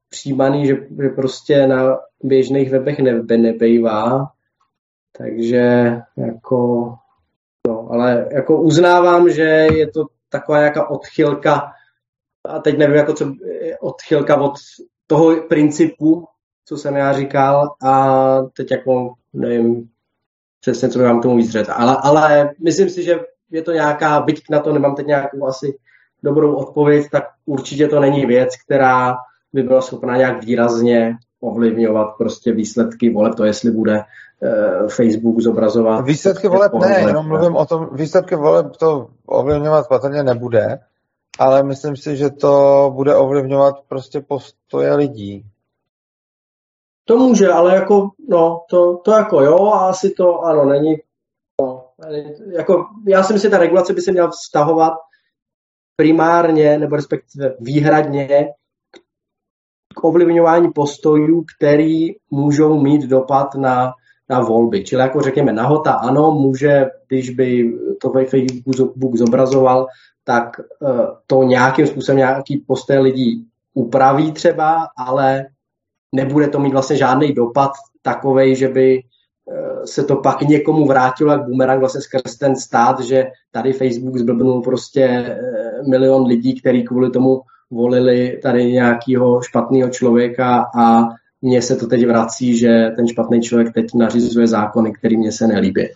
přijímaný, 0.09 0.66
že, 0.66 0.77
že 1.03 1.09
prostě 1.09 1.66
na 1.66 1.99
běžných 2.23 2.70
webech 2.70 2.99
nebe, 2.99 3.37
nebejvá. 3.37 4.33
Takže 5.19 5.97
jako, 6.16 6.95
no, 7.66 7.89
ale 7.91 8.29
jako 8.33 8.62
uznávám, 8.62 9.31
že 9.31 9.43
je 9.73 9.91
to 9.91 10.05
taková 10.29 10.59
nějaká 10.59 10.91
odchylka, 10.91 11.73
a 12.49 12.59
teď 12.59 12.79
nevím, 12.79 12.97
jako 12.97 13.12
co, 13.12 13.33
odchylka 13.81 14.41
od 14.41 14.53
toho 15.07 15.37
principu, 15.49 16.25
co 16.65 16.77
jsem 16.77 16.97
já 16.97 17.12
říkal, 17.12 17.69
a 17.83 18.37
teď 18.57 18.70
jako 18.70 19.12
nevím 19.33 19.89
přesně, 20.61 20.89
co 20.89 20.99
by 20.99 21.05
vám 21.05 21.20
k 21.20 21.23
tomu 21.23 21.37
víc 21.37 21.51
řekl. 21.51 21.73
Ale, 21.75 21.97
ale 22.03 22.51
myslím 22.65 22.89
si, 22.89 23.03
že 23.03 23.20
je 23.51 23.62
to 23.62 23.73
nějaká, 23.73 24.20
byť 24.20 24.43
na 24.51 24.61
to 24.61 24.73
nemám 24.73 24.95
teď 24.95 25.07
nějakou 25.07 25.47
asi 25.47 25.79
dobrou 26.23 26.55
odpověď, 26.55 27.07
tak 27.12 27.25
určitě 27.47 27.89
to 27.89 28.01
není 28.01 28.27
věc, 28.27 28.49
která 28.66 29.16
by 29.53 29.62
byla 29.62 29.81
schopná 29.81 30.16
nějak 30.16 30.45
výrazně 30.45 31.16
ovlivňovat 31.41 32.09
prostě 32.19 32.53
výsledky 32.53 33.11
voleb, 33.11 33.35
to 33.35 33.45
jestli 33.45 33.70
bude 33.70 34.01
uh, 34.01 34.89
Facebook 34.89 35.41
zobrazovat. 35.41 36.05
Výsledky 36.05 36.49
voleb 36.49 36.73
ne, 36.81 37.01
jenom 37.01 37.29
mluvím 37.29 37.57
o 37.57 37.66
tom, 37.66 37.89
výsledky 37.93 38.37
voleb 38.37 38.77
to 38.77 39.09
ovlivňovat 39.27 39.89
patrně 39.89 40.23
nebude, 40.23 40.79
ale 41.39 41.62
myslím 41.62 41.97
si, 41.97 42.16
že 42.16 42.31
to 42.31 42.90
bude 42.94 43.16
ovlivňovat 43.16 43.74
prostě 43.89 44.20
postoje 44.20 44.94
lidí. 44.94 45.44
To 47.05 47.16
může, 47.16 47.48
ale 47.48 47.74
jako, 47.74 48.10
no, 48.28 48.65
to, 48.70 48.97
to 49.05 49.10
jako 49.10 49.40
jo, 49.40 49.66
a 49.66 49.89
asi 49.89 50.10
to, 50.10 50.40
ano, 50.40 50.65
není, 50.65 50.97
no, 51.60 51.85
jako, 52.52 52.86
já 53.06 53.23
si 53.23 53.32
myslím, 53.32 53.48
že 53.48 53.56
ta 53.56 53.59
regulace 53.59 53.93
by 53.93 54.01
se 54.01 54.12
měla 54.12 54.31
vztahovat 54.31 54.93
primárně, 55.97 56.78
nebo 56.78 56.97
respektive 56.97 57.56
výhradně 57.60 58.48
k 59.94 60.05
ovlivňování 60.05 60.69
postojů, 60.74 61.44
který 61.56 62.09
můžou 62.31 62.81
mít 62.81 63.02
dopad 63.02 63.55
na, 63.55 63.93
na 64.30 64.40
volby. 64.40 64.84
Čili 64.84 65.02
jako 65.02 65.20
řekněme, 65.20 65.52
nahota 65.52 65.92
ano, 65.92 66.30
může, 66.30 66.86
když 67.09 67.30
by 67.30 67.78
to 68.00 68.10
Facebook 68.10 69.16
zobrazoval, 69.16 69.86
tak 70.24 70.60
eh, 70.60 71.06
to 71.26 71.42
nějakým 71.42 71.86
způsobem 71.86 72.16
nějaký 72.16 72.56
postoj 72.56 72.98
lidí 72.98 73.46
upraví 73.74 74.32
třeba, 74.32 74.86
ale 74.96 75.46
nebude 76.14 76.48
to 76.48 76.60
mít 76.60 76.72
vlastně 76.72 76.96
žádný 76.96 77.32
dopad 77.32 77.70
takovej, 78.02 78.56
že 78.56 78.68
by 78.68 78.98
eh, 78.98 79.86
se 79.86 80.05
to 80.05 80.16
pak 80.16 80.40
někomu 80.42 80.86
vrátilo 80.86 81.32
jak 81.32 81.44
bumerang 81.44 81.80
vlastně 81.80 82.00
skrz 82.00 82.36
ten 82.36 82.56
stát, 82.56 83.00
že 83.00 83.26
tady 83.50 83.72
Facebook 83.72 84.16
zblbnul 84.16 84.62
prostě 84.62 85.02
eh, 85.02 85.82
milion 85.88 86.26
lidí, 86.26 86.60
který 86.60 86.84
kvůli 86.84 87.10
tomu 87.10 87.40
volili 87.70 88.40
tady 88.42 88.72
nějakého 88.72 89.42
špatného 89.42 89.90
člověka 89.90 90.66
a 90.74 91.09
mně 91.43 91.62
se 91.62 91.77
to 91.77 91.86
teď 91.86 92.06
vrací, 92.06 92.59
že 92.59 92.90
ten 92.97 93.09
špatný 93.09 93.40
člověk 93.40 93.74
teď 93.74 93.86
nařizuje 93.94 94.47
zákony, 94.47 94.93
který 94.93 95.16
mně 95.16 95.32
se 95.32 95.47
nelíbí. 95.47 95.89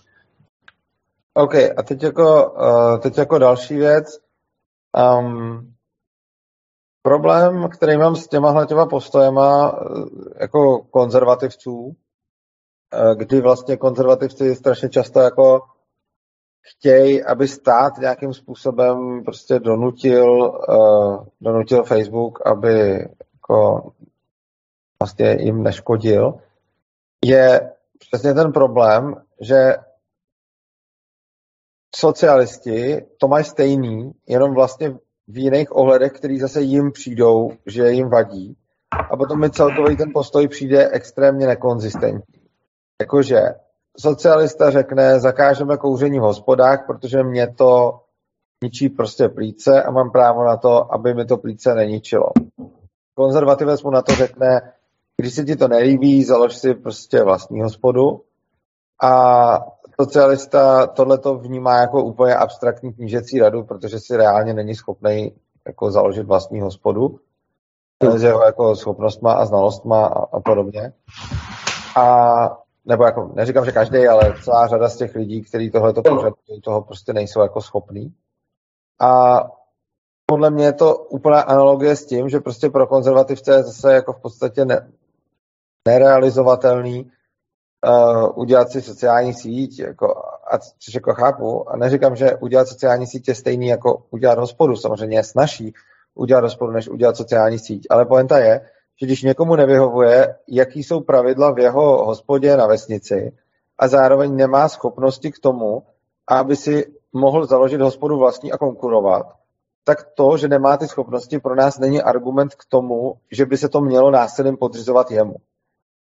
OK, 1.35 1.55
a 1.55 1.83
teď 1.83 2.03
jako, 2.03 2.51
uh, 2.51 2.99
teď 2.99 3.19
jako 3.19 3.39
další 3.39 3.77
věc. 3.77 4.19
Um, 5.19 5.73
problém, 7.03 7.69
který 7.69 7.97
mám 7.97 8.17
s 8.17 8.29
těma 8.29 8.67
těma 8.67 8.87
postojema 8.87 9.81
uh, 9.81 10.09
jako 10.41 10.83
konzervativců, 10.83 11.77
uh, 11.79 11.95
kdy 13.15 13.41
vlastně 13.41 13.77
konzervativci 13.77 14.55
strašně 14.55 14.89
často 14.89 15.21
jako 15.21 15.61
chtějí, 16.61 17.25
aby 17.25 17.49
stát 17.49 17.99
nějakým 17.99 18.35
způsobem 18.35 19.25
prostě 19.25 19.59
donutil, 19.59 20.61
uh, 20.69 21.27
donutil 21.41 21.85
Facebook, 21.85 22.47
aby 22.47 23.09
jako 23.33 23.93
vlastně 25.03 25.37
jim 25.41 25.63
neškodil, 25.63 26.35
je 27.25 27.71
přesně 27.99 28.35
ten 28.35 28.53
problém, 28.53 29.15
že 29.41 29.75
socialisti 31.97 33.07
to 33.19 33.29
mají 33.29 33.45
stejný, 33.45 34.13
jenom 34.27 34.55
vlastně 34.55 34.91
v 35.29 35.39
jiných 35.39 35.77
ohledech, 35.77 36.13
který 36.13 36.39
zase 36.39 36.61
jim 36.61 36.93
přijdou, 36.93 37.51
že 37.67 37.91
jim 37.91 38.09
vadí. 38.09 38.57
A 39.11 39.17
potom 39.17 39.41
mi 39.41 39.51
celkový 39.51 39.97
ten 39.97 40.11
postoj 40.15 40.49
přijde 40.49 40.91
extrémně 40.91 41.47
nekonzistentní. 41.47 42.43
Jakože 43.01 43.41
socialista 43.99 44.71
řekne, 44.71 45.21
zakážeme 45.21 45.77
kouření 45.77 46.19
v 46.19 46.23
hospodách, 46.23 46.87
protože 46.87 47.23
mě 47.23 47.55
to 47.55 48.01
ničí 48.65 48.89
prostě 48.89 49.29
plíce 49.29 49.83
a 49.83 49.91
mám 49.91 50.11
právo 50.11 50.45
na 50.45 50.57
to, 50.57 50.95
aby 50.95 51.15
mi 51.15 51.25
to 51.25 51.37
plíce 51.37 51.75
neničilo. 51.75 52.31
Konzervativec 53.15 53.83
mu 53.83 53.91
na 53.91 54.03
to 54.03 54.15
řekne, 54.15 54.73
když 55.23 55.35
se 55.35 55.45
ti 55.45 55.57
to 55.57 55.69
nelíbí, 55.69 56.25
založ 56.25 56.57
si 56.57 56.75
prostě 56.75 57.23
vlastní 57.23 57.63
hospodu. 57.63 58.23
A 59.03 59.65
socialista 60.01 60.87
tohleto 60.87 61.35
vnímá 61.35 61.79
jako 61.79 62.05
úplně 62.05 62.35
abstraktní 62.35 62.93
knížecí 62.93 63.39
radu, 63.39 63.65
protože 63.65 64.01
si 64.01 64.17
reálně 64.17 64.55
není 64.55 64.75
schopný 64.75 65.33
jako 65.67 65.91
založit 65.91 66.27
vlastní 66.27 66.61
hospodu 66.61 67.21
s 68.17 68.23
jeho 68.23 68.45
jako 68.45 68.77
schopnostma 68.77 69.33
a 69.33 69.45
znalostma 69.45 70.07
a, 70.07 70.37
a 70.37 70.41
podobně. 70.41 70.93
A 71.97 72.59
nebo 72.85 73.05
jako, 73.05 73.31
neříkám, 73.35 73.65
že 73.65 73.73
každý, 73.73 74.07
ale 74.07 74.35
celá 74.45 74.67
řada 74.67 74.89
z 74.89 74.97
těch 74.97 75.15
lidí, 75.15 75.43
kteří 75.43 75.71
tohle 75.71 75.93
to 75.93 76.03
pořadují, 76.03 76.61
toho 76.65 76.83
prostě 76.83 77.13
nejsou 77.13 77.41
jako 77.41 77.61
schopní. 77.61 78.15
A 79.01 79.41
podle 80.27 80.51
mě 80.51 80.65
je 80.65 80.73
to 80.73 80.97
úplná 80.97 81.41
analogie 81.41 81.97
s 81.97 82.07
tím, 82.07 82.29
že 82.29 82.41
prostě 82.41 82.71
pro 82.71 82.87
konzervativce 82.87 83.53
je 83.53 83.63
zase 83.63 83.93
jako 83.95 84.13
v 84.13 84.21
podstatě 84.21 84.65
ne, 84.65 84.93
nerealizovatelný 85.89 87.11
uh, 87.87 88.39
udělat 88.39 88.71
si 88.71 88.83
sociální 88.83 89.35
síť, 89.35 89.79
jako, 89.79 90.23
a, 90.53 90.59
což 90.79 90.95
jako 90.95 91.15
chápu, 91.15 91.71
a 91.71 91.77
neříkám, 91.77 92.17
že 92.17 92.37
udělat 92.37 92.69
sociální 92.69 93.07
síť 93.07 93.29
je 93.29 93.35
stejný 93.35 93.67
jako 93.67 94.03
udělat 94.11 94.39
hospodu, 94.39 94.77
samozřejmě 94.77 95.17
je 95.17 95.25
snažší 95.25 95.75
udělat 96.15 96.45
hospodu, 96.45 96.73
než 96.73 96.89
udělat 96.89 97.17
sociální 97.17 97.59
síť, 97.59 97.87
ale 97.91 98.05
poenta 98.05 98.39
je, 98.39 98.69
že 99.01 99.07
když 99.07 99.23
někomu 99.23 99.57
nevyhovuje, 99.57 100.35
jaký 100.49 100.83
jsou 100.83 101.01
pravidla 101.01 101.51
v 101.51 101.59
jeho 101.59 102.05
hospodě 102.05 102.57
na 102.57 102.67
vesnici 102.67 103.33
a 103.79 103.89
zároveň 103.89 104.37
nemá 104.37 104.69
schopnosti 104.69 105.33
k 105.33 105.39
tomu, 105.39 105.83
aby 106.29 106.57
si 106.57 106.93
mohl 107.13 107.47
založit 107.47 107.81
hospodu 107.81 108.19
vlastní 108.19 108.53
a 108.53 108.59
konkurovat, 108.59 109.27
tak 109.85 110.03
to, 110.15 110.37
že 110.37 110.49
nemá 110.49 110.77
ty 110.77 110.89
schopnosti, 110.89 111.39
pro 111.39 111.55
nás 111.55 111.79
není 111.79 112.03
argument 112.03 112.55
k 112.55 112.65
tomu, 112.69 113.15
že 113.31 113.47
by 113.47 113.57
se 113.57 113.69
to 113.69 113.81
mělo 113.81 114.11
násilím 114.11 114.57
podřizovat 114.57 115.11
jemu. 115.11 115.35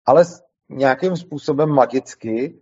Ale 0.06 0.26
nějakým 0.70 1.18
způsobem 1.18 1.70
magicky, 1.70 2.62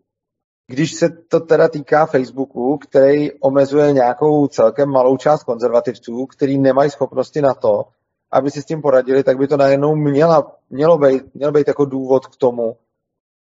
když 0.67 0.93
se 0.93 1.09
to 1.09 1.39
teda 1.39 1.67
týká 1.67 2.05
Facebooku, 2.05 2.77
který 2.77 3.39
omezuje 3.39 3.93
nějakou 3.93 4.47
celkem 4.47 4.89
malou 4.89 5.17
část 5.17 5.43
konzervativců, 5.43 6.25
který 6.25 6.57
nemají 6.57 6.89
schopnosti 6.89 7.41
na 7.41 7.53
to, 7.53 7.85
aby 8.31 8.51
si 8.51 8.61
s 8.61 8.65
tím 8.65 8.81
poradili, 8.81 9.23
tak 9.23 9.37
by 9.37 9.47
to 9.47 9.57
najednou 9.57 9.95
měla, 9.95 10.57
mělo, 10.69 10.97
být, 10.97 11.35
mělo 11.35 11.51
být 11.51 11.67
jako 11.67 11.85
důvod 11.85 12.27
k 12.27 12.35
tomu, 12.35 12.77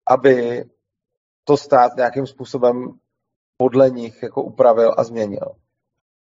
aby 0.08 0.64
to 1.44 1.56
stát 1.56 1.96
nějakým 1.96 2.26
způsobem 2.26 2.98
podle 3.56 3.90
nich 3.90 4.22
jako 4.22 4.42
upravil 4.42 4.94
a 4.96 5.04
změnil. 5.04 5.54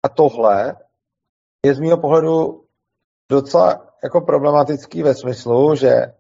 A 0.03 0.09
tohle 0.09 0.75
je 1.65 1.75
z 1.75 1.79
mého 1.79 1.97
pohledu 1.97 2.63
docela 3.31 3.87
jako 4.03 4.21
problematický 4.21 5.03
ve 5.03 5.15
smyslu, 5.15 5.75
že 5.75 6.13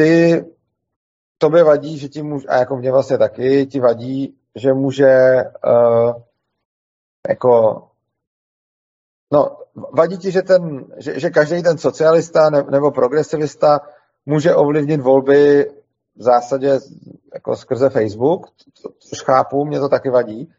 ty 0.00 0.44
tobě 1.38 1.64
vadí, 1.64 1.98
že 1.98 2.08
ti 2.08 2.22
může, 2.22 2.48
a 2.48 2.56
jako 2.56 2.76
mě 2.76 2.92
vlastně 2.92 3.18
taky, 3.18 3.66
ti 3.66 3.80
vadí, 3.80 4.36
že 4.54 4.72
může 4.72 5.34
uh, 5.66 6.22
jako 7.28 7.82
no, 9.32 9.56
vadí 9.92 10.18
ti, 10.18 10.30
že, 10.30 10.42
ten, 10.42 10.84
že, 10.96 11.20
že 11.20 11.30
každý 11.30 11.62
ten 11.62 11.78
socialista 11.78 12.50
ne, 12.50 12.62
nebo 12.70 12.90
progresivista 12.90 13.80
může 14.26 14.54
ovlivnit 14.54 15.00
volby 15.00 15.70
v 16.16 16.22
zásadě 16.22 16.78
jako 17.34 17.56
skrze 17.56 17.90
Facebook, 17.90 18.46
což 18.98 19.22
chápu, 19.22 19.64
mě 19.64 19.80
to 19.80 19.88
taky 19.88 20.10
vadí, 20.10 20.52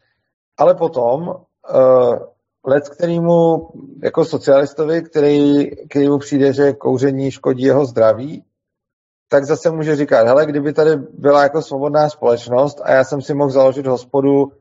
ale 0.58 0.76
potom 0.76 1.28
uh, 1.28 2.20
let, 2.66 2.90
kterýmu 2.90 3.70
jako 4.04 4.26
socialistovi, 4.26 5.02
který, 5.02 5.70
který 5.88 6.10
mu 6.10 6.18
přijde, 6.18 6.54
že 6.54 6.74
kouření 6.74 7.32
škodí 7.32 7.64
jeho 7.64 7.86
zdraví, 7.86 8.46
tak 9.32 9.46
zase 9.46 9.72
může 9.72 9.96
říkat, 9.96 10.28
hele, 10.28 10.46
kdyby 10.46 10.74
tady 10.74 10.96
byla 10.96 11.44
jako 11.44 11.62
svobodná 11.62 12.10
společnost 12.10 12.82
a 12.84 12.92
já 12.92 13.04
jsem 13.04 13.22
si 13.22 13.34
mohl 13.34 13.52
založit 13.52 13.88
hospodu 13.88 14.52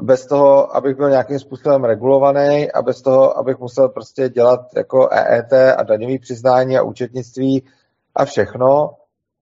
bez 0.00 0.26
toho, 0.26 0.76
abych 0.76 0.96
byl 0.96 1.10
nějakým 1.10 1.38
způsobem 1.38 1.84
regulovaný 1.84 2.72
a 2.72 2.82
bez 2.82 3.02
toho, 3.02 3.38
abych 3.38 3.58
musel 3.58 3.88
prostě 3.88 4.28
dělat 4.28 4.60
jako 4.76 5.08
EET 5.12 5.52
a 5.52 5.82
daňový 5.82 6.18
přiznání 6.18 6.78
a 6.78 6.82
účetnictví 6.82 7.64
a 8.14 8.24
všechno, 8.24 8.90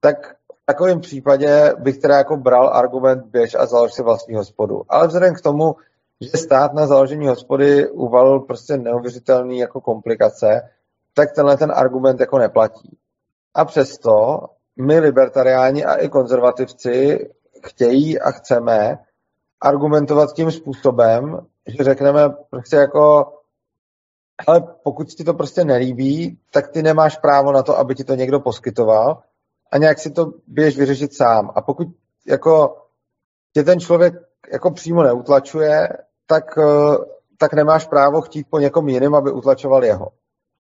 tak 0.00 0.34
v 0.62 0.66
takovém 0.66 1.00
případě 1.00 1.74
bych 1.78 1.98
teda 1.98 2.16
jako 2.16 2.36
bral 2.36 2.68
argument 2.68 3.24
běž 3.26 3.54
a 3.54 3.66
založ 3.66 3.92
si 3.92 4.02
vlastní 4.02 4.34
hospodu. 4.34 4.82
Ale 4.88 5.06
vzhledem 5.06 5.34
k 5.34 5.40
tomu, 5.40 5.76
že 6.20 6.30
stát 6.30 6.74
na 6.74 6.86
založení 6.86 7.28
hospody 7.28 7.90
uvalil 7.90 8.40
prostě 8.40 8.76
neuvěřitelný 8.76 9.58
jako 9.58 9.80
komplikace, 9.80 10.70
tak 11.14 11.32
tenhle 11.32 11.56
ten 11.56 11.72
argument 11.74 12.20
jako 12.20 12.38
neplatí. 12.38 12.98
A 13.54 13.64
přesto 13.64 14.40
my 14.76 14.98
libertariáni 14.98 15.84
a 15.84 15.94
i 15.94 16.08
konzervativci 16.08 17.28
chtějí 17.66 18.20
a 18.20 18.30
chceme 18.30 18.98
argumentovat 19.60 20.32
tím 20.32 20.50
způsobem, 20.50 21.46
že 21.66 21.84
řekneme 21.84 22.30
prostě 22.50 22.76
jako 22.76 23.32
ale 24.46 24.62
pokud 24.82 25.08
ti 25.08 25.24
to 25.24 25.34
prostě 25.34 25.64
nelíbí, 25.64 26.38
tak 26.50 26.68
ty 26.68 26.82
nemáš 26.82 27.16
právo 27.16 27.52
na 27.52 27.62
to, 27.62 27.78
aby 27.78 27.94
ti 27.94 28.04
to 28.04 28.14
někdo 28.14 28.40
poskytoval 28.40 29.22
a 29.72 29.78
nějak 29.78 29.98
si 29.98 30.10
to 30.10 30.32
běž 30.46 30.78
vyřešit 30.78 31.16
sám. 31.16 31.50
A 31.54 31.62
pokud 31.62 31.88
jako 32.26 32.76
tě 33.54 33.62
ten 33.62 33.80
člověk 33.80 34.14
jako 34.52 34.70
přímo 34.70 35.02
neutlačuje, 35.02 35.88
tak, 36.26 36.58
eh, 36.58 36.96
tak 37.38 37.52
nemáš 37.52 37.86
právo 37.86 38.20
chtít 38.20 38.46
po 38.50 38.58
někom 38.58 38.88
jiném, 38.88 39.14
aby 39.14 39.30
utlačoval 39.30 39.84
jeho. 39.84 40.08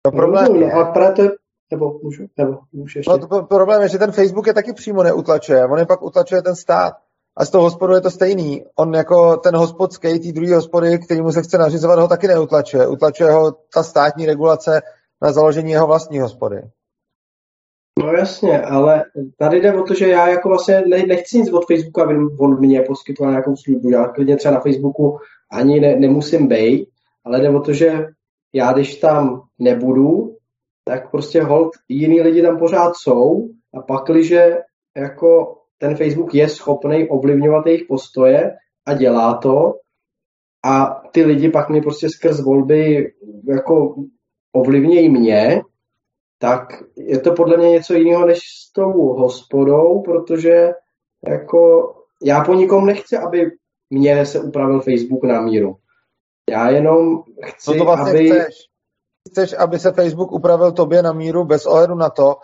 No, 0.07 0.12
problém 0.12 0.52
no, 0.52 0.66
je, 0.66 0.73
a 0.73 0.85
proto, 0.85 1.23
nebo 1.70 2.01
můžu, 2.02 2.26
nebo 2.36 2.59
můžu 2.72 2.98
ještě. 2.98 3.10
No, 3.10 3.18
to, 3.18 3.42
problém 3.42 3.82
je, 3.82 3.88
že 3.88 3.98
ten 3.98 4.12
Facebook 4.12 4.47
je 4.47 4.55
taky 4.55 4.72
přímo 4.72 5.02
neutlačuje, 5.02 5.66
on 5.66 5.78
je 5.78 5.86
pak 5.86 6.02
utlačuje 6.02 6.42
ten 6.42 6.56
stát. 6.56 6.94
A 7.36 7.44
z 7.44 7.51
toho 7.51 7.64
hospodu 7.64 7.94
je 7.94 8.01
to 8.01 8.10
stejný. 8.10 8.64
On 8.76 8.94
jako 8.94 9.36
ten 9.36 9.56
hospodský, 9.56 10.18
tý 10.18 10.32
druhý 10.32 10.52
hospody, 10.52 10.98
kterýmu 10.98 11.32
se 11.32 11.42
chce 11.42 11.59
nařizovat, 11.59 11.98
ho 11.98 12.09
taky 12.09 12.28
neutlačuje. 12.28 12.88
Utlačuje 12.88 13.30
ho 13.30 13.52
ta 13.74 13.82
státní 13.82 14.26
regulace 14.26 14.82
na 15.22 15.32
založení 15.32 15.70
jeho 15.70 15.86
vlastní 15.86 16.18
hospody. 16.18 16.62
No 17.98 18.12
jasně, 18.12 18.62
ale 18.62 19.05
tady 19.38 19.60
jde 19.60 19.74
o 19.74 19.82
to, 19.82 19.94
že 19.94 20.09
já 20.09 20.28
jako 20.28 20.48
vlastně 20.48 20.82
nechci 21.06 21.38
nic 21.38 21.52
od 21.52 21.66
Facebooku, 21.66 22.01
aby 22.01 22.14
on 22.38 22.60
mě 22.60 22.82
poskytoval 22.82 23.32
nějakou 23.32 23.56
službu. 23.56 23.90
Já 23.90 24.09
klidně 24.09 24.36
třeba 24.36 24.55
na 24.55 24.60
Facebooku 24.60 25.18
ani 25.52 25.80
ne, 25.80 25.97
nemusím 25.97 26.48
být, 26.48 26.88
ale 27.24 27.40
jde 27.40 27.51
o 27.51 27.60
to, 27.60 27.72
že 27.72 28.06
já 28.52 28.72
když 28.72 28.97
tam 28.97 29.42
nebudu, 29.59 30.36
tak 30.91 31.11
prostě 31.11 31.43
hold 31.43 31.73
jiný 31.89 32.21
lidi 32.21 32.43
tam 32.43 32.59
pořád 32.59 32.93
jsou 32.97 33.49
a 33.75 33.83
pakliže 33.83 34.59
jako 34.97 35.57
ten 35.79 35.97
Facebook 35.97 36.35
je 36.35 36.49
schopný 36.49 37.09
ovlivňovat 37.09 37.67
jejich 37.67 37.85
postoje 37.89 38.57
a 38.87 38.95
dělá 38.95 39.35
to 39.35 39.75
a 40.65 41.03
ty 41.12 41.25
lidi 41.25 41.51
pak 41.51 41.71
mi 41.71 41.81
prostě 41.81 42.09
skrz 42.09 42.41
volby 42.41 43.12
jako 43.49 43.95
ovlivnějí 44.53 45.09
mě, 45.09 45.62
tak 46.39 46.62
je 46.97 47.21
to 47.21 47.33
podle 47.33 47.57
mě 47.57 47.71
něco 47.71 47.95
jiného 47.95 48.27
než 48.27 48.39
s 48.39 48.73
tou 48.73 48.93
hospodou, 48.93 50.03
protože 50.03 50.71
jako 51.29 51.93
já 52.23 52.45
po 52.45 52.55
nikom 52.55 52.87
nechci, 52.87 53.17
aby 53.17 53.51
mě 53.91 54.27
se 54.27 54.41
upravil 54.41 54.81
Facebook 54.81 55.25
na 55.25 55.41
míru. 55.41 55.77
Já 56.51 56.71
jenom 56.71 57.23
chci, 57.45 57.71
no 57.71 57.79
to 57.79 57.85
vlastně 57.85 58.11
aby... 58.11 58.31
Chceš. 58.31 58.69
Chceš, 59.31 59.55
aby 59.59 59.78
se 59.78 59.93
Facebook 59.93 60.32
upravil 60.32 60.73
tobě 60.73 61.02
na 61.02 61.12
míru 61.12 61.44
bez 61.44 61.66
ohledu 61.66 61.94
na 61.94 62.11
to, 62.11 62.36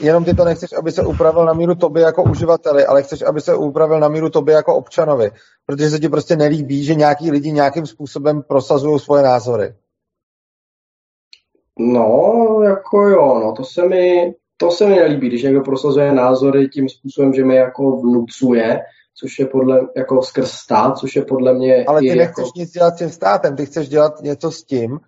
jenom 0.00 0.24
ty 0.24 0.34
to 0.34 0.44
nechceš, 0.44 0.72
aby 0.72 0.92
se 0.92 1.06
upravil 1.06 1.44
na 1.44 1.52
míru 1.52 1.74
tobě 1.74 2.02
jako 2.02 2.22
uživateli, 2.22 2.86
ale 2.86 3.02
chceš, 3.02 3.22
aby 3.22 3.40
se 3.40 3.54
upravil 3.54 4.00
na 4.00 4.08
míru 4.08 4.30
tobě 4.30 4.54
jako 4.54 4.74
občanovi, 4.74 5.30
protože 5.66 5.90
se 5.90 5.98
ti 5.98 6.08
prostě 6.08 6.36
nelíbí, 6.36 6.84
že 6.84 6.94
nějaký 6.94 7.30
lidi 7.30 7.52
nějakým 7.52 7.86
způsobem 7.86 8.42
prosazují 8.42 9.00
svoje 9.00 9.22
názory. 9.22 9.74
No, 11.78 12.60
jako 12.62 13.08
jo, 13.08 13.40
no, 13.44 13.52
to 13.52 13.64
se 13.64 13.88
mi, 13.88 14.34
to 14.56 14.70
se 14.70 14.86
mi 14.86 14.96
nelíbí, 14.96 15.28
když 15.28 15.42
někdo 15.42 15.60
prosazuje 15.60 16.12
názory 16.12 16.68
tím 16.68 16.88
způsobem, 16.88 17.32
že 17.32 17.44
mi 17.44 17.56
jako 17.56 17.96
vnucuje, 17.96 18.80
což 19.20 19.38
je 19.38 19.46
podle, 19.46 19.80
jako 19.96 20.22
skrz 20.22 20.50
stát, 20.50 20.98
což 20.98 21.16
je 21.16 21.24
podle 21.24 21.54
mě... 21.54 21.84
Ale 21.84 22.00
ty 22.00 22.14
nechceš 22.14 22.44
jako... 22.46 22.58
nic 22.58 22.70
dělat 22.70 22.94
s 22.94 22.98
tím 22.98 23.10
státem, 23.10 23.56
ty 23.56 23.66
chceš 23.66 23.88
dělat 23.88 24.22
něco 24.22 24.50
s 24.50 24.64
tím, 24.64 25.00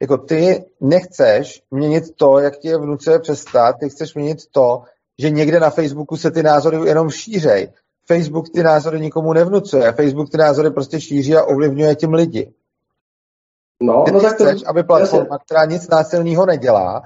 jako 0.00 0.18
ty 0.18 0.64
nechceš 0.80 1.62
měnit 1.70 2.04
to, 2.16 2.38
jak 2.38 2.58
ti 2.58 2.68
je 2.68 2.78
vnucuje 2.78 3.18
přes 3.18 3.40
stát, 3.40 3.76
ty 3.80 3.88
chceš 3.88 4.14
měnit 4.14 4.38
to, 4.50 4.82
že 5.18 5.30
někde 5.30 5.60
na 5.60 5.70
Facebooku 5.70 6.16
se 6.16 6.30
ty 6.30 6.42
názory 6.42 6.76
jenom 6.88 7.10
šířej. 7.10 7.72
Facebook 8.06 8.48
ty 8.48 8.62
názory 8.62 9.00
nikomu 9.00 9.32
nevnucuje, 9.32 9.92
Facebook 9.92 10.30
ty 10.30 10.36
názory 10.36 10.70
prostě 10.70 11.00
šíří 11.00 11.36
a 11.36 11.44
ovlivňuje 11.44 11.94
tím 11.94 12.14
lidi. 12.14 12.52
No, 13.82 14.02
Ty 14.04 14.12
no 14.12 14.20
tak 14.20 14.34
chceš, 14.34 14.62
to, 14.62 14.68
aby 14.68 14.82
platforma, 14.82 15.38
která 15.38 15.64
nic 15.64 15.88
násilného 15.88 16.46
nedělá, 16.46 17.02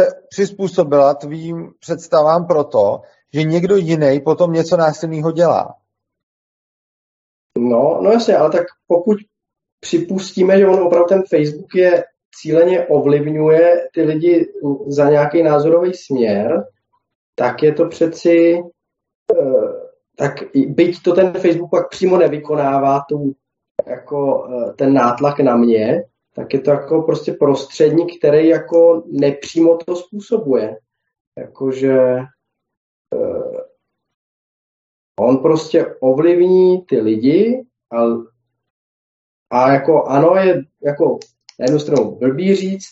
se 0.00 0.10
přizpůsobila 0.28 1.14
tvým 1.14 1.72
představám 1.80 2.46
proto, 2.46 3.00
že 3.32 3.42
někdo 3.42 3.76
jiný 3.76 4.20
potom 4.20 4.52
něco 4.52 4.76
násilného 4.76 5.32
dělá. 5.32 5.74
No, 7.58 7.98
no 8.02 8.10
jasně, 8.10 8.36
ale 8.36 8.50
tak 8.50 8.66
pokud 8.86 9.16
připustíme, 9.80 10.58
že 10.58 10.66
on 10.66 10.80
opravdu 10.80 11.06
ten 11.08 11.22
Facebook 11.28 11.74
je 11.74 12.04
cíleně 12.34 12.86
ovlivňuje 12.86 13.88
ty 13.94 14.02
lidi 14.02 14.52
za 14.86 15.10
nějaký 15.10 15.42
názorový 15.42 15.94
směr, 15.94 16.64
tak 17.34 17.62
je 17.62 17.72
to 17.72 17.88
přeci 17.88 18.62
eh, 19.36 19.90
tak 20.16 20.32
byť 20.54 21.02
to 21.02 21.12
ten 21.12 21.32
Facebook 21.32 21.70
pak 21.70 21.88
přímo 21.90 22.18
nevykonává 22.18 23.00
tu, 23.08 23.34
jako 23.86 24.48
eh, 24.48 24.72
ten 24.72 24.94
nátlak 24.94 25.40
na 25.40 25.56
mě, 25.56 26.02
tak 26.34 26.54
je 26.54 26.60
to 26.60 26.70
jako 26.70 27.02
prostě 27.02 27.32
prostředník, 27.32 28.18
který 28.18 28.48
jako 28.48 29.02
nepřímo 29.06 29.76
to 29.76 29.96
způsobuje. 29.96 30.76
Jakože 31.38 31.98
eh, 33.14 33.60
on 35.20 35.38
prostě 35.38 35.86
ovlivní 36.00 36.82
ty 36.82 37.00
lidi 37.00 37.66
a, 37.92 38.29
a 39.50 39.72
jako 39.72 40.04
ano, 40.04 40.34
je 40.34 40.62
jako 40.84 41.18
na 41.58 41.64
jednu 41.64 41.78
stranu 41.78 42.16
blbý 42.20 42.54
říct, 42.54 42.88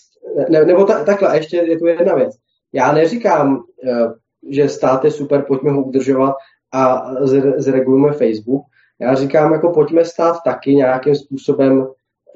ne, 0.49 0.65
nebo 0.65 0.85
ta, 0.85 1.05
takhle, 1.05 1.37
ještě 1.37 1.57
je 1.57 1.79
tu 1.79 1.87
jedna 1.87 2.15
věc. 2.15 2.37
Já 2.73 2.93
neříkám, 2.93 3.63
eh, 3.89 4.07
že 4.51 4.69
stát 4.69 5.05
je 5.05 5.11
super, 5.11 5.45
pojďme 5.49 5.73
ho 5.73 5.83
udržovat 5.83 6.35
a 6.73 7.11
zregulujeme 7.57 8.13
Facebook. 8.13 8.63
Já 9.01 9.15
říkám, 9.15 9.53
jako 9.53 9.73
pojďme 9.73 10.05
stát 10.05 10.37
taky 10.45 10.75
nějakým 10.75 11.15
způsobem 11.15 11.87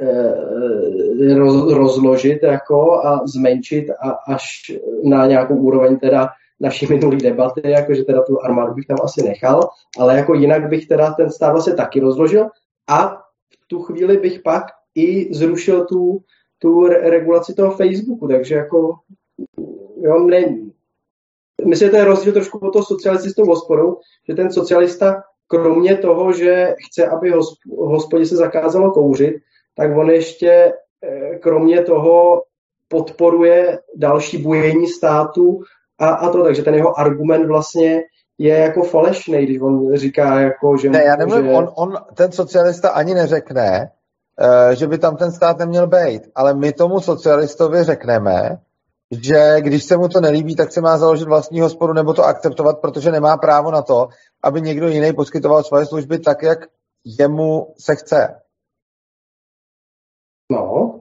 eh, 0.01 1.35
roz, 1.35 1.73
rozložit 1.73 2.43
jako 2.43 3.07
a 3.07 3.27
zmenšit 3.27 3.91
a 3.91 4.11
až 4.11 4.73
na 5.05 5.27
nějakou 5.27 5.57
úroveň 5.57 5.97
teda 5.99 6.29
naší 6.61 6.87
minulý 6.87 7.17
debaty, 7.17 7.71
jako 7.71 7.95
že 7.95 8.03
teda 8.03 8.23
tu 8.23 8.43
armádu 8.43 8.75
bych 8.75 8.87
tam 8.87 8.99
asi 9.05 9.23
nechal, 9.23 9.69
ale 9.99 10.17
jako 10.17 10.35
jinak 10.35 10.69
bych 10.69 10.87
teda 10.87 11.13
ten 11.13 11.31
stát 11.31 11.53
vlastně 11.53 11.75
taky 11.75 12.01
rozložil 12.01 12.47
a 12.91 13.22
tu 13.73 13.83
chvíli 13.83 14.17
bych 14.17 14.43
pak 14.45 14.65
i 14.95 15.35
zrušil 15.35 15.85
tu, 15.85 16.21
tu 16.59 16.87
regulaci 16.89 17.55
toho 17.55 17.71
Facebooku, 17.71 18.29
takže 18.29 18.55
jako 18.55 18.95
jo, 20.01 20.19
ne, 20.19 20.41
myslím, 21.65 21.89
že 21.89 21.91
to 21.91 21.97
je 21.97 22.05
rozdíl 22.05 22.33
trošku 22.33 22.59
od 22.59 22.73
toho 22.73 22.85
socialisty 22.85 23.31
s 23.31 23.49
hospodou, 23.49 23.99
že 24.29 24.35
ten 24.35 24.53
socialista 24.53 25.23
kromě 25.47 25.97
toho, 25.97 26.33
že 26.33 26.75
chce, 26.87 27.07
aby 27.07 27.33
hospodě 27.79 28.27
se 28.27 28.37
zakázalo 28.37 28.91
kouřit, 28.91 29.35
tak 29.77 29.97
on 29.97 30.11
ještě 30.11 30.73
eh, 31.03 31.39
kromě 31.39 31.83
toho 31.83 32.43
podporuje 32.89 33.79
další 33.97 34.39
bujení 34.39 34.87
státu 34.87 35.61
a, 35.99 36.09
a 36.09 36.31
to, 36.31 36.43
takže 36.43 36.63
ten 36.63 36.75
jeho 36.75 36.99
argument 36.99 37.47
vlastně 37.47 38.03
je 38.39 38.59
jako 38.59 38.83
falešný, 38.83 39.47
když 39.47 39.61
on 39.61 39.97
říká 39.97 40.41
jako, 40.41 40.77
že... 40.77 40.91
Ne, 40.91 41.05
já 41.05 41.17
nemluvím, 41.17 41.47
že... 41.47 41.53
on, 41.53 41.73
on, 41.75 41.97
ten 42.15 42.33
socialista 42.33 42.91
ani 42.91 43.15
neřekne, 43.15 43.91
uh, 44.41 44.75
že 44.75 44.87
by 44.87 44.99
tam 44.99 45.17
ten 45.17 45.33
stát 45.33 45.59
neměl 45.59 45.87
být, 45.87 46.23
ale 46.35 46.55
my 46.55 46.73
tomu 46.73 47.01
socialistovi 47.01 47.85
řekneme, 47.85 48.59
že 49.11 49.57
když 49.59 49.85
se 49.85 49.97
mu 49.97 50.09
to 50.09 50.21
nelíbí, 50.21 50.57
tak 50.57 50.73
se 50.73 50.81
má 50.81 50.99
založit 50.99 51.29
vlastní 51.29 51.61
hospodu 51.61 51.93
nebo 51.93 52.15
to 52.15 52.25
akceptovat, 52.25 52.79
protože 52.79 53.11
nemá 53.11 53.37
právo 53.37 53.71
na 53.71 53.83
to, 53.83 54.09
aby 54.43 54.63
někdo 54.63 54.89
jiný 54.89 55.13
poskytoval 55.13 55.63
svoje 55.65 55.87
služby 55.87 56.19
tak, 56.19 56.43
jak 56.43 56.59
jemu 57.05 57.75
se 57.79 57.97
chce. 57.97 58.41
No. 60.51 60.99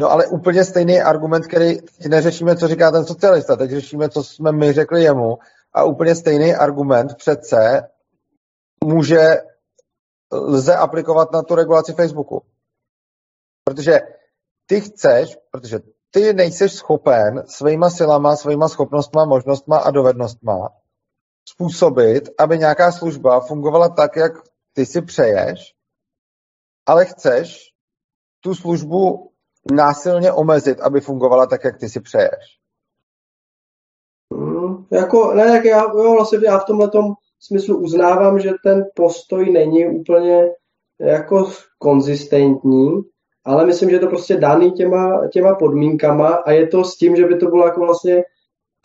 No 0.00 0.10
ale 0.10 0.26
úplně 0.26 0.64
stejný 0.64 1.00
argument, 1.00 1.46
který 1.46 1.76
neřešíme, 2.08 2.56
co 2.56 2.68
říká 2.68 2.90
ten 2.90 3.04
socialista, 3.04 3.56
teď 3.56 3.70
řešíme, 3.70 4.08
co 4.08 4.24
jsme 4.24 4.52
my 4.52 4.72
řekli 4.72 5.02
jemu 5.02 5.38
a 5.74 5.84
úplně 5.84 6.14
stejný 6.14 6.54
argument 6.54 7.14
přece 7.14 7.88
může, 8.84 9.42
lze 10.32 10.76
aplikovat 10.76 11.32
na 11.32 11.42
tu 11.42 11.54
regulaci 11.54 11.92
Facebooku. 11.92 12.42
Protože 13.64 14.00
ty 14.66 14.80
chceš, 14.80 15.36
protože 15.50 15.80
ty 16.10 16.32
nejseš 16.32 16.72
schopen 16.72 17.44
svýma 17.46 17.90
silama, 17.90 18.36
svýma 18.36 18.68
schopnostma, 18.68 19.24
možnostma 19.24 19.78
a 19.78 19.90
dovednostma 19.90 20.68
způsobit, 21.48 22.28
aby 22.38 22.58
nějaká 22.58 22.92
služba 22.92 23.40
fungovala 23.40 23.88
tak, 23.88 24.16
jak 24.16 24.32
ty 24.72 24.86
si 24.86 25.02
přeješ, 25.02 25.74
ale 26.86 27.04
chceš 27.04 27.72
tu 28.40 28.54
službu 28.54 29.32
násilně 29.72 30.32
omezit, 30.32 30.80
aby 30.80 31.00
fungovala 31.00 31.46
tak, 31.46 31.64
jak 31.64 31.78
ty 31.78 31.88
si 31.88 32.00
přeješ. 32.00 32.61
Hmm, 34.32 34.84
jako, 34.92 35.34
ne, 35.34 35.42
jak 35.42 35.64
já, 35.64 35.82
jo, 35.82 36.12
vlastně 36.12 36.38
já 36.42 36.58
v 36.58 36.64
tomhle 36.64 36.90
smyslu 37.40 37.76
uznávám, 37.76 38.40
že 38.40 38.50
ten 38.64 38.84
postoj 38.94 39.50
není 39.52 39.86
úplně 39.86 40.50
jako 41.00 41.50
konzistentní, 41.78 43.02
ale 43.44 43.66
myslím, 43.66 43.90
že 43.90 43.96
je 43.96 44.00
to 44.00 44.06
prostě 44.06 44.36
daný 44.36 44.72
těma, 44.72 45.28
těma 45.28 45.54
podmínkama 45.54 46.28
a 46.28 46.50
je 46.50 46.66
to 46.66 46.84
s 46.84 46.96
tím, 46.96 47.16
že 47.16 47.26
by 47.26 47.36
to 47.36 47.46
bylo 47.46 47.66
jako 47.66 47.80
vlastně 47.80 48.24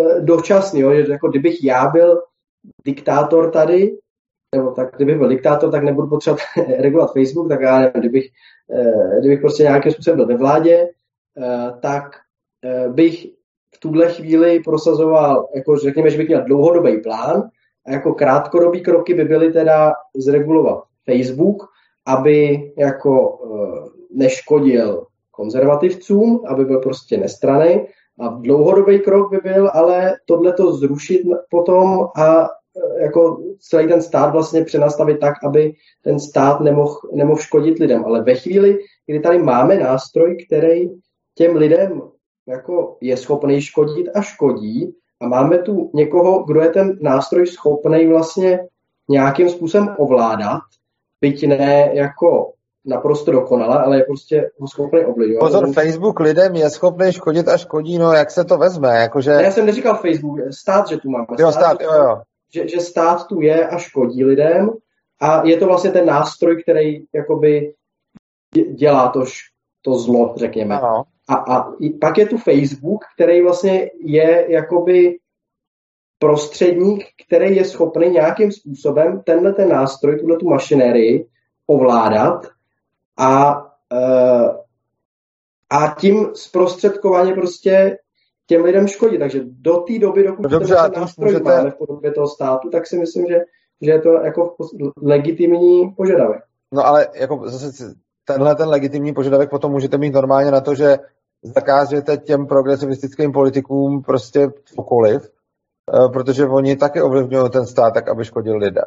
eh, 0.02 0.22
dočasný, 0.22 0.80
jo? 0.80 0.94
že 0.94 1.12
jako 1.12 1.30
kdybych 1.30 1.64
já 1.64 1.88
byl 1.88 2.22
diktátor 2.86 3.52
tady, 3.52 3.98
nebo 4.56 4.72
tak 4.72 4.96
kdybych 4.96 5.18
byl 5.18 5.28
diktátor, 5.28 5.72
tak 5.72 5.84
nebudu 5.84 6.08
potřebovat 6.08 6.42
regulovat 6.80 7.14
Facebook, 7.14 7.50
tak 7.50 7.62
já 7.62 7.80
nevím, 7.80 8.00
kdybych, 8.00 8.26
eh, 8.72 9.20
kdybych 9.20 9.42
prostě 9.42 9.64
nějakým 9.64 9.92
způsobem 9.92 10.18
byl 10.18 10.28
ve 10.28 10.38
vládě, 10.38 10.90
eh, 11.38 11.72
tak 11.82 12.04
bych 12.88 13.37
v 13.76 13.80
tuhle 13.80 14.12
chvíli 14.14 14.60
prosazoval, 14.60 15.48
jako 15.56 15.78
řekněme, 15.78 16.10
že 16.10 16.18
bych 16.18 16.28
měl 16.28 16.44
dlouhodobý 16.44 17.02
plán 17.02 17.50
a 17.86 17.92
jako 17.92 18.14
krátkodobý 18.14 18.82
kroky 18.82 19.14
by 19.14 19.24
byly 19.24 19.54
teda 19.54 19.94
zregulovat 20.16 20.84
Facebook, 21.06 21.64
aby 22.06 22.72
jako 22.78 23.40
neškodil 24.12 25.06
konzervativcům, 25.32 26.44
aby 26.48 26.66
byl 26.66 26.80
prostě 26.80 27.18
nestraný. 27.18 27.88
A 28.20 28.28
dlouhodobý 28.28 29.00
krok 29.00 29.32
by 29.32 29.38
byl 29.44 29.70
ale 29.74 30.16
tohleto 30.26 30.74
zrušit 30.74 31.22
potom 31.50 32.08
a 32.16 32.44
e, 32.44 33.04
jako 33.04 33.44
celý 33.60 33.88
ten 33.88 34.02
stát 34.02 34.32
vlastně 34.32 34.64
přenastavit 34.64 35.20
tak, 35.20 35.34
aby 35.44 35.74
ten 36.04 36.20
stát 36.20 36.62
nemohl, 36.62 36.96
nemohl 37.14 37.40
škodit 37.40 37.80
lidem. 37.80 38.06
Ale 38.06 38.24
ve 38.24 38.36
chvíli, 38.36 38.78
kdy 39.06 39.20
tady 39.20 39.38
máme 39.38 39.78
nástroj, 39.78 40.38
který 40.46 40.90
těm 41.36 41.56
lidem 41.56 42.02
jako 42.48 42.98
je 43.02 43.18
schopný 43.18 43.62
škodit 43.62 44.08
a 44.16 44.22
škodí, 44.22 44.96
a 45.22 45.28
máme 45.28 45.58
tu 45.58 45.92
někoho, 45.94 46.44
kdo 46.44 46.62
je 46.62 46.70
ten 46.70 46.98
nástroj 47.02 47.48
schopný 47.48 48.08
vlastně 48.08 48.68
nějakým 49.10 49.50
způsobem 49.50 49.96
ovládat, 49.98 50.62
byť 51.22 51.48
ne 51.48 51.90
jako 51.94 52.54
naprosto 52.86 53.32
dokonale, 53.32 53.80
ale 53.84 53.98
je 53.98 54.04
prostě 54.04 54.52
ho 54.60 54.68
schopný 54.68 55.06
ovlivňovat. 55.06 55.40
Pozor, 55.40 55.74
Facebook 55.74 56.20
lidem 56.20 56.56
je 56.56 56.70
schopný 56.70 57.14
škodit 57.14 57.48
a 57.48 57.58
škodí, 57.58 57.98
no 57.98 58.14
jak 58.14 58.32
se 58.32 58.46
to 58.46 58.58
vezme? 58.58 58.98
Jakože... 58.98 59.32
Ne, 59.32 59.44
já 59.44 59.52
jsem 59.52 59.66
neříkal 59.66 59.96
Facebook, 59.96 60.40
stát, 60.52 60.88
že 60.88 60.98
tu 60.98 61.10
máme. 61.10 61.26
Jo, 61.40 61.52
stát, 61.52 61.76
stát 61.76 61.82
jo, 61.82 61.94
jo. 61.94 62.22
Že, 62.54 62.68
že 62.68 62.80
stát 62.80 63.28
tu 63.28 63.42
je 63.42 63.68
a 63.68 63.78
škodí 63.78 64.26
lidem 64.26 64.70
a 65.22 65.44
je 65.46 65.58
to 65.58 65.66
vlastně 65.66 65.92
ten 65.92 66.06
nástroj, 66.06 66.64
který 66.64 67.06
jakoby 67.14 67.74
dělá 68.76 69.10
to, 69.10 69.24
to 69.82 69.96
zlo, 69.96 70.34
řekněme. 70.38 70.80
Ano. 70.80 71.04
A, 71.28 71.36
a 71.36 71.72
pak 72.02 72.18
je 72.18 72.26
tu 72.26 72.38
Facebook, 72.38 73.02
který 73.16 73.42
vlastně 73.42 73.92
je 74.00 74.46
jakoby 74.50 75.18
prostředník, 76.20 77.06
který 77.28 77.56
je 77.56 77.66
schopný 77.66 78.10
nějakým 78.10 78.52
způsobem 78.52 79.22
tenhle 79.26 79.54
ten 79.54 79.70
nástroj, 79.70 80.20
tuhle 80.20 80.38
tu 80.38 80.50
mašinérii 80.50 81.28
ovládat 81.68 82.46
a, 83.18 83.62
uh, 83.94 84.56
a 85.70 85.96
tím 86.00 86.30
zprostředkovaně 86.34 87.34
prostě 87.34 87.98
těm 88.48 88.64
lidem 88.64 88.88
škodí. 88.88 89.18
Takže 89.18 89.42
do 89.44 89.78
té 89.78 90.00
doby, 90.00 90.24
dokud 90.24 90.44
no 90.44 90.50
Dobře, 90.50 90.76
ten 90.76 91.02
nástroj 91.02 91.26
můžete... 91.26 91.44
máme 91.44 91.72
v 91.72 91.78
podobě 91.78 92.12
toho 92.12 92.28
státu, 92.28 92.70
tak 92.70 92.88
si 92.88 92.98
myslím, 92.98 93.26
že, 93.28 93.40
že 93.82 93.92
je 93.92 94.02
to 94.02 94.10
jako 94.10 94.56
legitimní 95.02 95.92
požadavek. 95.98 96.42
No 96.74 96.86
ale 96.86 97.08
jako 97.16 97.42
zase 97.46 97.96
tenhle 98.26 98.56
ten 98.56 98.70
legitimní 98.70 99.14
požadavek 99.14 99.50
potom 99.50 99.72
můžete 99.72 99.98
mít 99.98 100.14
normálně 100.14 100.52
na 100.52 100.62
to, 100.62 100.76
že 100.76 100.98
zakážete 101.44 102.18
těm 102.18 102.48
progresivistickým 102.48 103.32
politikům 103.32 104.02
prostě 104.02 104.48
cokoliv, 104.66 105.30
eh, 105.94 106.10
protože 106.10 106.46
oni 106.46 106.76
taky 106.76 107.02
ovlivňují 107.02 107.50
ten 107.50 107.66
stát 107.66 107.94
tak, 107.94 108.08
aby 108.08 108.26
škodil 108.26 108.58
lidem. 108.58 108.86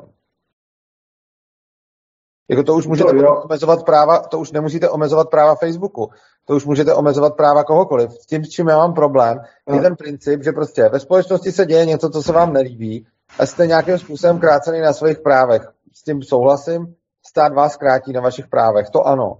Jako 2.50 2.62
to 2.62 2.74
už 2.74 2.86
můžete 2.86 3.12
to, 3.12 3.42
omezovat 3.42 3.84
práva, 3.84 4.18
to 4.18 4.38
už 4.38 4.52
nemusíte 4.52 4.88
omezovat 4.88 5.30
práva 5.30 5.54
Facebooku. 5.54 6.10
To 6.44 6.56
už 6.56 6.64
můžete 6.64 6.94
omezovat 6.94 7.36
práva 7.36 7.64
kohokoliv. 7.64 8.12
S 8.12 8.26
tím, 8.26 8.44
s 8.44 8.48
čím 8.48 8.68
já 8.68 8.76
mám 8.76 8.94
problém, 8.94 9.38
je 9.68 9.76
no. 9.76 9.82
ten 9.82 9.96
princip, 9.96 10.42
že 10.42 10.52
prostě 10.52 10.88
ve 10.88 11.00
společnosti 11.00 11.52
se 11.52 11.66
děje 11.66 11.86
něco, 11.86 12.10
co 12.10 12.22
se 12.22 12.32
vám 12.32 12.52
nelíbí 12.52 13.06
a 13.38 13.46
jste 13.46 13.66
nějakým 13.66 13.98
způsobem 13.98 14.38
krácený 14.38 14.80
na 14.80 14.92
svých 14.92 15.18
právech. 15.18 15.62
S 15.94 16.02
tím 16.02 16.22
souhlasím, 16.22 16.94
stát 17.26 17.54
vás 17.54 17.76
krátí 17.76 18.12
na 18.12 18.20
vašich 18.20 18.48
právech, 18.48 18.90
to 18.90 19.06
ano. 19.06 19.38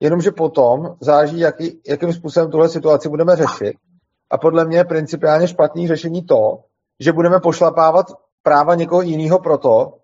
Jenomže 0.00 0.30
potom 0.30 0.96
záleží, 1.00 1.38
jaký, 1.38 1.80
jakým 1.88 2.12
způsobem 2.12 2.50
tuhle 2.50 2.68
situaci 2.68 3.08
budeme 3.08 3.36
řešit. 3.36 3.76
A 4.30 4.38
podle 4.38 4.64
mě 4.64 4.76
je 4.76 4.84
principiálně 4.84 5.48
špatný 5.48 5.88
řešení 5.88 6.22
to, 6.22 6.64
že 7.00 7.12
budeme 7.12 7.40
pošlapávat 7.40 8.06
práva 8.42 8.74
někoho 8.74 9.02
jiného 9.02 9.38
proto, 9.38 9.94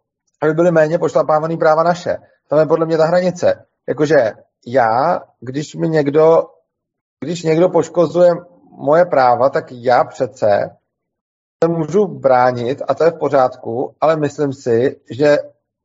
aby 0.43 0.55
byly 0.55 0.71
méně 0.71 0.99
pošlapávaný 0.99 1.57
práva 1.57 1.83
naše. 1.83 2.17
Tam 2.49 2.59
je 2.59 2.67
podle 2.67 2.87
mě 2.87 2.97
ta 2.97 3.05
hranice. 3.05 3.65
Jakože 3.89 4.33
já, 4.67 5.23
když 5.41 5.75
mi 5.75 5.89
někdo, 5.89 6.43
když 7.21 7.43
někdo 7.43 7.69
poškozuje 7.69 8.33
moje 8.71 9.05
práva, 9.05 9.51
tak 9.51 9.65
já 9.71 10.05
přece 10.05 10.77
se 11.65 11.69
můžu 11.69 12.07
bránit 12.07 12.83
a 12.89 12.95
to 12.95 13.05
je 13.05 13.11
v 13.11 13.19
pořádku, 13.19 13.95
ale 14.01 14.17
myslím 14.17 14.53
si, 14.53 15.01
že 15.11 15.39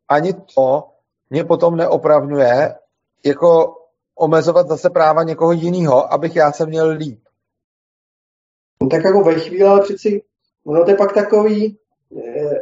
ani 0.10 0.34
to 0.34 0.88
mě 1.30 1.44
potom 1.44 1.76
neopravňuje 1.76 2.76
jako 3.26 3.79
omezovat 4.20 4.68
zase 4.68 4.90
práva 4.90 5.24
někoho 5.24 5.52
jiného, 5.52 6.14
abych 6.14 6.36
já 6.36 6.52
se 6.52 6.66
měl 6.66 6.90
líp. 6.90 7.20
No 8.82 8.90
tak 8.90 9.04
jako 9.04 9.24
ve 9.24 9.40
chvíli, 9.40 9.64
ale 9.64 9.82
přeci, 9.82 10.22
ono 10.66 10.84
to 10.84 10.92
je 10.92 10.98
pak 10.98 11.14
takový, 11.14 11.78
eh, 12.18 12.56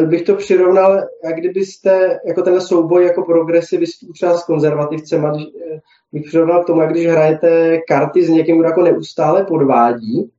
eh, 0.00 0.06
bych 0.06 0.22
to 0.22 0.36
přirovnal, 0.36 1.08
jak 1.24 1.36
kdybyste, 1.36 2.20
jako 2.26 2.42
ten 2.42 2.60
souboj 2.60 3.04
jako 3.04 3.22
progresivistů 3.22 4.12
třeba 4.12 4.38
s 4.38 4.44
konzervativcem, 4.44 5.26
eh, 5.26 5.80
bych 6.12 6.26
přirovnal 6.26 6.62
k 6.62 6.66
tomu, 6.66 6.80
jak 6.80 6.90
když 6.90 7.06
hrajete 7.06 7.78
karty 7.88 8.24
s 8.24 8.28
někým, 8.28 8.58
kdo 8.58 8.68
jako 8.68 8.82
neustále 8.82 9.44
podvádí 9.44 10.32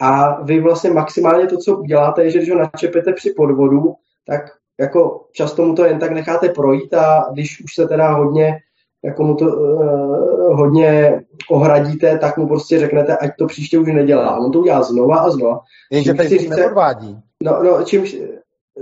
a 0.00 0.42
vy 0.42 0.60
vlastně 0.60 0.90
maximálně 0.90 1.46
to, 1.46 1.56
co 1.56 1.76
uděláte, 1.76 2.24
je, 2.24 2.30
že 2.30 2.38
když 2.38 2.50
ho 2.50 2.58
načepete 2.58 3.12
při 3.12 3.30
podvodu, 3.30 3.94
tak 4.26 4.40
jako 4.80 5.26
často 5.32 5.66
mu 5.66 5.74
to 5.74 5.84
jen 5.84 5.98
tak 5.98 6.10
necháte 6.10 6.48
projít 6.48 6.94
a 6.94 7.28
když 7.32 7.64
už 7.64 7.74
se 7.74 7.88
teda 7.88 8.12
hodně 8.12 8.60
jako 9.04 9.22
mu 9.24 9.34
to 9.34 9.44
uh, 9.44 10.56
hodně 10.56 11.20
ohradíte, 11.50 12.18
tak 12.18 12.36
mu 12.36 12.48
prostě 12.48 12.78
řeknete, 12.78 13.16
ať 13.16 13.30
to 13.38 13.46
příště 13.46 13.78
už 13.78 13.92
nedělá. 13.92 14.38
On 14.38 14.52
to 14.52 14.58
udělá 14.58 14.82
znova 14.82 15.16
a 15.16 15.30
znova. 15.30 15.60
Jenže 15.90 16.14
Facebook 16.14 16.40
říct, 16.40 16.50
nepodvádí. 16.50 17.18
No, 17.42 17.62
no, 17.62 17.82
čímž, 17.82 18.16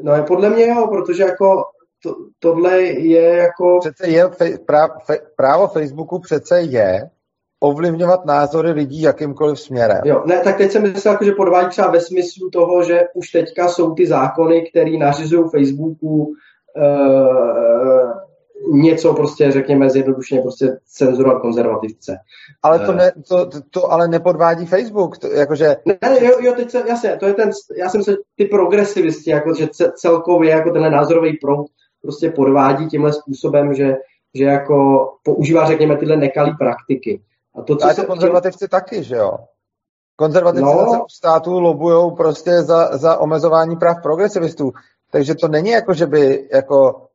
no 0.02 0.24
podle 0.26 0.50
mě 0.50 0.66
jo, 0.66 0.86
protože 0.86 1.22
jako 1.22 1.62
to, 2.02 2.14
tohle 2.38 2.82
je 2.82 3.36
jako... 3.36 3.78
Přece 3.80 4.08
je, 4.08 4.24
práv, 4.66 4.90
právo 5.36 5.68
Facebooku 5.68 6.18
přece 6.18 6.60
je 6.60 7.10
ovlivňovat 7.60 8.24
názory 8.24 8.70
lidí 8.70 9.02
jakýmkoliv 9.02 9.60
směrem. 9.60 10.00
Jo, 10.04 10.22
ne, 10.26 10.40
tak 10.40 10.56
teď 10.56 10.70
jsem 10.70 10.82
myslel, 10.82 11.14
jako, 11.14 11.24
že 11.24 11.32
podvádí 11.32 11.68
třeba 11.68 11.90
ve 11.90 12.00
smyslu 12.00 12.50
toho, 12.50 12.82
že 12.82 13.00
už 13.14 13.30
teďka 13.30 13.68
jsou 13.68 13.94
ty 13.94 14.06
zákony, 14.06 14.70
které 14.70 14.98
nařizují 14.98 15.50
Facebooku 15.50 16.08
uh, 16.16 16.32
něco 18.70 19.14
prostě, 19.14 19.52
řekněme 19.52 19.90
zjednodušeně, 19.90 20.40
prostě 20.40 20.78
cenzurovat 20.86 21.43
konzervativce. 21.43 22.16
Ale 22.62 22.78
to, 22.78 22.93
ne, 22.93 23.12
to, 23.28 23.48
to 23.70 23.93
ale 23.93 24.09
nepodvádí 24.09 24.66
Facebook, 24.66 25.18
to, 25.18 25.26
jakože... 25.26 25.76
Ne, 25.86 25.98
jo, 26.20 26.39
jo, 26.40 26.52
teď 26.56 26.70
se, 26.70 26.84
jasně, 26.89 27.16
to 27.16 27.26
je 27.26 27.34
ten, 27.34 27.51
já 27.76 27.89
jsem 27.89 28.02
se, 28.02 28.16
ty 28.36 28.44
progresivisti, 28.44 29.30
jako, 29.30 29.55
že 29.55 29.68
celkově 29.94 30.51
jako 30.51 30.70
tenhle 30.70 30.90
názorový 30.90 31.36
proud 31.36 31.66
prostě 32.02 32.30
podvádí 32.30 32.86
tímhle 32.86 33.12
způsobem, 33.12 33.74
že, 33.74 33.97
že 34.34 34.44
jako 34.44 35.09
používá, 35.22 35.66
řekněme, 35.66 35.97
tyhle 35.97 36.16
nekalý 36.16 36.56
praktiky. 36.59 37.22
A 37.55 37.62
to, 37.62 37.76
co 37.76 37.84
Ale 37.84 37.94
to 37.94 38.05
konzervativci 38.05 38.59
tím... 38.59 38.68
taky, 38.68 39.02
že 39.02 39.16
jo? 39.16 39.32
Konzervativci 40.16 40.64
no. 40.64 40.93
na 40.93 41.01
státu 41.10 41.60
lobují 41.60 42.16
prostě 42.16 42.62
za, 42.62 42.97
za 42.97 43.16
omezování 43.18 43.76
práv 43.76 44.02
progresivistů. 44.02 44.72
Takže 45.10 45.34
to 45.34 45.48
není 45.48 45.70
jako, 45.70 45.94
že 45.94 46.06
by 46.06 46.48
jako 46.52 47.06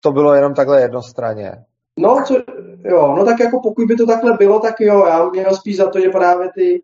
to 0.00 0.12
bylo 0.12 0.34
jenom 0.34 0.54
takhle 0.54 0.80
jednostranně. 0.80 1.52
No, 1.98 2.22
co, 2.26 2.34
jo, 2.84 3.14
no 3.16 3.24
tak 3.24 3.40
jako 3.40 3.60
pokud 3.62 3.86
by 3.86 3.96
to 3.96 4.06
takhle 4.06 4.32
bylo, 4.38 4.60
tak 4.60 4.80
jo, 4.80 5.06
já 5.06 5.28
měl 5.28 5.54
spíš 5.54 5.76
za 5.76 5.90
to, 5.90 6.00
že 6.00 6.08
právě 6.08 6.48
ty 6.54 6.82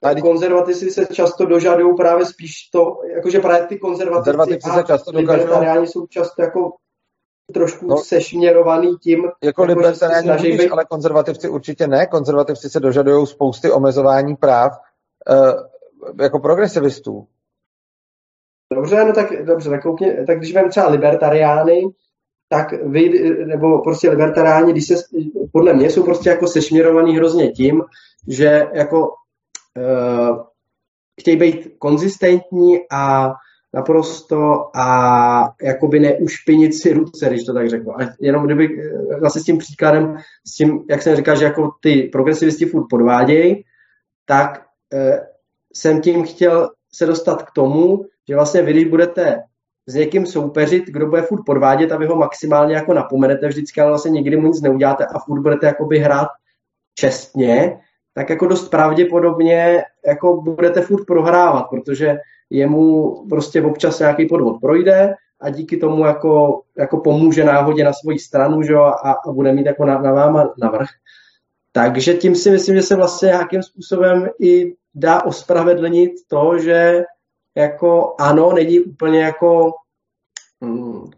Tady... 0.00 0.22
konzervativci 0.22 0.90
se 0.90 1.06
často 1.06 1.46
dožadují 1.46 1.96
právě 1.96 2.26
spíš 2.26 2.52
to, 2.72 2.98
jakože 3.14 3.40
právě 3.40 3.66
ty 3.66 3.78
konzervativci, 3.78 4.24
konzervativci 4.24 4.70
se 4.70 4.84
často 4.84 5.12
dožadují. 5.12 5.86
jsou 5.86 6.06
často 6.06 6.42
jako 6.42 6.72
trošku 7.52 7.86
no, 7.86 7.96
sešměrovaný 7.96 8.96
tím. 8.96 9.24
Jako, 9.24 9.38
jako 9.42 9.64
libertariáni 9.64 10.24
snaží 10.24 10.52
být... 10.52 10.70
ale 10.70 10.84
konzervativci 10.84 11.48
určitě 11.48 11.86
ne. 11.86 12.06
Konzervativci 12.06 12.70
se 12.70 12.80
dožadují 12.80 13.26
spousty 13.26 13.70
omezování 13.70 14.36
práv 14.36 14.72
uh, 15.30 16.22
jako 16.22 16.38
progresivistů. 16.38 17.26
Dobře, 18.74 19.04
no 19.04 19.12
tak 19.12 19.44
dobře, 19.44 19.70
tak, 19.70 19.82
koukně, 19.82 20.24
tak 20.26 20.38
když 20.38 20.54
vem 20.54 20.70
třeba 20.70 20.88
libertariány, 20.88 21.82
tak 22.52 22.72
vy, 22.82 23.10
nebo 23.46 23.78
prostě 23.78 24.10
libertariáni, 24.10 24.72
když 24.72 24.86
se, 24.86 24.94
podle 25.52 25.74
mě 25.74 25.90
jsou 25.90 26.02
prostě 26.02 26.30
jako 26.30 26.46
sešměrovaný 26.46 27.16
hrozně 27.16 27.50
tím, 27.50 27.82
že 28.28 28.68
jako 28.72 29.08
uh, 29.08 30.38
chtějí 31.20 31.36
být 31.36 31.74
konzistentní 31.78 32.78
a 32.92 33.32
naprosto 33.74 34.70
a 34.76 35.48
jakoby 35.62 36.00
neušpinit 36.00 36.74
si 36.74 36.92
ruce, 36.92 37.28
když 37.28 37.44
to 37.44 37.54
tak 37.54 37.70
řeknu. 37.70 38.00
A 38.00 38.08
jenom 38.20 38.44
kdyby 38.44 38.68
zase 39.22 39.40
s 39.40 39.44
tím 39.44 39.58
příkladem, 39.58 40.16
s 40.46 40.56
tím, 40.56 40.84
jak 40.90 41.02
jsem 41.02 41.16
říkal, 41.16 41.36
že 41.36 41.44
jako 41.44 41.70
ty 41.82 42.02
progresivisti 42.12 42.66
furt 42.66 42.86
podvádějí, 42.90 43.64
tak 44.26 44.66
e, 44.94 45.20
jsem 45.74 46.00
tím 46.00 46.24
chtěl 46.24 46.70
se 46.94 47.06
dostat 47.06 47.42
k 47.42 47.50
tomu, 47.54 48.04
že 48.28 48.34
vlastně 48.34 48.62
vy, 48.62 48.70
když 48.72 48.84
budete 48.84 49.42
s 49.90 49.94
někým 49.94 50.26
soupeřit, 50.26 50.86
kdo 50.86 51.06
bude 51.06 51.22
furt 51.22 51.42
podvádět 51.44 51.92
a 51.92 51.96
vy 51.96 52.06
ho 52.06 52.16
maximálně 52.16 52.74
jako 52.74 52.94
napomenete 52.94 53.48
vždycky, 53.48 53.80
ale 53.80 53.90
vlastně 53.90 54.10
nikdy 54.10 54.36
mu 54.36 54.46
nic 54.46 54.62
neuděláte 54.62 55.06
a 55.06 55.18
furt 55.18 55.40
budete 55.40 55.66
jakoby 55.66 55.98
hrát 55.98 56.28
čestně, 56.94 57.80
tak 58.14 58.30
jako 58.30 58.46
dost 58.46 58.68
pravděpodobně 58.68 59.82
jako 60.06 60.42
budete 60.42 60.80
furt 60.80 61.04
prohrávat, 61.04 61.66
protože 61.70 62.18
jemu 62.50 63.16
prostě 63.28 63.62
občas 63.62 63.98
nějaký 63.98 64.26
podvod 64.26 64.60
projde 64.60 65.14
a 65.40 65.50
díky 65.50 65.76
tomu 65.76 66.04
jako, 66.04 66.62
jako 66.78 66.96
pomůže 66.96 67.44
náhodě 67.44 67.84
na 67.84 67.92
svoji 67.92 68.18
stranu 68.18 68.62
že, 68.62 68.74
a, 68.74 68.90
a 69.10 69.32
bude 69.32 69.52
mít 69.52 69.66
jako 69.66 69.84
na, 69.84 69.98
na 69.98 70.12
váma 70.12 70.54
navrh. 70.58 70.88
Takže 71.72 72.14
tím 72.14 72.34
si 72.34 72.50
myslím, 72.50 72.76
že 72.76 72.82
se 72.82 72.96
vlastně 72.96 73.26
nějakým 73.26 73.62
způsobem 73.62 74.28
i 74.40 74.74
dá 74.94 75.24
ospravedlnit 75.24 76.12
to, 76.28 76.58
že 76.58 77.04
jako 77.54 78.14
ano, 78.18 78.52
není 78.52 78.80
úplně 78.80 79.20
jako 79.20 79.72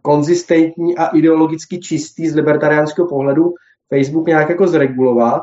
konzistentní 0.03 0.97
a 0.97 1.07
ideologicky 1.07 1.79
čistý 1.79 2.29
z 2.29 2.35
libertariánského 2.35 3.09
pohledu 3.09 3.55
Facebook 3.89 4.27
nějak 4.27 4.49
jako 4.49 4.69
zregulovat, 4.69 5.43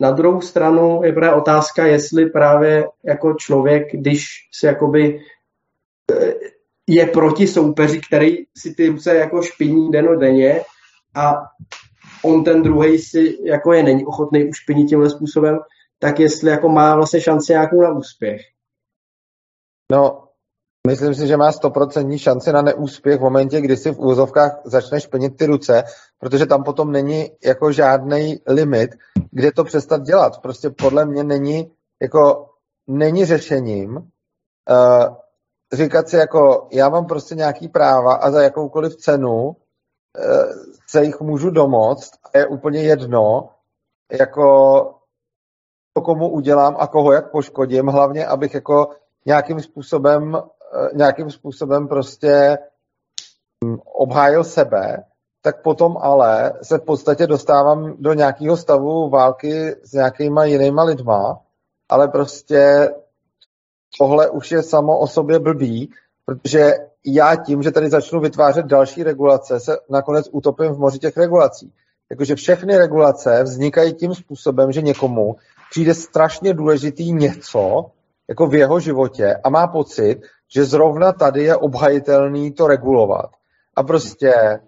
na 0.00 0.10
druhou 0.10 0.40
stranu 0.40 1.00
je 1.04 1.12
právě 1.12 1.34
otázka, 1.34 1.86
jestli 1.86 2.26
právě 2.26 2.88
jako 3.04 3.34
člověk, 3.34 3.92
když 3.92 4.26
se 4.54 4.66
jakoby 4.66 5.20
eh, 6.12 6.34
je 6.86 7.06
proti 7.06 7.46
soupeři, 7.46 8.00
který 8.00 8.36
si 8.56 8.74
ty 8.74 8.88
ruce 8.88 9.14
jako 9.14 9.42
špiní 9.42 9.90
denně 9.90 10.60
a 11.14 11.34
on 12.24 12.44
ten 12.44 12.62
druhý 12.62 12.98
si 12.98 13.38
jako 13.44 13.72
je 13.72 13.82
není 13.82 14.06
ochotný 14.06 14.48
ušpinit 14.48 14.88
tímhle 14.88 15.10
způsobem, 15.10 15.58
tak 15.98 16.20
jestli 16.20 16.50
jako 16.50 16.68
má 16.68 16.94
vlastně 16.96 17.20
šanci 17.20 17.52
nějakou 17.52 17.82
na 17.82 17.92
úspěch. 17.92 18.40
No, 19.92 20.27
Myslím 20.88 21.14
si, 21.14 21.26
že 21.26 21.36
má 21.36 21.52
stoprocentní 21.52 22.18
šanci 22.18 22.52
na 22.52 22.62
neúspěch 22.62 23.18
v 23.18 23.22
momentě, 23.22 23.60
kdy 23.60 23.76
si 23.76 23.90
v 23.92 24.00
úzovkách 24.00 24.60
začneš 24.64 25.06
plnit 25.06 25.36
ty 25.36 25.46
ruce, 25.46 25.84
protože 26.18 26.46
tam 26.46 26.64
potom 26.64 26.92
není 26.92 27.30
jako 27.44 27.72
žádný 27.72 28.40
limit, 28.46 28.90
kde 29.30 29.52
to 29.52 29.64
přestat 29.64 30.02
dělat. 30.02 30.40
Prostě 30.42 30.70
podle 30.70 31.04
mě 31.06 31.24
není, 31.24 31.72
jako, 32.02 32.46
není 32.86 33.24
řešením 33.24 33.96
uh, 33.96 35.16
říkat 35.72 36.08
si 36.08 36.16
jako, 36.16 36.68
já 36.72 36.88
mám 36.88 37.06
prostě 37.06 37.34
nějaký 37.34 37.68
práva 37.68 38.14
a 38.14 38.30
za 38.30 38.42
jakoukoliv 38.42 38.96
cenu 38.96 39.44
uh, 39.44 39.54
se 40.88 41.04
jich 41.04 41.20
můžu 41.20 41.50
domoct 41.50 42.10
a 42.34 42.38
je 42.38 42.46
úplně 42.46 42.82
jedno, 42.82 43.48
jako 44.20 44.44
to 45.92 46.02
komu 46.02 46.28
udělám 46.28 46.76
a 46.78 46.86
koho 46.86 47.12
jak 47.12 47.30
poškodím, 47.30 47.86
hlavně 47.86 48.26
abych 48.26 48.54
jako 48.54 48.88
nějakým 49.26 49.60
způsobem 49.60 50.42
nějakým 50.94 51.30
způsobem 51.30 51.88
prostě 51.88 52.58
hm, 53.64 53.76
obhájil 53.84 54.44
sebe, 54.44 55.04
tak 55.42 55.62
potom 55.62 55.96
ale 56.00 56.52
se 56.62 56.78
v 56.78 56.82
podstatě 56.82 57.26
dostávám 57.26 57.94
do 57.98 58.12
nějakého 58.12 58.56
stavu 58.56 59.10
války 59.10 59.76
s 59.82 59.92
nějakýma 59.92 60.44
jinýma 60.44 60.82
lidma, 60.82 61.40
ale 61.88 62.08
prostě 62.08 62.90
tohle 63.98 64.30
už 64.30 64.50
je 64.52 64.62
samo 64.62 64.98
o 64.98 65.06
sobě 65.06 65.38
blbý, 65.38 65.90
protože 66.24 66.74
já 67.06 67.36
tím, 67.36 67.62
že 67.62 67.70
tady 67.70 67.90
začnu 67.90 68.20
vytvářet 68.20 68.66
další 68.66 69.02
regulace, 69.02 69.60
se 69.60 69.78
nakonec 69.90 70.28
utopím 70.32 70.72
v 70.72 70.78
moři 70.78 70.98
těch 70.98 71.16
regulací. 71.16 71.72
Jakože 72.10 72.34
všechny 72.34 72.76
regulace 72.76 73.42
vznikají 73.42 73.94
tím 73.94 74.14
způsobem, 74.14 74.72
že 74.72 74.82
někomu 74.82 75.36
přijde 75.70 75.94
strašně 75.94 76.54
důležitý 76.54 77.12
něco, 77.12 77.90
jako 78.28 78.46
v 78.46 78.54
jeho 78.54 78.80
životě 78.80 79.36
a 79.44 79.48
má 79.50 79.66
pocit, 79.66 80.20
že 80.48 80.64
zrovna 80.64 81.12
tady 81.12 81.42
je 81.42 81.56
obhajitelný 81.56 82.52
to 82.52 82.66
regulovat. 82.66 83.30
A 83.76 83.82
prostě 83.82 84.60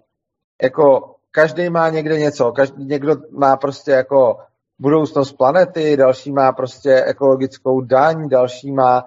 jako 0.61 1.15
každý 1.31 1.69
má 1.69 1.89
někde 1.89 2.19
něco, 2.19 2.51
každý, 2.51 2.85
někdo 2.85 3.15
má 3.31 3.57
prostě 3.57 3.91
jako 3.91 4.37
budoucnost 4.79 5.31
planety, 5.31 5.97
další 5.97 6.31
má 6.31 6.51
prostě 6.51 7.03
ekologickou 7.03 7.81
daň, 7.81 8.29
další 8.29 8.71
má 8.71 9.03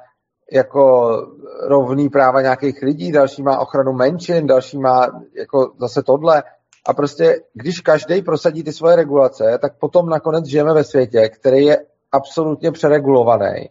jako 0.52 1.16
rovný 1.62 2.08
práva 2.08 2.42
nějakých 2.42 2.82
lidí, 2.82 3.12
další 3.12 3.42
má 3.42 3.58
ochranu 3.58 3.92
menšin, 3.92 4.46
další 4.46 4.78
má 4.78 5.22
jako 5.34 5.72
zase 5.80 6.02
tohle. 6.02 6.42
A 6.86 6.94
prostě, 6.94 7.40
když 7.54 7.80
každý 7.80 8.22
prosadí 8.22 8.62
ty 8.62 8.72
svoje 8.72 8.96
regulace, 8.96 9.58
tak 9.62 9.78
potom 9.78 10.08
nakonec 10.08 10.46
žijeme 10.46 10.74
ve 10.74 10.84
světě, 10.84 11.28
který 11.28 11.64
je 11.64 11.86
absolutně 12.12 12.72
přeregulovaný 12.72 13.68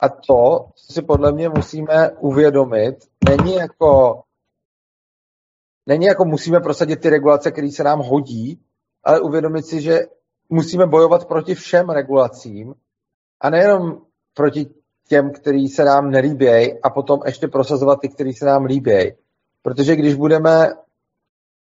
A 0.00 0.08
to, 0.08 0.68
co 0.74 0.92
si 0.92 1.02
podle 1.02 1.32
mě 1.32 1.48
musíme 1.48 2.10
uvědomit, 2.10 2.96
není 3.28 3.54
jako 3.54 4.22
není 5.86 6.06
jako 6.06 6.24
musíme 6.24 6.60
prosadit 6.60 7.00
ty 7.00 7.10
regulace, 7.10 7.50
které 7.50 7.70
se 7.70 7.84
nám 7.84 7.98
hodí, 7.98 8.60
ale 9.04 9.20
uvědomit 9.20 9.66
si, 9.66 9.80
že 9.80 10.00
musíme 10.48 10.86
bojovat 10.86 11.24
proti 11.24 11.54
všem 11.54 11.90
regulacím 11.90 12.74
a 13.40 13.50
nejenom 13.50 14.00
proti 14.34 14.66
těm, 15.08 15.32
který 15.32 15.68
se 15.68 15.84
nám 15.84 16.10
nelíbějí 16.10 16.80
a 16.82 16.90
potom 16.90 17.20
ještě 17.26 17.48
prosazovat 17.48 18.00
ty, 18.00 18.08
který 18.08 18.32
se 18.32 18.44
nám 18.44 18.64
líbějí. 18.64 19.12
Protože 19.62 19.96
když 19.96 20.14
budeme 20.14 20.72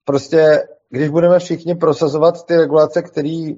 prostě, 0.05 0.67
když 0.89 1.09
budeme 1.09 1.39
všichni 1.39 1.75
prosazovat 1.75 2.45
ty 2.45 2.55
regulace, 2.55 3.01
které 3.01 3.51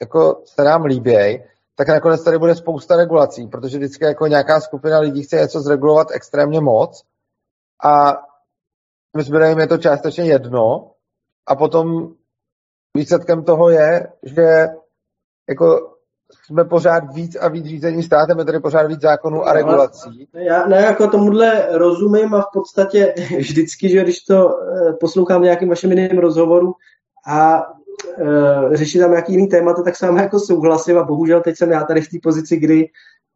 jako 0.00 0.42
se 0.44 0.64
nám 0.64 0.84
líbějí, 0.84 1.42
tak 1.76 1.88
nakonec 1.88 2.24
tady 2.24 2.38
bude 2.38 2.54
spousta 2.54 2.96
regulací, 2.96 3.46
protože 3.46 3.78
vždycky 3.78 4.04
jako 4.04 4.26
nějaká 4.26 4.60
skupina 4.60 4.98
lidí 4.98 5.22
chce 5.22 5.36
něco 5.36 5.60
zregulovat 5.60 6.08
extrémně 6.10 6.60
moc 6.60 7.04
a 7.84 8.12
my 9.16 9.22
zběrem 9.22 9.58
je 9.58 9.66
to 9.66 9.78
částečně 9.78 10.24
jedno 10.24 10.90
a 11.46 11.56
potom 11.56 12.14
výsledkem 12.96 13.44
toho 13.44 13.70
je, 13.70 14.12
že 14.22 14.68
jako 15.48 15.94
jsme 16.44 16.64
pořád 16.64 17.14
víc 17.14 17.36
a 17.36 17.48
víc 17.48 17.66
řízení 17.66 18.02
státem, 18.02 18.38
je 18.38 18.44
tady 18.44 18.60
pořád 18.60 18.86
víc 18.86 19.00
zákonů 19.00 19.46
a 19.46 19.52
regulací. 19.52 20.28
Já 20.32 20.66
ne, 20.66 20.76
jako 20.76 21.08
tomuhle 21.08 21.78
rozumím 21.78 22.34
a 22.34 22.40
v 22.40 22.52
podstatě 22.52 23.14
vždycky, 23.38 23.88
že 23.88 24.02
když 24.02 24.20
to 24.20 24.60
eh, 24.60 24.92
poslouchám 24.92 25.40
v 25.40 25.44
nějakým 25.44 25.68
vašem 25.68 25.90
jiným 25.90 26.18
rozhovoru 26.18 26.74
a 27.26 27.66
e, 28.18 28.76
řešit 28.76 28.98
tam 28.98 29.10
nějaký 29.10 29.32
jiný 29.32 29.48
témata, 29.48 29.82
tak 29.82 29.96
s 29.96 30.00
vámi 30.00 30.20
jako 30.20 30.40
souhlasím 30.40 30.98
a 30.98 31.02
bohužel 31.02 31.40
teď 31.40 31.56
jsem 31.56 31.70
já 31.70 31.84
tady 31.84 32.00
v 32.00 32.08
té 32.08 32.16
pozici, 32.22 32.56
kdy 32.56 32.88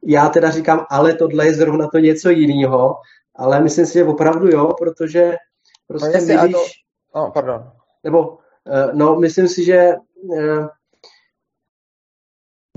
já 0.04 0.28
teda 0.28 0.50
říkám, 0.50 0.86
ale 0.90 1.14
tohle 1.14 1.46
je 1.46 1.54
zrovna 1.54 1.88
to 1.88 1.98
něco 1.98 2.30
jiného, 2.30 2.96
ale 3.36 3.60
myslím 3.60 3.86
si, 3.86 3.92
že 3.92 4.04
opravdu 4.04 4.48
jo, 4.48 4.74
protože 4.78 5.36
prostě 5.86 6.36
no, 6.36 6.42
když... 6.44 6.52
To... 6.52 7.20
Oh, 7.20 7.30
pardon. 7.32 7.70
Nebo, 8.04 8.38
e, 8.66 8.92
no, 8.92 9.16
myslím 9.16 9.48
si, 9.48 9.64
že 9.64 9.76
e, 9.76 9.96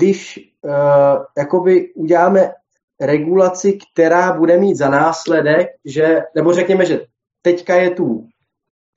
když 0.02 0.40
uh, 0.62 1.26
jakoby 1.38 1.94
uděláme 1.94 2.53
regulaci, 3.02 3.78
která 3.94 4.34
bude 4.34 4.58
mít 4.58 4.76
za 4.76 4.90
následek, 4.90 5.68
že, 5.86 6.22
nebo 6.36 6.53
řekněme, 6.53 6.86
že 6.86 7.06
teďka 7.41 7.76
je 7.76 7.90
tu 7.90 8.28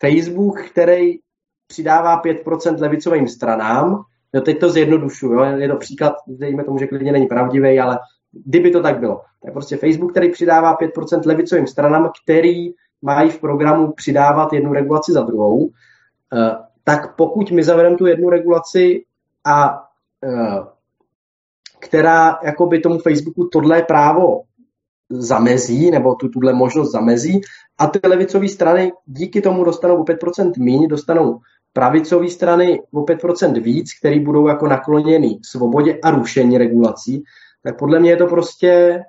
Facebook, 0.00 0.62
který 0.70 1.18
přidává 1.66 2.22
5% 2.22 2.80
levicovým 2.80 3.28
stranám, 3.28 4.02
jo, 4.32 4.40
teď 4.40 4.60
to 4.60 4.70
zjednodušuju, 4.70 5.32
jo, 5.32 5.44
je 5.44 5.68
to 5.68 5.76
příklad, 5.76 6.14
dejme 6.26 6.64
tomu, 6.64 6.78
že 6.78 6.86
klidně 6.86 7.12
není 7.12 7.26
pravdivý, 7.26 7.80
ale 7.80 7.98
kdyby 8.32 8.70
to 8.70 8.82
tak 8.82 8.98
bylo, 8.98 9.20
tak 9.44 9.52
prostě 9.52 9.76
Facebook, 9.76 10.10
který 10.10 10.30
přidává 10.30 10.76
5% 10.76 11.20
levicovým 11.26 11.66
stranám, 11.66 12.10
který 12.24 12.74
mají 13.02 13.30
v 13.30 13.40
programu 13.40 13.92
přidávat 13.92 14.52
jednu 14.52 14.72
regulaci 14.72 15.12
za 15.12 15.22
druhou, 15.22 15.70
eh, 16.32 16.56
tak 16.84 17.16
pokud 17.16 17.50
my 17.50 17.64
zavedeme 17.64 17.96
tu 17.96 18.06
jednu 18.06 18.30
regulaci 18.30 19.04
a 19.44 19.84
eh, 20.24 20.74
která 21.80 22.38
jakoby 22.44 22.80
tomu 22.80 22.98
Facebooku 22.98 23.48
tohle 23.52 23.82
právo 23.82 24.42
zamezí, 25.10 25.90
nebo 25.90 26.14
tu, 26.14 26.28
tuhle 26.28 26.52
možnost 26.52 26.92
zamezí 26.92 27.40
a 27.78 27.86
ty 27.86 27.98
levicové 28.08 28.48
strany 28.48 28.92
díky 29.06 29.40
tomu 29.40 29.64
dostanou 29.64 29.96
o 29.96 30.04
5% 30.04 30.52
míň, 30.58 30.88
dostanou 30.88 31.40
pravicové 31.74 32.28
strany 32.28 32.80
o 32.92 33.02
5% 33.02 33.62
víc, 33.62 33.98
který 33.98 34.20
budou 34.20 34.48
jako 34.48 34.66
nakloněny 34.68 35.38
svobodě 35.42 35.98
a 36.02 36.10
rušení 36.10 36.58
regulací, 36.58 37.24
tak 37.62 37.78
podle 37.78 38.00
mě 38.00 38.10
je 38.10 38.16
to 38.16 38.26
prostě 38.26 38.68
e, 38.68 39.02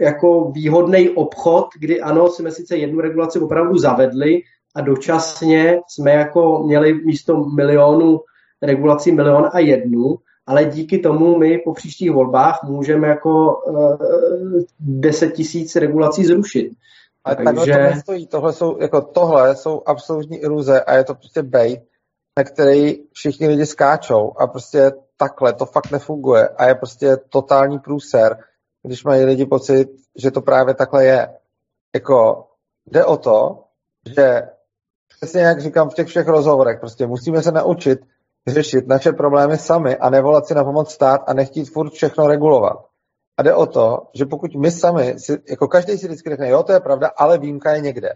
jako 0.00 0.50
výhodný 0.50 1.10
obchod, 1.10 1.66
kdy 1.78 2.00
ano, 2.00 2.28
jsme 2.28 2.50
sice 2.50 2.76
jednu 2.76 3.00
regulaci 3.00 3.38
opravdu 3.38 3.78
zavedli 3.78 4.42
a 4.74 4.80
dočasně 4.80 5.80
jsme 5.88 6.10
jako 6.10 6.62
měli 6.66 6.94
místo 6.94 7.44
milionu 7.44 8.20
regulací 8.62 9.12
milion 9.12 9.48
a 9.52 9.58
jednu, 9.58 10.16
ale 10.46 10.64
díky 10.64 10.98
tomu 10.98 11.38
my 11.38 11.58
po 11.58 11.72
příštích 11.72 12.10
volbách 12.10 12.60
můžeme 12.62 13.08
jako 13.08 13.54
uh, 13.56 13.98
10 14.80 15.32
tisíc 15.32 15.76
regulací 15.76 16.24
zrušit. 16.24 16.70
Ale 17.24 17.36
Takže... 17.36 17.44
takhle 17.44 17.66
to 17.66 17.94
nestojí. 17.94 18.26
Tohle 18.26 18.52
jsou, 18.52 18.80
jako 18.80 19.00
tohle 19.00 19.56
jsou 19.56 19.82
absolutní 19.86 20.36
iluze 20.36 20.80
a 20.80 20.94
je 20.94 21.04
to 21.04 21.14
prostě 21.14 21.42
bait, 21.42 21.80
na 22.38 22.44
který 22.44 22.94
všichni 23.12 23.48
lidi 23.48 23.66
skáčou 23.66 24.32
a 24.38 24.46
prostě 24.46 24.92
takhle 25.16 25.52
to 25.52 25.66
fakt 25.66 25.90
nefunguje 25.90 26.48
a 26.48 26.68
je 26.68 26.74
prostě 26.74 27.16
totální 27.16 27.78
průser, 27.78 28.38
když 28.82 29.04
mají 29.04 29.24
lidi 29.24 29.46
pocit, 29.46 29.88
že 30.16 30.30
to 30.30 30.42
právě 30.42 30.74
takhle 30.74 31.04
je. 31.04 31.28
Jako 31.94 32.46
jde 32.86 33.04
o 33.04 33.16
to, 33.16 33.64
že 34.16 34.42
přesně 35.08 35.40
jak 35.40 35.60
říkám 35.60 35.90
v 35.90 35.94
těch 35.94 36.06
všech 36.06 36.28
rozhovorech, 36.28 36.80
prostě 36.80 37.06
musíme 37.06 37.42
se 37.42 37.52
naučit 37.52 38.00
řešit 38.46 38.88
naše 38.88 39.12
problémy 39.12 39.58
sami 39.58 39.96
a 39.96 40.10
nevolat 40.10 40.46
si 40.46 40.54
na 40.54 40.64
pomoc 40.64 40.92
stát 40.92 41.20
a 41.26 41.34
nechtít 41.34 41.64
furt 41.64 41.92
všechno 41.92 42.26
regulovat. 42.26 42.86
A 43.36 43.42
jde 43.42 43.54
o 43.54 43.66
to, 43.66 44.08
že 44.14 44.26
pokud 44.26 44.54
my 44.54 44.70
sami, 44.70 45.14
si, 45.18 45.38
jako 45.50 45.68
každý 45.68 45.98
si 45.98 46.06
vždycky 46.06 46.30
řekne, 46.30 46.48
jo, 46.48 46.62
to 46.62 46.72
je 46.72 46.80
pravda, 46.80 47.10
ale 47.16 47.38
výjimka 47.38 47.72
je 47.72 47.80
někde. 47.80 48.14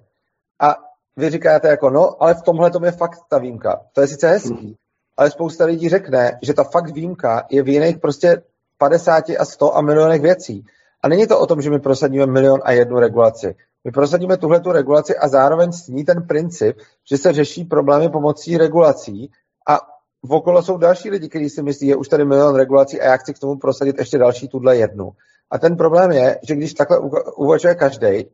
A 0.61 0.77
vy 1.17 1.31
říkáte 1.31 1.69
jako, 1.69 1.91
no, 1.91 2.23
ale 2.23 2.35
v 2.35 2.43
tomhle 2.43 2.71
tom 2.71 2.85
je 2.85 2.91
fakt 2.91 3.21
ta 3.31 3.39
výjimka. 3.39 3.81
To 3.93 4.01
je 4.01 4.07
sice 4.07 4.29
hezký, 4.29 4.67
mm. 4.67 4.75
ale 5.17 5.31
spousta 5.31 5.65
lidí 5.65 5.89
řekne, 5.89 6.39
že 6.43 6.55
ta 6.55 6.65
fakt 6.65 6.91
výjimka 6.91 7.47
je 7.51 7.63
v 7.63 7.69
jiných 7.69 7.99
prostě 7.99 8.43
50 8.79 9.25
a 9.39 9.45
100 9.45 9.77
a 9.77 9.81
milionech 9.81 10.23
věcí. 10.23 10.65
A 11.03 11.09
není 11.09 11.27
to 11.27 11.41
o 11.41 11.47
tom, 11.47 11.63
že 11.63 11.71
my 11.71 11.79
prosadíme 11.79 12.27
milion 12.27 12.61
a 12.65 12.73
jednu 12.73 12.99
regulaci. 12.99 13.55
My 13.85 13.91
prosadíme 13.91 14.37
tuhle 14.37 14.61
tu 14.61 14.73
regulaci 14.73 15.17
a 15.17 15.29
zároveň 15.29 15.73
s 15.73 15.89
ní 15.89 16.05
ten 16.05 16.27
princip, 16.27 16.79
že 17.11 17.19
se 17.19 17.33
řeší 17.33 17.65
problémy 17.65 18.09
pomocí 18.09 18.59
regulací 18.59 19.31
a 19.69 19.81
v 20.29 20.33
okolo 20.33 20.63
jsou 20.63 20.77
další 20.77 21.11
lidi, 21.11 21.29
kteří 21.29 21.51
si 21.51 21.63
myslí, 21.63 21.87
že 21.87 21.97
už 21.97 22.09
tady 22.09 22.25
milion 22.25 22.55
regulací 22.55 23.01
a 23.01 23.05
já 23.05 23.17
chci 23.17 23.35
k 23.35 23.39
tomu 23.39 23.57
prosadit 23.57 23.99
ještě 23.99 24.19
další 24.19 24.49
tuhle 24.49 24.77
jednu. 24.77 25.11
A 25.51 25.59
ten 25.59 25.77
problém 25.77 26.11
je, 26.11 26.39
že 26.49 26.55
když 26.55 26.75
takhle 26.75 26.99
uvažuje 27.37 27.75
každý, 27.75 28.31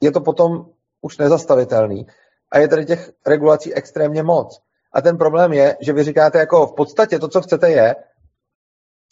je 0.00 0.12
to 0.12 0.20
potom 0.20 0.66
už 1.00 1.18
nezastavitelný. 1.18 2.06
A 2.52 2.58
je 2.58 2.68
tady 2.68 2.84
těch 2.84 3.12
regulací 3.26 3.74
extrémně 3.74 4.22
moc. 4.22 4.60
A 4.92 5.00
ten 5.00 5.18
problém 5.18 5.52
je, 5.52 5.76
že 5.80 5.92
vy 5.92 6.04
říkáte 6.04 6.38
jako 6.38 6.66
v 6.66 6.74
podstatě 6.74 7.18
to, 7.18 7.28
co 7.28 7.42
chcete 7.42 7.70
je, 7.70 7.96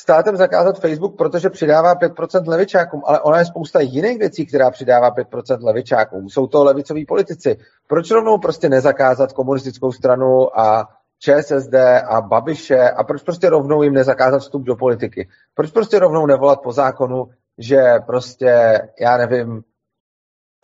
státem 0.00 0.36
zakázat 0.36 0.80
Facebook, 0.80 1.16
protože 1.16 1.50
přidává 1.50 1.94
5% 1.94 2.48
levičákům, 2.48 3.02
ale 3.06 3.20
ona 3.20 3.38
je 3.38 3.44
spousta 3.44 3.80
jiných 3.80 4.18
věcí, 4.18 4.46
která 4.46 4.70
přidává 4.70 5.14
5% 5.14 5.64
levičákům. 5.64 6.28
Jsou 6.28 6.46
to 6.46 6.64
levicoví 6.64 7.06
politici. 7.06 7.58
Proč 7.86 8.10
rovnou 8.10 8.38
prostě 8.38 8.68
nezakázat 8.68 9.32
komunistickou 9.32 9.92
stranu 9.92 10.58
a 10.60 10.88
ČSSD 11.22 11.74
a 12.08 12.20
Babiše 12.20 12.90
a 12.90 13.04
proč 13.04 13.22
prostě 13.22 13.50
rovnou 13.50 13.82
jim 13.82 13.94
nezakázat 13.94 14.40
vstup 14.40 14.62
do 14.62 14.76
politiky? 14.76 15.28
Proč 15.54 15.70
prostě 15.70 15.98
rovnou 15.98 16.26
nevolat 16.26 16.62
po 16.62 16.72
zákonu, 16.72 17.28
že 17.58 17.82
prostě, 18.06 18.80
já 19.00 19.16
nevím, 19.16 19.62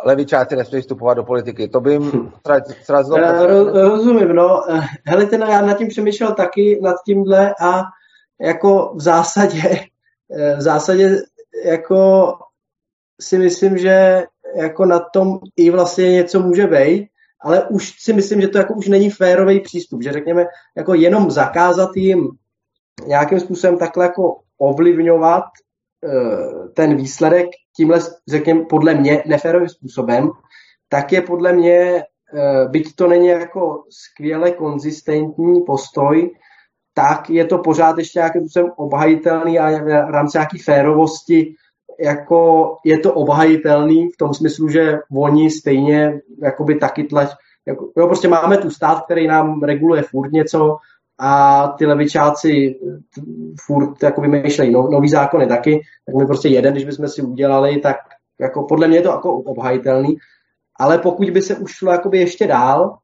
levičáci 0.04 0.56
nesmí 0.56 0.80
vstupovat 0.80 1.14
do 1.14 1.24
politiky. 1.24 1.68
To 1.68 1.80
by 1.80 1.92
jim 1.92 2.32
srazilo... 2.82 3.18
Rozumím, 3.88 4.28
no. 4.28 4.62
Hele, 5.06 5.26
ten, 5.26 5.42
já 5.42 5.60
nad 5.60 5.78
tím 5.78 5.88
přemýšlel 5.88 6.34
taky, 6.34 6.80
nad 6.82 6.96
tímhle 7.06 7.54
a 7.60 7.82
jako 8.40 8.92
v 8.94 9.00
zásadě, 9.00 9.80
v 10.56 10.60
zásadě 10.60 11.16
jako 11.64 12.32
si 13.20 13.38
myslím, 13.38 13.78
že 13.78 14.24
jako 14.56 14.84
na 14.84 14.98
tom 14.98 15.38
i 15.56 15.70
vlastně 15.70 16.12
něco 16.12 16.40
může 16.40 16.66
být, 16.66 17.08
ale 17.40 17.64
už 17.68 17.94
si 18.02 18.12
myslím, 18.12 18.40
že 18.40 18.48
to 18.48 18.58
jako 18.58 18.74
už 18.74 18.88
není 18.88 19.10
férový 19.10 19.60
přístup, 19.60 20.02
že 20.02 20.12
řekněme, 20.12 20.44
jako 20.76 20.94
jenom 20.94 21.30
zakázat 21.30 21.90
jim 21.96 22.28
nějakým 23.06 23.40
způsobem 23.40 23.78
takhle 23.78 24.04
jako 24.04 24.40
ovlivňovat 24.58 25.44
uh, 25.44 26.68
ten 26.74 26.96
výsledek 26.96 27.46
tímhle, 27.76 28.00
řekněme, 28.28 28.64
podle 28.64 28.94
mě 28.94 29.22
neférovým 29.26 29.68
způsobem, 29.68 30.30
tak 30.88 31.12
je 31.12 31.22
podle 31.22 31.52
mě, 31.52 32.04
uh, 32.32 32.70
byť 32.70 32.94
to 32.94 33.06
není 33.06 33.26
jako 33.26 33.84
skvěle 33.90 34.50
konzistentní 34.50 35.62
postoj, 35.66 36.30
tak 36.94 37.30
je 37.30 37.44
to 37.44 37.58
pořád 37.58 37.98
ještě 37.98 38.18
nějakým 38.18 38.42
způsobem 38.42 38.72
obhajitelný 38.76 39.58
a 39.58 39.70
v 39.84 40.10
rámci 40.10 40.38
nějaké 40.38 40.58
férovosti 40.64 41.54
jako 42.00 42.70
je 42.84 42.98
to 42.98 43.12
obhajitelný 43.12 44.08
v 44.08 44.16
tom 44.16 44.34
smyslu, 44.34 44.68
že 44.68 44.98
oni 45.16 45.50
stejně 45.50 46.20
jakoby 46.42 46.74
taky 46.74 47.04
tlač, 47.04 47.30
jako, 47.66 47.90
jo, 47.96 48.06
prostě 48.06 48.28
máme 48.28 48.58
tu 48.58 48.70
stát, 48.70 49.04
který 49.04 49.26
nám 49.26 49.62
reguluje 49.62 50.02
furt 50.02 50.32
něco 50.32 50.76
a 51.18 51.68
ty 51.78 51.86
levičáci 51.86 52.80
furt 53.66 54.02
jako 54.02 54.20
vymýšlejí 54.20 54.72
no, 54.72 54.88
nový 54.90 55.08
zákony 55.08 55.46
taky, 55.46 55.80
tak 56.06 56.14
my 56.14 56.26
prostě 56.26 56.48
jeden, 56.48 56.72
když 56.72 56.84
bychom 56.84 57.08
si 57.08 57.22
udělali, 57.22 57.80
tak 57.80 57.96
jako 58.40 58.62
podle 58.62 58.88
mě 58.88 58.98
je 58.98 59.02
to 59.02 59.08
jako 59.08 59.32
obhajitelný, 59.32 60.16
ale 60.78 60.98
pokud 60.98 61.30
by 61.30 61.42
se 61.42 61.56
už 61.56 61.72
šlo 61.72 61.92
jakoby 61.92 62.18
ještě 62.18 62.46
dál, 62.46 62.98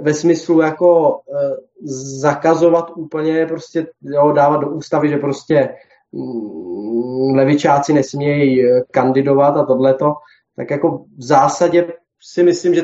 ve 0.00 0.14
smyslu 0.14 0.60
jako 0.60 1.18
e, 1.18 1.56
zakazovat 2.20 2.90
úplně 2.96 3.46
prostě, 3.46 3.86
jo, 4.02 4.32
dávat 4.32 4.56
do 4.56 4.70
ústavy, 4.70 5.08
že 5.08 5.16
prostě 5.16 5.74
levičáci 7.34 7.92
nesmějí 7.92 8.62
kandidovat 8.90 9.56
a 9.56 9.64
tohleto, 9.64 10.14
tak 10.56 10.70
jako 10.70 11.04
v 11.18 11.22
zásadě 11.22 11.92
si 12.20 12.42
myslím, 12.42 12.74
že, 12.74 12.82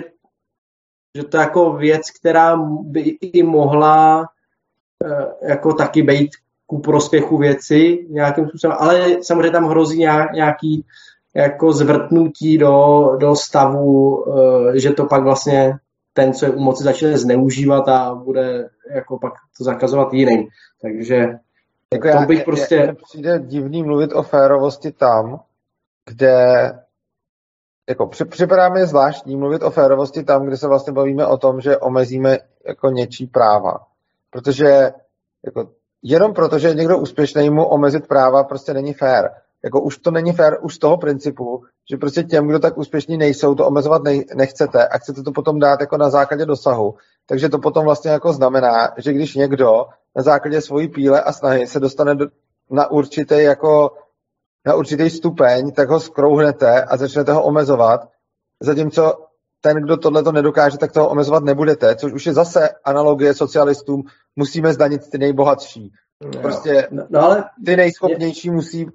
že 1.17 1.25
to 1.25 1.37
je 1.37 1.41
jako 1.41 1.73
věc, 1.73 2.11
která 2.21 2.57
by 2.83 3.01
i 3.21 3.43
mohla 3.43 4.27
jako 5.43 5.73
taky 5.73 6.03
být 6.03 6.31
ku 6.67 6.79
prospěchu 6.79 7.37
věci 7.37 8.07
nějakým 8.11 8.49
způsobem, 8.49 8.77
ale 8.81 9.23
samozřejmě 9.23 9.51
tam 9.51 9.69
hrozí 9.69 9.99
nějaký 10.35 10.85
jako 11.35 11.73
zvrtnutí 11.73 12.59
do, 12.59 13.07
do 13.21 13.37
stavu, 13.37 14.25
eh, 14.29 14.79
že 14.81 14.91
to 14.91 15.07
pak 15.07 15.23
vlastně 15.23 15.73
ten, 16.13 16.33
co 16.33 16.47
je 16.47 16.53
u 16.53 16.61
moci, 16.61 16.85
začne 16.85 17.19
zneužívat 17.19 17.89
a 17.89 18.15
bude 18.15 18.69
jako 18.95 19.19
pak 19.19 19.33
to 19.59 19.65
zakazovat 19.65 20.13
jiným. 20.13 20.47
Takže 20.83 21.29
jako 21.95 22.09
já, 22.09 22.27
bych 22.27 22.45
prostě... 22.45 22.75
Je, 22.75 22.95
přijde 22.95 23.39
divný 23.39 23.83
mluvit 23.83 24.13
o 24.13 24.23
férovosti 24.23 24.93
tam, 24.93 25.41
kde 26.07 26.73
jako 27.89 28.07
při, 28.07 28.25
připadá 28.25 28.69
mi 28.69 28.87
zvláštní 28.87 29.37
mluvit 29.37 29.63
o 29.63 29.71
férovosti 29.71 30.25
tam, 30.25 30.47
kde 30.47 30.57
se 30.57 30.69
vlastně 30.69 30.93
bavíme 30.93 31.27
o 31.27 31.37
tom, 31.37 31.61
že 31.61 31.79
omezíme 31.79 32.39
jako 32.67 32.91
něčí 32.91 33.27
práva. 33.27 33.87
Protože 34.31 34.93
jako, 35.45 35.71
jenom 36.03 36.35
proto, 36.35 36.59
že 36.59 36.69
je 36.69 36.75
někdo 36.75 36.99
úspěšný, 36.99 37.51
mu 37.51 37.65
omezit 37.65 38.07
práva 38.07 38.45
prostě 38.45 38.75
není 38.75 38.95
fér 38.95 39.31
jako 39.63 39.81
už 39.81 39.99
to 39.99 40.11
není 40.11 40.33
fér 40.33 40.59
už 40.63 40.75
z 40.75 40.79
toho 40.79 40.97
principu, 40.97 41.65
že 41.91 41.97
prostě 41.97 42.23
těm, 42.23 42.49
kdo 42.49 42.59
tak 42.59 42.79
úspěšní 42.79 43.17
nejsou, 43.17 43.55
to 43.55 43.67
omezovat 43.67 44.03
nej, 44.03 44.25
nechcete 44.35 44.89
a 44.89 44.99
chcete 44.99 45.23
to 45.23 45.33
potom 45.33 45.59
dát 45.59 45.81
jako 45.81 45.97
na 45.97 46.11
základě 46.11 46.47
dosahu. 46.47 46.95
Takže 47.27 47.49
to 47.49 47.59
potom 47.59 47.85
vlastně 47.85 48.11
jako 48.11 48.33
znamená, 48.33 48.93
že 48.97 49.13
když 49.13 49.35
někdo 49.35 49.87
na 50.17 50.23
základě 50.23 50.61
svojí 50.61 50.89
píle 50.89 51.23
a 51.23 51.33
snahy 51.33 51.67
se 51.67 51.81
dostane 51.81 52.15
do, 52.15 52.27
na 52.71 52.91
určitý 52.91 53.43
jako 53.43 53.97
na 54.67 54.75
určitý 54.75 55.11
stupeň, 55.11 55.73
tak 55.73 55.89
ho 55.89 56.01
skrouhnete 56.01 56.85
a 56.85 56.97
začnete 56.97 57.33
ho 57.33 57.43
omezovat, 57.43 58.09
zatímco 58.63 59.27
ten, 59.61 59.77
kdo 59.77 59.97
tohle 59.97 60.23
to 60.23 60.33
nedokáže, 60.33 60.79
tak 60.79 60.93
toho 60.93 61.09
omezovat 61.09 61.45
nebudete, 61.45 61.97
což 61.97 62.13
už 62.13 62.27
je 62.27 62.33
zase 62.33 62.69
analogie 62.85 63.35
socialistům, 63.35 64.03
musíme 64.37 64.73
zdanit 64.73 65.11
ty 65.11 65.19
nejbohatší. 65.19 65.93
Prostě 66.43 66.89
no, 66.91 67.07
no 67.11 67.21
ale 67.21 67.45
ty 67.67 67.77
nejschopnější 67.77 68.51
musí 68.51 68.87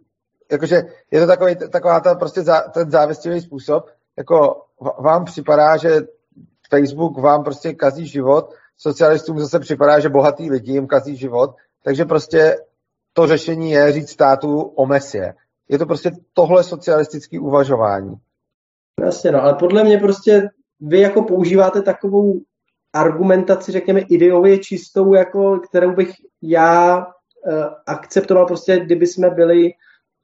jakože 0.52 0.84
je 1.12 1.22
to 1.22 1.28
takový, 1.28 1.56
taková 1.56 2.00
ta 2.00 2.16
prostě 2.16 2.42
zá, 2.44 2.62
ten 2.62 2.92
závistivý 2.92 3.42
způsob, 3.42 3.86
jako 4.18 4.62
vám 5.00 5.26
připadá, 5.26 5.78
že 5.78 6.02
Facebook 6.70 7.18
vám 7.18 7.44
prostě 7.44 7.74
kazí 7.74 8.08
život, 8.08 8.54
socialistům 8.78 9.40
zase 9.40 9.60
připadá, 9.60 10.00
že 10.00 10.10
bohatý 10.10 10.52
lidi 10.52 10.72
jim 10.72 10.88
kazí 10.88 11.16
život, 11.16 11.56
takže 11.84 12.06
prostě 12.06 12.58
to 13.14 13.28
řešení 13.28 13.72
je 13.72 13.92
říct 13.92 14.10
státu 14.10 14.60
omez 14.60 15.14
je. 15.14 15.34
Je 15.70 15.78
to 15.78 15.86
prostě 15.86 16.12
tohle 16.34 16.64
socialistické 16.64 17.40
uvažování. 17.40 18.16
Jasně, 19.02 19.32
no, 19.32 19.44
ale 19.44 19.54
podle 19.54 19.84
mě 19.84 19.98
prostě 19.98 20.50
vy 20.80 21.00
jako 21.00 21.22
používáte 21.22 21.82
takovou 21.82 22.42
argumentaci, 22.94 23.72
řekněme, 23.72 24.00
ideově 24.00 24.60
čistou, 24.60 25.14
jako, 25.14 25.60
kterou 25.60 25.94
bych 25.94 26.12
já 26.42 26.98
uh, 26.98 27.04
akceptoval 27.86 28.46
prostě, 28.46 28.80
kdyby 28.80 29.08
jsme 29.08 29.30
byli 29.30 29.72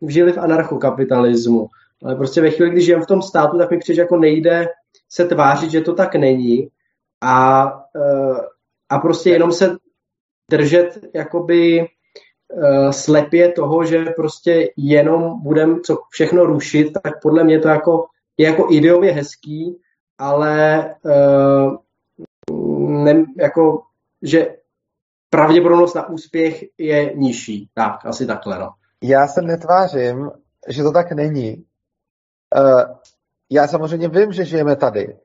žili 0.07 0.33
v 0.33 0.37
anarchokapitalismu. 0.37 1.67
Ale 2.03 2.15
prostě 2.15 2.41
ve 2.41 2.49
chvíli, 2.49 2.71
když 2.71 2.85
žijem 2.85 3.01
v 3.01 3.07
tom 3.07 3.21
státu, 3.21 3.57
tak 3.57 3.71
mi 3.71 3.77
přijde, 3.77 4.01
jako 4.01 4.17
nejde 4.17 4.67
se 5.09 5.25
tvářit, 5.25 5.71
že 5.71 5.81
to 5.81 5.93
tak 5.93 6.15
není 6.15 6.69
a, 7.21 7.65
eh, 7.95 8.39
a 8.89 8.99
prostě 8.99 9.29
jenom 9.29 9.51
se 9.51 9.77
držet 10.51 10.99
jakoby 11.15 11.79
eh, 11.81 12.93
slepě 12.93 13.51
toho, 13.51 13.85
že 13.85 14.05
prostě 14.05 14.69
jenom 14.77 15.43
budem 15.43 15.81
co 15.81 15.97
všechno 16.09 16.45
rušit, 16.45 16.93
tak 17.03 17.21
podle 17.21 17.43
mě 17.43 17.59
to 17.59 17.67
jako, 17.67 18.05
je 18.37 18.47
jako 18.47 18.67
ideově 18.69 19.11
hezký, 19.11 19.81
ale 20.17 20.85
uh, 21.03 21.75
ne, 23.03 23.25
jako, 23.37 23.81
že 24.21 24.55
pravděpodobnost 25.29 25.93
na 25.93 26.09
úspěch 26.09 26.63
je 26.77 27.13
nižší. 27.15 27.69
Tak, 27.73 28.05
asi 28.05 28.25
takhle, 28.25 28.59
no. 28.59 28.69
Já 29.03 29.27
se 29.27 29.41
netvářím, 29.41 30.31
že 30.67 30.83
to 30.83 30.91
tak 30.91 31.11
není. 31.11 31.65
Já 33.49 33.67
samozřejmě 33.67 34.09
vím, 34.09 34.31
že 34.31 34.45
žijeme 34.45 34.75
tady, 34.75 35.17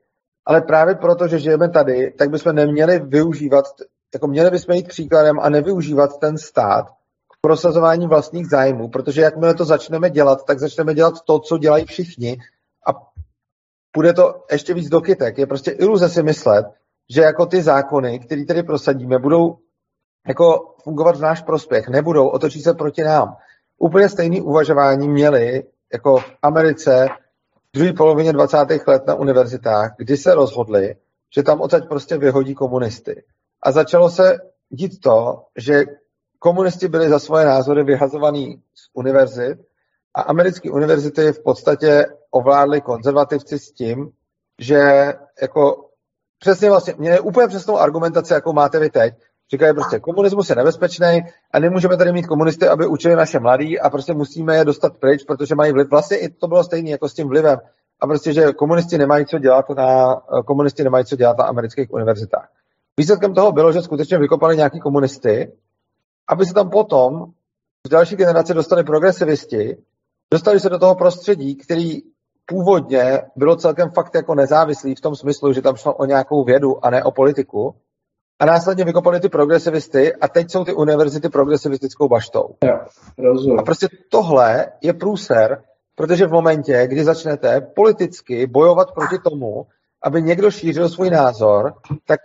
ale 0.47 0.61
právě 0.61 0.95
proto, 0.95 1.27
že 1.27 1.39
žijeme 1.39 1.69
tady, 1.69 2.11
tak 2.17 2.29
bychom 2.29 2.55
neměli 2.55 2.99
využívat, 2.99 3.65
jako 4.13 4.27
měli 4.27 4.51
bychom 4.51 4.75
jít 4.75 4.87
příkladem 4.87 5.39
a 5.39 5.49
nevyužívat 5.49 6.19
ten 6.19 6.37
stát 6.37 6.87
k 7.33 7.41
prosazování 7.41 8.07
vlastních 8.07 8.49
zájmů, 8.49 8.89
protože 8.89 9.21
jakmile 9.21 9.53
to 9.53 9.65
začneme 9.65 10.09
dělat, 10.09 10.45
tak 10.45 10.59
začneme 10.59 10.93
dělat 10.93 11.13
to, 11.25 11.39
co 11.39 11.57
dělají 11.57 11.85
všichni 11.85 12.37
a 12.87 12.91
půjde 13.91 14.13
to 14.13 14.43
ještě 14.51 14.73
víc 14.73 14.89
do 14.89 15.01
kytek. 15.01 15.37
Je 15.37 15.47
prostě 15.47 15.71
iluze 15.71 16.09
si 16.09 16.23
myslet, 16.23 16.65
že 17.09 17.21
jako 17.21 17.45
ty 17.45 17.61
zákony, 17.61 18.19
které 18.19 18.45
tady 18.45 18.63
prosadíme, 18.63 19.19
budou 19.19 19.57
jako 20.27 20.75
fungovat 20.83 21.15
v 21.17 21.21
náš 21.21 21.41
prospěch. 21.41 21.87
Nebudou, 21.87 22.27
otočí 22.27 22.61
se 22.61 22.73
proti 22.73 23.03
nám 23.03 23.37
úplně 23.77 24.09
stejné 24.09 24.41
uvažování 24.41 25.09
měli 25.09 25.63
jako 25.93 26.17
v 26.17 26.25
Americe 26.41 27.07
druhé 27.77 27.93
polovině 27.93 28.33
20. 28.33 28.57
let 28.87 29.07
na 29.07 29.15
univerzitách, 29.15 29.95
kdy 29.97 30.17
se 30.17 30.35
rozhodli, 30.35 30.95
že 31.35 31.43
tam 31.43 31.61
odsaď 31.61 31.87
prostě 31.87 32.17
vyhodí 32.17 32.55
komunisty. 32.55 33.23
A 33.63 33.71
začalo 33.71 34.09
se 34.09 34.37
dít 34.69 35.01
to, 35.01 35.43
že 35.57 35.85
komunisti 36.39 36.87
byli 36.87 37.09
za 37.09 37.19
svoje 37.19 37.45
názory 37.45 37.83
vyhazovaní 37.83 38.61
z 38.75 38.89
univerzit 38.93 39.59
a 40.13 40.21
americké 40.21 40.71
univerzity 40.71 41.31
v 41.31 41.43
podstatě 41.43 42.05
ovládly 42.31 42.81
konzervativci 42.81 43.59
s 43.59 43.71
tím, 43.71 44.11
že 44.59 45.13
jako 45.41 45.89
přesně 46.39 46.69
vlastně, 46.69 46.93
měli 46.97 47.19
úplně 47.19 47.47
přesnou 47.47 47.77
argumentaci, 47.77 48.33
jakou 48.33 48.53
máte 48.53 48.79
vy 48.79 48.89
teď, 48.89 49.13
Říkají 49.51 49.73
prostě, 49.73 49.99
komunismus 49.99 50.49
je 50.49 50.55
nebezpečný 50.55 51.21
a 51.51 51.59
nemůžeme 51.59 51.97
tady 51.97 52.11
mít 52.11 52.27
komunisty, 52.27 52.67
aby 52.67 52.87
učili 52.87 53.15
naše 53.15 53.39
mladí 53.39 53.79
a 53.79 53.89
prostě 53.89 54.13
musíme 54.13 54.55
je 54.55 54.65
dostat 54.65 54.97
pryč, 54.97 55.23
protože 55.23 55.55
mají 55.55 55.71
vliv. 55.71 55.89
Vlastně 55.89 56.17
i 56.17 56.29
to 56.29 56.47
bylo 56.47 56.63
stejné 56.63 56.89
jako 56.89 57.09
s 57.09 57.13
tím 57.13 57.27
vlivem. 57.27 57.59
A 57.99 58.07
prostě, 58.07 58.33
že 58.33 58.53
komunisti 58.53 58.97
nemají 58.97 59.25
co 59.25 59.39
dělat 59.39 59.69
na, 59.69 60.15
komunisti 60.45 60.83
nemají 60.83 61.05
co 61.05 61.15
dělat 61.15 61.37
na 61.37 61.45
amerických 61.45 61.93
univerzitách. 61.93 62.49
Výsledkem 62.97 63.33
toho 63.33 63.51
bylo, 63.51 63.71
že 63.71 63.81
skutečně 63.81 64.17
vykopali 64.17 64.57
nějaký 64.57 64.79
komunisty, 64.79 65.51
aby 66.27 66.45
se 66.45 66.53
tam 66.53 66.69
potom 66.69 67.25
v 67.87 67.89
další 67.89 68.15
generaci 68.15 68.53
dostali 68.53 68.83
progresivisti, 68.83 69.77
dostali 70.31 70.59
se 70.59 70.69
do 70.69 70.79
toho 70.79 70.95
prostředí, 70.95 71.55
který 71.55 72.01
původně 72.45 73.21
bylo 73.35 73.55
celkem 73.55 73.89
fakt 73.89 74.15
jako 74.15 74.35
nezávislý 74.35 74.95
v 74.95 75.01
tom 75.01 75.15
smyslu, 75.15 75.53
že 75.53 75.61
tam 75.61 75.75
šlo 75.75 75.93
o 75.93 76.05
nějakou 76.05 76.43
vědu 76.43 76.85
a 76.85 76.89
ne 76.89 77.03
o 77.03 77.11
politiku, 77.11 77.75
a 78.39 78.45
následně 78.45 78.83
vykopali 78.83 79.19
ty 79.19 79.29
progresivisty 79.29 80.15
a 80.15 80.27
teď 80.27 80.51
jsou 80.51 80.65
ty 80.65 80.73
univerzity 80.73 81.29
progresivistickou 81.29 82.07
baštou. 82.07 82.55
Jo, 82.63 82.79
rozumím. 83.17 83.59
A 83.59 83.63
prostě 83.63 83.87
tohle 84.09 84.65
je 84.81 84.93
průser, 84.93 85.63
protože 85.95 86.27
v 86.27 86.31
momentě, 86.31 86.87
kdy 86.87 87.03
začnete 87.03 87.61
politicky 87.61 88.47
bojovat 88.47 88.91
proti 88.91 89.17
tomu, 89.23 89.65
aby 90.03 90.21
někdo 90.21 90.51
šířil 90.51 90.89
svůj 90.89 91.09
názor, 91.09 91.73
tak 92.05 92.19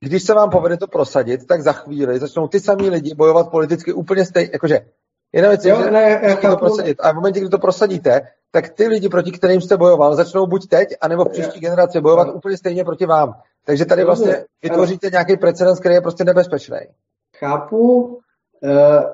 když 0.00 0.22
se 0.22 0.34
vám 0.34 0.50
povede 0.50 0.76
to 0.76 0.86
prosadit, 0.86 1.46
tak 1.46 1.62
za 1.62 1.72
chvíli 1.72 2.18
začnou 2.18 2.48
ty 2.48 2.60
samý 2.60 2.90
lidi 2.90 3.14
bojovat 3.14 3.50
politicky 3.50 3.92
úplně 3.92 4.24
stejně, 4.24 4.50
jakože 4.52 4.80
Jedna 5.34 5.48
věc 5.48 5.64
je, 5.64 5.76
že 5.76 5.90
ne, 5.90 6.20
já 6.22 6.50
to 6.50 6.56
prosadit. 6.56 7.00
A 7.00 7.12
v 7.12 7.14
momentě, 7.14 7.40
kdy 7.40 7.48
to 7.48 7.58
prosadíte, 7.58 8.20
tak 8.50 8.68
ty 8.68 8.86
lidi, 8.86 9.08
proti 9.08 9.32
kterým 9.32 9.60
jste 9.60 9.76
bojoval, 9.76 10.16
začnou 10.16 10.46
buď 10.46 10.68
teď, 10.68 10.88
anebo 11.00 11.24
v 11.24 11.28
příští 11.28 11.60
generaci 11.60 12.00
bojovat 12.00 12.28
úplně 12.34 12.56
stejně 12.56 12.84
proti 12.84 13.06
vám. 13.06 13.34
Takže 13.64 13.84
tady 13.84 14.04
vlastně 14.04 14.44
vytvoříte 14.62 15.10
nějaký 15.10 15.36
precedens, 15.36 15.80
který 15.80 15.94
je 15.94 16.00
prostě 16.00 16.24
nebezpečný. 16.24 16.78
Chápu. 17.36 18.04
Uh, 18.04 19.04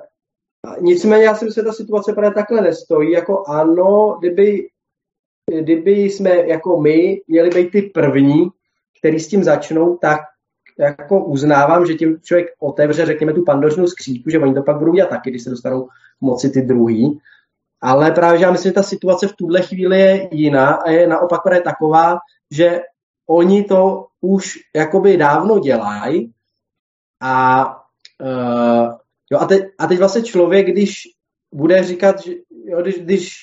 nicméně 0.79 1.23
já 1.23 1.35
si 1.35 1.45
myslím, 1.45 1.61
že 1.61 1.65
ta 1.65 1.73
situace 1.73 2.13
právě 2.13 2.33
takhle 2.33 2.61
nestojí. 2.61 3.11
Jako 3.11 3.43
ano, 3.47 4.17
kdyby, 4.19 4.67
kdyby 5.59 5.91
jsme 5.91 6.35
jako 6.35 6.81
my 6.81 7.21
měli 7.27 7.49
být 7.49 7.71
ty 7.71 7.81
první, 7.81 8.49
který 8.99 9.19
s 9.19 9.27
tím 9.27 9.43
začnou, 9.43 9.97
tak 9.97 10.19
jako 10.79 11.25
uznávám, 11.25 11.85
že 11.85 11.93
tím 11.93 12.19
člověk 12.23 12.47
otevře, 12.59 13.05
řekněme, 13.05 13.33
tu 13.33 13.43
pandořinu 13.45 13.87
skříňku, 13.87 14.29
že 14.29 14.39
oni 14.39 14.53
to 14.53 14.63
pak 14.63 14.77
budou 14.77 14.93
dělat 14.93 15.09
taky, 15.09 15.29
když 15.29 15.43
se 15.43 15.49
dostanou 15.49 15.87
moci 16.21 16.49
ty 16.49 16.61
druhý. 16.61 17.19
Ale 17.81 18.11
právě, 18.11 18.41
já 18.41 18.51
myslím, 18.51 18.69
že 18.69 18.73
ta 18.73 18.83
situace 18.83 19.27
v 19.27 19.35
tuhle 19.35 19.61
chvíli 19.61 19.99
je 19.99 20.29
jiná 20.31 20.69
a 20.69 20.89
je 20.89 21.07
naopak 21.07 21.43
právě 21.43 21.61
taková, 21.61 22.17
že 22.51 22.81
oni 23.31 23.63
to 23.63 24.07
už 24.21 24.59
jakoby 24.75 25.17
dávno 25.17 25.59
dělají 25.59 26.33
a, 27.21 27.65
uh, 28.21 28.93
jo, 29.31 29.39
a, 29.39 29.45
teď, 29.45 29.63
a 29.79 29.87
teď 29.87 29.99
vlastně 29.99 30.23
člověk, 30.23 30.67
když 30.67 31.01
bude 31.53 31.83
říkat, 31.83 32.23
že, 32.23 32.33
jo, 32.65 32.81
když, 32.81 32.99
když, 32.99 33.37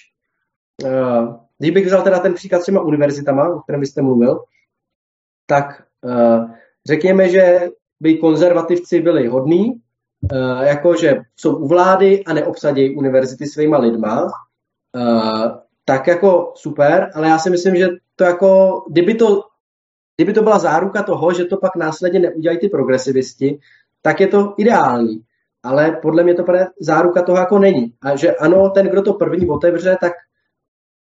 uh, 0.85 1.35
když 1.59 1.71
bych 1.71 1.87
vzal 1.87 2.03
teda 2.03 2.19
ten 2.19 2.35
příklad 2.35 2.63
s 2.63 2.65
těma 2.65 2.81
univerzitama, 2.81 3.49
o 3.49 3.61
kterém 3.61 3.81
byste 3.81 4.03
mluvil, 4.03 4.39
tak 5.47 5.83
uh, 6.05 6.51
řekněme, 6.87 7.29
že 7.29 7.69
by 8.01 8.19
konzervativci 8.19 9.01
byli 9.01 9.29
hodní 9.29 9.73
uh, 10.33 10.61
jako 10.61 10.97
že 10.97 11.17
jsou 11.37 11.57
u 11.57 11.69
vlády 11.69 12.25
a 12.25 12.33
neobsadějí 12.33 12.97
univerzity 12.97 13.47
svýma 13.47 13.79
lidma, 13.79 14.23
uh, 14.23 15.47
tak 15.85 16.07
jako 16.07 16.53
super, 16.57 17.11
ale 17.15 17.29
já 17.29 17.39
si 17.39 17.51
myslím, 17.51 17.77
že 17.77 17.89
to 18.17 18.25
jako, 18.25 18.83
kdyby 18.91 19.15
to, 19.15 19.48
kdyby 20.19 20.33
to 20.33 20.43
byla 20.43 20.59
záruka 20.59 21.03
toho, 21.03 21.33
že 21.33 21.45
to 21.45 21.57
pak 21.57 21.77
následně 21.77 22.21
neudělají 22.21 22.59
ty 22.59 22.69
progresivisti, 22.69 23.59
tak 24.03 24.21
je 24.21 24.27
to 24.27 24.55
ideální. 24.57 25.23
Ale 25.63 25.99
podle 26.03 26.25
mě 26.25 26.35
to 26.35 26.45
záruka 26.81 27.23
toho 27.23 27.39
jako 27.39 27.59
není. 27.59 27.93
A 28.03 28.17
že 28.17 28.37
ano, 28.37 28.71
ten, 28.71 28.89
kdo 28.89 29.03
to 29.03 29.15
první 29.15 29.49
otevře, 29.49 29.97
tak 30.01 30.13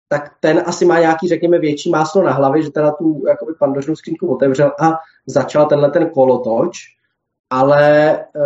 tak 0.08 0.32
ten 0.40 0.64
asi 0.66 0.86
má 0.86 1.00
nějaký, 1.00 1.28
řekněme, 1.28 1.60
větší 1.60 1.90
máslo 1.90 2.24
na 2.24 2.32
hlavě, 2.32 2.62
že 2.62 2.72
teda 2.72 2.92
tu 2.92 3.24
jakoby 3.28 3.54
pandořinu 3.60 3.96
skřínku 3.96 4.34
otevřel 4.34 4.72
a 4.80 4.92
začal 5.26 5.66
tenhle 5.66 5.92
ten 5.92 6.10
kolotoč, 6.10 6.78
ale 7.50 8.18
uh, 8.36 8.44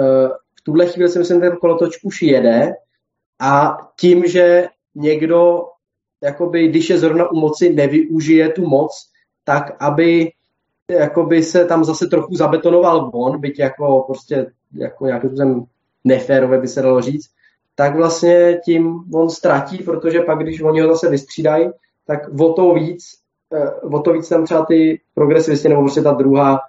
v 0.59 0.61
tuhle 0.63 0.85
chvíli 0.85 1.09
si 1.09 1.19
myslím, 1.19 1.37
že 1.37 1.49
ten 1.49 1.57
kolotoč 1.57 2.03
už 2.03 2.21
jede 2.21 2.73
a 3.39 3.77
tím, 3.99 4.23
že 4.25 4.67
někdo, 4.95 5.65
jakoby, 6.23 6.67
když 6.67 6.89
je 6.89 6.97
zrovna 6.97 7.31
u 7.31 7.35
moci, 7.39 7.73
nevyužije 7.73 8.49
tu 8.49 8.67
moc, 8.67 8.91
tak 9.43 9.75
aby 9.79 10.31
jakoby 10.89 11.43
se 11.43 11.65
tam 11.65 11.83
zase 11.83 12.07
trochu 12.07 12.35
zabetonoval 12.35 13.11
on, 13.13 13.39
byť 13.41 13.59
jako 13.59 14.03
prostě 14.07 14.51
jako 14.73 15.05
nějakým 15.05 15.29
způsobem 15.29 15.63
neférové 16.03 16.57
by 16.57 16.67
se 16.67 16.81
dalo 16.81 17.01
říct, 17.01 17.29
tak 17.75 17.95
vlastně 17.95 18.61
tím 18.65 19.03
on 19.13 19.29
ztratí, 19.29 19.77
protože 19.77 20.19
pak, 20.19 20.39
když 20.39 20.61
oni 20.61 20.81
ho 20.81 20.87
zase 20.87 21.09
vystřídají, 21.09 21.69
tak 22.07 22.19
o 22.39 22.53
to 22.53 22.73
víc, 22.73 23.03
eh, 23.53 23.71
o 23.71 23.99
to 23.99 24.13
víc 24.13 24.29
tam 24.29 24.45
třeba 24.45 24.65
ty 24.65 25.01
progresivisti 25.13 25.69
nebo 25.69 25.81
prostě 25.81 26.01
ta 26.01 26.11
druhá, 26.11 26.59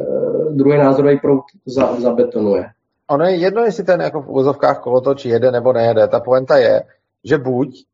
eh, 0.00 0.52
druhý 0.52 0.78
názorový 0.78 1.18
proud 1.18 1.44
za, 1.66 2.00
zabetonuje. 2.00 2.70
Ono 3.10 3.24
je 3.24 3.34
jedno, 3.34 3.64
jestli 3.64 3.84
ten 3.84 4.00
jako 4.00 4.22
v 4.22 4.30
úzovkách 4.30 4.80
kolotoč 4.80 5.24
jede 5.24 5.50
nebo 5.50 5.72
nejede. 5.72 6.08
Ta 6.08 6.20
poenta 6.20 6.56
je, 6.56 6.82
že 7.24 7.38
buď 7.38 7.84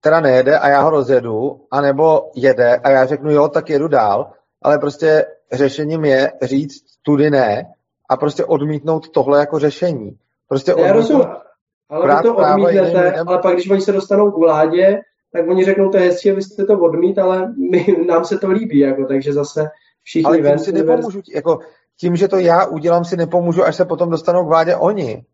teda 0.00 0.20
nejede 0.20 0.58
a 0.58 0.68
já 0.68 0.80
ho 0.80 0.90
rozjedu, 0.90 1.60
anebo 1.70 2.30
jede 2.34 2.76
a 2.76 2.90
já 2.90 3.06
řeknu 3.06 3.30
jo, 3.30 3.48
tak 3.48 3.70
jedu 3.70 3.88
dál, 3.88 4.32
ale 4.62 4.78
prostě 4.78 5.26
řešením 5.52 6.04
je 6.04 6.32
říct 6.42 6.84
tudy 7.02 7.30
ne 7.30 7.66
a 8.08 8.16
prostě 8.16 8.44
odmítnout 8.44 9.08
tohle 9.08 9.38
jako 9.38 9.58
řešení. 9.58 10.18
Prostě 10.48 10.74
odmítnout, 10.74 10.88
já 10.88 10.92
rozumím, 10.92 11.26
ale 11.88 12.16
vy 12.16 12.22
to 12.22 12.36
odmítnete, 12.36 13.14
ale 13.14 13.38
pak 13.38 13.54
když 13.54 13.70
oni 13.70 13.80
se 13.80 13.92
dostanou 13.92 14.30
k 14.30 14.38
vládě, 14.38 15.00
tak 15.32 15.48
oni 15.48 15.64
řeknou, 15.64 15.90
to 15.90 15.96
je 15.96 16.02
hezčí, 16.02 16.30
vy 16.30 16.42
jste 16.42 16.64
to 16.64 16.80
odmít, 16.80 17.18
ale 17.18 17.54
my, 17.70 17.96
nám 18.06 18.24
se 18.24 18.38
to 18.38 18.50
líbí, 18.50 18.78
jako, 18.78 19.04
takže 19.04 19.32
zase 19.32 19.70
všichni 20.02 20.26
ale 20.26 20.40
ven. 20.40 20.58
si 20.58 20.72
nepomůžu, 20.72 21.20
jako, 21.34 21.58
tím, 21.96 22.16
že 22.16 22.28
to 22.28 22.38
já 22.38 22.66
udělám, 22.66 23.04
si 23.04 23.16
nepomůžu, 23.16 23.64
až 23.64 23.76
se 23.76 23.84
potom 23.84 24.10
dostanou 24.10 24.44
k 24.44 24.48
vládě 24.48 24.76
oni. 24.76 25.24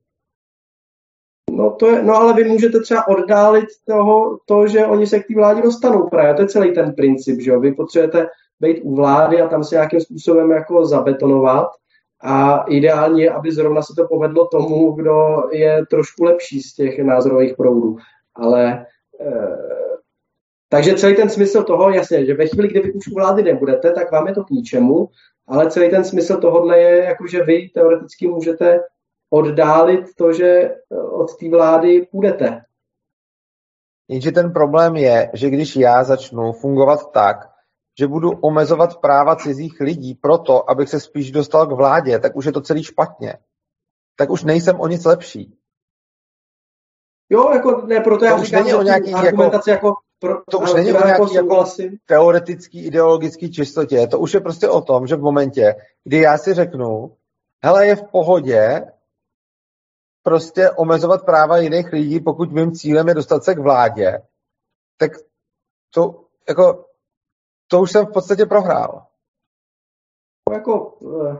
No, 1.50 1.70
to 1.70 1.86
je, 1.86 2.02
no 2.02 2.14
ale 2.14 2.34
vy 2.34 2.44
můžete 2.44 2.80
třeba 2.80 3.08
oddálit 3.08 3.68
toho, 3.84 4.38
to, 4.46 4.66
že 4.66 4.86
oni 4.86 5.06
se 5.06 5.18
k 5.18 5.26
té 5.26 5.34
vládě 5.34 5.62
dostanou 5.62 6.08
právě. 6.08 6.34
To 6.34 6.42
je 6.42 6.48
celý 6.48 6.74
ten 6.74 6.94
princip, 6.94 7.40
že 7.40 7.50
jo? 7.50 7.60
Vy 7.60 7.72
potřebujete 7.72 8.26
být 8.60 8.80
u 8.82 8.94
vlády 8.94 9.40
a 9.40 9.48
tam 9.48 9.64
se 9.64 9.74
nějakým 9.74 10.00
způsobem 10.00 10.50
jako 10.50 10.86
zabetonovat 10.86 11.66
a 12.20 12.64
ideální 12.68 13.20
je, 13.20 13.30
aby 13.30 13.52
zrovna 13.52 13.82
se 13.82 13.92
to 13.96 14.08
povedlo 14.08 14.46
tomu, 14.46 14.92
kdo 14.92 15.42
je 15.52 15.86
trošku 15.90 16.24
lepší 16.24 16.62
z 16.62 16.74
těch 16.74 16.98
názorových 16.98 17.56
proudů. 17.56 17.96
Ale 18.34 18.86
e, 19.20 19.66
takže 20.68 20.94
celý 20.94 21.16
ten 21.16 21.28
smysl 21.28 21.62
toho, 21.62 21.90
jasně, 21.90 22.26
že 22.26 22.34
ve 22.34 22.46
chvíli, 22.46 22.68
kdy 22.68 22.80
vy 22.80 22.92
už 22.92 23.08
u 23.08 23.14
vlády 23.14 23.42
nebudete, 23.42 23.92
tak 23.92 24.12
vám 24.12 24.26
je 24.26 24.34
to 24.34 24.44
k 24.44 24.50
ničemu, 24.50 25.08
ale 25.48 25.70
celý 25.70 25.90
ten 25.90 26.04
smysl 26.04 26.36
tohohle 26.36 26.78
je, 26.78 27.04
jako 27.04 27.26
že 27.26 27.42
vy 27.42 27.68
teoreticky 27.74 28.28
můžete 28.28 28.80
oddálit 29.30 30.04
to, 30.16 30.32
že 30.32 30.74
od 31.10 31.36
té 31.36 31.50
vlády 31.50 32.06
půjdete. 32.10 32.60
Jenže 34.08 34.32
ten 34.32 34.52
problém 34.52 34.96
je, 34.96 35.30
že 35.34 35.50
když 35.50 35.76
já 35.76 36.04
začnu 36.04 36.52
fungovat 36.52 37.12
tak, 37.12 37.36
že 37.98 38.06
budu 38.06 38.30
omezovat 38.30 39.00
práva 39.00 39.36
cizích 39.36 39.80
lidí 39.80 40.14
proto, 40.14 40.70
abych 40.70 40.88
se 40.88 41.00
spíš 41.00 41.30
dostal 41.30 41.66
k 41.66 41.72
vládě, 41.72 42.18
tak 42.18 42.36
už 42.36 42.44
je 42.44 42.52
to 42.52 42.60
celý 42.60 42.84
špatně. 42.84 43.38
Tak 44.16 44.30
už 44.30 44.44
nejsem 44.44 44.80
o 44.80 44.86
nic 44.86 45.04
lepší. 45.04 45.58
Jo, 47.30 47.50
jako 47.52 47.86
ne, 47.86 48.00
proto 48.00 48.24
já 48.24 48.36
to 48.36 48.44
říkám, 48.44 48.64
není 48.64 48.74
o 48.74 48.82
nějaký, 48.82 49.14
argumentaci 49.14 49.70
jako, 49.70 49.86
jako 49.86 49.96
pro, 50.18 50.42
to 50.50 50.58
už 50.58 50.74
není 50.74 50.92
o 50.92 50.94
jako 50.94 51.06
nějaký 51.06 51.34
jako, 51.34 51.54
jako 51.54 51.96
teoretický, 52.06 52.86
ideologický 52.86 53.52
čistotě. 53.52 54.06
To 54.06 54.18
už 54.18 54.34
je 54.34 54.40
prostě 54.40 54.68
o 54.68 54.80
tom, 54.80 55.06
že 55.06 55.16
v 55.16 55.20
momentě, 55.20 55.74
kdy 56.04 56.18
já 56.18 56.38
si 56.38 56.54
řeknu, 56.54 57.16
hele, 57.64 57.86
je 57.86 57.96
v 57.96 58.02
pohodě 58.02 58.84
prostě 60.22 60.70
omezovat 60.70 61.24
práva 61.24 61.58
jiných 61.58 61.92
lidí, 61.92 62.20
pokud 62.20 62.52
mým 62.52 62.72
cílem 62.72 63.08
je 63.08 63.14
dostat 63.14 63.44
se 63.44 63.54
k 63.54 63.58
vládě, 63.58 64.22
tak 64.96 65.12
to 65.94 66.24
jako 66.48 66.86
to 67.68 67.80
už 67.80 67.92
jsem 67.92 68.06
v 68.06 68.12
podstatě 68.12 68.46
prohrál. 68.46 69.02
Jako, 70.52 70.98
eh, 71.22 71.38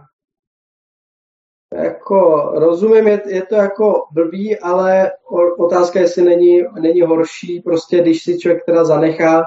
jako 1.85 2.51
rozumím, 2.55 3.07
je, 3.07 3.23
je 3.27 3.43
to 3.43 3.55
jako 3.55 4.07
blbý, 4.13 4.59
ale 4.59 5.13
otázka, 5.59 6.01
jestli 6.01 6.23
není, 6.23 6.65
není 6.81 7.01
horší, 7.01 7.61
prostě 7.61 8.01
když 8.01 8.23
si 8.23 8.39
člověk 8.39 8.65
teda 8.65 8.85
zanechá 8.85 9.43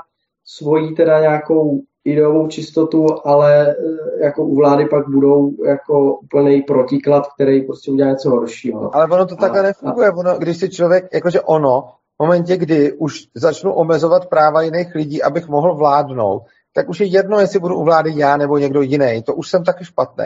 svoji 0.46 0.96
teda 0.96 1.20
nějakou 1.20 1.82
ideovou 2.04 2.48
čistotu, 2.48 3.06
ale 3.26 3.70
eh, 3.70 3.76
jako 4.24 4.44
u 4.44 4.56
vlády 4.56 4.86
pak 4.86 5.10
budou 5.10 5.52
jako 5.66 6.16
úplný 6.16 6.62
protiklad, 6.62 7.28
který 7.34 7.62
prostě 7.62 7.92
udělá 7.92 8.10
něco 8.10 8.30
horšího. 8.30 8.96
Ale 8.96 9.06
ono 9.06 9.26
to 9.26 9.36
takhle 9.36 9.64
nefunguje. 9.64 10.12
Ono, 10.12 10.38
když 10.38 10.58
si 10.58 10.70
člověk, 10.70 11.08
jakože 11.14 11.42
ono, 11.42 11.94
v 12.18 12.24
momentě, 12.24 12.58
kdy 12.58 12.94
už 12.94 13.20
začnu 13.36 13.74
omezovat 13.74 14.30
práva 14.30 14.62
jiných 14.62 14.96
lidí, 14.96 15.24
abych 15.24 15.48
mohl 15.48 15.76
vládnout, 15.76 16.42
tak 16.74 16.90
už 16.90 17.00
je 17.00 17.06
jedno, 17.06 17.40
jestli 17.40 17.60
budu 17.60 17.76
u 17.76 17.84
vlády 17.84 18.12
já 18.16 18.38
nebo 18.38 18.58
někdo 18.58 18.82
jiný. 18.82 19.24
To 19.24 19.36
už 19.36 19.50
jsem 19.50 19.64
taky 19.64 19.86
špatný. 19.86 20.26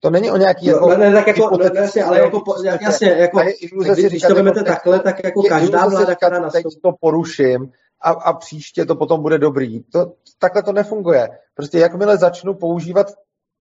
To 0.00 0.10
není 0.10 0.30
o 0.30 0.36
nějaký 0.36 0.66
jako... 0.66 0.88
No, 0.88 0.96
ne, 0.96 1.12
tak 1.12 1.26
jako, 1.26 1.56
ne, 1.56 1.70
jasně, 1.74 2.04
ale 2.04 2.18
jako, 2.18 2.42
jasně, 2.80 3.08
jako, 3.08 3.40
iluze 3.60 3.92
když, 3.92 4.04
když 4.04 4.22
to 4.22 4.34
vezmete 4.34 4.58
jako, 4.58 4.70
takhle, 4.70 5.00
tak 5.00 5.24
jako 5.24 5.42
každá 5.42 5.86
vláda, 5.86 6.14
která 6.14 6.40
nastoupí... 6.40 6.62
Teď 6.62 6.82
to 6.82 6.92
poruším 7.00 7.72
a, 8.00 8.10
a 8.10 8.32
příště 8.32 8.84
to 8.84 8.96
potom 8.96 9.22
bude 9.22 9.38
dobrý. 9.38 9.82
To, 9.82 10.12
takhle 10.38 10.62
to 10.62 10.72
nefunguje. 10.72 11.38
Prostě 11.54 11.78
jakmile 11.78 12.16
začnu 12.16 12.54
používat, 12.54 13.06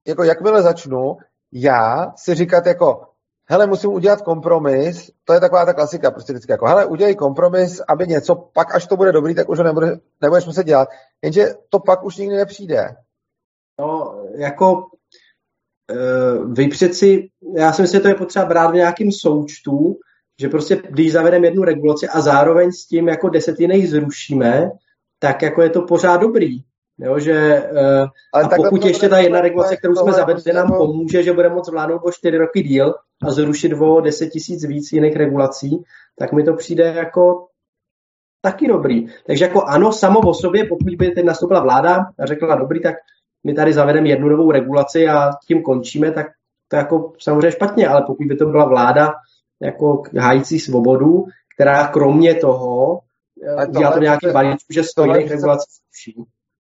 jako 0.06 0.22
jakmile 0.22 0.62
začnu 0.62 1.16
já 1.52 2.12
si 2.16 2.34
říkat 2.34 2.66
jako, 2.66 3.06
hele, 3.53 3.66
musím 3.66 3.93
udělat 3.93 4.23
kompromis, 4.23 5.11
to 5.24 5.33
je 5.33 5.41
taková 5.41 5.66
ta 5.66 5.74
klasika, 5.74 6.11
prostě 6.11 6.33
vždycky 6.33 6.53
jako, 6.53 6.66
hele, 6.66 6.87
udělej 6.87 7.15
kompromis, 7.15 7.81
aby 7.89 8.07
něco, 8.07 8.35
pak 8.35 8.74
až 8.74 8.87
to 8.87 8.97
bude 8.97 9.12
dobrý, 9.12 9.35
tak 9.35 9.49
už 9.49 9.59
ho 9.59 9.65
nebude, 9.65 10.01
nebudeš 10.20 10.47
muset 10.47 10.66
dělat, 10.66 10.89
jenže 11.23 11.49
to 11.69 11.79
pak 11.79 12.05
už 12.05 12.16
nikdy 12.16 12.37
nepřijde. 12.37 12.89
No, 13.81 14.20
jako 14.37 14.87
e, 15.91 15.95
vy 16.53 16.69
přeci, 16.69 17.29
já 17.57 17.73
si 17.73 17.83
myslím, 17.83 17.99
že 17.99 18.03
to 18.03 18.09
je 18.09 18.15
potřeba 18.15 18.45
brát 18.45 18.70
v 18.70 18.74
nějakým 18.74 19.12
součtu, 19.12 19.97
že 20.41 20.49
prostě 20.49 20.83
když 20.91 21.12
zavedeme 21.12 21.47
jednu 21.47 21.62
regulaci 21.62 22.09
a 22.09 22.20
zároveň 22.20 22.73
s 22.73 22.87
tím 22.87 23.09
jako 23.09 23.29
desetiny 23.29 23.87
zrušíme, 23.87 24.70
tak 25.19 25.43
jako 25.43 25.62
je 25.62 25.70
to 25.70 25.83
pořád 25.83 26.16
dobrý. 26.16 26.59
Jo, 26.98 27.19
že, 27.19 27.69
uh, 27.73 28.09
Ale 28.32 28.44
a 28.44 28.48
pokud 28.56 28.85
ještě 28.85 29.09
ta 29.09 29.19
jedna 29.19 29.40
regulace, 29.40 29.77
kterou 29.77 29.94
jsme 29.94 30.12
zavedli, 30.12 30.52
nám 30.52 30.69
pomůže, 30.69 31.23
že 31.23 31.32
bude 31.32 31.48
moc 31.48 31.70
vládnout 31.70 32.01
o 32.05 32.12
čtyři 32.12 32.39
roky 32.39 32.62
díl 32.62 32.94
a 33.23 33.31
zrušit 33.31 33.73
o 33.73 34.01
10 34.01 34.31
tisíc 34.31 34.64
víc 34.64 34.93
jiných 34.93 35.16
regulací, 35.16 35.82
tak 36.19 36.32
mi 36.32 36.43
to 36.43 36.55
přijde 36.55 36.85
jako 36.85 37.47
taky 38.40 38.69
dobrý. 38.69 39.06
Takže 39.27 39.44
jako 39.44 39.62
ano, 39.62 39.93
samo 39.93 40.20
o 40.20 40.35
sobě, 40.35 40.64
pokud 40.64 40.94
by 40.97 41.10
teď 41.10 41.24
nastoupila 41.24 41.60
vláda 41.60 42.06
a 42.19 42.27
řekla, 42.27 42.55
dobrý, 42.55 42.82
tak 42.82 42.94
my 43.44 43.55
tady 43.55 43.73
zavedeme 43.73 44.09
jednu 44.09 44.28
novou 44.28 44.51
regulaci 44.51 45.09
a 45.09 45.31
tím 45.47 45.62
končíme, 45.62 46.12
tak 46.12 46.27
to 46.69 46.77
jako 46.77 47.12
samozřejmě 47.19 47.51
špatně, 47.52 47.89
ale 47.89 48.02
pokud 48.06 48.27
by 48.27 48.36
to 48.36 48.47
byla 48.47 48.64
vláda 48.64 49.12
jako 49.60 50.02
hájící 50.19 50.60
svobodu, 50.60 51.24
která 51.55 51.86
kromě 51.89 52.35
toho 52.35 53.01
dělá 53.70 53.93
to 53.93 53.98
nějaký 53.98 54.27
balíčku, 54.32 54.73
že 54.73 54.85
stojí 54.85 55.10
jiných 55.10 55.31
regulací 55.31 55.66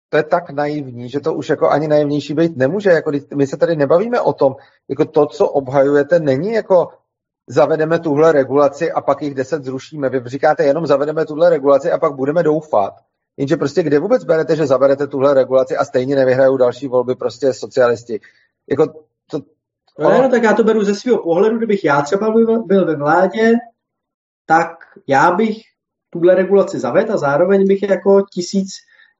to 0.08 0.16
je 0.16 0.22
tak 0.22 0.50
naivní, 0.50 1.08
že 1.08 1.20
to 1.20 1.34
už 1.34 1.48
jako 1.48 1.70
ani 1.70 1.88
naivnější 1.88 2.34
být 2.34 2.56
nemůže. 2.56 2.90
Jako, 2.90 3.12
my 3.34 3.46
se 3.46 3.56
tady 3.56 3.76
nebavíme 3.76 4.20
o 4.20 4.32
tom, 4.32 4.56
jako 4.88 5.04
to, 5.04 5.26
co 5.26 5.48
obhajujete, 5.48 6.20
není 6.20 6.52
jako 6.52 6.88
zavedeme 7.48 7.98
tuhle 7.98 8.32
regulaci 8.32 8.92
a 8.92 9.00
pak 9.00 9.22
jich 9.22 9.34
deset 9.34 9.64
zrušíme. 9.64 10.08
Vy 10.08 10.22
říkáte 10.26 10.64
jenom 10.64 10.86
zavedeme 10.86 11.26
tuhle 11.26 11.50
regulaci 11.50 11.92
a 11.92 11.98
pak 11.98 12.14
budeme 12.14 12.42
doufat. 12.42 12.94
Jenže 13.36 13.56
prostě 13.56 13.82
kde 13.82 13.98
vůbec 13.98 14.24
berete, 14.24 14.56
že 14.56 14.66
zavedete 14.66 15.06
tuhle 15.06 15.34
regulaci 15.34 15.76
a 15.76 15.84
stejně 15.84 16.16
nevyhrajou 16.16 16.56
další 16.56 16.88
volby 16.88 17.14
prostě 17.14 17.52
socialisti. 17.52 18.20
Jako 18.70 18.86
to, 19.30 19.40
No, 19.98 20.22
no, 20.22 20.28
tak 20.28 20.42
já 20.42 20.54
to 20.54 20.64
beru 20.64 20.84
ze 20.84 20.94
svého 20.94 21.22
pohledu, 21.22 21.56
kdybych 21.56 21.84
já 21.84 22.02
třeba 22.02 22.30
byl, 22.30 22.62
byl 22.62 22.86
ve 22.86 22.96
vládě, 22.96 23.52
tak 24.46 24.70
já 25.06 25.30
bych 25.30 25.56
tuhle 26.10 26.34
regulaci 26.34 26.78
zavedl 26.78 27.12
a 27.12 27.16
zároveň 27.16 27.66
bych 27.68 27.82
jako 27.82 28.22
tisíc 28.32 28.68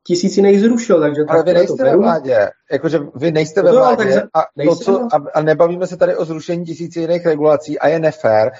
tisíc 0.07 0.37
jiných 0.37 0.61
zrušil, 0.61 1.01
takže 1.01 1.23
Ale 1.29 1.43
vy 1.43 1.55
nejste 1.55 1.85
ve 1.85 1.97
vládě, 1.97 2.51
jakože 2.73 2.99
vy 3.15 3.33
nejste 3.33 3.63
ve 3.63 3.73
no, 3.73 3.77
vládě 3.77 4.23
a, 4.35 4.43
to, 4.65 4.77
co, 4.77 5.09
a, 5.13 5.25
a 5.35 5.43
nebavíme 5.43 5.87
se 5.87 5.97
tady 5.97 6.17
o 6.17 6.25
zrušení 6.25 6.65
tisíc 6.65 6.97
jiných 6.97 7.27
regulací 7.27 7.79
a 7.79 7.89
je 7.89 7.99
nefér, 7.99 8.53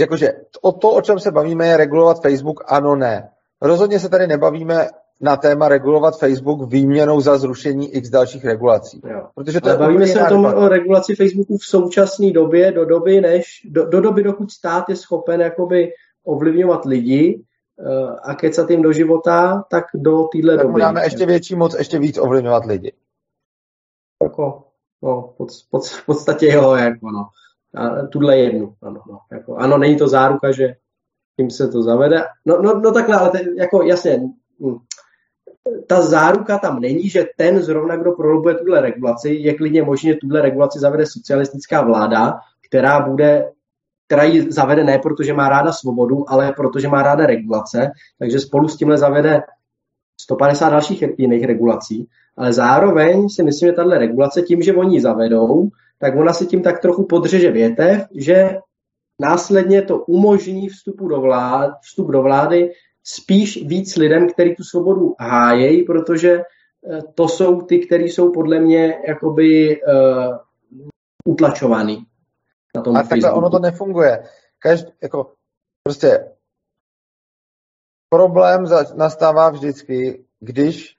jakože 0.00 0.32
o 0.62 0.72
to, 0.72 0.90
o 0.90 1.02
čem 1.02 1.18
se 1.18 1.30
bavíme, 1.30 1.66
je 1.66 1.76
regulovat 1.76 2.22
Facebook, 2.22 2.64
ano, 2.66 2.96
ne. 2.96 3.28
Rozhodně 3.62 4.00
se 4.00 4.08
tady 4.08 4.26
nebavíme 4.26 4.88
na 5.20 5.36
téma 5.36 5.68
regulovat 5.68 6.18
Facebook 6.18 6.72
výměnou 6.72 7.20
za 7.20 7.38
zrušení 7.38 7.94
x 7.94 8.10
dalších 8.10 8.44
regulací. 8.44 9.00
Jo. 9.04 9.26
Protože 9.34 9.60
to 9.60 9.68
Ale 9.68 9.78
bavíme 9.78 10.06
se 10.06 10.22
o 10.22 10.26
tom 10.26 10.44
o 10.44 10.68
regulaci 10.68 11.14
Facebooku 11.14 11.58
v 11.58 11.64
současné 11.64 12.32
době, 12.32 12.72
do 12.72 12.84
doby, 12.84 13.20
než, 13.20 13.44
do, 13.70 13.86
do 13.86 14.00
doby, 14.00 14.22
dokud 14.22 14.50
stát 14.50 14.88
je 14.88 14.96
schopen 14.96 15.40
jakoby 15.40 15.92
ovlivňovat 16.24 16.84
lidi 16.84 17.42
a 18.22 18.34
kecat 18.34 18.70
jim 18.70 18.82
do 18.82 18.92
života, 18.92 19.64
tak 19.70 19.84
do 19.94 20.28
téhle 20.32 20.56
doby. 20.56 20.80
Máme 20.80 21.04
ještě 21.04 21.26
větší 21.26 21.54
moc, 21.54 21.74
ještě 21.78 21.98
víc 21.98 22.18
ovlivňovat 22.18 22.64
lidi. 22.64 22.92
Jako, 24.22 24.64
no, 25.02 25.34
pod, 25.36 25.48
pod, 25.70 25.86
v 25.86 26.06
podstatě 26.06 26.46
jo, 26.46 26.74
jako 26.74 27.10
no. 27.10 27.28
A 27.74 28.06
tuhle 28.06 28.38
jednu, 28.38 28.74
ano, 28.82 29.02
no, 29.08 29.18
jako, 29.32 29.56
ano, 29.56 29.78
není 29.78 29.96
to 29.96 30.08
záruka, 30.08 30.52
že 30.52 30.74
tím 31.36 31.50
se 31.50 31.68
to 31.68 31.82
zavede. 31.82 32.24
No, 32.46 32.62
no, 32.62 32.80
no 32.80 32.92
takhle, 32.92 33.16
ale 33.16 33.30
te, 33.30 33.40
jako 33.56 33.82
jasně, 33.82 34.20
hm, 34.60 34.78
ta 35.86 36.02
záruka 36.02 36.58
tam 36.58 36.80
není, 36.80 37.08
že 37.08 37.26
ten 37.36 37.62
zrovna, 37.62 37.96
kdo 37.96 38.12
prolobuje 38.12 38.54
tuhle 38.54 38.80
regulaci, 38.80 39.28
je 39.28 39.54
klidně 39.54 39.82
možné, 39.82 40.12
že 40.12 40.18
tuhle 40.20 40.42
regulaci 40.42 40.78
zavede 40.78 41.06
socialistická 41.06 41.82
vláda, 41.82 42.38
která 42.68 43.00
bude 43.00 43.52
která 44.12 44.24
ji 44.24 44.52
zavede 44.52 44.84
ne 44.84 44.98
protože 44.98 45.32
má 45.32 45.48
ráda 45.48 45.72
svobodu, 45.72 46.24
ale 46.28 46.52
protože 46.52 46.88
má 46.88 47.02
ráda 47.02 47.26
regulace, 47.26 47.90
takže 48.18 48.40
spolu 48.40 48.68
s 48.68 48.76
tímhle 48.76 48.98
zavede 48.98 49.42
150 50.20 50.70
dalších 50.70 51.04
jiných 51.18 51.44
regulací, 51.44 52.08
ale 52.36 52.52
zároveň 52.52 53.28
si 53.28 53.42
myslím, 53.42 53.68
že 53.68 53.72
tahle 53.72 53.98
regulace 53.98 54.42
tím, 54.42 54.62
že 54.62 54.74
oni 54.74 54.96
ji 54.96 55.00
zavedou, 55.00 55.68
tak 55.98 56.16
ona 56.16 56.32
si 56.32 56.46
tím 56.46 56.62
tak 56.62 56.80
trochu 56.80 57.06
podřeže 57.06 57.50
větev, 57.50 58.04
že 58.14 58.58
následně 59.20 59.82
to 59.82 59.98
umožní 59.98 60.68
vstupu 60.68 61.08
do 61.08 61.20
vlády, 61.20 61.72
vstup 61.82 62.10
do 62.10 62.22
vlády 62.22 62.72
spíš 63.04 63.66
víc 63.66 63.96
lidem, 63.96 64.28
kteří 64.28 64.54
tu 64.54 64.64
svobodu 64.64 65.14
hájejí, 65.20 65.82
protože 65.82 66.32
eh, 66.32 67.00
to 67.14 67.28
jsou 67.28 67.60
ty, 67.60 67.78
kteří 67.78 68.08
jsou 68.08 68.32
podle 68.32 68.60
mě 68.60 68.94
jakoby 69.08 69.80
uh, 69.80 70.36
utlačovaný 71.24 72.06
na 72.76 72.82
tom 72.82 72.96
A 72.96 73.02
takhle 73.02 73.32
ono 73.32 73.50
to 73.50 73.58
nefunguje. 73.58 74.24
Každý, 74.58 74.92
jako, 75.02 75.32
prostě 75.82 76.30
problém 78.08 78.64
nastává 78.94 79.50
vždycky, 79.50 80.24
když 80.40 80.96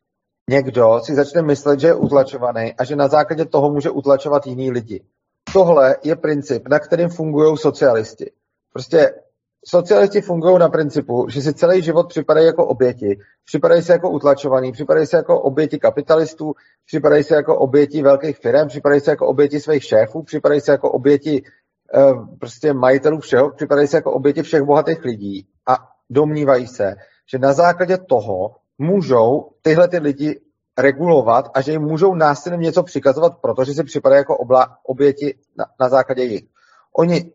někdo 0.49 0.99
si 1.03 1.15
začne 1.15 1.41
myslet, 1.41 1.79
že 1.79 1.87
je 1.87 1.95
utlačovaný 1.95 2.73
a 2.73 2.83
že 2.83 2.95
na 2.95 3.07
základě 3.07 3.45
toho 3.45 3.69
může 3.69 3.89
utlačovat 3.89 4.47
jiný 4.47 4.71
lidi. 4.71 5.05
Tohle 5.53 5.95
je 6.03 6.15
princip, 6.15 6.67
na 6.67 6.79
kterým 6.79 7.09
fungují 7.09 7.57
socialisti. 7.57 8.31
Prostě 8.73 9.13
socialisti 9.65 10.21
fungují 10.21 10.59
na 10.59 10.69
principu, 10.69 11.25
že 11.29 11.41
si 11.41 11.53
celý 11.53 11.83
život 11.83 12.07
připadají 12.07 12.45
jako 12.45 12.65
oběti, 12.67 13.19
připadají 13.45 13.81
se 13.81 13.93
jako 13.93 14.09
utlačovaní, 14.09 14.71
připadají 14.71 15.07
se 15.07 15.17
jako 15.17 15.41
oběti 15.41 15.79
kapitalistů, 15.79 16.53
připadají 16.85 17.23
se 17.23 17.35
jako 17.35 17.57
oběti 17.57 18.01
velkých 18.01 18.37
firm, 18.37 18.67
připadají 18.67 19.01
se 19.01 19.11
jako 19.11 19.27
oběti 19.27 19.59
svých 19.59 19.83
šéfů, 19.83 20.23
připadají 20.23 20.61
se 20.61 20.71
jako 20.71 20.91
oběti 20.91 21.43
prostě 22.39 22.73
majitelů 22.73 23.19
všeho, 23.19 23.51
připadají 23.51 23.87
se 23.87 23.97
jako 23.97 24.11
oběti 24.11 24.41
všech 24.41 24.61
bohatých 24.61 25.03
lidí 25.05 25.47
a 25.67 25.77
domnívají 26.09 26.67
se, 26.67 26.95
že 27.31 27.39
na 27.39 27.53
základě 27.53 27.97
toho 27.97 28.55
můžou 28.77 29.49
tyhle 29.61 29.87
ty 29.87 29.97
lidi 29.97 30.41
regulovat 30.77 31.45
a 31.53 31.61
že 31.61 31.71
jim 31.71 31.81
můžou 31.81 32.15
násilím 32.15 32.59
něco 32.59 32.83
přikazovat, 32.83 33.33
protože 33.41 33.73
si 33.73 33.83
připadají 33.83 34.19
jako 34.19 34.37
obla, 34.37 34.77
oběti 34.83 35.37
na, 35.57 35.65
na 35.79 35.89
základě 35.89 36.23
jich. 36.23 36.43
Oni 36.97 37.31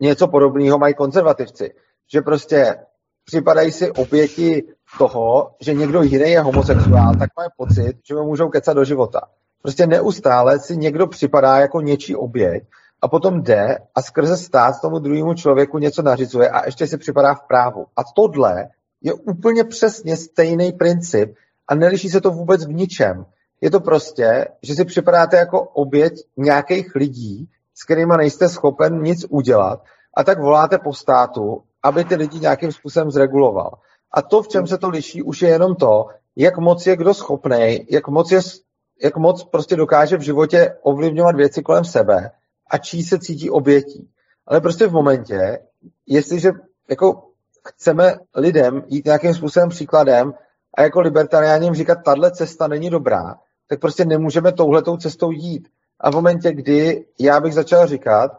něco 0.00 0.28
podobného 0.28 0.78
mají 0.78 0.94
konzervativci, 0.94 1.74
že 2.12 2.20
prostě 2.20 2.76
připadají 3.24 3.72
si 3.72 3.90
oběti 3.90 4.62
toho, 4.98 5.54
že 5.60 5.74
někdo 5.74 6.02
jiný 6.02 6.30
je 6.30 6.40
homosexuál, 6.40 7.14
tak 7.18 7.30
mají 7.36 7.48
pocit, 7.56 7.96
že 8.08 8.14
mu 8.14 8.24
můžou 8.24 8.48
kecat 8.48 8.76
do 8.76 8.84
života. 8.84 9.20
Prostě 9.62 9.86
neustále 9.86 10.58
si 10.58 10.76
někdo 10.76 11.06
připadá 11.06 11.58
jako 11.58 11.80
něčí 11.80 12.16
oběť 12.16 12.62
a 13.02 13.08
potom 13.08 13.42
jde 13.42 13.78
a 13.94 14.02
skrze 14.02 14.36
stát 14.36 14.80
tomu 14.80 14.98
druhému 14.98 15.34
člověku 15.34 15.78
něco 15.78 16.02
nařizuje 16.02 16.50
a 16.50 16.66
ještě 16.66 16.86
si 16.86 16.98
připadá 16.98 17.34
v 17.34 17.42
právu. 17.42 17.86
A 17.96 18.00
tohle 18.14 18.68
je 19.00 19.12
úplně 19.12 19.64
přesně 19.64 20.16
stejný 20.16 20.72
princip 20.72 21.34
a 21.68 21.74
neliší 21.74 22.08
se 22.08 22.20
to 22.20 22.30
vůbec 22.30 22.66
v 22.66 22.72
ničem. 22.72 23.26
Je 23.60 23.70
to 23.70 23.80
prostě, 23.80 24.48
že 24.62 24.74
si 24.74 24.84
připadáte 24.84 25.36
jako 25.36 25.60
oběť 25.62 26.12
nějakých 26.36 26.94
lidí, 26.94 27.48
s 27.74 27.84
kterými 27.84 28.14
nejste 28.16 28.48
schopen 28.48 29.02
nic 29.02 29.26
udělat 29.28 29.84
a 30.16 30.24
tak 30.24 30.40
voláte 30.40 30.78
po 30.78 30.94
státu, 30.94 31.62
aby 31.82 32.04
ty 32.04 32.14
lidi 32.14 32.40
nějakým 32.40 32.72
způsobem 32.72 33.10
zreguloval. 33.10 33.78
A 34.12 34.22
to, 34.22 34.42
v 34.42 34.48
čem 34.48 34.66
se 34.66 34.78
to 34.78 34.88
liší, 34.88 35.22
už 35.22 35.42
je 35.42 35.48
jenom 35.48 35.74
to, 35.74 36.06
jak 36.36 36.58
moc 36.58 36.86
je 36.86 36.96
kdo 36.96 37.14
schopný, 37.14 37.86
jak 37.90 38.08
moc, 38.08 38.32
je, 38.32 38.40
jak 39.02 39.16
moc 39.16 39.44
prostě 39.44 39.76
dokáže 39.76 40.16
v 40.16 40.20
životě 40.20 40.76
ovlivňovat 40.82 41.36
věci 41.36 41.62
kolem 41.62 41.84
sebe 41.84 42.30
a 42.70 42.78
čí 42.78 43.02
se 43.02 43.18
cítí 43.18 43.50
obětí. 43.50 44.08
Ale 44.46 44.60
prostě 44.60 44.86
v 44.86 44.92
momentě, 44.92 45.58
jestliže 46.06 46.52
jako 46.90 47.30
chceme 47.68 48.18
lidem 48.36 48.82
jít 48.86 49.04
nějakým 49.04 49.34
způsobem 49.34 49.68
příkladem 49.68 50.34
a 50.74 50.82
jako 50.82 51.00
libertariáním 51.00 51.74
říkat, 51.74 51.98
tahle 52.04 52.30
cesta 52.30 52.68
není 52.68 52.90
dobrá, 52.90 53.34
tak 53.68 53.80
prostě 53.80 54.04
nemůžeme 54.04 54.52
touhletou 54.52 54.96
cestou 54.96 55.30
jít. 55.30 55.68
A 56.00 56.10
v 56.10 56.14
momentě, 56.14 56.52
kdy 56.52 57.06
já 57.18 57.40
bych 57.40 57.54
začal 57.54 57.86
říkat, 57.86 58.30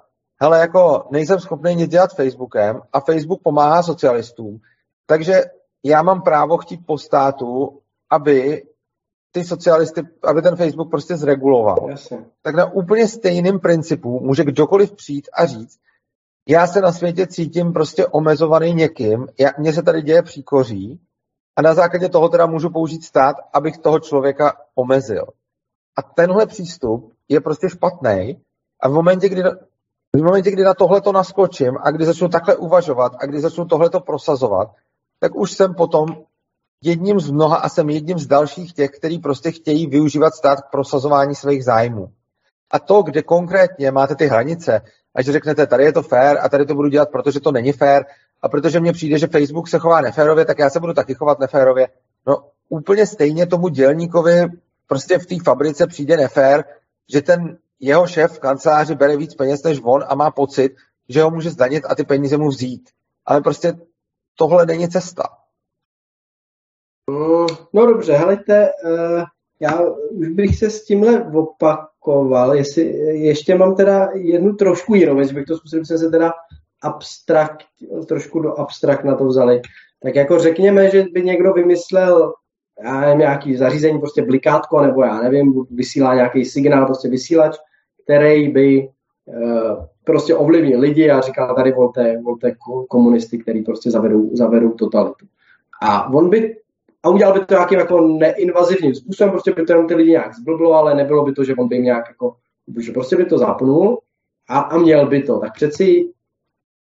hele, 0.41 0.59
jako 0.59 1.07
nejsem 1.11 1.39
schopný 1.39 1.75
nic 1.75 1.91
dělat 1.91 2.15
Facebookem 2.15 2.81
a 2.93 2.99
Facebook 2.99 3.41
pomáhá 3.43 3.83
socialistům, 3.83 4.59
takže 5.05 5.43
já 5.83 6.01
mám 6.01 6.21
právo 6.21 6.57
chtít 6.57 6.85
po 6.85 6.97
státu, 6.97 7.79
aby 8.09 8.63
ty 9.31 9.43
socialisty, 9.43 10.01
aby 10.23 10.41
ten 10.41 10.55
Facebook 10.55 10.89
prostě 10.89 11.17
zreguloval. 11.17 11.87
Jasně. 11.89 12.25
Tak 12.41 12.55
na 12.55 12.73
úplně 12.73 13.07
stejným 13.07 13.59
principu 13.59 14.19
může 14.19 14.43
kdokoliv 14.43 14.91
přijít 14.91 15.29
a 15.33 15.45
říct, 15.45 15.79
já 16.47 16.67
se 16.67 16.81
na 16.81 16.91
světě 16.91 17.27
cítím 17.27 17.73
prostě 17.73 18.07
omezovaný 18.07 18.73
někým, 18.73 19.27
já, 19.39 19.49
mně 19.57 19.73
se 19.73 19.83
tady 19.83 20.01
děje 20.01 20.21
příkoří 20.21 20.99
a 21.55 21.61
na 21.61 21.73
základě 21.73 22.09
toho 22.09 22.29
teda 22.29 22.45
můžu 22.45 22.69
použít 22.69 23.03
stát, 23.03 23.35
abych 23.53 23.77
toho 23.77 23.99
člověka 23.99 24.57
omezil. 24.75 25.25
A 25.97 26.01
tenhle 26.01 26.45
přístup 26.45 27.13
je 27.29 27.41
prostě 27.41 27.69
špatný 27.69 28.41
a 28.81 28.89
v 28.89 28.91
momentě, 28.91 29.29
kdy, 29.29 29.43
v 30.15 30.23
momentě, 30.23 30.51
kdy 30.51 30.63
na 30.63 30.73
tohle 30.73 31.01
to 31.01 31.11
naskočím 31.11 31.77
a 31.81 31.91
kdy 31.91 32.05
začnu 32.05 32.29
takhle 32.29 32.55
uvažovat 32.55 33.11
a 33.19 33.25
kdy 33.25 33.39
začnu 33.39 33.65
tohle 33.65 33.89
to 33.89 33.99
prosazovat, 33.99 34.75
tak 35.19 35.35
už 35.35 35.51
jsem 35.51 35.73
potom 35.73 36.05
jedním 36.83 37.19
z 37.19 37.31
mnoha 37.31 37.55
a 37.55 37.69
jsem 37.69 37.89
jedním 37.89 38.19
z 38.19 38.27
dalších 38.27 38.73
těch, 38.73 38.91
kteří 38.91 39.19
prostě 39.19 39.51
chtějí 39.51 39.87
využívat 39.87 40.33
stát 40.33 40.61
k 40.61 40.71
prosazování 40.71 41.35
svých 41.35 41.63
zájmů. 41.63 42.11
A 42.71 42.79
to, 42.79 43.01
kde 43.01 43.21
konkrétně 43.21 43.91
máte 43.91 44.15
ty 44.15 44.27
hranice, 44.27 44.81
a 45.15 45.21
že 45.21 45.31
řeknete, 45.31 45.67
tady 45.67 45.83
je 45.83 45.93
to 45.93 46.01
fair 46.01 46.37
a 46.41 46.49
tady 46.49 46.65
to 46.65 46.75
budu 46.75 46.89
dělat, 46.89 47.09
protože 47.11 47.39
to 47.39 47.51
není 47.51 47.71
fair 47.71 48.03
a 48.41 48.49
protože 48.49 48.79
mně 48.79 48.93
přijde, 48.93 49.17
že 49.17 49.27
Facebook 49.27 49.67
se 49.67 49.79
chová 49.79 50.01
neférově, 50.01 50.45
tak 50.45 50.59
já 50.59 50.69
se 50.69 50.79
budu 50.79 50.93
taky 50.93 51.13
chovat 51.13 51.39
neférově. 51.39 51.89
No 52.27 52.43
úplně 52.69 53.07
stejně 53.07 53.45
tomu 53.45 53.67
dělníkovi 53.67 54.45
prostě 54.87 55.19
v 55.19 55.25
té 55.25 55.35
fabrice 55.43 55.87
přijde 55.87 56.17
nefér, 56.17 56.63
že 57.13 57.21
ten 57.21 57.57
jeho 57.79 58.07
šéf 58.07 58.31
v 58.31 58.39
kanceláři 58.39 58.95
bere 58.95 59.17
víc 59.17 59.35
peněz 59.35 59.63
než 59.63 59.79
on 59.83 60.03
a 60.07 60.15
má 60.15 60.31
pocit, 60.31 60.75
že 61.09 61.23
ho 61.23 61.31
může 61.31 61.49
zdanit 61.49 61.85
a 61.89 61.95
ty 61.95 62.03
peníze 62.03 62.37
mu 62.37 62.47
vzít. 62.47 62.89
Ale 63.25 63.41
prostě 63.41 63.73
tohle 64.35 64.65
není 64.65 64.89
cesta. 64.89 65.23
No 67.73 67.85
dobře, 67.85 68.13
helejte, 68.13 68.69
uh, 68.85 69.23
já 69.59 69.81
už 70.11 70.27
bych 70.27 70.57
se 70.57 70.69
s 70.69 70.85
tímhle 70.85 71.25
opakoval, 71.33 72.55
jestli 72.55 72.83
ještě 73.17 73.55
mám 73.55 73.75
teda 73.75 74.09
jednu 74.13 74.55
trošku 74.55 74.95
jinou 74.95 75.15
věc, 75.15 75.31
bych 75.31 75.45
to 75.45 75.57
zkusil, 75.57 75.85
jsme 75.85 75.97
se 75.97 76.09
teda 76.09 76.33
abstrakt, 76.83 77.63
trošku 78.07 78.39
do 78.39 78.59
abstrakt 78.59 79.03
na 79.03 79.15
to 79.15 79.25
vzali. 79.25 79.61
Tak 80.03 80.15
jako 80.15 80.39
řekněme, 80.39 80.89
že 80.89 81.05
by 81.13 81.21
někdo 81.21 81.53
vymyslel 81.53 82.33
já 82.83 83.01
nevím, 83.01 83.19
nějaký 83.19 83.55
zařízení, 83.55 83.99
prostě 83.99 84.21
blikátko, 84.21 84.81
nebo 84.81 85.03
já 85.03 85.21
nevím, 85.21 85.65
vysílá 85.71 86.15
nějaký 86.15 86.45
signál, 86.45 86.85
prostě 86.85 87.09
vysílač, 87.09 87.57
který 88.03 88.49
by 88.49 88.89
uh, 89.25 89.85
prostě 90.03 90.35
ovlivnil 90.35 90.79
lidi 90.79 91.09
a 91.09 91.21
říkal 91.21 91.55
tady 91.55 91.71
volte, 91.71 92.21
volte 92.21 92.55
komunisty, 92.89 93.37
který 93.37 93.63
prostě 93.63 93.91
zavedou, 93.91 94.35
zavedou 94.35 94.71
totalitu. 94.71 95.25
A 95.81 96.13
on 96.13 96.29
by 96.29 96.55
a 97.03 97.09
udělal 97.09 97.33
by 97.33 97.45
to 97.45 97.53
nějakým 97.53 97.79
jako 97.79 98.01
neinvazivním 98.01 98.95
způsobem, 98.95 99.31
prostě 99.31 99.51
by 99.51 99.65
to 99.65 99.73
jenom 99.73 99.87
ty 99.87 99.95
lidi 99.95 100.11
nějak 100.11 100.35
zblblo, 100.35 100.73
ale 100.73 100.95
nebylo 100.95 101.25
by 101.25 101.33
to, 101.33 101.43
že 101.43 101.55
on 101.55 101.67
by 101.67 101.75
jim 101.75 101.83
nějak 101.83 102.05
jako, 102.07 102.35
že 102.79 102.91
prostě 102.91 103.15
by 103.15 103.25
to 103.25 103.37
zapnul 103.37 104.01
a, 104.49 104.59
a 104.59 104.77
měl 104.77 105.07
by 105.07 105.23
to. 105.23 105.39
Tak 105.39 105.53
přeci 105.53 106.13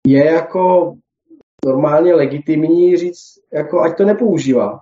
je 0.08 0.26
jako 0.26 0.94
normálně 1.66 2.16
legitimní 2.16 2.98
říct, 2.98 3.40
jako 3.54 3.82
ať 3.82 3.98
to 3.98 4.06
nepoužívá. 4.06 4.80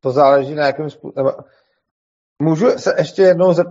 To 0.00 0.10
záleží 0.10 0.54
na 0.54 0.66
jakém 0.66 0.90
způsobu. 0.90 1.30
Můžu 2.42 2.70
se 2.70 2.94
ještě 2.98 3.22
jednou 3.22 3.52
zep... 3.52 3.66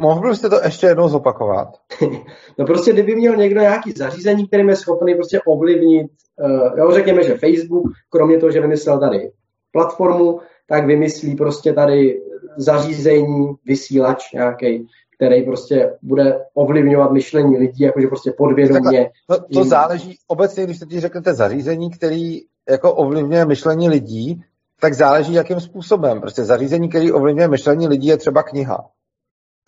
Mohl 0.00 0.28
byste 0.28 0.48
to 0.48 0.60
ještě 0.64 0.86
jednou 0.86 1.08
zopakovat? 1.08 1.68
no 2.58 2.66
prostě, 2.66 2.92
kdyby 2.92 3.16
měl 3.16 3.36
někdo 3.36 3.60
nějaký 3.60 3.92
zařízení, 3.92 4.46
kterým 4.46 4.68
je 4.68 4.76
schopný 4.76 5.14
prostě 5.14 5.40
ovlivnit, 5.46 6.10
uh, 6.40 6.78
jo, 6.78 6.90
řekněme, 6.92 7.22
že 7.22 7.38
Facebook, 7.38 7.84
kromě 8.10 8.38
toho, 8.38 8.52
že 8.52 8.60
vymyslel 8.60 9.00
tady 9.00 9.30
platformu, 9.72 10.40
tak 10.66 10.86
vymyslí 10.86 11.36
prostě 11.36 11.72
tady 11.72 12.22
zařízení, 12.56 13.54
vysílač 13.64 14.32
nějaký, 14.32 14.86
který 15.16 15.42
prostě 15.42 15.96
bude 16.02 16.44
ovlivňovat 16.54 17.12
myšlení 17.12 17.58
lidí, 17.58 17.84
jakože 17.84 18.06
prostě 18.06 18.32
podvědomě. 18.38 19.10
To, 19.26 19.36
to 19.54 19.64
záleží, 19.64 20.18
obecně, 20.26 20.64
když 20.64 20.78
ti 20.90 21.00
řeknete 21.00 21.34
zařízení, 21.34 21.90
který 21.90 22.40
jako 22.70 22.94
ovlivňuje 22.94 23.44
myšlení 23.44 23.88
lidí, 23.88 24.42
tak 24.80 24.94
záleží, 24.94 25.32
jakým 25.32 25.60
způsobem. 25.60 26.20
Prostě 26.20 26.44
zařízení, 26.44 26.88
který 26.88 27.12
ovlivňuje 27.12 27.48
myšlení 27.48 27.88
lidí, 27.88 28.08
je 28.08 28.16
třeba 28.16 28.42
kniha. 28.42 28.90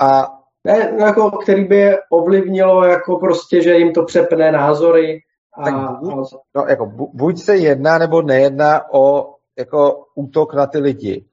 A 0.01 0.29
ne, 0.65 0.93
no 0.99 1.07
jako, 1.07 1.31
který 1.31 1.65
by 1.65 1.77
je 1.77 1.99
ovlivnilo, 2.11 2.85
jako 2.85 3.17
prostě, 3.17 3.63
že 3.63 3.75
jim 3.75 3.93
to 3.93 4.05
přepne 4.05 4.53
názory. 4.53 5.21
A, 5.55 5.65
tak 5.65 5.75
buď, 6.01 6.33
no, 6.57 6.65
jako, 6.69 6.87
buď 7.13 7.39
se 7.39 7.57
jedná 7.57 7.99
nebo 7.99 8.23
nejedná 8.23 8.93
o 8.93 9.35
jako 9.59 10.05
útok 10.15 10.55
na 10.55 10.67
ty 10.67 10.79
lidi. 10.79 11.25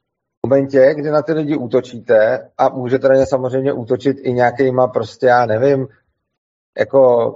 V 0.45 0.49
momentě, 0.49 0.93
kdy 0.97 1.11
na 1.11 1.21
ty 1.21 1.33
lidi 1.33 1.55
útočíte 1.57 2.49
a 2.57 2.69
můžete 2.69 3.09
na 3.09 3.15
ně 3.15 3.25
samozřejmě 3.25 3.73
útočit 3.73 4.17
i 4.21 4.33
nějakýma 4.33 4.87
prostě, 4.87 5.25
já 5.25 5.45
nevím, 5.45 5.87
jako 6.79 7.33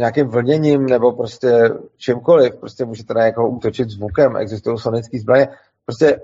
nějakým 0.00 0.28
vlněním 0.28 0.86
nebo 0.86 1.12
prostě 1.12 1.70
čímkoliv, 1.96 2.56
prostě 2.60 2.84
můžete 2.84 3.14
na 3.14 3.26
někoho 3.26 3.48
útočit 3.48 3.88
zvukem, 3.88 4.36
existují 4.36 4.78
sonické 4.78 5.18
zbraně, 5.18 5.48
prostě 5.84 6.20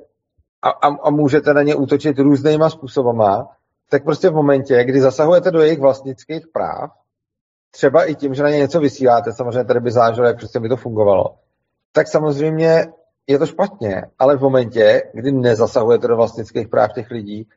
a, 0.63 0.71
a, 0.71 0.97
a 1.03 1.11
můžete 1.11 1.55
na 1.55 1.63
ně 1.63 1.75
útočit 1.75 2.19
různýma 2.19 2.71
způsobama, 2.71 3.49
tak 3.95 4.05
prostě 4.05 4.29
v 4.29 4.35
momentě, 4.35 4.85
kdy 4.85 5.01
zasahujete 5.01 5.51
do 5.51 5.63
jejich 5.63 5.81
vlastnických 5.81 6.49
práv, 6.49 6.91
třeba 7.71 8.05
i 8.05 8.15
tím, 8.15 8.35
že 8.35 8.43
na 8.43 8.51
ně 8.51 8.57
něco 8.57 8.81
vysíláte, 8.81 9.33
samozřejmě 9.33 9.65
tady 9.65 9.81
by 9.81 9.91
záleželo, 9.91 10.27
jak 10.27 10.37
prostě 10.37 10.61
by 10.61 10.69
to 10.69 10.77
fungovalo, 10.77 11.35
tak 11.93 12.09
samozřejmě 12.09 12.87
je 13.27 13.39
to 13.39 13.47
špatně, 13.47 14.03
ale 14.19 14.37
v 14.37 14.41
momentě, 14.41 15.03
kdy 15.13 15.33
nezasahujete 15.33 16.09
do 16.09 16.17
vlastnických 16.17 16.69
práv 16.69 16.93
těch 16.93 17.11
lidí, 17.11 17.49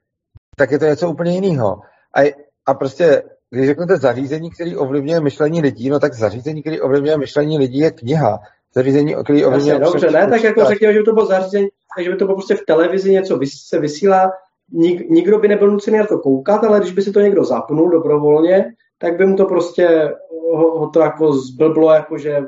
tak 0.55 0.71
je 0.71 0.79
to 0.79 0.85
něco 0.85 1.09
úplně 1.09 1.31
jiného. 1.31 1.81
A, 2.15 2.33
a 2.65 2.73
prostě, 2.73 3.23
když 3.49 3.67
řeknete 3.67 3.97
zařízení, 3.97 4.51
který 4.51 4.75
ovlivňuje 4.75 5.19
myšlení 5.21 5.61
lidí, 5.61 5.89
no 5.89 5.99
tak 5.99 6.13
zařízení, 6.13 6.61
který 6.61 6.81
ovlivňuje 6.81 7.17
myšlení 7.17 7.57
lidí, 7.57 7.79
je 7.79 7.91
kniha. 7.91 8.39
Zařízení, 8.75 9.15
který 9.23 9.45
ovlivňuje... 9.45 9.73
Jasně, 9.73 9.85
dobře, 9.85 10.11
ne, 10.11 10.27
tak 10.27 10.43
jako 10.43 10.65
řekněme, 10.65 10.93
že 10.93 10.99
by 10.99 11.05
to 11.05 11.13
bylo 11.13 11.25
zařízení, 11.25 11.67
takže 11.95 12.09
by 12.09 12.15
to 12.17 12.25
bylo 12.25 12.37
prostě 12.37 12.55
v 12.55 12.65
televizi 12.67 13.11
něco 13.11 13.39
se 13.67 13.79
vysílá, 13.79 14.31
nik, 14.71 15.09
nikdo 15.09 15.39
by 15.39 15.47
nebyl 15.47 15.71
nucený 15.71 15.97
na 15.97 16.05
to 16.05 16.19
koukat, 16.19 16.63
ale 16.63 16.79
když 16.79 16.91
by 16.91 17.01
si 17.01 17.11
to 17.11 17.19
někdo 17.19 17.43
zapnul 17.43 17.89
dobrovolně, 17.89 18.65
tak 18.97 19.17
by 19.17 19.25
mu 19.25 19.35
to 19.35 19.45
prostě 19.45 20.13
ho, 20.53 20.79
ho 20.79 20.89
to 20.89 20.99
jako 20.99 21.33
zblblo, 21.33 21.93
jakože, 21.93 22.45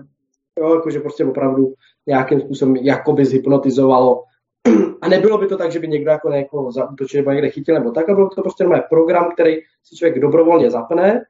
jo, 0.59 0.75
jakože 0.75 0.99
prostě 0.99 1.25
opravdu 1.25 1.73
nějakým 2.07 2.39
způsobem 2.41 2.75
jakoby 2.75 3.25
zhypnotizovalo. 3.25 4.23
A 5.01 5.07
nebylo 5.07 5.37
by 5.37 5.47
to 5.47 5.57
tak, 5.57 5.71
že 5.71 5.79
by 5.79 5.87
někdo 5.87 6.11
jako 6.11 6.29
někoho 6.29 6.71
zautočil 6.71 7.21
nebo 7.21 7.31
někde 7.31 7.49
chytil 7.49 7.75
nebo 7.75 7.91
tak, 7.91 8.09
ale 8.09 8.15
bylo 8.15 8.29
to 8.29 8.41
prostě 8.41 8.63
normálně 8.63 8.83
program, 8.89 9.31
který 9.33 9.55
si 9.83 9.95
člověk 9.95 10.19
dobrovolně 10.19 10.71
zapne. 10.71 11.23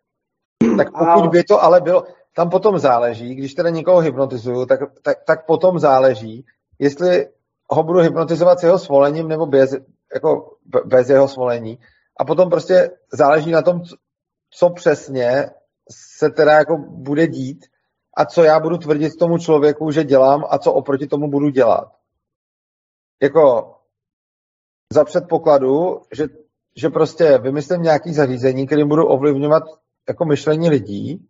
Tak 0.78 0.92
pokud 0.92 1.26
a... 1.26 1.28
by 1.28 1.44
to 1.44 1.64
ale 1.64 1.82
bylo, 1.82 2.04
tam 2.36 2.50
potom 2.50 2.80
záleží, 2.80 3.36
když 3.36 3.54
teda 3.54 3.70
někoho 3.70 4.00
hypnotizuju, 4.00 4.66
tak, 4.66 4.80
tak, 5.02 5.18
tak 5.28 5.46
potom 5.46 5.80
záleží, 5.80 6.46
jestli 6.80 7.28
ho 7.70 7.84
budu 7.84 8.00
hypnotizovat 8.00 8.60
s 8.60 8.64
jeho 8.64 8.80
svolením 8.80 9.28
nebo 9.28 9.46
bez, 9.46 9.76
jako 10.14 10.52
bez 10.86 11.10
jeho 11.10 11.28
svolení. 11.28 11.80
A 12.20 12.26
potom 12.26 12.50
prostě 12.50 12.92
záleží 13.14 13.52
na 13.52 13.62
tom, 13.62 13.82
co 14.50 14.70
přesně 14.70 15.50
se 15.92 16.30
teda 16.30 16.52
jako 16.52 16.78
bude 16.78 17.28
dít 17.28 17.66
a 18.18 18.26
co 18.26 18.44
já 18.44 18.60
budu 18.60 18.78
tvrdit 18.78 19.18
tomu 19.20 19.38
člověku, 19.38 19.92
že 19.92 20.04
dělám 20.04 20.46
a 20.50 20.58
co 20.58 20.74
oproti 20.74 21.08
tomu 21.08 21.30
budu 21.30 21.50
dělat. 21.50 21.92
Jako 23.22 23.76
za 24.94 25.04
předpokladu, 25.04 26.02
že, 26.14 26.28
že 26.76 26.90
prostě 26.90 27.38
vymyslím 27.38 27.82
nějaký 27.82 28.14
zařízení, 28.14 28.66
kterým 28.66 28.88
budu 28.88 29.08
ovlivňovat 29.08 29.64
jako 30.08 30.26
myšlení 30.26 30.70
lidí, 30.70 31.30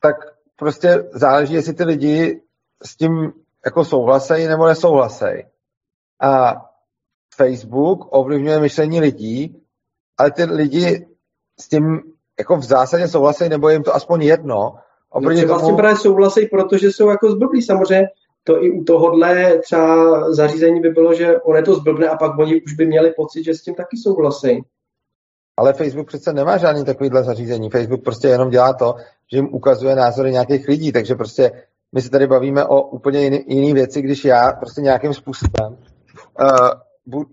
tak 0.00 0.16
prostě 0.56 1.08
záleží, 1.12 1.54
jestli 1.54 1.74
ty 1.74 1.84
lidi 1.84 2.42
s 2.82 2.96
tím 2.96 3.32
jako 3.64 3.84
souhlasejí 3.84 4.46
nebo 4.46 4.66
nesouhlasejí. 4.66 5.44
A 6.20 6.54
Facebook 7.36 8.08
ovlivňuje 8.10 8.60
myšlení 8.60 9.00
lidí, 9.00 9.62
ale 10.18 10.30
ty 10.30 10.44
lidi 10.44 11.06
s 11.60 11.68
tím 11.68 12.00
jako 12.38 12.56
v 12.56 12.62
zásadě 12.62 13.08
souhlasejí, 13.08 13.50
nebo 13.50 13.68
jim 13.68 13.82
to 13.82 13.94
aspoň 13.94 14.22
jedno. 14.22 14.74
Oproti 15.10 15.40
no, 15.40 15.48
vlastně 15.48 15.68
tomu... 15.68 15.76
právě 15.76 15.96
souhlasejí, 15.96 16.48
protože 16.48 16.92
jsou 16.92 17.08
jako 17.08 17.30
zblblí. 17.30 17.62
Samozřejmě 17.62 18.06
to 18.44 18.62
i 18.62 18.70
u 18.70 18.84
tohohle 18.84 19.58
třeba 19.58 20.32
zařízení 20.32 20.80
by 20.80 20.88
bylo, 20.88 21.14
že 21.14 21.40
on 21.40 21.56
je 21.56 21.62
to 21.62 21.74
zblbne 21.74 22.08
a 22.08 22.16
pak 22.16 22.38
oni 22.38 22.62
už 22.62 22.74
by 22.74 22.86
měli 22.86 23.10
pocit, 23.16 23.44
že 23.44 23.54
s 23.54 23.62
tím 23.62 23.74
taky 23.74 23.96
souhlasí. 23.96 24.62
Ale 25.56 25.72
Facebook 25.72 26.06
přece 26.06 26.32
nemá 26.32 26.56
žádný 26.56 26.84
takovýhle 26.84 27.24
zařízení. 27.24 27.70
Facebook 27.70 28.04
prostě 28.04 28.28
jenom 28.28 28.50
dělá 28.50 28.72
to, 28.72 28.94
že 29.32 29.38
jim 29.38 29.54
ukazuje 29.54 29.94
názory 29.96 30.32
nějakých 30.32 30.68
lidí, 30.68 30.92
takže 30.92 31.14
prostě 31.14 31.52
my 31.92 32.02
se 32.02 32.10
tady 32.10 32.26
bavíme 32.26 32.64
o 32.64 32.82
úplně 32.82 33.20
jiný, 33.20 33.44
jiný 33.46 33.72
věci, 33.72 34.02
když 34.02 34.24
já 34.24 34.52
prostě 34.52 34.80
nějakým 34.80 35.14
způsobem 35.14 35.76
uh, 36.40 36.68
bu, 37.06 37.26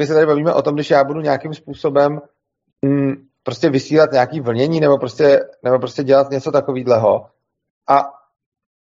my 0.00 0.06
se 0.06 0.14
tady 0.14 0.26
bavíme 0.26 0.54
o 0.54 0.62
tom, 0.62 0.74
když 0.74 0.90
já 0.90 1.04
budu 1.04 1.20
nějakým 1.20 1.54
způsobem 1.54 2.20
mm, 2.84 3.12
prostě 3.42 3.70
vysílat 3.70 4.12
nějaký 4.12 4.40
vlnění 4.40 4.80
nebo 4.80 4.98
prostě, 4.98 5.40
nebo 5.62 5.78
prostě 5.78 6.04
dělat 6.04 6.30
něco 6.30 6.52
takového. 6.52 7.26
A 7.88 8.02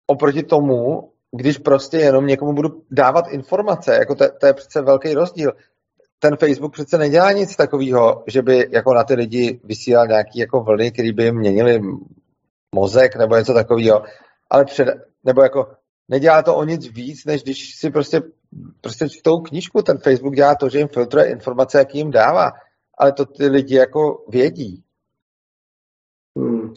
oproti 0.07 0.44
tomu, 0.44 1.11
když 1.31 1.57
prostě 1.57 1.98
jenom 1.98 2.27
někomu 2.27 2.53
budu 2.53 2.84
dávat 2.91 3.27
informace, 3.27 3.95
jako 3.95 4.15
to, 4.15 4.26
to 4.40 4.45
je 4.45 4.53
přece 4.53 4.81
velký 4.81 5.14
rozdíl. 5.14 5.52
Ten 6.19 6.38
Facebook 6.38 6.73
přece 6.73 6.98
nedělá 6.98 7.31
nic 7.31 7.56
takového, 7.56 8.23
že 8.27 8.41
by 8.41 8.68
jako 8.72 8.94
na 8.94 9.03
ty 9.03 9.14
lidi 9.14 9.61
vysílal 9.64 10.07
nějaký 10.07 10.40
jako 10.40 10.64
vlny, 10.64 10.91
které 10.91 11.14
by 11.14 11.31
měnili 11.31 11.81
mozek 12.76 13.15
nebo 13.15 13.36
něco 13.36 13.53
takového, 13.53 14.03
ale 14.49 14.65
před, 14.65 14.88
nebo 15.23 15.44
jako 15.44 15.68
nedělá 16.10 16.44
to 16.44 16.56
o 16.56 16.64
nic 16.64 16.88
víc, 16.88 17.26
než 17.26 17.44
když 17.44 17.76
si 17.76 17.90
prostě, 17.90 18.22
prostě 18.81 19.09
čtou 19.09 19.39
knížku, 19.39 19.81
ten 19.81 19.97
Facebook 19.97 20.35
dělá 20.35 20.55
to, 20.55 20.69
že 20.69 20.77
jim 20.77 20.88
filtruje 20.88 21.31
informace, 21.31 21.77
jaký 21.77 21.97
jim 21.97 22.11
dává 22.11 22.51
ale 22.99 23.11
to 23.11 23.26
ty 23.26 23.47
lidi 23.47 23.76
jako 23.76 24.26
vědí. 24.30 24.84
Hmm. 26.38 26.73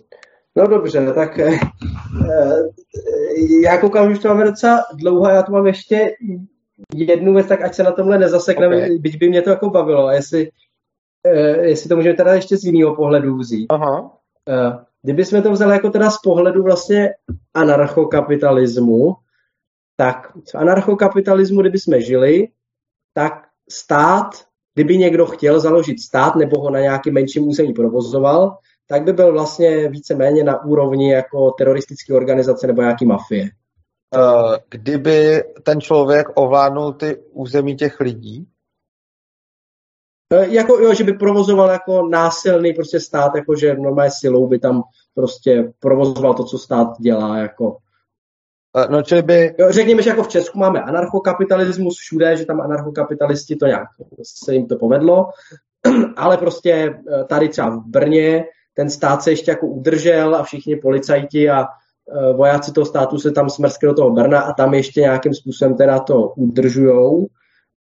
No 0.56 0.66
dobře, 0.66 1.12
tak 1.14 1.38
eh, 1.38 1.60
eh 2.30 2.62
já 3.62 3.80
koukám, 3.80 4.14
že 4.14 4.20
to 4.20 4.28
máme 4.28 4.44
docela 4.44 4.84
dlouho 4.94 5.28
já 5.28 5.42
tu 5.42 5.52
mám 5.52 5.66
ještě 5.66 6.10
jednu 6.94 7.34
věc, 7.34 7.46
tak 7.46 7.62
ať 7.62 7.74
se 7.74 7.82
na 7.82 7.92
tomhle 7.92 8.18
nezasekneme, 8.18 8.76
okay. 8.76 8.98
byť 8.98 9.18
by 9.18 9.28
mě 9.28 9.42
to 9.42 9.50
jako 9.50 9.70
bavilo, 9.70 10.10
jestli, 10.10 10.50
eh, 11.26 11.66
jestli 11.66 11.88
to 11.88 11.96
můžeme 11.96 12.14
teda 12.14 12.34
ještě 12.34 12.56
z 12.56 12.64
jiného 12.64 12.96
pohledu 12.96 13.36
vzít. 13.36 13.66
Aha. 13.72 14.18
Eh, 14.48 14.84
kdybychom 15.02 15.42
to 15.42 15.52
vzali 15.52 15.72
jako 15.72 15.90
teda 15.90 16.10
z 16.10 16.18
pohledu 16.24 16.62
vlastně 16.62 17.10
anarchokapitalismu, 17.54 19.16
tak 19.96 20.32
v 20.50 20.54
anarchokapitalismu, 20.54 21.60
kdyby 21.60 21.78
jsme 21.78 22.00
žili, 22.00 22.48
tak 23.14 23.32
stát 23.70 24.30
kdyby 24.74 24.98
někdo 24.98 25.26
chtěl 25.26 25.60
založit 25.60 26.00
stát 26.00 26.36
nebo 26.36 26.60
ho 26.60 26.70
na 26.70 26.80
nějakém 26.80 27.14
menším 27.14 27.48
území 27.48 27.72
provozoval, 27.72 28.58
tak 28.86 29.02
by 29.02 29.12
byl 29.12 29.32
vlastně 29.32 29.88
víceméně 29.88 30.44
na 30.44 30.64
úrovni 30.64 31.12
jako 31.12 31.50
teroristické 31.50 32.14
organizace 32.14 32.66
nebo 32.66 32.82
nějaký 32.82 33.06
mafie. 33.06 33.50
Eh, 34.14 34.58
kdyby 34.68 35.44
ten 35.62 35.80
člověk 35.80 36.26
ovládnul 36.34 36.92
ty 36.92 37.16
území 37.32 37.76
těch 37.76 38.00
lidí? 38.00 38.48
Eh, 40.34 40.48
jako, 40.48 40.78
jo, 40.78 40.94
že 40.94 41.04
by 41.04 41.12
provozoval 41.12 41.70
jako 41.70 42.08
násilný 42.08 42.72
prostě 42.72 43.00
stát, 43.00 43.34
jako 43.34 43.56
že 43.56 43.74
normálně 43.74 44.10
silou 44.10 44.46
by 44.48 44.58
tam 44.58 44.82
prostě 45.14 45.72
provozoval 45.78 46.34
to, 46.34 46.44
co 46.44 46.58
stát 46.58 46.88
dělá. 47.00 47.38
Jako. 47.38 47.76
No, 48.90 49.02
čili 49.02 49.22
by... 49.22 49.54
Jo, 49.58 49.66
řekněme, 49.70 50.02
že 50.02 50.10
jako 50.10 50.22
v 50.22 50.28
Česku 50.28 50.58
máme 50.58 50.82
anarchokapitalismus 50.82 51.98
všude, 51.98 52.36
že 52.36 52.46
tam 52.46 52.60
anarchokapitalisti 52.60 53.56
to 53.56 53.66
nějak 53.66 53.88
se 54.22 54.54
jim 54.54 54.66
to 54.66 54.76
povedlo, 54.76 55.28
ale 56.16 56.36
prostě 56.36 56.72
eh, 56.72 57.24
tady 57.24 57.48
třeba 57.48 57.68
v 57.68 57.82
Brně 57.86 58.44
ten 58.74 58.90
stát 58.90 59.22
se 59.22 59.30
ještě 59.30 59.50
jako 59.50 59.66
udržel 59.66 60.34
a 60.34 60.42
všichni 60.42 60.76
policajti 60.76 61.50
a 61.50 61.64
eh, 61.64 62.32
vojáci 62.32 62.72
toho 62.72 62.84
státu 62.84 63.18
se 63.18 63.30
tam 63.30 63.50
smrskli 63.50 63.88
do 63.88 63.94
toho 63.94 64.10
Brna 64.10 64.40
a 64.40 64.52
tam 64.52 64.74
ještě 64.74 65.00
nějakým 65.00 65.34
způsobem 65.34 65.76
teda 65.76 65.98
to 65.98 66.28
udržujou. 66.28 67.26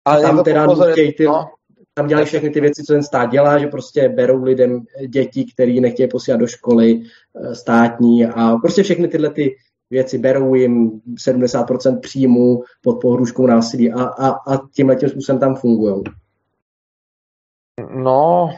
Ale 0.06 0.22
tam 0.22 0.44
teda 0.44 0.66
nutěj 0.66 1.14
ty, 1.14 1.26
no. 1.26 1.45
tam 1.94 2.07
dělají 2.07 2.28
všechny 2.28 2.49
ty 2.49 2.62
věci, 2.62 2.84
co 2.84 2.94
ten 2.94 3.03
stát 3.03 3.32
dělá, 3.32 3.57
že 3.57 3.68
prostě 3.68 4.10
berou 4.10 4.44
lidem 4.44 4.82
děti, 5.07 5.45
který 5.53 5.82
nechtějí 5.82 6.10
posílat 6.10 6.40
do 6.40 6.48
školy 6.48 7.02
eh, 7.02 7.56
státní 7.56 8.26
a 8.26 8.57
prostě 8.57 8.84
všechny 8.84 9.07
tyhle 9.07 9.30
ty 9.30 9.56
věci, 9.90 10.18
berou 10.18 10.56
jim 10.56 11.02
70% 11.28 11.99
příjmu 11.99 12.64
pod 12.82 13.02
pohrůžkou 13.02 13.48
násilí 13.48 13.94
a, 13.94 14.03
a, 14.03 14.30
a 14.30 14.68
tímhle 14.74 14.95
tím 14.95 15.10
způsobem 15.10 15.40
tam 15.40 15.56
fungují. 15.56 16.03
No, 17.95 18.49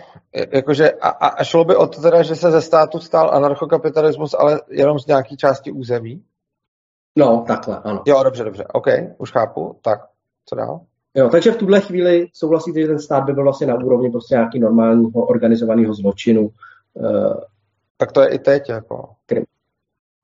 jakože 0.53 0.91
a, 0.91 1.09
a 1.09 1.43
šlo 1.43 1.65
by 1.65 1.75
o 1.75 1.87
to 1.87 2.01
teda, 2.01 2.23
že 2.23 2.35
se 2.35 2.51
ze 2.51 2.61
státu 2.61 2.99
stál 2.99 3.35
anarchokapitalismus, 3.35 4.33
ale 4.33 4.61
jenom 4.69 4.99
z 4.99 5.07
nějaké 5.07 5.35
části 5.35 5.71
území? 5.71 6.23
No, 7.17 7.43
takhle, 7.47 7.79
ano. 7.79 8.03
Jo, 8.05 8.23
dobře, 8.23 8.43
dobře, 8.43 8.65
OK, 8.73 8.87
už 9.17 9.31
chápu. 9.31 9.79
Tak, 9.81 9.99
co 10.45 10.55
dál? 10.55 10.81
Jo, 11.15 11.29
takže 11.29 11.51
v 11.51 11.57
tuhle 11.57 11.81
chvíli 11.81 12.27
souhlasíte, 12.33 12.81
že 12.81 12.87
ten 12.87 12.99
stát 12.99 13.23
by 13.23 13.33
byl 13.33 13.43
vlastně 13.43 13.67
na 13.67 13.75
úrovni 13.75 14.09
prostě 14.09 14.35
nějaký 14.35 14.59
normálního 14.59 15.25
organizovaného 15.25 15.93
zločinu. 15.93 16.49
Uh, 16.93 17.33
tak 17.97 18.11
to 18.11 18.21
je 18.21 18.29
i 18.29 18.39
teď, 18.39 18.69
jako. 18.69 19.09
Krim. 19.25 19.43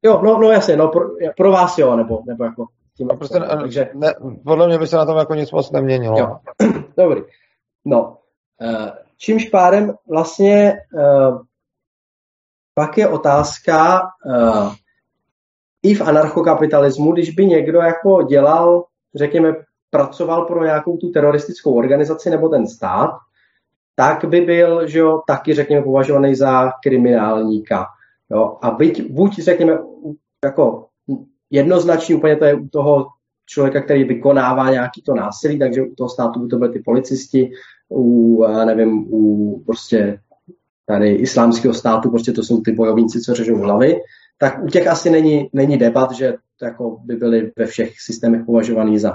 Jo, 0.04 0.22
no, 0.24 0.38
no 0.38 0.52
jasně, 0.52 0.78
no, 0.78 0.88
pro, 0.88 1.02
pro 1.38 1.52
vás 1.52 1.78
jo, 1.78 1.96
nebo, 1.96 2.24
nebo 2.26 2.44
jako 2.44 2.66
tím. 2.98 3.08
No, 3.08 3.18
prostě, 3.18 3.40
takže... 3.40 3.90
ne, 3.94 4.14
podle 4.44 4.68
mě 4.68 4.78
by 4.78 4.88
se 4.88 4.98
na 4.98 5.06
tom 5.06 5.18
jako 5.18 5.36
nic 5.36 5.52
moc 5.52 5.72
neměnilo. 5.72 6.18
Jo. 6.20 6.38
Dobrý. 6.98 7.22
No, 7.86 8.18
uh, 8.62 8.90
čímž 9.18 9.50
pádem 9.50 9.94
vlastně 10.10 10.74
uh, 10.94 11.42
pak 12.74 12.98
je 12.98 13.08
otázka 13.08 14.02
uh, 14.26 14.74
i 15.84 15.96
v 15.96 16.02
anarchokapitalismu, 16.02 17.12
když 17.12 17.30
by 17.30 17.46
někdo 17.46 17.80
jako 17.80 18.24
dělal, 18.24 18.86
řekněme, 19.16 19.56
pracoval 19.90 20.46
pro 20.46 20.64
nějakou 20.64 20.98
tu 20.98 21.10
teroristickou 21.10 21.78
organizaci 21.78 22.30
nebo 22.30 22.50
ten 22.50 22.68
stát, 22.68 23.12
tak 23.96 24.26
by 24.26 24.42
byl, 24.42 24.88
že 24.88 25.00
jo, 25.00 25.22
taky, 25.28 25.54
řekněme, 25.54 25.82
považovaný 25.82 26.36
za 26.36 26.72
kriminálníka. 26.84 27.86
Jo? 28.34 28.58
A 28.62 28.72
byť, 28.72 29.12
buď, 29.12 29.40
řekněme, 29.40 29.78
jako 30.46 30.86
jednoznačně 31.50 32.16
úplně 32.16 32.36
to 32.36 32.46
je 32.46 32.54
u 32.54 32.68
toho 32.68 33.08
člověka, 33.46 33.82
který 33.82 34.04
vykonává 34.04 34.72
nějaký 34.72 35.02
to 35.02 35.16
násilí, 35.16 35.60
takže 35.60 35.82
u 35.82 35.96
toho 35.96 36.10
státu 36.10 36.40
by 36.40 36.48
to 36.48 36.58
byly 36.58 36.74
ty 36.74 36.80
policisti, 36.80 37.52
u, 37.90 38.44
nevím, 38.66 39.14
u 39.14 39.64
prostě 39.66 40.20
tady 40.86 41.10
islámského 41.14 41.74
státu, 41.74 42.10
prostě 42.10 42.32
to 42.32 42.44
jsou 42.44 42.62
ty 42.62 42.72
bojovníci, 42.72 43.22
co 43.22 43.34
řežou 43.34 43.58
hlavy, 43.58 43.96
tak 44.38 44.64
u 44.64 44.68
těch 44.68 44.88
asi 44.88 45.10
není, 45.10 45.50
není 45.54 45.78
debat, 45.78 46.12
že 46.12 46.34
to 46.60 46.66
jako 46.66 46.98
by 47.04 47.16
byly 47.16 47.52
ve 47.58 47.66
všech 47.66 48.02
systémech 48.02 48.46
považovaný 48.46 49.00
za, 49.00 49.14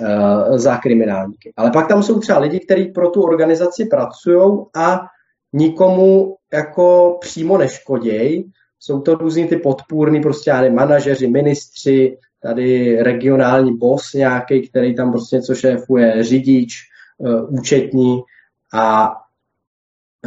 uh, 0.00 0.56
za 0.56 0.76
kriminálníky. 0.76 1.52
Ale 1.56 1.70
pak 1.70 1.88
tam 1.88 2.02
jsou 2.02 2.18
třeba 2.18 2.38
lidi, 2.38 2.60
kteří 2.60 2.84
pro 2.84 3.10
tu 3.10 3.22
organizaci 3.22 3.84
pracují 3.84 4.64
a 4.76 5.00
nikomu 5.52 6.36
jako 6.52 7.18
přímo 7.20 7.58
neškodějí. 7.58 8.52
Jsou 8.78 9.00
to 9.00 9.14
různý 9.14 9.48
ty 9.48 9.56
podpůrný 9.56 10.20
prostě 10.20 10.52
nevím, 10.52 10.74
manažeři, 10.74 11.26
ministři, 11.26 12.18
tady 12.42 12.96
regionální 13.02 13.76
boss 13.76 14.12
nějaký, 14.14 14.68
který 14.68 14.94
tam 14.94 15.12
prostě 15.12 15.36
něco 15.36 15.54
šéfuje, 15.54 16.24
řidič, 16.24 16.74
uh, 17.18 17.54
účetní 17.58 18.22
a 18.74 19.10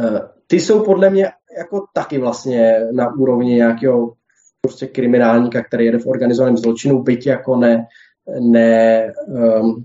uh, 0.00 0.18
ty 0.46 0.60
jsou 0.60 0.84
podle 0.84 1.10
mě 1.10 1.24
jako 1.58 1.86
taky 1.92 2.18
vlastně 2.18 2.80
na 2.92 3.14
úrovni 3.14 3.54
nějakého 3.54 4.12
prostě 4.60 4.86
kriminálníka, 4.86 5.64
který 5.64 5.84
jede 5.84 5.98
v 5.98 6.06
organizovaném 6.06 6.56
zločinu, 6.56 7.02
byť 7.02 7.26
jako 7.26 7.56
ne, 7.56 7.86
ne 8.40 9.12
um, 9.26 9.84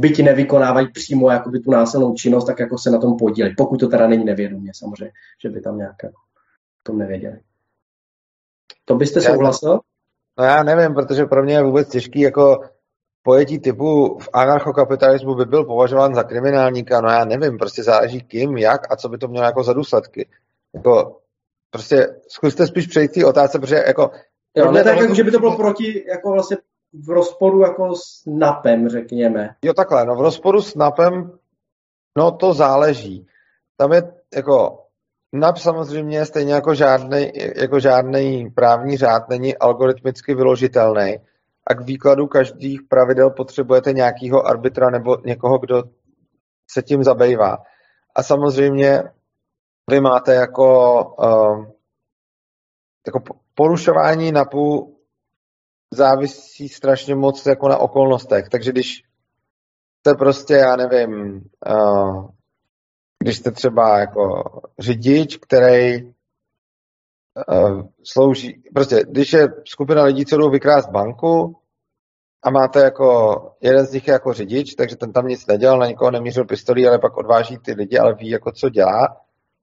byť 0.00 0.22
nevykonávají 0.22 0.92
přímo 0.92 1.30
jakoby 1.30 1.60
tu 1.60 1.70
násilnou 1.70 2.14
činnost, 2.14 2.44
tak 2.44 2.60
jako 2.60 2.78
se 2.78 2.90
na 2.90 2.98
tom 2.98 3.16
podílí. 3.16 3.54
Pokud 3.56 3.80
to 3.80 3.88
teda 3.88 4.06
není 4.06 4.24
nevědomě, 4.24 4.72
samozřejmě, 4.74 5.12
že 5.42 5.48
by 5.48 5.60
tam 5.60 5.78
nějak 5.78 5.96
jako 6.02 6.20
tom 6.82 6.98
nevěděli. 6.98 7.40
To 8.84 8.94
byste 8.94 9.20
souhlasil? 9.20 9.80
No 10.38 10.44
já 10.44 10.62
nevím, 10.62 10.94
protože 10.94 11.24
pro 11.24 11.42
mě 11.42 11.54
je 11.54 11.62
vůbec 11.62 11.88
těžký 11.88 12.20
jako 12.20 12.60
pojetí 13.22 13.58
typu 13.58 14.18
v 14.18 14.28
anarchokapitalismu 14.32 15.34
by 15.34 15.44
byl 15.44 15.64
považován 15.64 16.14
za 16.14 16.22
kriminálníka, 16.22 17.00
no 17.00 17.08
já 17.08 17.24
nevím, 17.24 17.58
prostě 17.58 17.82
záleží 17.82 18.20
kým, 18.20 18.56
jak 18.56 18.92
a 18.92 18.96
co 18.96 19.08
by 19.08 19.18
to 19.18 19.28
mělo 19.28 19.46
jako 19.46 19.62
za 19.62 19.72
důsledky. 19.72 20.28
Jako, 20.74 21.20
prostě 21.70 22.08
zkuste 22.28 22.66
spíš 22.66 22.86
přejít 22.86 23.12
té 23.12 23.24
otázce, 23.24 23.58
protože 23.58 23.84
jako... 23.86 24.10
Jo, 24.54 24.72
ne 24.72 24.84
tak, 24.84 24.98
jako, 24.98 25.14
že 25.14 25.24
by 25.24 25.30
to 25.30 25.38
bylo 25.38 25.56
proti, 25.56 26.04
jako 26.08 26.32
vlastně 26.32 26.56
v 26.92 27.08
rozporu 27.08 27.60
jako 27.60 27.94
s 27.94 28.26
NAPem, 28.26 28.88
řekněme. 28.88 29.54
Jo, 29.64 29.74
takhle, 29.74 30.04
no 30.04 30.14
v 30.14 30.20
rozporu 30.20 30.62
s 30.62 30.74
NAPem, 30.74 31.38
no 32.18 32.32
to 32.32 32.54
záleží. 32.54 33.26
Tam 33.76 33.92
je 33.92 34.02
jako 34.36 34.84
NAP 35.32 35.56
samozřejmě 35.56 36.26
stejně 36.26 36.52
jako 36.52 36.74
žádný, 36.74 37.32
jako 37.56 37.80
žádný 37.80 38.50
právní 38.50 38.96
řád 38.96 39.28
není 39.28 39.56
algoritmicky 39.56 40.34
vyložitelný 40.34 41.18
a 41.66 41.74
k 41.74 41.80
výkladu 41.80 42.26
každých 42.26 42.82
pravidel 42.82 43.30
potřebujete 43.30 43.92
nějakého 43.92 44.46
arbitra 44.46 44.90
nebo 44.90 45.16
někoho, 45.24 45.58
kdo 45.58 45.82
se 46.70 46.82
tím 46.82 47.04
zabývá. 47.04 47.58
A 48.16 48.22
samozřejmě 48.22 49.02
vy 49.90 50.00
máte 50.00 50.34
jako, 50.34 51.04
uh, 51.18 51.66
jako 53.06 53.20
porušování 53.54 54.32
NAPu 54.32 54.96
závisí 55.92 56.68
strašně 56.68 57.14
moc 57.14 57.46
jako 57.46 57.68
na 57.68 57.78
okolnostech. 57.78 58.48
Takže 58.48 58.72
když 58.72 59.02
jste 60.00 60.14
prostě, 60.14 60.54
já 60.54 60.76
nevím, 60.76 61.42
uh, 61.70 62.30
když 63.22 63.36
jste 63.36 63.50
třeba 63.50 63.98
jako 63.98 64.44
řidič, 64.78 65.36
který 65.36 66.02
uh, 66.02 67.82
slouží, 68.04 68.62
prostě 68.74 69.04
když 69.08 69.32
je 69.32 69.48
skupina 69.66 70.02
lidí, 70.02 70.26
co 70.26 70.36
jdou 70.36 70.50
vykrást 70.50 70.90
banku 70.90 71.56
a 72.42 72.50
máte 72.50 72.80
jako, 72.80 73.36
jeden 73.60 73.86
z 73.86 73.92
nich 73.92 74.08
je 74.08 74.12
jako 74.12 74.32
řidič, 74.32 74.74
takže 74.74 74.96
ten 74.96 75.12
tam 75.12 75.26
nic 75.26 75.46
nedělal, 75.46 75.78
na 75.78 75.86
nikoho 75.86 76.10
nemířil 76.10 76.44
pistolí, 76.44 76.86
ale 76.86 76.98
pak 76.98 77.16
odváží 77.16 77.58
ty 77.58 77.72
lidi, 77.72 77.98
ale 77.98 78.14
ví 78.14 78.28
jako 78.28 78.52
co 78.52 78.68
dělá, 78.68 79.16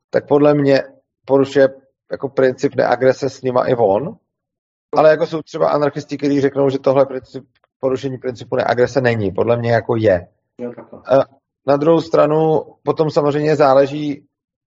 tak 0.09 0.27
podle 0.27 0.53
mě 0.53 0.83
porušuje 1.25 1.67
jako 2.11 2.29
princip 2.29 2.75
neagrese 2.75 3.29
s 3.29 3.41
nima 3.41 3.67
i 3.67 3.75
on, 3.75 4.17
ale 4.95 5.09
jako 5.09 5.25
jsou 5.25 5.41
třeba 5.41 5.69
anarchisti, 5.69 6.17
kteří 6.17 6.41
řeknou, 6.41 6.69
že 6.69 6.79
tohle 6.79 7.05
princip, 7.05 7.45
porušení 7.79 8.17
principu 8.17 8.55
neagrese 8.55 9.01
není. 9.01 9.31
Podle 9.31 9.57
mě 9.57 9.71
jako 9.71 9.95
je. 9.95 10.27
Na 11.67 11.77
druhou 11.77 12.01
stranu 12.01 12.61
potom 12.83 13.09
samozřejmě 13.09 13.55
záleží, 13.55 14.27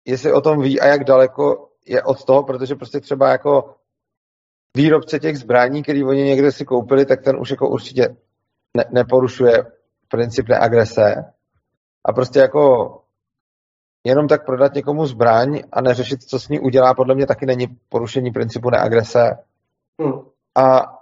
jestli 0.04 0.32
o 0.32 0.40
tom 0.40 0.60
ví 0.60 0.80
a 0.80 0.86
jak 0.86 1.04
daleko 1.04 1.68
je 1.86 2.02
od 2.02 2.24
toho, 2.24 2.42
protože 2.42 2.74
prostě 2.74 3.00
třeba 3.00 3.28
jako 3.28 3.74
výrobce 4.76 5.18
těch 5.18 5.38
zbraní, 5.38 5.82
který 5.82 6.04
oni 6.04 6.22
někde 6.22 6.52
si 6.52 6.64
koupili, 6.64 7.06
tak 7.06 7.22
ten 7.22 7.40
už 7.40 7.50
jako 7.50 7.68
určitě 7.68 8.16
ne, 8.76 8.84
neporušuje 8.90 9.64
princip 10.08 10.48
neagrese. 10.48 11.24
A 12.04 12.12
prostě 12.12 12.38
jako 12.38 12.96
jenom 14.04 14.28
tak 14.28 14.46
prodat 14.46 14.74
někomu 14.74 15.06
zbraň 15.06 15.62
a 15.72 15.80
neřešit, 15.80 16.22
co 16.22 16.40
s 16.40 16.48
ní 16.48 16.60
udělá, 16.60 16.94
podle 16.94 17.14
mě 17.14 17.26
taky 17.26 17.46
není 17.46 17.66
porušení 17.88 18.30
principu 18.30 18.70
neagrese. 18.70 19.38
Hmm. 20.00 20.20
A 20.58 20.92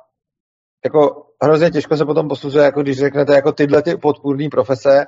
jako 0.85 1.27
hrozně 1.43 1.71
těžko 1.71 1.97
se 1.97 2.05
potom 2.05 2.29
posuzuje, 2.29 2.65
jako 2.65 2.83
když 2.83 2.99
řeknete 2.99 3.35
jako 3.35 3.53
tyhle 3.53 3.83
ty 3.83 3.97
podpůrné 3.97 4.49
profese, 4.51 5.07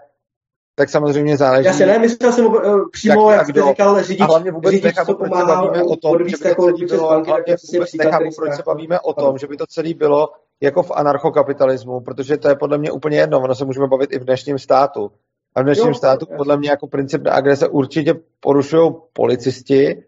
tak 0.74 0.88
samozřejmě 0.88 1.36
záleží. 1.36 1.66
Já 1.66 1.72
si 1.72 1.86
ne, 1.86 1.98
myslel 1.98 2.32
jsem 2.32 2.46
uh, 2.46 2.88
přímo, 2.92 3.30
jak, 3.30 3.38
jak 3.38 3.48
jste 3.48 3.68
říkal, 3.68 4.02
řidič, 4.02 4.20
a 4.20 4.24
hlavně 4.24 4.52
vůbec 4.52 4.70
řidič, 4.70 4.84
nechápu, 4.84 5.14
proč 5.14 5.32
se 5.32 5.42
bavíme 5.46 5.80
o 5.82 5.96
tom, 5.96 6.18
že 6.28 6.36
by 6.36 6.36
to 6.36 6.66
celý 6.66 6.84
bylo, 6.84 7.08
hlavně 7.08 7.56
vůbec 7.72 7.94
nechápu, 7.94 8.28
proč 8.36 8.54
se 8.54 8.62
bavíme 8.66 9.00
o 9.00 9.12
tom, 9.12 9.38
že 9.38 9.46
by 9.46 9.56
to 9.56 9.66
celé 9.66 9.94
bylo 9.94 10.28
jako 10.60 10.82
v 10.82 10.90
anarchokapitalismu, 10.90 12.00
protože 12.00 12.36
to 12.36 12.48
je 12.48 12.56
podle 12.56 12.78
mě 12.78 12.92
úplně 12.92 13.18
jedno, 13.18 13.40
ono 13.40 13.54
se 13.54 13.64
můžeme 13.64 13.86
bavit 13.86 14.12
i 14.12 14.18
v 14.18 14.24
dnešním 14.24 14.58
státu. 14.58 15.10
A 15.54 15.60
v 15.60 15.64
dnešním 15.64 15.88
jo, 15.88 15.94
státu 15.94 16.26
podle 16.36 16.56
mě 16.56 16.70
jako 16.70 16.86
princip 16.86 17.22
na 17.22 17.32
agrese 17.32 17.68
určitě 17.68 18.14
porušují 18.40 18.92
policisti, 19.12 20.04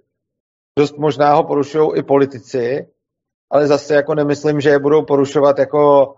dost 0.79 0.99
možná 0.99 1.35
ho 1.35 1.45
porušují 1.45 1.91
i 1.95 2.03
politici, 2.03 2.87
ale 3.53 3.67
zase 3.67 3.95
jako 3.95 4.15
nemyslím, 4.15 4.61
že 4.61 4.71
je 4.71 4.79
budou 4.79 5.05
porušovat 5.05 5.59
jako 5.59 6.15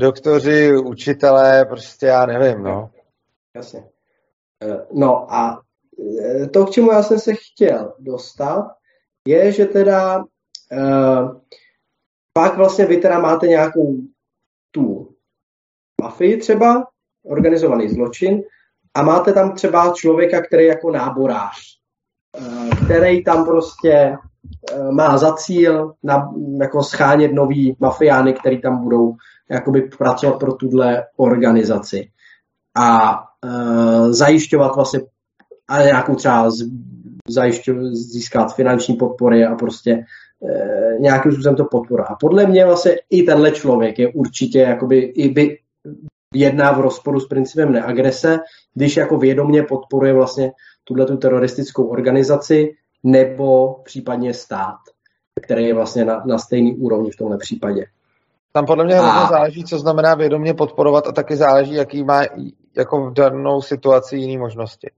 doktoři, 0.00 0.76
učitelé, 0.78 1.64
prostě 1.64 2.06
já 2.06 2.26
nevím, 2.26 2.62
no. 2.62 2.90
Jasně. 3.56 3.84
Eh, 4.62 4.86
no 4.92 5.34
a 5.34 5.62
eh, 6.20 6.46
to, 6.46 6.66
k 6.66 6.70
čemu 6.70 6.92
já 6.92 7.02
jsem 7.02 7.18
se 7.18 7.32
chtěl 7.34 7.94
dostat, 7.98 8.70
je, 9.28 9.52
že 9.52 9.66
teda 9.66 10.18
uh, 10.18 11.40
pak 12.32 12.56
vlastně 12.56 12.86
vy 12.86 12.96
teda 12.96 13.18
máte 13.18 13.46
nějakou 13.46 13.96
tu 14.70 15.14
mafii 16.02 16.36
třeba, 16.36 16.86
organizovaný 17.24 17.88
zločin 17.88 18.42
a 18.94 19.02
máte 19.02 19.32
tam 19.32 19.54
třeba 19.54 19.92
člověka, 19.94 20.42
který 20.42 20.66
jako 20.66 20.90
náborář, 20.90 21.58
eh, 22.36 22.84
který 22.84 23.24
tam 23.24 23.44
prostě 23.44 23.92
eh, 23.92 24.16
má 24.90 25.18
za 25.18 25.32
cíl 25.32 25.92
na, 26.02 26.32
jako 26.60 26.82
schánět 26.82 27.32
nový 27.32 27.76
mafiány, 27.80 28.32
který 28.32 28.60
tam 28.60 28.82
budou 28.82 29.14
jakoby 29.50 29.82
pracovat 29.82 30.38
pro 30.38 30.52
tuhle 30.52 31.06
organizaci 31.16 32.08
a 32.78 33.18
e, 33.44 34.12
zajišťovat 34.12 34.76
vlastně 34.76 35.00
a 35.68 35.82
nějakou 35.82 36.14
třeba 36.14 36.50
zajišťovat, 37.28 37.84
získat 37.92 38.54
finanční 38.54 38.96
podpory 38.96 39.44
a 39.44 39.54
prostě 39.54 39.90
e, 39.90 40.04
nějakým 40.98 41.32
způsobem 41.32 41.56
to 41.56 41.64
podpora. 41.64 42.04
A 42.04 42.14
podle 42.14 42.46
mě 42.46 42.66
vlastně 42.66 42.92
i 43.10 43.22
tenhle 43.22 43.50
člověk 43.50 43.98
je 43.98 44.08
určitě 44.08 44.58
jakoby 44.58 44.98
i 44.98 45.28
by 45.28 45.58
jedná 46.34 46.72
v 46.72 46.80
rozporu 46.80 47.20
s 47.20 47.28
principem 47.28 47.72
neagrese, 47.72 48.38
když 48.74 48.96
jako 48.96 49.18
vědomně 49.18 49.62
podporuje 49.62 50.12
vlastně 50.12 50.52
tuhle 50.84 51.06
tu 51.06 51.16
teroristickou 51.16 51.86
organizaci 51.86 52.74
nebo 53.02 53.74
případně 53.84 54.34
stát, 54.34 54.78
který 55.42 55.64
je 55.64 55.74
vlastně 55.74 56.04
na, 56.04 56.22
na 56.26 56.38
stejný 56.38 56.76
úrovni 56.76 57.10
v 57.10 57.16
tomhle 57.16 57.38
případě. 57.38 57.86
Tam 58.52 58.66
podle 58.66 58.84
mě 58.84 58.94
hrozně 58.94 59.28
záleží, 59.30 59.64
co 59.64 59.78
znamená 59.78 60.14
vědomě 60.14 60.54
podporovat 60.54 61.06
a 61.06 61.12
taky 61.12 61.36
záleží, 61.36 61.74
jaký 61.74 62.04
má 62.04 62.22
jako 62.76 63.10
v 63.10 63.12
danou 63.12 63.62
situaci 63.62 64.16
jiný 64.16 64.38
možnosti. 64.38 64.90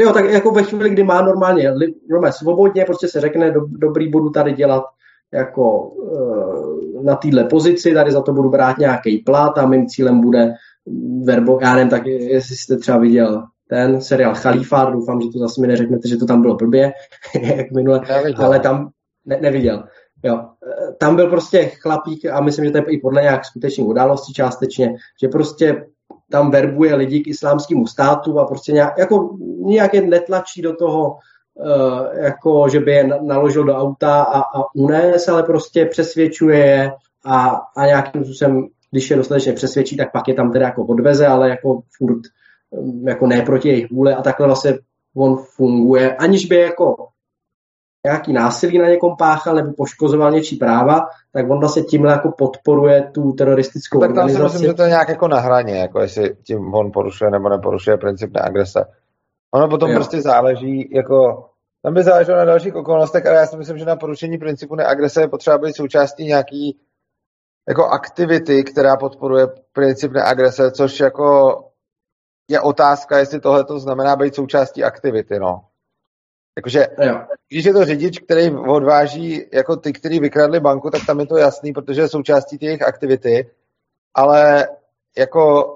Jo, 0.00 0.12
tak 0.12 0.24
jako 0.24 0.50
ve 0.50 0.62
chvíli, 0.62 0.90
kdy 0.90 1.04
má 1.04 1.22
normálně, 1.22 1.74
normálně 2.10 2.32
svobodně, 2.32 2.84
prostě 2.84 3.08
se 3.08 3.20
řekne, 3.20 3.50
do, 3.50 3.60
dobrý 3.66 4.08
budu 4.10 4.30
tady 4.30 4.52
dělat 4.52 4.84
jako 5.32 5.80
uh, 5.80 7.04
na 7.04 7.16
téhle 7.16 7.44
pozici, 7.44 7.94
tady 7.94 8.12
za 8.12 8.22
to 8.22 8.32
budu 8.32 8.50
brát 8.50 8.78
nějaký 8.78 9.18
plat 9.18 9.58
a 9.58 9.66
mým 9.66 9.86
cílem 9.86 10.20
bude 10.20 10.54
verbo, 11.24 11.58
já 11.62 11.74
nevím, 11.74 11.90
tak 11.90 12.06
jestli 12.06 12.56
jste 12.56 12.76
třeba 12.76 12.98
viděl 12.98 13.46
ten 13.68 14.00
seriál 14.00 14.34
Chalífát, 14.34 14.92
doufám, 14.92 15.20
že 15.20 15.28
to 15.32 15.38
zase 15.38 15.60
mi 15.60 15.66
neřeknete, 15.66 16.08
že 16.08 16.16
to 16.16 16.26
tam 16.26 16.42
bylo 16.42 16.54
blbě, 16.54 16.92
jak 17.42 17.70
minule, 17.70 18.00
ale 18.36 18.60
tam 18.60 18.90
ne, 19.26 19.38
neviděl. 19.40 19.84
Jo. 20.22 20.44
Tam 20.98 21.16
byl 21.16 21.30
prostě 21.30 21.70
chlapík 21.82 22.24
a 22.24 22.40
myslím, 22.40 22.64
že 22.64 22.70
to 22.70 22.78
je 22.78 22.84
i 22.88 22.98
podle 22.98 23.22
nějak 23.22 23.44
skutečných 23.44 23.86
událostí 23.86 24.32
částečně, 24.32 24.94
že 25.22 25.28
prostě 25.28 25.84
tam 26.30 26.50
verbuje 26.50 26.94
lidi 26.94 27.20
k 27.20 27.26
islámskému 27.26 27.86
státu 27.86 28.38
a 28.40 28.44
prostě 28.44 28.72
nějak, 28.72 28.98
jako 28.98 29.36
nějak 29.64 29.94
je 29.94 30.02
netlačí 30.02 30.62
do 30.62 30.76
toho, 30.76 31.16
uh, 31.54 32.22
jako 32.24 32.68
že 32.68 32.80
by 32.80 32.92
je 32.92 33.08
naložil 33.22 33.64
do 33.64 33.74
auta 33.74 34.22
a, 34.22 34.40
a 34.40 34.74
unes, 34.74 35.28
ale 35.28 35.42
prostě 35.42 35.86
přesvědčuje 35.86 36.58
je 36.58 36.92
a, 37.24 37.60
a 37.76 37.86
nějakým 37.86 38.24
způsobem, 38.24 38.66
když 38.90 39.10
je 39.10 39.16
dostatečně 39.16 39.52
přesvědčí, 39.52 39.96
tak 39.96 40.12
pak 40.12 40.28
je 40.28 40.34
tam 40.34 40.52
teda 40.52 40.66
jako 40.66 40.84
odveze, 40.84 41.26
ale 41.26 41.50
jako 41.50 41.80
furt 41.98 42.20
jako 43.02 43.26
ne 43.26 43.42
proti 43.42 43.68
jejich 43.68 43.90
vůle 43.90 44.14
a 44.14 44.22
takhle 44.22 44.46
vlastně 44.46 44.78
on 45.16 45.36
funguje, 45.36 46.16
aniž 46.16 46.46
by 46.46 46.56
jako 46.56 47.08
nějaký 48.06 48.32
násilí 48.32 48.78
na 48.78 48.88
někom 48.88 49.16
páchal 49.18 49.54
nebo 49.54 49.72
poškozoval 49.72 50.30
něčí 50.30 50.56
práva, 50.56 51.06
tak 51.32 51.50
on 51.50 51.60
vlastně 51.60 51.82
tímhle 51.82 52.12
jako 52.12 52.30
podporuje 52.38 53.10
tu 53.14 53.32
teroristickou 53.32 54.00
tak 54.00 54.10
organizaci. 54.10 54.42
Tak 54.42 54.50
si 54.50 54.54
myslím, 54.54 54.70
že 54.70 54.74
to 54.74 54.82
je 54.82 54.88
nějak 54.88 55.08
jako 55.08 55.28
na 55.28 55.40
hraně, 55.40 55.78
jako 55.78 56.00
jestli 56.00 56.36
tím 56.46 56.74
on 56.74 56.92
porušuje 56.92 57.30
nebo 57.30 57.48
neporušuje 57.48 57.96
princip 57.96 58.30
neagrese. 58.34 58.84
Ono 59.54 59.68
potom 59.68 59.90
jo. 59.90 59.96
prostě 59.96 60.22
záleží, 60.22 60.90
jako 60.94 61.46
tam 61.82 61.94
by 61.94 62.02
záleželo 62.02 62.38
na 62.38 62.44
dalších 62.44 62.74
okolnostech, 62.74 63.26
ale 63.26 63.36
já 63.36 63.46
si 63.46 63.56
myslím, 63.56 63.78
že 63.78 63.84
na 63.84 63.96
porušení 63.96 64.38
principu 64.38 64.74
neagrese 64.74 65.20
je 65.20 65.28
potřeba 65.28 65.58
být 65.58 65.76
součástí 65.76 66.24
nějaký 66.24 66.78
jako 67.68 67.84
aktivity, 67.84 68.64
která 68.64 68.96
podporuje 68.96 69.46
princip 69.72 70.12
neagrese, 70.12 70.70
což 70.70 71.00
jako 71.00 71.56
je 72.48 72.60
otázka, 72.60 73.18
jestli 73.18 73.40
tohle 73.40 73.64
to 73.64 73.78
znamená 73.78 74.16
být 74.16 74.34
součástí 74.34 74.84
aktivity, 74.84 75.38
no. 75.38 75.64
Jakože, 76.56 76.86
když 77.48 77.64
je 77.64 77.72
to 77.72 77.84
řidič, 77.84 78.18
který 78.18 78.50
odváží 78.50 79.44
jako 79.52 79.76
ty, 79.76 79.92
kteří 79.92 80.20
vykradli 80.20 80.60
banku, 80.60 80.90
tak 80.90 81.06
tam 81.06 81.20
je 81.20 81.26
to 81.26 81.36
jasný, 81.36 81.72
protože 81.72 82.00
je 82.00 82.08
součástí 82.08 82.58
těch 82.58 82.82
aktivity, 82.82 83.50
ale 84.14 84.68
jako 85.18 85.72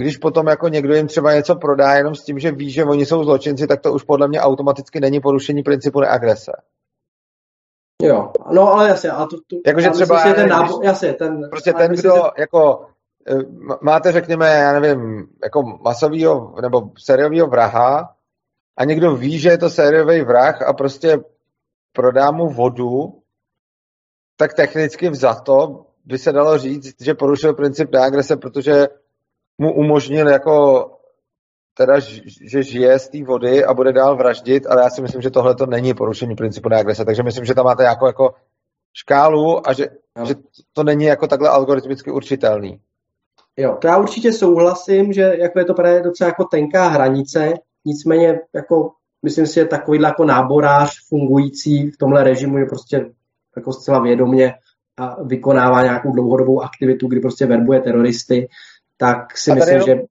když 0.00 0.16
potom 0.16 0.46
jako 0.46 0.68
někdo 0.68 0.94
jim 0.94 1.06
třeba 1.06 1.34
něco 1.34 1.54
prodá 1.56 1.94
jenom 1.94 2.14
s 2.14 2.24
tím, 2.24 2.38
že 2.38 2.52
ví, 2.52 2.70
že 2.70 2.84
oni 2.84 3.06
jsou 3.06 3.24
zločinci, 3.24 3.66
tak 3.66 3.80
to 3.80 3.92
už 3.92 4.02
podle 4.02 4.28
mě 4.28 4.40
automaticky 4.40 5.00
není 5.00 5.20
porušení 5.20 5.62
principu 5.62 6.00
neagrese. 6.00 6.52
Jo, 8.02 8.32
no 8.50 8.72
ale 8.72 8.88
jasně. 8.88 9.10
A 9.10 9.26
to, 9.26 9.36
to, 9.36 9.56
Jakože 9.66 9.90
třeba, 9.90 10.14
myslím, 10.14 10.34
ten 10.34 10.48
nábo, 10.48 10.80
jasně, 10.82 11.12
ten, 11.12 11.50
prostě 11.50 11.72
ten, 11.72 11.92
kdo 11.92 12.12
ten... 12.12 12.22
jako 12.38 12.86
máte, 13.82 14.12
řekněme, 14.12 14.46
já 14.48 14.80
nevím, 14.80 15.28
jako 15.42 15.62
masovýho 15.62 16.54
nebo 16.62 16.90
sériového 16.98 17.46
vraha, 17.46 18.16
a 18.76 18.84
někdo 18.84 19.16
ví, 19.16 19.38
že 19.38 19.48
je 19.48 19.58
to 19.58 19.70
sériový 19.70 20.22
vrah 20.22 20.62
a 20.62 20.72
prostě 20.72 21.18
prodá 21.92 22.30
mu 22.30 22.48
vodu, 22.48 23.22
tak 24.36 24.54
technicky 24.54 25.10
vzato 25.10 25.86
by 26.04 26.18
se 26.18 26.32
dalo 26.32 26.58
říct, 26.58 27.02
že 27.02 27.14
porušil 27.14 27.54
princip 27.54 27.92
neagrese, 27.92 28.36
protože 28.36 28.86
mu 29.58 29.74
umožnil 29.74 30.28
jako 30.28 30.86
teda, 31.74 31.98
že 32.40 32.62
žije 32.62 32.98
z 32.98 33.08
té 33.08 33.24
vody 33.24 33.64
a 33.64 33.74
bude 33.74 33.92
dál 33.92 34.16
vraždit, 34.16 34.66
ale 34.66 34.82
já 34.82 34.90
si 34.90 35.02
myslím, 35.02 35.22
že 35.22 35.30
tohle 35.30 35.54
to 35.54 35.66
není 35.66 35.94
porušení 35.94 36.34
principu 36.34 36.68
neagrese, 36.68 37.04
takže 37.04 37.22
myslím, 37.22 37.44
že 37.44 37.54
tam 37.54 37.64
máte 37.64 37.84
jako, 37.84 38.06
jako 38.06 38.34
škálu 38.92 39.68
a 39.68 39.72
že, 39.72 39.86
že 40.24 40.34
to 40.72 40.84
není 40.84 41.04
jako 41.04 41.26
takhle 41.26 41.48
algoritmicky 41.48 42.10
určitelný. 42.10 42.80
Jo, 43.56 43.78
to 43.80 43.86
já 43.86 43.98
určitě 43.98 44.32
souhlasím, 44.32 45.12
že 45.12 45.34
jako 45.38 45.58
je 45.58 45.64
to 45.64 45.74
právě 45.74 46.02
docela 46.02 46.28
jako 46.28 46.44
tenká 46.44 46.88
hranice, 46.88 47.54
Nicméně 47.86 48.40
jako 48.54 48.92
myslím 49.22 49.46
si, 49.46 49.54
že 49.54 49.64
takovýhle 49.64 50.08
jako 50.08 50.24
náborář 50.24 50.92
fungující 51.08 51.90
v 51.90 51.96
tomhle 51.96 52.24
režimu 52.24 52.58
je 52.58 52.66
prostě 52.66 53.10
jako 53.56 53.72
zcela 53.72 53.98
vědomě 53.98 54.54
a 54.96 55.22
vykonává 55.22 55.82
nějakou 55.82 56.12
dlouhodobou 56.12 56.62
aktivitu, 56.62 57.08
kdy 57.08 57.20
prostě 57.20 57.46
verbuje 57.46 57.80
teroristy, 57.80 58.48
tak 58.96 59.38
si 59.38 59.52
myslím, 59.52 59.74
jenom, 59.74 59.86
že 59.86 60.02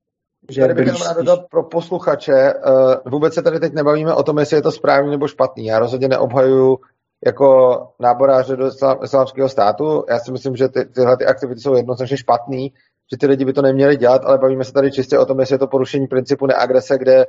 že 0.50 0.62
tady 0.62 0.74
bych 0.74 0.90
blíž, 0.90 1.04
dodat 1.16 1.40
pro 1.50 1.64
posluchače, 1.64 2.54
uh, 2.54 3.12
vůbec 3.12 3.34
se 3.34 3.42
tady 3.42 3.60
teď 3.60 3.74
nebavíme 3.74 4.14
o 4.14 4.24
tom, 4.24 4.40
jestli 4.40 4.58
je 4.58 4.62
to 4.62 4.72
správný 4.72 5.12
nebo 5.12 5.28
špatný. 5.28 5.66
Já 5.66 5.80
rozhodně 5.80 6.08
neobhajuju 6.08 6.80
jako 7.26 7.78
náboráře 8.00 8.56
do 8.56 8.72
islámského 9.04 9.50
státu. 9.50 10.04
Já 10.10 10.20
si 10.20 10.32
myslím, 10.32 10.56
že 10.56 10.70
ty, 10.70 10.86
tyhle 10.86 11.18
ty 11.18 11.26
aktivity 11.26 11.62
jsou 11.62 11.76
jednoznačně 11.76 12.18
špatný, 12.18 12.74
že 13.12 13.18
ty 13.18 13.28
lidi 13.28 13.46
by 13.46 13.54
to 13.54 13.62
neměli 13.62 13.98
dělat, 13.98 14.22
ale 14.26 14.38
bavíme 14.38 14.64
se 14.64 14.74
tady 14.74 14.92
čistě 14.92 15.20
o 15.20 15.26
tom, 15.26 15.40
jestli 15.40 15.54
je 15.54 15.60
to 15.60 15.68
porušení 15.68 16.08
principu 16.08 16.46
neagrese, 16.46 16.98
kde 16.98 17.26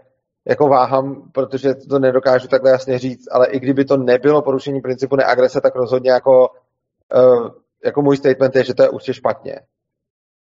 jako 0.49 0.69
váhám, 0.69 1.31
protože 1.33 1.75
to 1.75 1.99
nedokážu 1.99 2.49
takhle 2.49 2.71
jasně 2.71 2.99
říct, 2.99 3.29
ale 3.33 3.47
i 3.47 3.61
kdyby 3.61 3.85
to 3.85 3.97
nebylo 3.97 4.43
porušení 4.43 4.81
principu 4.81 5.17
neagrese, 5.17 5.61
tak 5.61 5.77
rozhodně 5.77 6.11
jako, 6.11 6.49
uh, 7.17 7.49
jako 7.85 8.03
můj 8.03 8.17
statement 8.17 8.57
je, 8.57 8.65
že 8.65 8.75
to 8.75 8.83
je 8.83 8.89
určitě 8.89 9.15
špatně. 9.15 9.61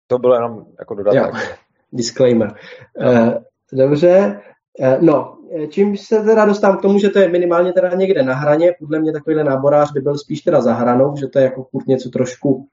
To 0.07 0.17
bylo 0.17 0.35
jenom 0.35 0.65
jako 0.79 0.95
dodatek. 0.95 1.21
Jo. 1.21 1.31
Disclaimer. 1.91 2.53
Uh, 2.99 3.33
dobře, 3.73 4.41
uh, 4.79 5.01
no, 5.01 5.37
čím 5.69 5.97
se 5.97 6.23
teda 6.23 6.45
dostávám 6.45 6.77
k 6.77 6.81
tomu, 6.81 6.99
že 6.99 7.09
to 7.09 7.19
je 7.19 7.29
minimálně 7.29 7.73
teda 7.73 7.89
někde 7.89 8.23
na 8.23 8.33
hraně, 8.33 8.73
podle 8.79 8.99
mě 8.99 9.13
takovýhle 9.13 9.43
náborář 9.43 9.91
by 9.91 10.01
byl 10.01 10.17
spíš 10.17 10.41
teda 10.41 10.61
za 10.61 10.73
hranou, 10.73 11.15
že 11.15 11.27
to 11.27 11.39
je 11.39 11.45
jako 11.45 11.63
furt 11.63 11.87
něco 11.87 12.09
trošku 12.09 12.67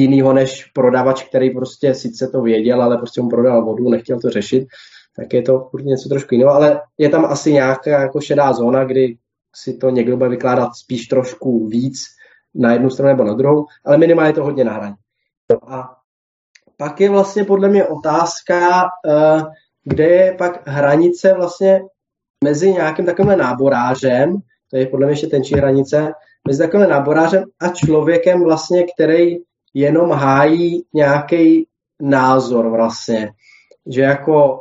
jinýho 0.00 0.32
než 0.32 0.64
prodavač, 0.64 1.24
který 1.24 1.50
prostě 1.50 1.94
sice 1.94 2.28
to 2.28 2.42
věděl, 2.42 2.82
ale 2.82 2.96
prostě 2.96 3.22
mu 3.22 3.28
prodal 3.28 3.64
vodu, 3.64 3.90
nechtěl 3.90 4.20
to 4.20 4.30
řešit 4.30 4.66
tak 5.16 5.32
je 5.32 5.42
to 5.42 5.68
furt 5.70 5.84
něco 5.84 6.08
trošku 6.08 6.34
jiného, 6.34 6.50
ale 6.50 6.80
je 6.98 7.08
tam 7.08 7.24
asi 7.24 7.52
nějaká 7.52 7.90
jako 8.00 8.20
šedá 8.20 8.52
zóna, 8.52 8.84
kdy 8.84 9.18
si 9.56 9.76
to 9.76 9.90
někdo 9.90 10.16
bude 10.16 10.30
vykládat 10.30 10.70
spíš 10.74 11.06
trošku 11.06 11.68
víc 11.68 12.02
na 12.54 12.72
jednu 12.72 12.90
stranu 12.90 13.08
nebo 13.08 13.24
na 13.24 13.34
druhou, 13.34 13.66
ale 13.84 13.98
minimálně 13.98 14.30
je 14.30 14.34
to 14.34 14.44
hodně 14.44 14.64
na 14.64 14.72
hraní. 14.72 14.94
A 15.68 15.96
pak 16.76 17.00
je 17.00 17.10
vlastně 17.10 17.44
podle 17.44 17.68
mě 17.68 17.84
otázka, 17.84 18.88
eh, 19.08 19.42
kde 19.84 20.04
je 20.04 20.34
pak 20.38 20.68
hranice 20.68 21.34
vlastně 21.34 21.80
mezi 22.44 22.72
nějakým 22.72 23.06
takovým 23.06 23.38
náborářem, 23.38 24.36
to 24.70 24.76
je 24.76 24.86
podle 24.86 25.06
mě 25.06 25.12
ještě 25.12 25.26
tenčí 25.26 25.54
hranice, 25.54 26.12
mezi 26.48 26.62
takovým 26.62 26.88
náborářem 26.88 27.44
a 27.60 27.68
člověkem 27.68 28.44
vlastně, 28.44 28.84
který 28.94 29.36
jenom 29.74 30.10
hájí 30.10 30.84
nějaký 30.94 31.66
názor 32.00 32.70
vlastně. 32.70 33.32
Že 33.86 34.02
jako 34.02 34.60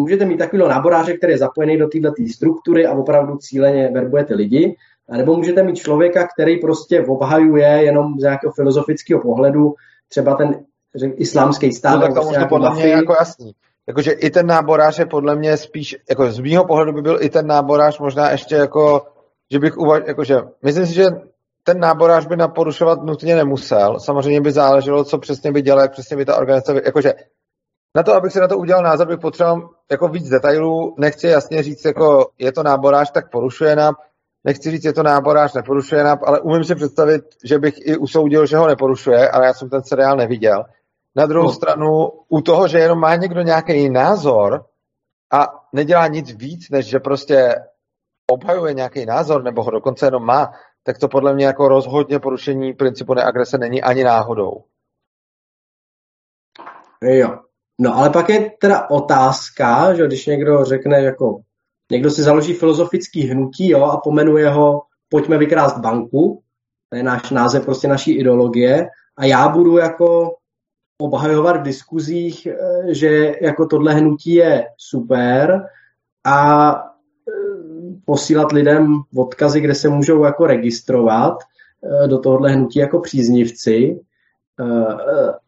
můžete 0.00 0.24
mít 0.24 0.36
takového 0.36 0.68
náboráře, 0.68 1.16
který 1.16 1.32
je 1.32 1.38
zapojený 1.38 1.78
do 1.78 1.88
této 1.88 2.12
struktury 2.34 2.86
a 2.86 2.92
opravdu 2.92 3.36
cíleně 3.36 3.90
verbuje 3.94 4.24
ty 4.24 4.34
lidi, 4.34 4.76
a 5.08 5.16
nebo 5.16 5.36
můžete 5.36 5.62
mít 5.62 5.76
člověka, 5.76 6.28
který 6.34 6.60
prostě 6.60 7.04
obhajuje 7.08 7.66
jenom 7.66 8.14
z 8.18 8.22
nějakého 8.22 8.52
filozofického 8.52 9.22
pohledu 9.22 9.74
třeba 10.08 10.34
ten 10.34 10.64
islámský 11.16 11.72
stát. 11.72 11.94
No, 11.94 12.00
tak 12.00 12.14
to 12.14 12.20
prostě 12.20 12.46
podle 12.48 12.74
mě 12.74 12.88
jako 12.88 13.12
jasný. 13.12 13.52
Jakože 13.88 14.12
i 14.12 14.30
ten 14.30 14.46
náborář 14.46 14.98
je 14.98 15.06
podle 15.06 15.36
mě 15.36 15.56
spíš, 15.56 15.96
jako 16.08 16.30
z 16.30 16.38
mýho 16.40 16.64
pohledu 16.64 16.92
by 16.92 17.02
byl 17.02 17.18
i 17.22 17.30
ten 17.30 17.46
náborář 17.46 17.98
možná 17.98 18.30
ještě 18.30 18.54
jako, 18.54 19.06
že 19.52 19.58
bych 19.58 19.76
uvaž, 19.76 20.02
jakože, 20.06 20.36
myslím 20.62 20.86
si, 20.86 20.94
že 20.94 21.04
ten 21.66 21.80
náborář 21.80 22.26
by 22.26 22.36
naporušovat 22.36 23.02
nutně 23.02 23.36
nemusel. 23.36 24.00
Samozřejmě 24.00 24.40
by 24.40 24.52
záleželo, 24.52 25.04
co 25.04 25.18
přesně 25.18 25.52
by 25.52 25.62
dělal, 25.62 25.80
jak 25.80 25.92
přesně 25.92 26.16
by 26.16 26.24
ta 26.24 26.36
organizace, 26.36 26.80
jakože 26.84 27.14
na 27.96 28.02
to, 28.02 28.14
abych 28.14 28.32
si 28.32 28.40
na 28.40 28.48
to 28.48 28.58
udělal 28.58 28.82
názor, 28.82 29.06
bych 29.08 29.18
potřeboval 29.18 29.68
jako 29.90 30.08
víc 30.08 30.28
detailů. 30.28 30.94
Nechci 30.98 31.26
jasně 31.26 31.62
říct, 31.62 31.84
jako 31.84 32.28
je 32.38 32.52
to 32.52 32.62
náborář, 32.62 33.10
tak 33.10 33.30
porušuje 33.30 33.76
nám. 33.76 33.94
Nechci 34.44 34.70
říct, 34.70 34.84
je 34.84 34.92
to 34.92 35.02
náborář, 35.02 35.54
neporušuje 35.54 36.04
nám, 36.04 36.18
ale 36.26 36.40
umím 36.40 36.64
si 36.64 36.74
představit, 36.74 37.24
že 37.44 37.58
bych 37.58 37.74
i 37.86 37.96
usoudil, 37.96 38.46
že 38.46 38.56
ho 38.56 38.66
neporušuje, 38.66 39.30
ale 39.30 39.46
já 39.46 39.54
jsem 39.54 39.70
ten 39.70 39.82
seriál 39.82 40.16
neviděl. 40.16 40.64
Na 41.16 41.26
druhou 41.26 41.46
no. 41.46 41.52
stranu, 41.52 42.10
u 42.28 42.40
toho, 42.40 42.68
že 42.68 42.78
jenom 42.78 43.00
má 43.00 43.16
někdo 43.16 43.42
nějaký 43.42 43.90
názor 43.90 44.64
a 45.32 45.46
nedělá 45.72 46.06
nic 46.06 46.32
víc, 46.32 46.70
než 46.70 46.86
že 46.86 46.98
prostě 46.98 47.54
obhajuje 48.30 48.74
nějaký 48.74 49.06
názor, 49.06 49.42
nebo 49.42 49.62
ho 49.62 49.70
dokonce 49.70 50.06
jenom 50.06 50.24
má, 50.24 50.52
tak 50.86 50.98
to 50.98 51.08
podle 51.08 51.34
mě 51.34 51.46
jako 51.46 51.68
rozhodně 51.68 52.18
porušení 52.18 52.72
principu 52.72 53.14
neagrese 53.14 53.58
není 53.58 53.82
ani 53.82 54.04
náhodou. 54.04 54.64
Jo. 57.02 57.38
No 57.80 57.96
ale 57.96 58.10
pak 58.10 58.28
je 58.28 58.50
teda 58.60 58.90
otázka, 58.90 59.94
že 59.94 60.06
když 60.06 60.26
někdo 60.26 60.64
řekne 60.64 61.02
jako, 61.02 61.40
někdo 61.90 62.10
si 62.10 62.22
založí 62.22 62.54
filozofický 62.54 63.26
hnutí 63.26 63.70
jo, 63.70 63.84
a 63.84 63.96
pomenuje 63.96 64.50
ho 64.50 64.82
pojďme 65.08 65.38
vykrást 65.38 65.78
banku, 65.78 66.42
to 66.88 66.96
je 66.96 67.02
náš 67.02 67.30
název 67.30 67.64
prostě 67.64 67.88
naší 67.88 68.18
ideologie 68.18 68.88
a 69.16 69.24
já 69.24 69.48
budu 69.48 69.78
jako 69.78 70.36
obhajovat 71.00 71.56
v 71.56 71.62
diskuzích, 71.62 72.46
eh, 72.46 72.94
že 72.94 73.34
jako 73.42 73.66
tohle 73.66 73.94
hnutí 73.94 74.34
je 74.34 74.66
super 74.76 75.68
a 76.26 76.95
posílat 78.06 78.52
lidem 78.52 78.94
odkazy, 79.16 79.60
kde 79.60 79.74
se 79.74 79.88
můžou 79.88 80.24
jako 80.24 80.46
registrovat 80.46 81.38
eh, 82.04 82.08
do 82.08 82.18
tohohle 82.18 82.50
hnutí 82.50 82.78
jako 82.78 83.00
příznivci 83.00 84.00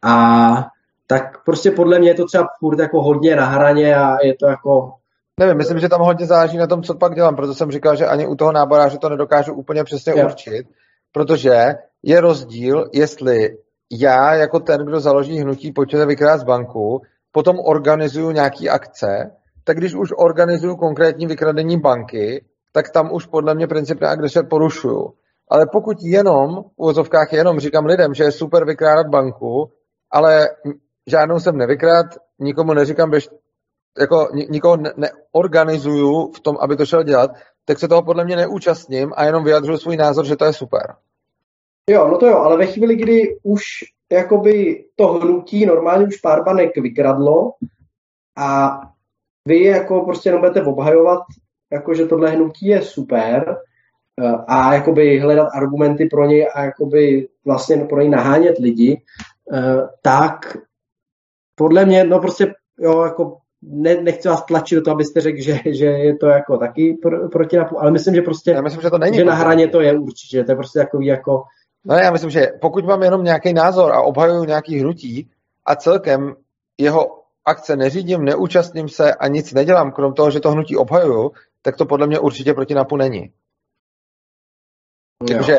a 0.01 0.65
tak 1.07 1.43
prostě 1.43 1.71
podle 1.71 1.99
mě 1.99 2.09
je 2.09 2.13
to 2.13 2.25
třeba 2.25 2.47
furt 2.59 2.79
jako 2.79 3.01
hodně 3.01 3.35
na 3.35 3.45
hraně 3.45 3.95
a 3.95 4.25
je 4.25 4.35
to 4.35 4.47
jako 4.47 4.93
Nevím, 5.39 5.57
myslím, 5.57 5.79
že 5.79 5.89
tam 5.89 6.01
hodně 6.01 6.25
záleží 6.25 6.57
na 6.57 6.67
tom, 6.67 6.83
co 6.83 6.95
pak 6.95 7.15
dělám, 7.15 7.35
proto 7.35 7.53
jsem 7.53 7.71
říkal, 7.71 7.95
že 7.95 8.05
ani 8.05 8.27
u 8.27 8.35
toho 8.35 8.51
náboráře 8.51 8.97
to 8.97 9.09
nedokážu 9.09 9.53
úplně 9.53 9.83
přesně 9.83 10.13
jo. 10.15 10.25
určit, 10.25 10.67
protože 11.11 11.75
je 12.03 12.21
rozdíl, 12.21 12.89
jestli 12.93 13.57
já 13.91 14.33
jako 14.33 14.59
ten, 14.59 14.85
kdo 14.85 14.99
založí 14.99 15.39
hnutí 15.39 15.71
Pojďte 15.71 16.05
vykrát 16.05 16.39
z 16.39 16.43
banku, 16.43 17.01
potom 17.31 17.59
organizuju 17.59 18.31
nějaký 18.31 18.69
akce, 18.69 19.31
tak 19.63 19.77
když 19.77 19.95
už 19.95 20.09
organizuju 20.17 20.75
konkrétní 20.75 21.27
vykradení 21.27 21.79
banky, 21.79 22.45
tak 22.71 22.89
tam 22.89 23.13
už 23.13 23.25
podle 23.25 23.55
mě 23.55 23.67
princip 23.67 24.01
neagrese 24.01 24.43
porušuju. 24.43 25.13
Ale 25.49 25.65
pokud 25.71 25.97
jenom, 26.01 26.63
v 26.63 26.73
uvozovkách 26.77 27.33
jenom 27.33 27.59
říkám 27.59 27.85
lidem, 27.85 28.13
že 28.13 28.23
je 28.23 28.31
super 28.31 28.65
vykrádat 28.65 29.07
banku, 29.07 29.71
ale 30.11 30.49
žádnou 31.07 31.39
jsem 31.39 31.57
nevykrát, 31.57 32.05
nikomu 32.39 32.73
neříkám, 32.73 33.09
běž, 33.09 33.29
jako 33.99 34.27
nikoho 34.49 34.77
neorganizuju 34.95 36.31
v 36.31 36.39
tom, 36.39 36.57
aby 36.59 36.75
to 36.75 36.85
šel 36.85 37.03
dělat, 37.03 37.31
tak 37.65 37.79
se 37.79 37.87
toho 37.87 38.01
podle 38.01 38.25
mě 38.25 38.35
neúčastním 38.35 39.13
a 39.15 39.25
jenom 39.25 39.43
vyjadřuju 39.43 39.77
svůj 39.77 39.97
názor, 39.97 40.25
že 40.25 40.35
to 40.35 40.45
je 40.45 40.53
super. 40.53 40.81
Jo, 41.89 42.07
no 42.07 42.17
to 42.17 42.27
jo, 42.27 42.37
ale 42.37 42.57
ve 42.57 42.65
chvíli, 42.65 42.95
kdy 42.95 43.39
už 43.43 43.63
jakoby 44.11 44.85
to 44.95 45.07
hnutí 45.07 45.65
normálně 45.65 46.07
už 46.07 46.17
pár 46.17 46.43
banek 46.43 46.77
vykradlo 46.77 47.53
a 48.37 48.79
vy 49.45 49.63
jako 49.63 50.01
prostě 50.01 50.29
jenom 50.29 50.41
budete 50.41 50.63
obhajovat, 50.63 51.19
jako 51.71 51.93
že 51.93 52.05
tohle 52.05 52.29
hnutí 52.29 52.67
je 52.67 52.81
super 52.81 53.57
eh, 54.21 54.31
a 54.47 54.73
jakoby 54.73 55.19
hledat 55.19 55.47
argumenty 55.53 56.05
pro 56.05 56.25
něj 56.25 56.47
a 56.55 56.63
jakoby 56.63 57.27
vlastně 57.45 57.77
pro 57.77 57.99
něj 57.99 58.09
nahánět 58.09 58.57
lidi, 58.57 59.01
eh, 59.53 59.87
tak 60.01 60.57
podle 61.55 61.85
mě, 61.85 62.03
no 62.03 62.19
prostě 62.19 62.53
jo, 62.79 63.01
jako 63.01 63.37
ne, 63.61 64.01
nechci 64.01 64.27
vás 64.27 64.45
tlačit 64.45 64.75
do 64.75 64.81
toho, 64.81 64.95
abyste 64.95 65.21
řekl, 65.21 65.41
že, 65.41 65.59
že 65.65 65.85
je 65.85 66.17
to 66.17 66.27
jako 66.27 66.57
taky 66.57 66.97
pro, 67.01 67.29
proti 67.29 67.57
napu, 67.57 67.81
ale 67.81 67.91
myslím, 67.91 68.15
že 68.15 68.21
prostě, 68.21 68.51
já 68.51 68.61
myslím, 68.61 68.81
že, 68.81 68.89
to 68.89 68.97
není 68.97 69.17
že 69.17 69.25
na 69.25 69.35
hraně 69.35 69.67
to 69.67 69.81
je 69.81 69.99
určitě, 69.99 70.43
to 70.43 70.51
je 70.51 70.55
prostě 70.55 70.79
takový 70.79 71.05
jako... 71.05 71.43
No 71.85 71.95
já 71.95 72.11
myslím, 72.11 72.29
že 72.29 72.47
pokud 72.61 72.85
mám 72.85 73.03
jenom 73.03 73.23
nějaký 73.23 73.53
názor 73.53 73.91
a 73.91 74.01
obhajuju 74.01 74.43
nějaký 74.43 74.79
hnutí 74.79 75.29
a 75.65 75.75
celkem 75.75 76.35
jeho 76.77 77.18
akce 77.49 77.75
neřídím, 77.75 78.25
neúčastním 78.25 78.89
se 78.89 79.13
a 79.13 79.27
nic 79.27 79.53
nedělám, 79.53 79.91
krom 79.91 80.13
toho, 80.13 80.31
že 80.31 80.39
to 80.39 80.51
hnutí 80.51 80.77
obhajuju, 80.77 81.31
tak 81.61 81.77
to 81.77 81.85
podle 81.85 82.07
mě 82.07 82.19
určitě 82.19 82.53
proti 82.53 82.73
NAPu 82.73 82.97
není. 82.97 83.33
Takže 85.27 85.57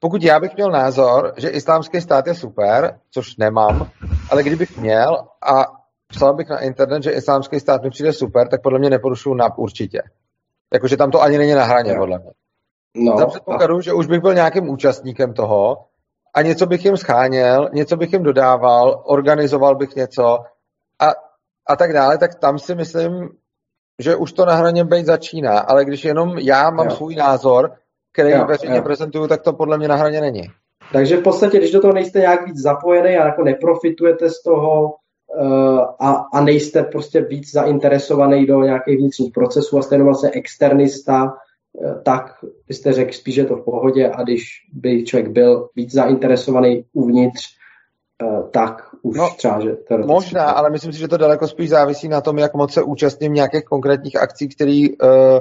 pokud 0.00 0.22
já 0.22 0.40
bych 0.40 0.54
měl 0.54 0.70
názor, 0.70 1.34
že 1.36 1.48
islámský 1.48 2.00
stát 2.00 2.26
je 2.26 2.34
super, 2.34 3.00
což 3.10 3.36
nemám, 3.36 3.90
ale 4.30 4.42
kdybych 4.42 4.78
měl 4.78 5.28
a 5.42 5.66
psal 6.06 6.34
bych 6.34 6.48
na 6.48 6.60
internet, 6.60 7.02
že 7.02 7.10
islámský 7.10 7.60
stát 7.60 7.82
mi 7.82 7.90
přijde 7.90 8.12
super, 8.12 8.48
tak 8.48 8.62
podle 8.62 8.78
mě 8.78 8.90
neporušuju 8.90 9.34
NAP 9.34 9.58
určitě. 9.58 10.02
Jakože 10.72 10.96
tam 10.96 11.10
to 11.10 11.22
ani 11.22 11.38
není 11.38 11.52
na 11.52 11.64
hraně, 11.64 11.94
podle 11.98 12.18
mě. 12.18 12.30
No, 12.96 13.18
Za 13.18 13.26
předpokladu, 13.26 13.76
a... 13.76 13.80
že 13.80 13.92
už 13.92 14.06
bych 14.06 14.20
byl 14.20 14.34
nějakým 14.34 14.68
účastníkem 14.68 15.34
toho 15.34 15.76
a 16.34 16.42
něco 16.42 16.66
bych 16.66 16.84
jim 16.84 16.96
scháněl, 16.96 17.68
něco 17.72 17.96
bych 17.96 18.12
jim 18.12 18.22
dodával, 18.22 19.02
organizoval 19.04 19.76
bych 19.76 19.96
něco 19.96 20.38
a, 20.98 21.29
a 21.68 21.76
tak 21.76 21.92
dále, 21.92 22.18
tak 22.18 22.34
tam 22.34 22.58
si 22.58 22.74
myslím, 22.74 23.28
že 23.98 24.16
už 24.16 24.32
to 24.32 24.44
na 24.44 24.54
hraně 24.54 24.84
být 24.84 25.06
začíná, 25.06 25.58
ale 25.58 25.84
když 25.84 26.04
jenom 26.04 26.38
já 26.38 26.70
mám 26.70 26.86
jo. 26.86 26.96
svůj 26.96 27.14
názor, 27.14 27.72
který 28.12 28.30
jo, 28.30 28.46
veřejně 28.46 28.76
jo. 28.76 28.82
prezentuju, 28.82 29.28
tak 29.28 29.42
to 29.42 29.52
podle 29.52 29.78
mě 29.78 29.88
na 29.88 29.96
hraně 29.96 30.20
není. 30.20 30.42
Takže 30.92 31.16
v 31.16 31.22
podstatě, 31.22 31.58
když 31.58 31.70
do 31.70 31.80
toho 31.80 31.92
nejste 31.92 32.18
nějak 32.18 32.46
víc 32.46 32.58
zapojený 32.58 33.16
a 33.16 33.26
jako 33.26 33.44
neprofitujete 33.44 34.30
z 34.30 34.42
toho 34.42 34.94
uh, 35.40 35.80
a, 36.00 36.24
a 36.32 36.40
nejste 36.40 36.82
prostě 36.82 37.20
víc 37.20 37.52
zainteresovaný 37.52 38.46
do 38.46 38.60
nějakých 38.62 38.98
vnitřních 38.98 39.32
procesů 39.32 39.78
a 39.78 39.82
jste 39.82 39.94
jenom 39.94 40.06
vlastně 40.06 40.30
externista, 40.30 41.24
uh, 41.24 42.02
tak 42.02 42.24
byste 42.68 42.92
řekl 42.92 43.12
spíš, 43.12 43.34
že 43.34 43.44
to 43.44 43.56
v 43.56 43.64
pohodě 43.64 44.10
a 44.10 44.22
když 44.22 44.44
by 44.72 45.04
člověk 45.04 45.28
byl 45.28 45.68
víc 45.76 45.92
zainteresovaný 45.92 46.84
uvnitř, 46.92 47.42
uh, 48.22 48.50
tak 48.50 48.89
už 49.02 49.16
no, 49.16 49.30
třeba, 49.36 49.60
že 49.60 49.76
Možná, 50.06 50.44
ale 50.44 50.70
myslím 50.70 50.92
si, 50.92 50.98
že 50.98 51.08
to 51.08 51.16
daleko 51.16 51.48
spíš 51.48 51.70
závisí 51.70 52.08
na 52.08 52.20
tom, 52.20 52.38
jak 52.38 52.54
moc 52.54 52.72
se 52.72 52.82
účastním 52.82 53.34
nějakých 53.34 53.64
konkrétních 53.64 54.16
akcí, 54.16 54.48
které 54.48 54.86
uh, 55.02 55.40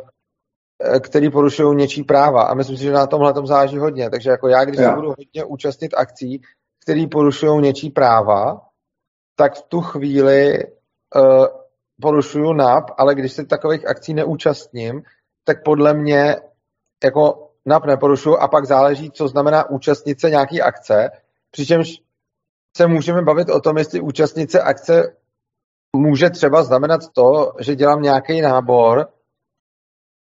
Eh, 0.84 1.00
který 1.00 1.30
porušují 1.30 1.76
něčí 1.76 2.04
práva. 2.04 2.44
A 2.44 2.54
myslím 2.54 2.78
si, 2.78 2.84
že 2.84 2.92
na 2.92 3.08
tomhle 3.08 3.34
tom 3.34 3.48
záleží 3.48 3.78
hodně. 3.78 4.10
Takže 4.10 4.30
jako 4.30 4.48
já, 4.48 4.66
když 4.66 4.78
se 4.78 4.92
budu 4.92 5.08
hodně 5.08 5.44
účastnit 5.44 5.94
akcí, 5.98 6.42
které 6.84 7.08
porušují 7.12 7.62
něčí 7.62 7.90
práva, 7.90 8.62
tak 9.36 9.56
v 9.56 9.62
tu 9.62 9.82
chvíli 9.82 10.64
uh, 11.16 11.46
porušuju 12.02 12.54
NAP, 12.54 12.92
ale 12.98 13.16
když 13.16 13.32
se 13.34 13.46
takových 13.46 13.88
akcí 13.88 14.14
neúčastním, 14.14 15.02
tak 15.44 15.64
podle 15.64 15.94
mě 15.94 16.36
jako 17.04 17.50
NAP 17.66 17.86
neporušuju 17.86 18.38
a 18.38 18.48
pak 18.48 18.66
záleží, 18.66 19.12
co 19.12 19.28
znamená 19.28 19.70
účastnit 19.70 20.20
se 20.20 20.30
nějaký 20.30 20.62
akce, 20.62 21.10
přičemž 21.52 22.02
se 22.80 22.88
můžeme 22.88 23.22
bavit 23.22 23.50
o 23.50 23.60
tom, 23.60 23.78
jestli 23.78 24.02
účastnice 24.02 24.62
akce 24.62 25.16
může 25.96 26.30
třeba 26.30 26.64
znamenat 26.64 27.02
to, 27.14 27.54
že 27.60 27.76
dělám 27.76 28.02
nějaký 28.02 28.42
nábor, 28.42 29.08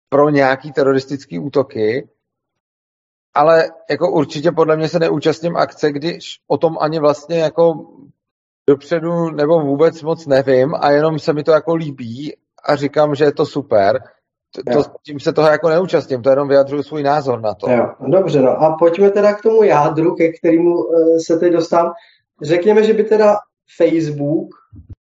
pro 0.09 0.29
nějaký 0.29 0.71
teroristický 0.71 1.39
útoky, 1.39 2.09
ale 3.35 3.69
jako 3.89 4.11
určitě 4.11 4.51
podle 4.51 4.77
mě 4.77 4.89
se 4.89 4.99
neúčastním 4.99 5.57
akce, 5.57 5.91
když 5.91 6.23
o 6.47 6.57
tom 6.57 6.77
ani 6.79 6.99
vlastně 6.99 7.39
jako 7.39 7.85
dopředu 8.69 9.29
nebo 9.29 9.59
vůbec 9.59 10.01
moc 10.01 10.27
nevím 10.27 10.75
a 10.79 10.91
jenom 10.91 11.19
se 11.19 11.33
mi 11.33 11.43
to 11.43 11.51
jako 11.51 11.75
líbí 11.75 12.35
a 12.63 12.75
říkám, 12.75 13.15
že 13.15 13.25
je 13.25 13.31
to 13.31 13.45
super. 13.45 13.99
To, 14.55 14.61
to, 14.73 14.89
tím 15.05 15.19
se 15.19 15.33
toho 15.33 15.47
jako 15.47 15.69
neúčastním, 15.69 16.21
to 16.21 16.29
jenom 16.29 16.47
vyjadřuju 16.47 16.83
svůj 16.83 17.03
názor 17.03 17.41
na 17.41 17.53
to. 17.53 17.69
Jo, 17.69 17.93
dobře, 17.99 18.41
no 18.41 18.51
a 18.51 18.75
pojďme 18.79 19.09
teda 19.09 19.33
k 19.33 19.41
tomu 19.41 19.63
jádru, 19.63 20.15
ke 20.15 20.31
kterému 20.31 20.75
uh, 20.75 21.17
se 21.27 21.37
teď 21.37 21.53
dostávám. 21.53 21.93
Řekněme, 22.41 22.83
že 22.83 22.93
by 22.93 23.03
teda 23.03 23.35
Facebook 23.77 24.47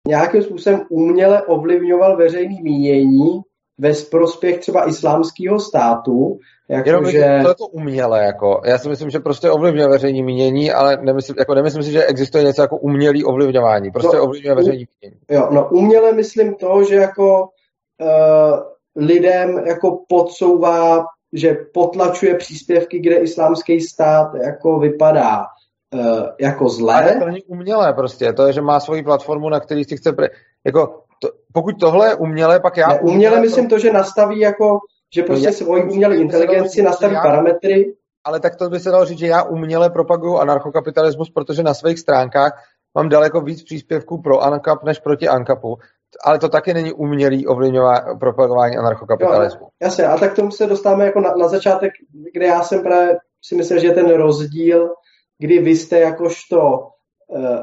nějakým 0.08 0.44
způsobem 0.44 0.82
uměle 0.90 1.44
ovlivňoval 1.44 2.18
veřejné 2.18 2.62
mínění 2.62 3.42
ve 3.80 3.94
prospěch 4.12 4.60
třeba 4.60 4.90
islámského 4.90 5.60
státu. 5.60 6.40
Jako 6.70 6.90
Jenom 6.90 7.06
že... 7.06 7.40
to 7.44 7.50
je 7.50 7.56
to 7.56 7.68
uměle, 7.68 8.24
jako. 8.24 8.62
Já 8.66 8.78
si 8.78 8.90
myslím, 8.90 9.10
že 9.10 9.20
prostě 9.20 9.52
ovlivňuje 9.52 9.88
veřejní 9.88 10.24
mínění, 10.24 10.72
ale 10.72 10.98
nemyslím, 11.02 11.36
jako 11.40 11.56
nemyslím 11.56 11.84
si, 11.84 11.92
že 11.92 12.06
existuje 12.06 12.44
něco 12.44 12.62
jako 12.62 12.78
umělý 12.78 13.24
ovlivňování. 13.24 13.92
Prostě 13.92 14.18
no, 14.18 14.24
ovlivňuje 14.24 14.56
veřejní 14.56 14.86
mínění. 15.02 15.22
Jo, 15.30 15.50
no 15.52 15.70
uměle 15.72 16.14
myslím 16.14 16.56
to, 16.56 16.84
že 16.84 16.96
jako 16.96 17.50
uh, 18.02 18.60
lidem 18.96 19.64
jako 19.68 20.04
podsouvá, 20.08 21.06
že 21.34 21.58
potlačuje 21.74 22.36
příspěvky, 22.36 23.00
kde 23.00 23.16
islámský 23.16 23.82
stát 23.82 24.36
jako 24.44 24.80
vypadá 24.80 25.46
jako 26.40 26.70
zlé. 26.70 26.94
Ale 26.94 27.16
to 27.16 27.26
není 27.26 27.44
umělé 27.44 27.94
prostě, 27.94 28.34
to 28.34 28.48
je, 28.48 28.54
že 28.54 28.62
má 28.62 28.80
svoji 28.80 29.04
platformu, 29.04 29.50
na 29.50 29.60
který 29.60 29.84
si 29.84 29.98
chce, 29.98 30.14
pre... 30.14 30.28
jako 30.66 31.04
to, 31.22 31.30
pokud 31.54 31.80
tohle 31.80 32.10
je 32.10 32.16
umělé, 32.16 32.60
pak 32.60 32.78
já... 32.78 32.88
Ne, 32.88 33.00
uměle 33.00 33.40
myslím 33.40 33.70
to, 33.70 33.80
že 33.80 33.94
nastaví 33.94 34.40
jako, 34.40 34.80
že 35.16 35.24
prostě 35.24 35.48
no, 35.48 35.54
svoji 35.54 35.84
umělé 35.84 36.16
inteligenci 36.16 36.82
nastaví 36.82 37.14
já, 37.14 37.22
parametry. 37.22 37.96
Ale 38.24 38.40
tak 38.40 38.56
to 38.56 38.70
by 38.70 38.80
se 38.80 38.92
dalo 38.92 39.06
říct, 39.06 39.20
že 39.20 39.28
já 39.28 39.44
uměle 39.44 39.90
propaguju 39.90 40.38
anarchokapitalismus, 40.38 41.30
protože 41.30 41.64
na 41.64 41.74
svých 41.74 42.00
stránkách 42.00 42.64
mám 42.96 43.10
daleko 43.10 43.42
víc 43.42 43.64
příspěvků 43.64 44.22
pro 44.22 44.40
ANCAP 44.40 44.84
než 44.84 45.00
proti 45.00 45.28
ANCAPu. 45.28 45.78
Ale 46.24 46.40
to 46.40 46.50
taky 46.50 46.74
není 46.74 46.94
umělý 46.94 47.48
ovlivňování 47.48 48.20
propagování 48.20 48.78
anarchokapitalismu. 48.78 49.62
Jo, 49.62 49.70
jasně, 49.82 50.08
a 50.08 50.18
tak 50.18 50.36
tomu 50.36 50.52
se 50.52 50.68
dostáváme 50.68 51.06
jako 51.06 51.20
na, 51.22 51.34
na 51.38 51.48
začátek, 51.48 51.92
kde 52.34 52.46
já 52.46 52.62
jsem 52.64 52.84
právě 52.84 53.18
si 53.42 53.56
myslel, 53.56 53.80
že 53.80 53.88
je 53.88 53.94
ten 53.94 54.16
rozdíl, 54.16 54.90
kdy 55.40 55.60
vy 55.60 55.72
jste 55.76 56.00
jakožto 56.00 56.88
uh, 57.28 57.62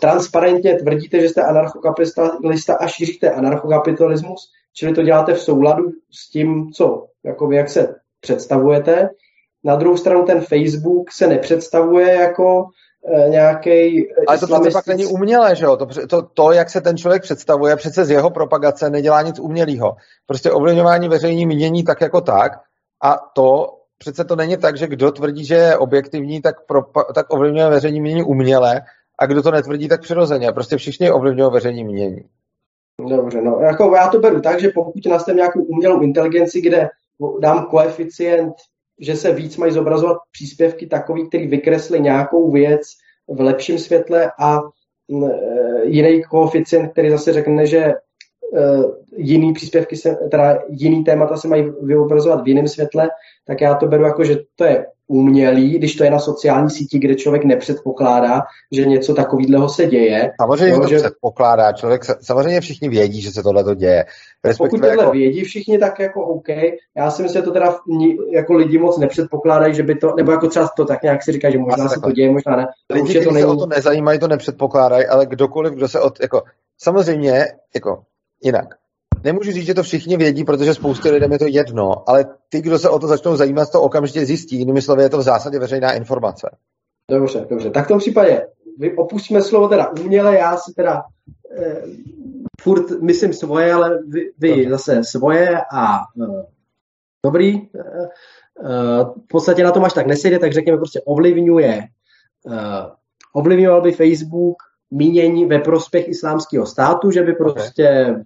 transparentně 0.00 0.74
tvrdíte, 0.74 1.20
že 1.20 1.28
jste 1.28 1.42
anarchokapitalista 1.42 2.74
a 2.80 2.86
šíříte 2.86 3.30
anarchokapitalismus, 3.30 4.50
čili 4.74 4.94
to 4.94 5.02
děláte 5.02 5.34
v 5.34 5.42
souladu 5.42 5.84
s 6.10 6.30
tím, 6.30 6.72
co, 6.72 7.06
jakoby, 7.24 7.56
jak 7.56 7.68
se 7.68 7.94
představujete. 8.20 9.08
Na 9.64 9.76
druhou 9.76 9.96
stranu 9.96 10.24
ten 10.24 10.40
Facebook 10.40 11.12
se 11.12 11.26
nepředstavuje 11.26 12.14
jako 12.14 12.64
e, 13.06 13.28
nějaký. 13.28 14.06
Ale 14.28 14.38
to 14.38 14.46
přece 14.46 14.70
pak 14.72 14.86
není 14.86 15.06
umělé, 15.06 15.56
že 15.56 15.64
jo? 15.64 15.76
To, 15.76 15.86
to, 16.06 16.22
to, 16.22 16.52
jak 16.52 16.70
se 16.70 16.80
ten 16.80 16.96
člověk 16.96 17.22
představuje, 17.22 17.76
přece 17.76 18.04
z 18.04 18.10
jeho 18.10 18.30
propagace 18.30 18.90
nedělá 18.90 19.22
nic 19.22 19.38
umělého. 19.38 19.96
Prostě 20.26 20.50
ovlivňování 20.50 21.08
veřejní 21.08 21.46
mínění 21.46 21.84
tak 21.84 22.00
jako 22.00 22.20
tak 22.20 22.52
a 23.02 23.18
to 23.34 23.78
přece 24.02 24.24
to 24.24 24.36
není 24.36 24.56
tak, 24.56 24.76
že 24.76 24.86
kdo 24.86 25.12
tvrdí, 25.12 25.44
že 25.44 25.54
je 25.54 25.76
objektivní, 25.76 26.42
tak, 26.42 26.66
pro, 26.66 26.82
tak 27.14 27.26
ovlivňuje 27.32 27.68
veřejní 27.68 28.00
mínění 28.00 28.22
uměle 28.22 28.82
a 29.18 29.26
kdo 29.26 29.42
to 29.42 29.50
netvrdí, 29.50 29.88
tak 29.88 30.00
přirozeně. 30.00 30.52
Prostě 30.52 30.76
všichni 30.76 31.10
ovlivňují 31.10 31.50
veřejní 31.52 31.84
mínění. 31.84 32.24
Dobře, 33.08 33.42
no 33.42 33.58
jako 33.60 33.94
já 33.96 34.08
to 34.08 34.18
beru 34.18 34.40
tak, 34.40 34.60
že 34.60 34.68
pokud 34.68 35.06
nastavím 35.06 35.36
nějakou 35.36 35.62
umělou 35.62 36.00
inteligenci, 36.00 36.60
kde 36.60 36.88
dám 37.40 37.66
koeficient, 37.66 38.54
že 39.00 39.16
se 39.16 39.32
víc 39.32 39.56
mají 39.56 39.72
zobrazovat 39.72 40.16
příspěvky 40.32 40.86
takový, 40.86 41.28
který 41.28 41.46
vykreslí 41.46 42.00
nějakou 42.00 42.50
věc 42.50 42.80
v 43.28 43.40
lepším 43.40 43.78
světle 43.78 44.32
a 44.38 44.58
e, 44.58 45.28
jiný 45.84 46.22
koeficient, 46.22 46.92
který 46.92 47.10
zase 47.10 47.32
řekne, 47.32 47.66
že 47.66 47.92
uh, 48.52 48.94
jiný 49.16 49.52
příspěvky, 49.52 49.96
se, 49.96 50.14
teda 50.30 50.58
jiný 50.68 51.04
témata 51.04 51.36
se 51.36 51.48
mají 51.48 51.72
vyobrazovat 51.82 52.44
v 52.44 52.48
jiném 52.48 52.68
světle, 52.68 53.10
tak 53.46 53.60
já 53.60 53.74
to 53.74 53.86
beru 53.86 54.04
jako, 54.04 54.24
že 54.24 54.36
to 54.56 54.64
je 54.64 54.86
umělý, 55.12 55.78
když 55.78 55.96
to 55.96 56.04
je 56.04 56.10
na 56.10 56.18
sociální 56.18 56.70
síti, 56.70 56.98
kde 56.98 57.14
člověk 57.14 57.44
nepředpokládá, 57.44 58.42
že 58.72 58.84
něco 58.84 59.14
takového 59.14 59.68
se 59.68 59.86
děje. 59.86 60.30
Samozřejmě, 60.40 60.88
že 60.88 60.96
to 60.96 61.02
předpokládá. 61.02 61.72
Člověk, 61.72 62.04
samozřejmě 62.04 62.60
všichni 62.60 62.88
vědí, 62.88 63.20
že 63.20 63.30
se 63.30 63.42
tohle 63.42 63.64
to 63.64 63.74
děje. 63.74 64.04
Respektive 64.44 64.70
Pokud 64.70 64.88
tohle 64.88 65.04
jako... 65.04 65.12
vědí 65.12 65.44
všichni, 65.44 65.78
tak 65.78 66.00
jako 66.00 66.24
OK. 66.24 66.48
Já 66.96 67.10
si 67.10 67.22
myslím, 67.22 67.42
že 67.42 67.44
to 67.44 67.52
teda 67.52 67.76
jako 68.30 68.54
lidi 68.54 68.78
moc 68.78 68.98
nepředpokládají, 68.98 69.74
že 69.74 69.82
by 69.82 69.94
to, 69.94 70.14
nebo 70.16 70.32
jako 70.32 70.48
třeba 70.48 70.68
to 70.76 70.84
tak 70.84 71.02
nějak 71.02 71.22
si 71.22 71.32
říká, 71.32 71.50
že 71.50 71.58
možná 71.58 71.88
se 71.88 72.00
to 72.00 72.12
děje, 72.12 72.30
možná 72.30 72.56
ne. 72.56 72.66
Lidi, 72.90 73.24
to 73.24 73.30
není... 73.30 73.42
se 73.42 73.46
o 73.46 73.56
to 73.56 73.66
nezajímají, 73.66 74.18
to 74.18 74.28
nepředpokládají, 74.28 75.06
ale 75.06 75.26
kdokoliv, 75.26 75.72
kdo 75.72 75.88
se 75.88 76.00
od, 76.00 76.20
jako, 76.20 76.42
samozřejmě, 76.78 77.44
jako, 77.74 78.02
jinak. 78.42 78.81
Nemůžu 79.24 79.52
říct, 79.52 79.66
že 79.66 79.74
to 79.74 79.82
všichni 79.82 80.16
vědí, 80.16 80.44
protože 80.44 80.74
spoustě 80.74 81.10
lidem 81.10 81.32
je 81.32 81.38
to 81.38 81.46
jedno, 81.46 82.08
ale 82.08 82.24
ty, 82.48 82.60
kdo 82.60 82.78
se 82.78 82.88
o 82.88 82.98
to 82.98 83.06
začnou 83.06 83.36
zajímat, 83.36 83.72
to 83.72 83.82
okamžitě 83.82 84.26
zjistí. 84.26 84.56
Jinými 84.56 84.82
slovy, 84.82 85.02
je 85.02 85.08
to 85.08 85.18
v 85.18 85.22
zásadě 85.22 85.58
veřejná 85.58 85.92
informace. 85.92 86.56
Dobře, 87.10 87.46
dobře. 87.50 87.70
Tak 87.70 87.84
v 87.84 87.88
tom 87.88 87.98
případě 87.98 88.46
vy 88.78 88.96
opustíme 88.96 89.42
slovo 89.42 89.68
teda 89.68 89.92
uměle, 90.04 90.38
já 90.38 90.56
si 90.56 90.72
teda 90.76 91.02
eh, 91.58 91.82
furt 92.60 93.02
myslím 93.02 93.32
svoje, 93.32 93.72
ale 93.72 93.98
vy, 94.08 94.20
vy 94.38 94.70
zase 94.70 95.04
svoje 95.04 95.60
a 95.72 95.98
eh, 96.22 96.46
dobrý. 97.26 97.56
Eh, 97.56 98.08
eh, 98.64 99.04
v 99.04 99.28
podstatě 99.28 99.64
na 99.64 99.70
to 99.70 99.80
máš 99.80 99.92
tak 99.92 100.06
nesejde, 100.06 100.38
tak 100.38 100.52
řekněme 100.52 100.78
prostě 100.78 101.00
ovlivňuje 101.04 101.82
eh, 102.50 102.90
ovlivňoval 103.34 103.82
by 103.82 103.92
Facebook 103.92 104.56
mínění 104.90 105.46
ve 105.46 105.58
prospěch 105.58 106.08
islámského 106.08 106.66
státu, 106.66 107.10
že 107.10 107.22
by 107.22 107.32
prostě 107.32 108.06
okay 108.10 108.24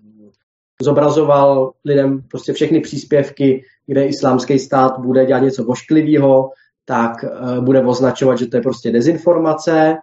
zobrazoval 0.82 1.72
lidem 1.84 2.22
prostě 2.30 2.52
všechny 2.52 2.80
příspěvky, 2.80 3.64
kde 3.86 4.06
islámský 4.06 4.58
stát 4.58 4.98
bude 4.98 5.26
dělat 5.26 5.42
něco 5.42 5.64
vošklivého, 5.64 6.50
tak 6.84 7.12
uh, 7.24 7.64
bude 7.64 7.80
označovat, 7.80 8.38
že 8.38 8.46
to 8.46 8.56
je 8.56 8.60
prostě 8.60 8.92
dezinformace 8.92 9.94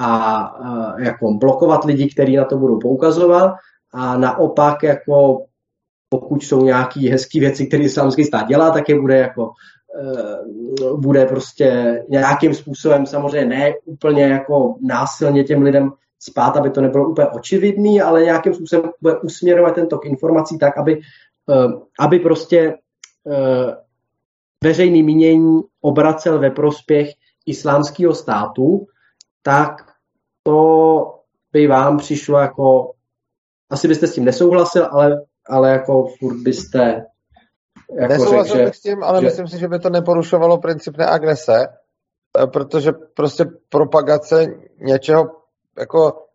a 0.00 0.60
uh, 0.60 1.04
jako 1.04 1.34
blokovat 1.34 1.84
lidi, 1.84 2.08
kteří 2.08 2.36
na 2.36 2.44
to 2.44 2.56
budou 2.56 2.78
poukazovat. 2.78 3.54
A 3.94 4.16
naopak 4.16 4.82
jako 4.82 5.44
pokud 6.08 6.42
jsou 6.42 6.64
nějaké 6.64 7.00
hezké 7.00 7.40
věci, 7.40 7.66
které 7.66 7.82
islámský 7.82 8.24
stát 8.24 8.48
dělá, 8.48 8.70
tak 8.70 8.88
je 8.88 9.00
bude 9.00 9.18
jako 9.18 9.50
uh, 10.82 11.00
bude 11.00 11.26
prostě 11.26 11.98
nějakým 12.08 12.54
způsobem, 12.54 13.06
samozřejmě 13.06 13.56
ne 13.56 13.72
úplně 13.84 14.22
jako 14.22 14.74
násilně 14.80 15.44
těm 15.44 15.62
lidem 15.62 15.92
spát, 16.22 16.56
aby 16.56 16.70
to 16.70 16.80
nebylo 16.80 17.08
úplně 17.08 17.28
očividný, 17.28 18.02
ale 18.02 18.24
nějakým 18.24 18.54
způsobem 18.54 18.90
bude 19.00 19.20
usměrovat 19.20 19.74
ten 19.74 19.88
tok 19.88 20.06
informací 20.06 20.58
tak, 20.58 20.78
aby, 20.78 21.00
eh, 21.50 21.68
aby 22.00 22.18
prostě 22.18 22.74
eh, 23.30 23.76
veřejný 24.64 25.02
mínění 25.02 25.60
obracel 25.80 26.38
ve 26.38 26.50
prospěch 26.50 27.08
islámského 27.46 28.14
státu, 28.14 28.86
tak 29.42 29.72
to 30.42 31.20
by 31.52 31.66
vám 31.66 31.98
přišlo 31.98 32.38
jako, 32.38 32.92
asi 33.70 33.88
byste 33.88 34.06
s 34.06 34.14
tím 34.14 34.24
nesouhlasil, 34.24 34.88
ale, 34.90 35.22
ale 35.46 35.70
jako 35.70 36.06
furt 36.18 36.36
byste 36.36 37.04
jako 38.00 38.12
Nesouhlasil 38.12 38.56
řek, 38.56 38.64
bych 38.64 38.76
s 38.76 38.80
tím, 38.80 39.02
ale 39.02 39.20
že... 39.20 39.26
myslím 39.26 39.48
si, 39.48 39.58
že 39.58 39.68
by 39.68 39.78
to 39.78 39.90
neporušovalo 39.90 40.58
princip 40.58 40.96
neagrese, 40.96 41.66
eh, 42.38 42.46
protože 42.46 42.92
prostě 43.14 43.44
propagace 43.68 44.46
něčeho 44.80 45.41
jako 45.78 46.26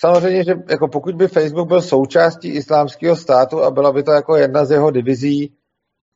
samozřejmě, 0.00 0.44
že 0.44 0.54
jako 0.70 0.88
pokud 0.88 1.14
by 1.14 1.28
Facebook 1.28 1.68
byl 1.68 1.82
součástí 1.82 2.48
islámského 2.48 3.16
státu 3.16 3.62
a 3.62 3.70
byla 3.70 3.92
by 3.92 4.02
to 4.02 4.12
jako 4.12 4.36
jedna 4.36 4.64
z 4.64 4.70
jeho 4.70 4.90
divizí 4.90 5.54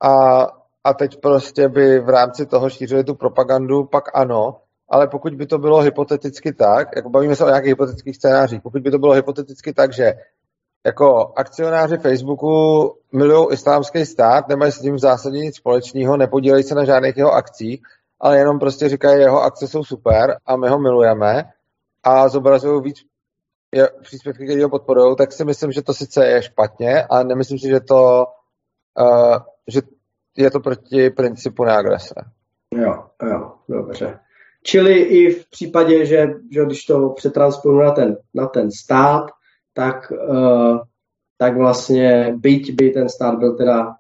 a, 0.02 0.42
a 0.84 0.94
teď 0.94 1.20
prostě 1.20 1.68
by 1.68 2.00
v 2.00 2.08
rámci 2.08 2.46
toho 2.46 2.70
šířili 2.70 3.04
tu 3.04 3.14
propagandu, 3.14 3.84
pak 3.84 4.04
ano, 4.14 4.60
ale 4.88 5.08
pokud 5.08 5.34
by 5.34 5.46
to 5.46 5.58
bylo 5.58 5.80
hypoteticky 5.80 6.52
tak, 6.52 6.88
jako 6.96 7.10
bavíme 7.10 7.36
se 7.36 7.44
o 7.44 7.48
nějakých 7.48 7.68
hypotetických 7.68 8.16
scénářích, 8.16 8.62
pokud 8.62 8.82
by 8.82 8.90
to 8.90 8.98
bylo 8.98 9.12
hypoteticky 9.12 9.72
tak, 9.72 9.92
že 9.92 10.14
jako 10.86 11.32
akcionáři 11.36 11.96
Facebooku 11.96 12.48
milují 13.12 13.46
islámský 13.52 14.06
stát, 14.06 14.48
nemají 14.48 14.72
s 14.72 14.80
tím 14.80 14.94
v 14.94 14.98
zásadě 14.98 15.38
nic 15.38 15.56
společného, 15.56 16.16
nepodílejí 16.16 16.64
se 16.64 16.74
na 16.74 16.84
žádných 16.84 17.16
jeho 17.16 17.32
akcích, 17.32 17.82
ale 18.20 18.38
jenom 18.38 18.58
prostě 18.58 18.88
říkají, 18.88 19.20
jeho 19.20 19.42
akce 19.42 19.68
jsou 19.68 19.84
super 19.84 20.36
a 20.46 20.56
my 20.56 20.68
ho 20.68 20.78
milujeme, 20.78 21.44
a 22.08 22.28
zobrazují 22.28 22.82
víc 22.82 22.96
příspěvky, 24.02 24.44
které 24.44 24.62
ho 24.62 24.70
podporují, 24.70 25.16
tak 25.16 25.32
si 25.32 25.44
myslím, 25.44 25.72
že 25.72 25.82
to 25.82 25.94
sice 25.94 26.26
je 26.26 26.42
špatně, 26.42 27.04
ale 27.10 27.24
nemyslím 27.24 27.58
si, 27.58 27.68
že 27.68 27.80
to, 27.80 28.26
uh, 29.00 29.36
že 29.68 29.80
je 30.36 30.50
to 30.50 30.60
proti 30.60 31.10
principu 31.10 31.64
neagrese. 31.64 32.14
Jo, 32.74 33.04
jo, 33.22 33.52
dobře. 33.68 34.18
Čili 34.62 34.98
i 34.98 35.30
v 35.30 35.50
případě, 35.50 36.06
že, 36.06 36.26
že 36.52 36.64
když 36.64 36.84
to 36.84 37.08
přetransponuji 37.08 37.82
na 37.82 37.92
ten, 37.92 38.16
na 38.34 38.46
ten 38.46 38.70
stát, 38.70 39.30
tak, 39.74 40.12
uh, 40.30 40.78
tak 41.38 41.56
vlastně 41.56 42.34
byť 42.36 42.74
by 42.74 42.90
ten 42.90 43.08
stát 43.08 43.38
byl 43.38 43.56
teda 43.56 43.94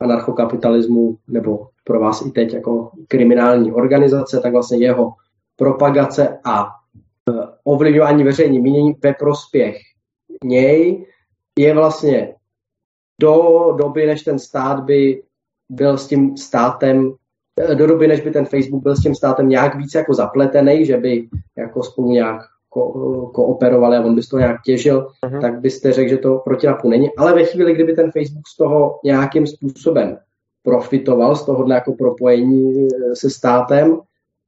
anarchokapitalismu, 0.00 1.16
nebo 1.28 1.68
pro 1.84 2.00
vás 2.00 2.26
i 2.26 2.30
teď 2.30 2.54
jako 2.54 2.90
kriminální 3.08 3.72
organizace, 3.72 4.40
tak 4.40 4.52
vlastně 4.52 4.78
jeho 4.78 5.12
propagace 5.56 6.38
a 6.44 6.79
ovlivňování 7.64 8.24
veřejní 8.24 8.60
mínění 8.60 8.94
ve 9.02 9.14
prospěch 9.14 9.76
něj 10.44 11.06
je 11.58 11.74
vlastně 11.74 12.34
do 13.20 13.74
doby, 13.78 14.06
než 14.06 14.22
ten 14.22 14.38
stát 14.38 14.84
by 14.84 15.22
byl 15.68 15.98
s 15.98 16.06
tím 16.06 16.36
státem, 16.36 17.14
do 17.74 17.86
doby, 17.86 18.08
než 18.08 18.20
by 18.20 18.30
ten 18.30 18.46
Facebook 18.46 18.82
byl 18.82 18.96
s 18.96 19.02
tím 19.02 19.14
státem 19.14 19.48
nějak 19.48 19.74
víc 19.74 19.94
jako 19.94 20.14
zapletený, 20.14 20.86
že 20.86 20.96
by 20.96 21.28
jako 21.58 21.82
spolu 21.82 22.10
nějak 22.10 22.42
ko- 22.74 23.30
kooperovali 23.30 23.96
a 23.96 24.00
on 24.00 24.14
by 24.14 24.22
z 24.22 24.28
toho 24.28 24.40
nějak 24.40 24.62
těžil, 24.64 25.08
uh-huh. 25.26 25.40
tak 25.40 25.60
byste 25.60 25.92
řekl, 25.92 26.08
že 26.08 26.16
to 26.16 26.38
proti 26.38 26.66
napu 26.66 26.88
není. 26.88 27.16
Ale 27.16 27.34
ve 27.34 27.44
chvíli, 27.44 27.74
kdyby 27.74 27.92
ten 27.92 28.10
Facebook 28.10 28.46
z 28.48 28.56
toho 28.56 29.00
nějakým 29.04 29.46
způsobem 29.46 30.18
profitoval, 30.62 31.36
z 31.36 31.46
tohohle 31.46 31.74
jako 31.74 31.92
propojení 31.92 32.88
se 33.14 33.30
státem, 33.30 34.00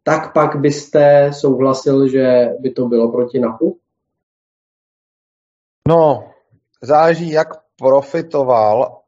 tak 0.02 0.32
pak 0.32 0.56
byste 0.56 1.30
souhlasil, 1.32 2.08
že 2.08 2.48
by 2.58 2.70
to 2.70 2.86
bylo 2.86 3.12
proti 3.12 3.38
NAPu? 3.38 3.78
No, 5.88 6.32
záleží, 6.82 7.30
jak 7.30 7.48
profitoval, 7.76 9.00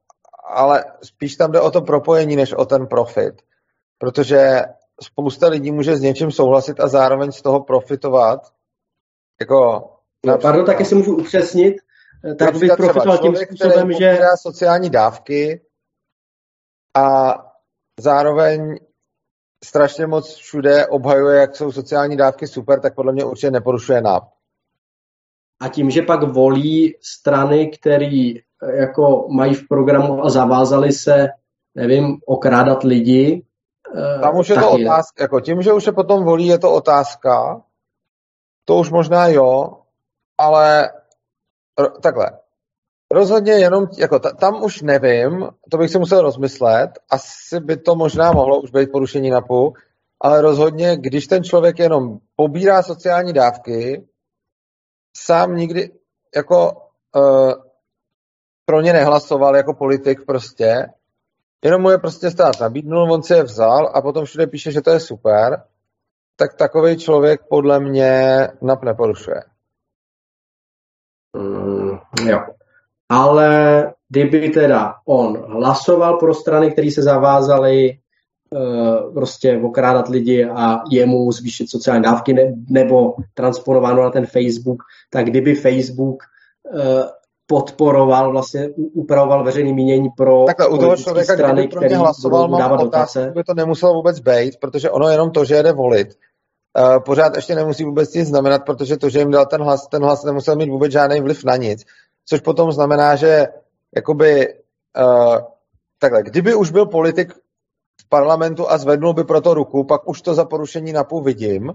ale 0.44 0.84
spíš 1.02 1.36
tam 1.36 1.52
jde 1.52 1.60
o 1.60 1.70
to 1.70 1.80
propojení, 1.82 2.36
než 2.36 2.52
o 2.52 2.64
ten 2.64 2.86
profit. 2.86 3.42
Protože 3.98 4.62
spousta 5.02 5.48
lidí 5.48 5.72
může 5.72 5.96
s 5.96 6.00
něčím 6.00 6.30
souhlasit 6.30 6.80
a 6.80 6.88
zároveň 6.88 7.32
z 7.32 7.42
toho 7.42 7.60
profitovat. 7.64 8.40
Jako, 9.40 9.90
no, 10.26 10.38
pardon, 10.38 10.66
taky 10.66 10.84
si 10.84 10.94
můžu 10.94 11.16
upřesnit. 11.16 11.76
Tak 12.38 12.56
bych 12.56 12.72
profitoval 12.76 13.18
tím 13.18 13.36
způsobem, 13.36 13.92
že... 13.92 14.18
sociální 14.40 14.90
dávky 14.90 15.60
a 16.96 17.34
zároveň 18.00 18.78
strašně 19.64 20.06
moc 20.06 20.34
všude 20.34 20.86
obhajuje, 20.86 21.40
jak 21.40 21.56
jsou 21.56 21.72
sociální 21.72 22.16
dávky 22.16 22.46
super, 22.46 22.80
tak 22.80 22.94
podle 22.94 23.12
mě 23.12 23.24
určitě 23.24 23.50
neporušuje 23.50 24.00
NAP. 24.00 24.24
A 25.60 25.68
tím, 25.68 25.90
že 25.90 26.02
pak 26.02 26.22
volí 26.22 26.94
strany, 27.00 27.68
které 27.68 28.32
eh, 28.36 28.76
jako 28.76 29.26
mají 29.28 29.54
v 29.54 29.68
programu 29.68 30.24
a 30.24 30.30
zavázali 30.30 30.92
se, 30.92 31.28
nevím, 31.74 32.18
okrádat 32.26 32.82
lidi. 32.82 33.44
Eh, 33.96 34.20
Tam 34.20 34.36
už 34.36 34.48
je 34.48 34.56
to 34.56 34.70
otázka, 34.70 35.24
jako 35.24 35.40
tím, 35.40 35.62
že 35.62 35.72
už 35.72 35.86
je 35.86 35.92
potom 35.92 36.24
volí, 36.24 36.46
je 36.46 36.58
to 36.58 36.72
otázka, 36.72 37.62
to 38.64 38.76
už 38.76 38.90
možná 38.90 39.28
jo, 39.28 39.78
ale 40.38 40.90
takhle. 42.02 42.43
Rozhodně 43.14 43.52
jenom, 43.52 43.86
jako 43.98 44.18
ta, 44.18 44.32
tam 44.32 44.62
už 44.62 44.82
nevím, 44.82 45.48
to 45.70 45.78
bych 45.78 45.90
si 45.90 45.98
musel 45.98 46.20
rozmyslet, 46.20 46.90
asi 47.10 47.60
by 47.60 47.76
to 47.76 47.94
možná 47.94 48.32
mohlo 48.32 48.60
už 48.60 48.70
být 48.70 48.92
porušení 48.92 49.30
NAPu, 49.30 49.74
ale 50.20 50.42
rozhodně, 50.42 50.96
když 50.96 51.26
ten 51.26 51.44
člověk 51.44 51.78
jenom 51.78 52.18
pobírá 52.36 52.82
sociální 52.82 53.32
dávky, 53.32 54.08
sám 55.16 55.56
nikdy 55.56 55.90
jako 56.36 56.72
uh, 57.16 57.52
pro 58.66 58.80
ně 58.80 58.92
nehlasoval 58.92 59.56
jako 59.56 59.74
politik 59.74 60.26
prostě, 60.26 60.86
jenom 61.64 61.82
mu 61.82 61.90
je 61.90 61.98
prostě 61.98 62.30
stát 62.30 62.60
nabídnul, 62.60 63.12
on 63.12 63.22
si 63.22 63.32
je 63.32 63.42
vzal 63.42 63.92
a 63.94 64.02
potom 64.02 64.24
všude 64.24 64.46
píše, 64.46 64.72
že 64.72 64.82
to 64.82 64.90
je 64.90 65.00
super, 65.00 65.62
tak 66.36 66.54
takový 66.54 66.96
člověk 66.96 67.40
podle 67.48 67.80
mě 67.80 68.48
NAP 68.62 68.82
neporušuje. 68.82 69.42
Mm, 71.36 71.98
jo. 72.26 72.53
Ale 73.14 73.92
kdyby 74.08 74.50
teda 74.50 74.94
on 75.06 75.44
hlasoval 75.48 76.16
pro 76.18 76.34
strany, 76.34 76.70
které 76.70 76.90
se 76.90 77.02
zavázaly 77.02 77.98
uh, 78.50 79.14
prostě 79.14 79.60
okrádat 79.64 80.08
lidi 80.08 80.44
a 80.44 80.82
jemu 80.90 81.32
zvýšit 81.32 81.70
sociální 81.70 82.02
dávky 82.02 82.32
ne, 82.32 82.54
nebo 82.70 83.14
transponováno 83.34 84.02
na 84.02 84.10
ten 84.10 84.26
Facebook, 84.26 84.82
tak 85.10 85.26
kdyby 85.26 85.54
Facebook 85.54 86.22
uh, 86.74 86.80
podporoval, 87.46 88.32
vlastně 88.32 88.68
upravoval 88.76 89.44
veřejné 89.44 89.72
mínění 89.72 90.08
pro 90.16 90.44
Takhle, 90.44 90.68
u 90.68 90.78
toho 90.78 90.96
člověka, 90.96 91.34
strany, 91.34 91.62
kdyby 91.62 91.68
pro 91.68 91.80
mě 91.80 91.96
hlasoval, 91.96 92.48
mám 92.48 92.72
otázku, 92.72 93.20
by 93.34 93.44
to 93.44 93.54
nemuselo 93.54 93.94
vůbec 93.94 94.20
být, 94.20 94.56
protože 94.60 94.90
ono 94.90 95.08
jenom 95.08 95.30
to, 95.30 95.44
že 95.44 95.54
jede 95.54 95.72
volit, 95.72 96.08
uh, 96.78 97.02
pořád 97.04 97.36
ještě 97.36 97.54
nemusí 97.54 97.84
vůbec 97.84 98.14
nic 98.14 98.28
znamenat, 98.28 98.64
protože 98.66 98.96
to, 98.96 99.08
že 99.08 99.18
jim 99.18 99.30
dal 99.30 99.46
ten 99.46 99.62
hlas, 99.62 99.88
ten 99.88 100.02
hlas 100.02 100.24
nemusel 100.24 100.56
mít 100.56 100.70
vůbec 100.70 100.92
žádný 100.92 101.20
vliv 101.20 101.44
na 101.44 101.56
nic, 101.56 101.84
což 102.24 102.40
potom 102.40 102.72
znamená, 102.72 103.16
že 103.16 103.46
jakoby 103.96 104.54
uh, 104.98 105.38
takhle, 105.98 106.22
kdyby 106.22 106.54
už 106.54 106.70
byl 106.70 106.86
politik 106.86 107.32
v 108.00 108.08
parlamentu 108.08 108.70
a 108.70 108.78
zvednul 108.78 109.14
by 109.14 109.24
pro 109.24 109.40
to 109.40 109.54
ruku, 109.54 109.84
pak 109.84 110.08
už 110.08 110.22
to 110.22 110.34
za 110.34 110.44
porušení 110.44 110.92
napůl 110.92 111.22
vidím, 111.22 111.72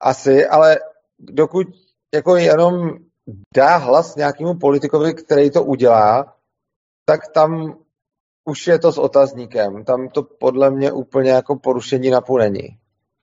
asi, 0.00 0.46
ale 0.46 0.78
dokud 1.18 1.66
jako 2.14 2.36
jenom 2.36 2.98
dá 3.56 3.76
hlas 3.76 4.16
nějakému 4.16 4.54
politikovi, 4.54 5.14
který 5.14 5.50
to 5.50 5.64
udělá, 5.64 6.36
tak 7.04 7.28
tam 7.28 7.78
už 8.44 8.66
je 8.66 8.78
to 8.78 8.92
s 8.92 8.98
otazníkem. 8.98 9.84
Tam 9.84 10.08
to 10.08 10.22
podle 10.22 10.70
mě 10.70 10.92
úplně 10.92 11.30
jako 11.30 11.58
porušení 11.58 12.10
napůl 12.10 12.38
není. 12.38 12.78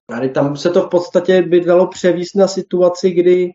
Tady 0.08 0.30
tam 0.30 0.58
se 0.58 0.70
to 0.70 0.82
v 0.84 0.90
podstatě 0.90 1.42
by 1.42 1.60
dalo 1.60 1.88
převíst 1.88 2.36
na 2.36 2.48
situaci, 2.48 3.12
kdy 3.12 3.54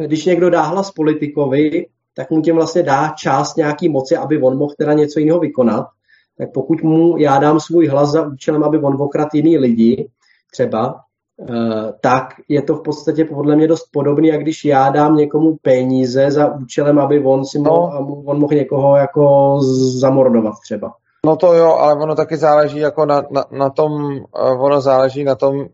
když 0.00 0.24
někdo 0.24 0.50
dá 0.50 0.62
hlas 0.62 0.90
politikovi, 0.90 1.86
tak 2.16 2.30
mu 2.30 2.40
tím 2.40 2.54
vlastně 2.54 2.82
dá 2.82 3.08
část 3.08 3.56
nějaký 3.56 3.88
moci, 3.88 4.16
aby 4.16 4.42
on 4.42 4.58
mohl 4.58 4.74
teda 4.78 4.92
něco 4.92 5.20
jiného 5.20 5.38
vykonat. 5.40 5.86
Tak 6.38 6.48
pokud 6.54 6.82
mu 6.82 7.16
já 7.18 7.38
dám 7.38 7.60
svůj 7.60 7.86
hlas 7.86 8.10
za 8.10 8.26
účelem, 8.26 8.64
aby 8.64 8.78
on 8.78 9.02
okrat 9.02 9.34
jiný 9.34 9.58
lidi, 9.58 10.08
třeba, 10.52 11.00
Eh, 11.42 11.92
tak 12.00 12.24
je 12.48 12.62
to 12.62 12.74
v 12.74 12.82
podstatě 12.82 13.24
podle 13.24 13.56
mě 13.56 13.68
dost 13.68 13.88
podobný, 13.92 14.28
jak 14.28 14.40
když 14.40 14.64
já 14.64 14.90
dám 14.90 15.16
někomu 15.16 15.56
peníze 15.62 16.30
za 16.30 16.54
účelem, 16.54 16.98
aby 16.98 17.24
on 17.24 17.44
si 17.44 17.58
mohl, 17.58 18.04
no. 18.04 18.22
on 18.24 18.38
mohl 18.38 18.54
někoho 18.54 18.96
jako 18.96 19.56
zamordovat 20.00 20.54
třeba. 20.64 20.94
No 21.26 21.36
to 21.36 21.54
jo, 21.54 21.66
ale 21.66 21.94
ono 21.94 22.14
taky 22.14 22.36
záleží 22.36 22.78
jako 22.78 23.06
na, 23.06 23.22
na, 23.30 23.44
na 23.50 23.70
tom, 23.70 24.16
eh, 24.16 24.52
ono 24.58 24.80
záleží 24.80 25.24
na 25.24 25.34
tom, 25.34 25.66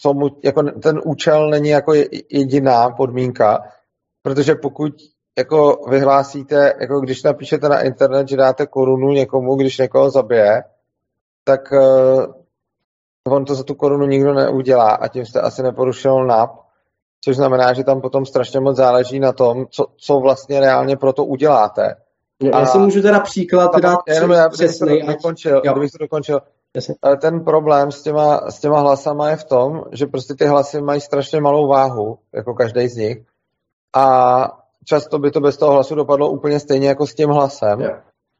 co 0.00 0.14
mu, 0.14 0.28
jako 0.44 0.62
ten 0.62 1.00
účel 1.04 1.50
není 1.50 1.68
jako 1.68 1.92
jediná 2.30 2.90
podmínka, 2.90 3.62
protože 4.22 4.54
pokud 4.54 4.92
jako 5.38 5.84
vyhlásíte, 5.90 6.74
jako 6.80 7.00
když 7.00 7.22
napíšete 7.22 7.68
na 7.68 7.80
internet, 7.80 8.28
že 8.28 8.36
dáte 8.36 8.66
korunu 8.66 9.12
někomu, 9.12 9.56
když 9.56 9.78
někoho 9.78 10.10
zabije, 10.10 10.64
tak 11.44 11.72
eh, 11.72 12.26
on 13.28 13.44
to 13.44 13.54
za 13.54 13.62
tu 13.62 13.74
korunu 13.74 14.06
nikdo 14.06 14.34
neudělá 14.34 14.90
a 14.90 15.08
tím 15.08 15.26
jste 15.26 15.40
asi 15.40 15.62
neporušil 15.62 16.26
NAP, 16.26 16.50
což 17.24 17.36
znamená, 17.36 17.72
že 17.72 17.84
tam 17.84 18.00
potom 18.00 18.26
strašně 18.26 18.60
moc 18.60 18.76
záleží 18.76 19.20
na 19.20 19.32
tom, 19.32 19.66
co, 19.70 19.86
co 19.96 20.20
vlastně 20.20 20.60
reálně 20.60 20.96
pro 20.96 21.12
to 21.12 21.24
uděláte. 21.24 21.94
Já, 22.42 22.56
a 22.56 22.60
já 22.60 22.66
si 22.66 22.78
můžu 22.78 23.02
teda 23.02 23.20
příklad 23.20 23.76
dát 23.76 23.98
jenom 24.08 24.30
já, 24.30 24.48
přesnej, 24.48 25.00
to 25.00 25.06
dokončil, 25.06 25.60
kdybych 25.60 25.90
to 25.90 25.98
dokončil. 25.98 26.40
Jasně. 26.74 26.94
Ten 27.20 27.44
problém 27.44 27.92
s 27.92 28.02
těma, 28.02 28.50
s 28.50 28.60
těma 28.60 28.80
hlasama 28.80 29.30
je 29.30 29.36
v 29.36 29.44
tom, 29.44 29.84
že 29.92 30.06
prostě 30.06 30.34
ty 30.34 30.46
hlasy 30.46 30.80
mají 30.80 31.00
strašně 31.00 31.40
malou 31.40 31.68
váhu, 31.68 32.18
jako 32.34 32.54
každý 32.54 32.88
z 32.88 32.96
nich. 32.96 33.18
A 33.96 34.60
často 34.84 35.18
by 35.18 35.30
to 35.30 35.40
bez 35.40 35.56
toho 35.56 35.72
hlasu 35.72 35.94
dopadlo 35.94 36.30
úplně 36.30 36.60
stejně 36.60 36.88
jako 36.88 37.06
s 37.06 37.14
tím 37.14 37.28
hlasem. 37.28 37.80
Jo. 37.80 37.90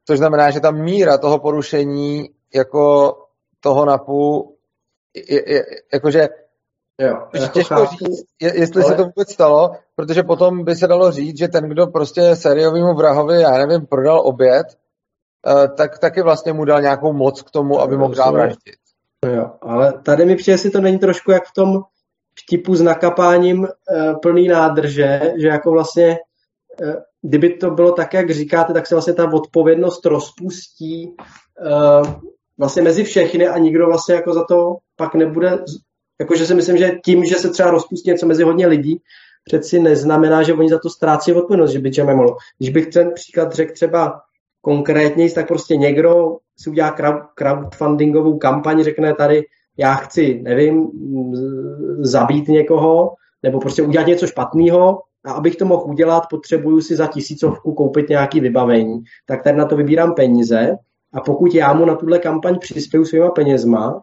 Což 0.07 0.19
znamená, 0.19 0.51
že 0.51 0.61
ta 0.61 0.71
míra 0.71 1.19
toho 1.19 1.39
porušení 1.39 2.31
jako 2.55 3.15
toho 3.61 3.85
napu 3.85 4.55
je, 5.15 5.53
je, 5.53 5.65
jakože 5.93 6.29
Jo, 7.01 7.27
jako 7.35 7.53
těžko 7.53 7.75
chápu. 7.75 7.87
říct, 7.87 8.25
jestli 8.41 8.83
ale... 8.83 8.91
se 8.91 8.97
to 8.97 9.05
vůbec 9.05 9.33
stalo, 9.33 9.71
protože 9.97 10.23
potom 10.23 10.65
by 10.65 10.77
se 10.77 10.87
dalo 10.87 11.11
říct, 11.13 11.39
že 11.39 11.49
ten, 11.49 11.69
kdo 11.69 11.87
prostě 11.87 12.37
sériovýmu 12.37 12.95
vrahovi, 12.95 13.41
já 13.41 13.67
nevím, 13.67 13.87
prodal 13.87 14.21
oběd, 14.29 14.67
eh, 15.47 15.69
tak 15.69 15.99
taky 15.99 16.23
vlastně 16.23 16.53
mu 16.53 16.65
dal 16.65 16.81
nějakou 16.81 17.13
moc 17.13 17.43
k 17.43 17.51
tomu, 17.51 17.81
aby 17.81 17.97
mohl 17.97 18.15
dál 18.15 18.33
vraždit. 18.33 18.75
Jo, 19.27 19.51
ale 19.61 19.93
tady 20.05 20.25
mi 20.25 20.37
přijde, 20.37 20.53
jestli 20.55 20.71
to 20.71 20.81
není 20.81 20.99
trošku 20.99 21.31
jak 21.31 21.45
v 21.45 21.53
tom 21.53 21.83
vtipu 22.41 22.75
s 22.75 22.83
nakapáním 22.83 23.61
uh, 23.61 24.21
plný 24.23 24.49
nádrže, 24.49 25.35
že 25.37 25.49
jako 25.49 25.71
vlastně, 25.71 26.19
kdyby 27.23 27.51
to 27.51 27.71
bylo 27.71 27.93
tak, 27.93 28.15
jak 28.15 28.31
říkáte, 28.31 28.73
tak 28.73 28.87
se 28.87 28.95
vlastně 28.95 29.15
ta 29.15 29.33
odpovědnost 29.33 30.07
rozpustí 30.07 31.17
uh, 31.61 32.15
vlastně 32.59 32.83
mezi 32.83 33.05
všechny 33.05 33.49
a 33.49 33.59
nikdo 33.59 33.87
vlastně 33.87 34.15
jako 34.15 34.33
za 34.33 34.45
to 34.45 34.77
pak 34.97 35.15
nebude, 35.15 35.59
jakože 36.21 36.47
si 36.47 36.55
myslím, 36.55 36.77
že 36.77 36.99
tím, 37.05 37.25
že 37.25 37.35
se 37.35 37.51
třeba 37.51 37.71
rozpustí 37.71 38.11
něco 38.11 38.27
mezi 38.27 38.43
hodně 38.43 38.67
lidí, 38.67 39.01
přeci 39.45 39.81
neznamená, 39.81 40.43
že 40.43 40.55
oni 40.55 40.69
za 40.69 40.79
to 40.79 40.91
ztrácí 40.91 41.33
odpovědnost, 41.33 41.71
že 41.71 41.79
by 41.79 41.91
čem 41.91 42.07
mohlo. 42.07 42.37
Když 42.59 42.71
bych 42.71 42.87
ten 42.87 43.11
příklad 43.15 43.53
řekl 43.53 43.73
třeba 43.73 44.21
konkrétně, 44.61 45.31
tak 45.31 45.49
prostě 45.49 45.77
někdo 45.77 46.37
si 46.59 46.71
udělá 46.71 46.97
crowdfundingovou 47.35 48.39
kampaň, 48.39 48.83
řekne 48.85 49.15
tady, 49.15 49.43
já 49.77 49.95
chci, 49.95 50.41
nevím, 50.43 50.91
zabít 52.01 52.49
někoho, 52.49 53.15
nebo 53.43 53.61
prostě 53.61 53.83
udělat 53.83 54.07
něco 54.07 54.27
špatného, 54.27 54.99
a 55.25 55.33
abych 55.33 55.57
to 55.57 55.65
mohl 55.65 55.83
udělat, 55.87 56.27
potřebuju 56.31 56.81
si 56.81 56.97
za 56.97 57.07
tisícovku 57.07 57.75
koupit 57.75 58.09
nějaký 58.09 58.41
vybavení. 58.41 59.03
Tak 59.27 59.43
tady 59.43 59.59
na 59.59 59.65
to 59.65 59.77
vybírám 59.77 60.15
peníze 60.15 60.77
a 61.13 61.21
pokud 61.21 61.55
já 61.55 61.73
mu 61.73 61.85
na 61.85 61.95
tuhle 61.95 62.19
kampaň 62.19 62.59
přispěju 62.59 63.05
svýma 63.05 63.31
penězma, 63.31 64.03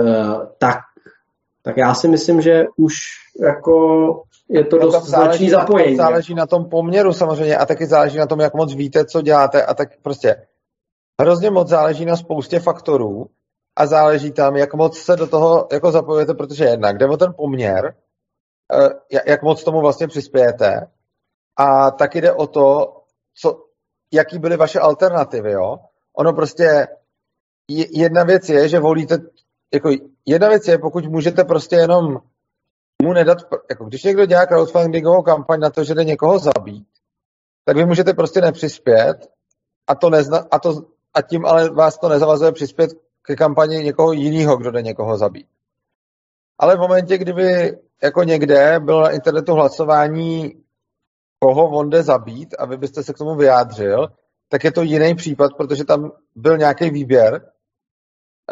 eh, 0.00 0.46
tak, 0.58 0.78
tak 1.62 1.76
já 1.76 1.94
si 1.94 2.08
myslím, 2.08 2.40
že 2.40 2.66
už 2.76 2.96
jako 3.40 4.22
je 4.48 4.64
to 4.64 4.76
no, 4.76 4.82
dost 4.82 5.04
značný 5.04 5.50
zapojení. 5.50 5.96
Na 5.96 6.04
záleží 6.04 6.34
na 6.34 6.46
tom 6.46 6.64
poměru 6.64 7.12
samozřejmě 7.12 7.56
a 7.56 7.66
taky 7.66 7.86
záleží 7.86 8.18
na 8.18 8.26
tom, 8.26 8.40
jak 8.40 8.54
moc 8.54 8.74
víte, 8.74 9.04
co 9.04 9.22
děláte 9.22 9.62
a 9.62 9.74
tak 9.74 9.88
prostě 10.02 10.36
hrozně 11.20 11.50
moc 11.50 11.68
záleží 11.68 12.04
na 12.04 12.16
spoustě 12.16 12.60
faktorů 12.60 13.26
a 13.76 13.86
záleží 13.86 14.32
tam, 14.32 14.56
jak 14.56 14.74
moc 14.74 14.98
se 14.98 15.16
do 15.16 15.26
toho 15.26 15.68
jako 15.72 15.92
zapojujete, 15.92 16.34
protože 16.34 16.64
jednak 16.64 16.98
jde 16.98 17.06
o 17.06 17.16
ten 17.16 17.34
poměr, 17.36 17.94
jak 19.26 19.42
moc 19.42 19.64
tomu 19.64 19.80
vlastně 19.80 20.08
přispějete 20.08 20.86
a 21.56 21.90
taky 21.90 22.20
jde 22.20 22.32
o 22.32 22.46
to, 22.46 22.96
co, 23.34 23.64
jaký 24.12 24.38
byly 24.38 24.56
vaše 24.56 24.80
alternativy, 24.80 25.52
jo? 25.52 25.78
ono 26.16 26.32
prostě 26.32 26.86
jedna 27.68 28.24
věc 28.24 28.48
je, 28.48 28.68
že 28.68 28.78
volíte, 28.78 29.18
jako 29.74 29.90
jedna 30.26 30.48
věc 30.48 30.68
je, 30.68 30.78
pokud 30.78 31.06
můžete 31.06 31.44
prostě 31.44 31.76
jenom 31.76 32.18
mu 33.02 33.12
nedat, 33.12 33.38
jako 33.70 33.84
když 33.84 34.02
někdo 34.02 34.26
dělá 34.26 34.46
crowdfundingovou 34.46 35.22
kampaň 35.22 35.60
na 35.60 35.70
to, 35.70 35.84
že 35.84 35.94
jde 35.94 36.04
někoho 36.04 36.38
zabít, 36.38 36.88
tak 37.64 37.76
vy 37.76 37.86
můžete 37.86 38.14
prostě 38.14 38.40
nepřispět 38.40 39.16
a, 39.86 39.94
to 39.94 40.10
nezna, 40.10 40.46
a, 40.50 40.58
to, 40.58 40.86
a 41.14 41.22
tím 41.22 41.46
ale 41.46 41.70
vás 41.70 41.98
to 41.98 42.08
nezavazuje 42.08 42.52
přispět 42.52 42.90
ke 43.22 43.36
kampani 43.36 43.76
někoho 43.76 44.12
jiného, 44.12 44.56
kdo 44.56 44.70
jde 44.70 44.82
někoho 44.82 45.18
zabít. 45.18 45.46
Ale 46.58 46.76
v 46.76 46.80
momentě, 46.80 47.18
kdyby 47.18 47.78
jako 48.02 48.22
někde 48.22 48.80
bylo 48.80 49.02
na 49.02 49.10
internetu 49.10 49.52
hlasování, 49.52 50.62
koho 51.40 51.68
on 51.68 51.90
jde 51.90 52.02
zabít 52.02 52.54
a 52.58 52.66
vy 52.66 52.76
byste 52.76 53.02
se 53.02 53.12
k 53.12 53.18
tomu 53.18 53.36
vyjádřil, 53.36 54.08
tak 54.48 54.64
je 54.64 54.72
to 54.72 54.82
jiný 54.82 55.14
případ, 55.14 55.56
protože 55.56 55.84
tam 55.84 56.12
byl 56.34 56.58
nějaký 56.58 56.90
výběr, 56.90 57.50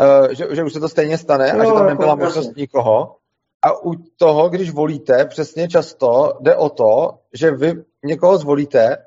uh, 0.00 0.28
že, 0.28 0.55
že 0.55 0.65
už 0.65 0.73
se 0.73 0.81
to 0.81 0.89
stejně 0.89 1.18
stane 1.18 1.52
no, 1.52 1.60
a 1.60 1.65
že 1.65 1.73
tam 1.73 1.86
nebyla 1.86 2.08
jako, 2.08 2.25
možnost 2.25 2.47
jasně. 2.47 2.60
nikoho. 2.60 3.16
A 3.62 3.84
u 3.84 3.94
toho, 4.16 4.49
když 4.49 4.70
volíte, 4.70 5.25
přesně 5.25 5.68
často 5.68 6.39
jde 6.41 6.57
o 6.57 6.68
to, 6.70 7.18
že 7.33 7.50
vy 7.50 7.84
někoho 8.05 8.39
zvolíte, 8.39 9.07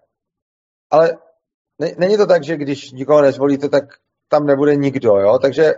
ale 0.92 1.18
ne, 1.80 1.92
není 1.98 2.18
to 2.18 2.27
tak, 2.27 2.43
že 2.43 2.58
když 2.58 2.92
nikoho 2.92 3.22
nezvolíte, 3.22 3.69
tak 3.69 3.84
tam 4.27 4.45
nebude 4.45 4.76
nikdo, 4.76 5.18
jo? 5.18 5.40
Takže 5.40 5.74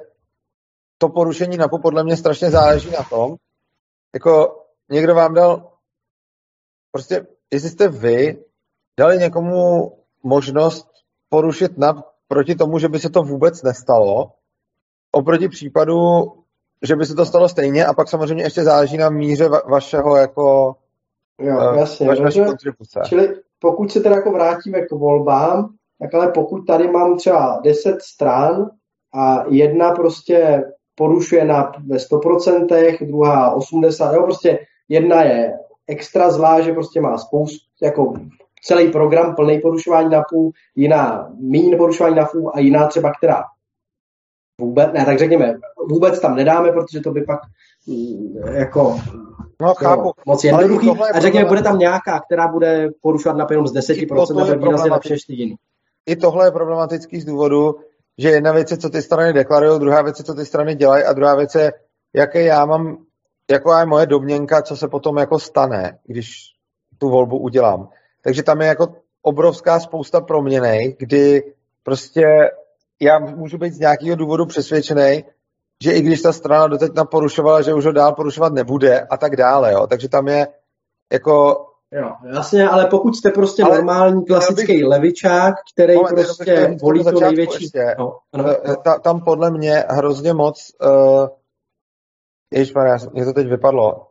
to 0.97 1.09
porušení 1.09 1.57
NAPu 1.57 1.79
podle 1.79 2.03
mě 2.03 2.17
strašně 2.17 2.51
záleží 2.51 2.91
na 2.91 3.03
tom, 3.03 3.35
jako 4.13 4.63
někdo 4.89 5.15
vám 5.15 5.33
dal, 5.33 5.71
prostě 6.91 7.27
jestli 7.51 7.69
jste 7.69 7.87
vy 7.87 8.43
dali 8.99 9.17
někomu 9.17 9.91
možnost 10.23 10.87
porušit 11.29 11.77
NAP 11.77 11.97
proti 12.27 12.55
tomu, 12.55 12.79
že 12.79 12.89
by 12.89 12.99
se 12.99 13.09
to 13.09 13.23
vůbec 13.23 13.63
nestalo, 13.63 14.31
oproti 15.11 15.49
případu, 15.49 15.97
že 16.81 16.95
by 16.95 17.05
se 17.05 17.15
to 17.15 17.25
stalo 17.25 17.49
stejně 17.49 17.85
a 17.85 17.93
pak 17.93 18.09
samozřejmě 18.09 18.43
ještě 18.43 18.63
záleží 18.63 18.97
na 18.97 19.09
míře 19.09 19.49
va- 19.49 19.69
vašeho 19.71 20.15
jako 20.15 20.75
jo, 21.39 21.57
uh, 21.57 21.77
jasně, 21.77 22.07
vaš, 22.07 22.19
vaší 22.19 22.45
kontribuce. 22.45 22.99
Čili 23.05 23.35
pokud 23.59 23.91
se 23.91 23.99
teda 23.99 24.15
jako 24.15 24.31
vrátíme 24.31 24.81
k 24.81 24.91
volbám, 24.91 25.73
tak 25.99 26.13
ale 26.13 26.31
pokud 26.31 26.61
tady 26.61 26.87
mám 26.87 27.17
třeba 27.17 27.59
10 27.63 28.01
stran 28.01 28.69
a 29.13 29.45
jedna 29.49 29.91
prostě 29.91 30.63
porušuje 31.01 31.45
na 31.45 31.71
ve 31.87 31.97
100%, 31.97 33.07
druhá 33.07 33.57
80%, 33.57 34.13
jo, 34.13 34.23
prostě 34.23 34.59
jedna 34.89 35.23
je 35.23 35.53
extra 35.87 36.31
zlá, 36.31 36.61
že 36.61 36.73
prostě 36.73 37.01
má 37.01 37.17
spoustu, 37.17 37.65
jako 37.81 38.13
celý 38.63 38.91
program 38.91 39.35
plný 39.35 39.59
porušování 39.59 40.09
na 40.09 40.23
půl, 40.29 40.51
jiná 40.75 41.29
méně 41.39 41.77
porušování 41.77 42.15
na 42.15 42.25
půl 42.25 42.51
a 42.53 42.59
jiná 42.59 42.87
třeba, 42.87 43.11
která 43.17 43.43
vůbec, 44.59 44.89
ne, 44.93 45.05
tak 45.05 45.19
řekněme, 45.19 45.53
vůbec 45.89 46.19
tam 46.19 46.35
nedáme, 46.35 46.71
protože 46.71 46.99
to 46.99 47.11
by 47.11 47.21
pak 47.21 47.39
mm, 47.87 48.35
jako 48.53 48.99
No, 49.61 49.73
chápu. 49.73 50.07
Jo, 50.07 50.11
moc 50.25 50.43
jednoduchý. 50.43 50.89
A 51.13 51.19
řekněme, 51.19 51.45
bude 51.45 51.61
tam 51.61 51.79
nějaká, 51.79 52.19
která 52.19 52.47
bude 52.47 52.89
porušovat 53.01 53.37
na 53.37 53.47
jenom 53.49 53.67
z 53.67 53.73
10% 53.73 54.51
a 54.51 54.55
výrazně 54.55 54.89
na 54.89 54.99
všechny 54.99 55.35
jiný. 55.35 55.55
I 56.05 56.15
tohle 56.15 56.47
je 56.47 56.51
problematický 56.51 57.21
z 57.21 57.25
důvodu, 57.25 57.75
že 58.17 58.29
jedna 58.29 58.51
věc 58.51 58.71
je, 58.71 58.77
co 58.77 58.89
ty 58.89 59.01
strany 59.01 59.33
deklarují, 59.33 59.79
druhá 59.79 60.01
věc 60.01 60.19
je, 60.19 60.25
co 60.25 60.33
ty 60.33 60.45
strany 60.45 60.75
dělají 60.75 61.03
a 61.03 61.13
druhá 61.13 61.35
věc 61.35 61.55
je, 61.55 61.73
jaké 62.13 62.43
já 62.43 62.65
mám, 62.65 62.97
jako 63.51 63.73
je 63.73 63.85
moje 63.85 64.05
domněnka, 64.05 64.61
co 64.61 64.77
se 64.77 64.87
potom 64.87 65.17
jako 65.17 65.39
stane, 65.39 65.99
když 66.05 66.31
tu 66.97 67.09
volbu 67.09 67.37
udělám. 67.37 67.89
Takže 68.23 68.43
tam 68.43 68.61
je 68.61 68.67
jako 68.67 68.95
obrovská 69.21 69.79
spousta 69.79 70.21
proměnej, 70.21 70.95
kdy 70.99 71.53
prostě 71.83 72.51
já 72.99 73.19
můžu 73.19 73.57
být 73.57 73.73
z 73.73 73.79
nějakého 73.79 74.15
důvodu 74.15 74.45
přesvědčený, 74.45 75.23
že 75.83 75.91
i 75.91 76.01
když 76.01 76.21
ta 76.21 76.33
strana 76.33 76.67
doteď 76.67 76.91
porušovala, 77.11 77.61
že 77.61 77.73
už 77.73 77.85
ho 77.85 77.91
dál 77.91 78.13
porušovat 78.13 78.53
nebude 78.53 78.99
a 78.99 79.17
tak 79.17 79.35
dále. 79.35 79.73
Jo. 79.73 79.87
Takže 79.87 80.09
tam 80.09 80.27
je 80.27 80.47
jako 81.11 81.65
Jo, 81.93 82.11
jasně, 82.35 82.69
ale 82.69 82.85
pokud 82.85 83.15
jste 83.15 83.31
prostě 83.31 83.63
ale 83.63 83.75
normální 83.75 84.25
klasický 84.25 84.73
bych... 84.73 84.83
levičák, 84.83 85.55
který 85.73 85.95
moment, 85.95 86.15
prostě 86.15 86.77
volí 86.81 87.03
to 87.03 87.19
největší... 87.19 87.63
Ještě, 87.63 87.95
no, 87.99 88.17
no. 88.35 88.75
Ta, 88.83 88.99
tam 88.99 89.21
podle 89.21 89.51
mě 89.51 89.83
hrozně 89.89 90.33
moc... 90.33 90.71
Uh, 90.85 91.27
Ježišmarja, 92.53 92.97
mě 93.13 93.25
to 93.25 93.33
teď 93.33 93.47
vypadlo. 93.47 94.07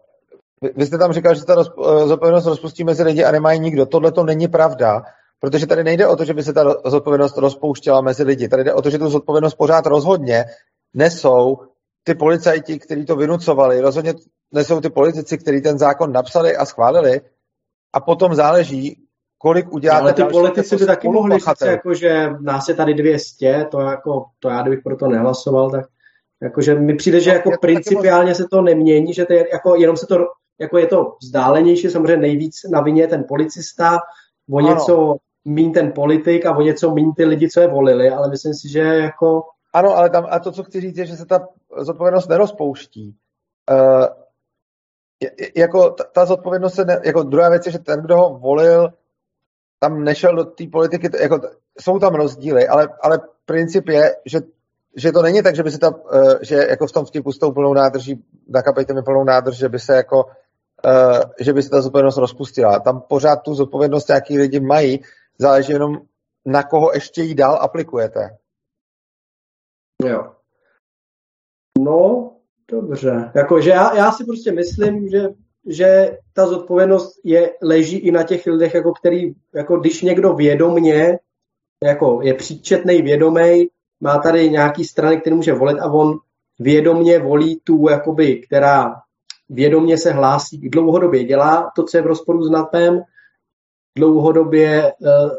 Vy, 0.62 0.70
vy 0.76 0.86
jste 0.86 0.98
tam 0.98 1.12
říkal, 1.12 1.34
že 1.34 1.44
ta 1.44 1.54
roz, 1.54 1.70
zodpovědnost 2.04 2.46
rozpustí 2.46 2.84
mezi 2.84 3.02
lidi 3.02 3.24
a 3.24 3.30
nemají 3.30 3.60
nikdo. 3.60 3.86
Tohle 3.86 4.12
to 4.12 4.24
není 4.24 4.48
pravda, 4.48 5.02
protože 5.40 5.66
tady 5.66 5.84
nejde 5.84 6.06
o 6.06 6.16
to, 6.16 6.24
že 6.24 6.34
by 6.34 6.42
se 6.42 6.52
ta 6.52 6.74
zodpovědnost 6.84 7.38
rozpouštěla 7.38 8.00
mezi 8.00 8.22
lidi. 8.22 8.48
Tady 8.48 8.64
jde 8.64 8.74
o 8.74 8.82
to, 8.82 8.90
že 8.90 8.98
tu 8.98 9.08
zodpovědnost 9.08 9.54
pořád 9.54 9.86
rozhodně 9.86 10.44
nesou 10.94 11.58
ty 12.04 12.14
policajti, 12.14 12.78
kteří 12.78 13.06
to 13.06 13.16
vynucovali, 13.16 13.80
rozhodně 13.80 14.14
nesou 14.52 14.80
ty 14.80 14.90
politici, 14.90 15.38
kteří 15.38 15.60
ten 15.60 15.78
zákon 15.78 16.12
napsali 16.12 16.56
a 16.56 16.64
schválili, 16.64 17.20
a 17.92 18.00
potom 18.00 18.34
záleží, 18.34 19.06
kolik 19.38 19.72
uděláte. 19.72 20.02
Ale 20.02 20.12
ty 20.12 20.24
politici 20.24 20.76
by 20.76 20.86
taky 20.86 21.08
mohli 21.08 21.38
říct, 21.38 21.62
jako, 21.64 21.94
že 21.94 22.30
nás 22.40 22.68
je 22.68 22.74
tady 22.74 22.94
200, 22.94 23.66
to, 23.70 23.80
jako, 23.80 24.24
to 24.38 24.48
já 24.48 24.62
kdybych 24.62 24.80
pro 24.84 24.96
to 24.96 25.08
nehlasoval, 25.08 25.70
tak 25.70 25.84
jakože 26.42 26.74
mi 26.74 26.94
přijde, 26.94 27.20
že 27.20 27.30
jako 27.30 27.50
principiálně 27.60 28.34
se 28.34 28.44
to 28.50 28.62
nemění, 28.62 29.14
že 29.14 29.26
to 29.26 29.32
je, 29.32 29.46
jako, 29.52 29.76
jenom 29.76 29.96
se 29.96 30.06
to, 30.06 30.16
jako 30.60 30.78
je 30.78 30.86
to 30.86 31.16
vzdálenější, 31.22 31.90
samozřejmě 31.90 32.16
nejvíc 32.16 32.54
na 32.70 32.80
vině 32.80 33.06
ten 33.06 33.24
policista, 33.28 33.98
o 34.50 34.58
ano. 34.58 34.68
něco 34.68 35.16
mín 35.44 35.72
ten 35.72 35.92
politik 35.92 36.46
a 36.46 36.56
o 36.56 36.62
něco 36.62 36.94
mín 36.94 37.12
ty 37.12 37.24
lidi, 37.24 37.48
co 37.48 37.60
je 37.60 37.68
volili, 37.68 38.10
ale 38.10 38.30
myslím 38.30 38.54
si, 38.54 38.68
že 38.68 38.80
jako... 38.80 39.42
Ano, 39.72 39.96
ale 39.96 40.10
tam, 40.10 40.26
a 40.30 40.38
to, 40.38 40.52
co 40.52 40.62
chci 40.62 40.80
říct, 40.80 40.96
je, 40.96 41.06
že 41.06 41.16
se 41.16 41.26
ta 41.26 41.48
zodpovědnost 41.78 42.28
nerozpouští. 42.28 43.16
Uh, 43.70 44.06
jako 45.56 45.90
ta, 45.90 46.04
ta 46.04 46.26
zodpovědnost 46.26 46.74
se, 46.74 46.84
ne, 46.84 47.00
jako 47.04 47.22
druhá 47.22 47.48
věc 47.48 47.66
je, 47.66 47.72
že 47.72 47.78
ten, 47.78 48.02
kdo 48.02 48.16
ho 48.16 48.38
volil, 48.38 48.88
tam 49.78 50.04
nešel 50.04 50.36
do 50.36 50.44
té 50.44 50.64
politiky, 50.72 51.10
jako 51.20 51.40
jsou 51.80 51.98
tam 51.98 52.14
rozdíly, 52.14 52.68
ale, 52.68 52.88
ale 53.02 53.20
princip 53.44 53.88
je, 53.88 54.16
že, 54.24 54.38
že 54.96 55.12
to 55.12 55.22
není 55.22 55.42
tak, 55.42 55.56
že 55.56 55.62
by 55.62 55.70
se 55.70 55.78
ta, 55.78 55.88
uh, 55.88 56.34
že 56.42 56.54
jako 56.54 56.86
v 56.86 56.92
tom 56.92 57.04
vtipu 57.04 57.32
s 57.32 57.38
tou 57.38 57.52
plnou 57.52 57.74
nádrží, 57.74 58.24
nakapejte 58.48 58.94
mi 58.94 59.02
plnou 59.02 59.24
nádrž, 59.24 59.56
že 59.56 59.68
by 59.68 59.78
se 59.78 59.94
jako, 59.96 60.24
uh, 60.24 61.20
že 61.40 61.52
by 61.52 61.62
se 61.62 61.70
ta 61.70 61.82
zodpovědnost 61.82 62.16
rozpustila. 62.16 62.80
Tam 62.80 63.00
pořád 63.00 63.36
tu 63.36 63.54
zodpovědnost 63.54 64.08
nějaký 64.08 64.38
lidi 64.38 64.60
mají, 64.60 65.00
záleží 65.38 65.72
jenom 65.72 65.96
na 66.46 66.62
koho 66.62 66.92
ještě 66.94 67.22
ji 67.22 67.34
dál 67.34 67.58
aplikujete. 67.60 68.36
Jo. 70.04 70.34
No, 71.78 72.29
Dobře. 72.70 73.30
Jako, 73.34 73.60
že 73.60 73.70
já, 73.70 73.96
já 73.96 74.12
si 74.12 74.24
prostě 74.24 74.52
myslím, 74.52 75.08
že, 75.08 75.28
že 75.66 76.18
ta 76.32 76.46
zodpovědnost 76.46 77.20
je, 77.24 77.50
leží 77.62 77.96
i 77.96 78.10
na 78.10 78.22
těch 78.22 78.46
lidech, 78.46 78.74
jako 78.74 78.92
který, 78.92 79.32
jako 79.54 79.76
když 79.76 80.02
někdo 80.02 80.34
vědomně, 80.34 81.18
jako 81.84 82.20
je 82.22 82.34
příčetný, 82.34 83.02
vědomý, 83.02 83.68
má 84.00 84.18
tady 84.18 84.50
nějaký 84.50 84.84
strany, 84.84 85.20
který 85.20 85.36
může 85.36 85.52
volit 85.52 85.78
a 85.78 85.92
on 85.92 86.18
vědomně 86.58 87.18
volí 87.18 87.60
tu, 87.64 87.88
jakoby, 87.88 88.36
která 88.36 88.94
vědomně 89.48 89.98
se 89.98 90.12
hlásí, 90.12 90.58
dlouhodobě 90.58 91.24
dělá 91.24 91.70
to, 91.76 91.82
co 91.82 91.96
je 91.96 92.02
v 92.02 92.06
rozporu 92.06 92.42
s 92.42 92.50
NAPem, 92.50 93.02
dlouhodobě 93.98 94.92
uh, 95.00 95.30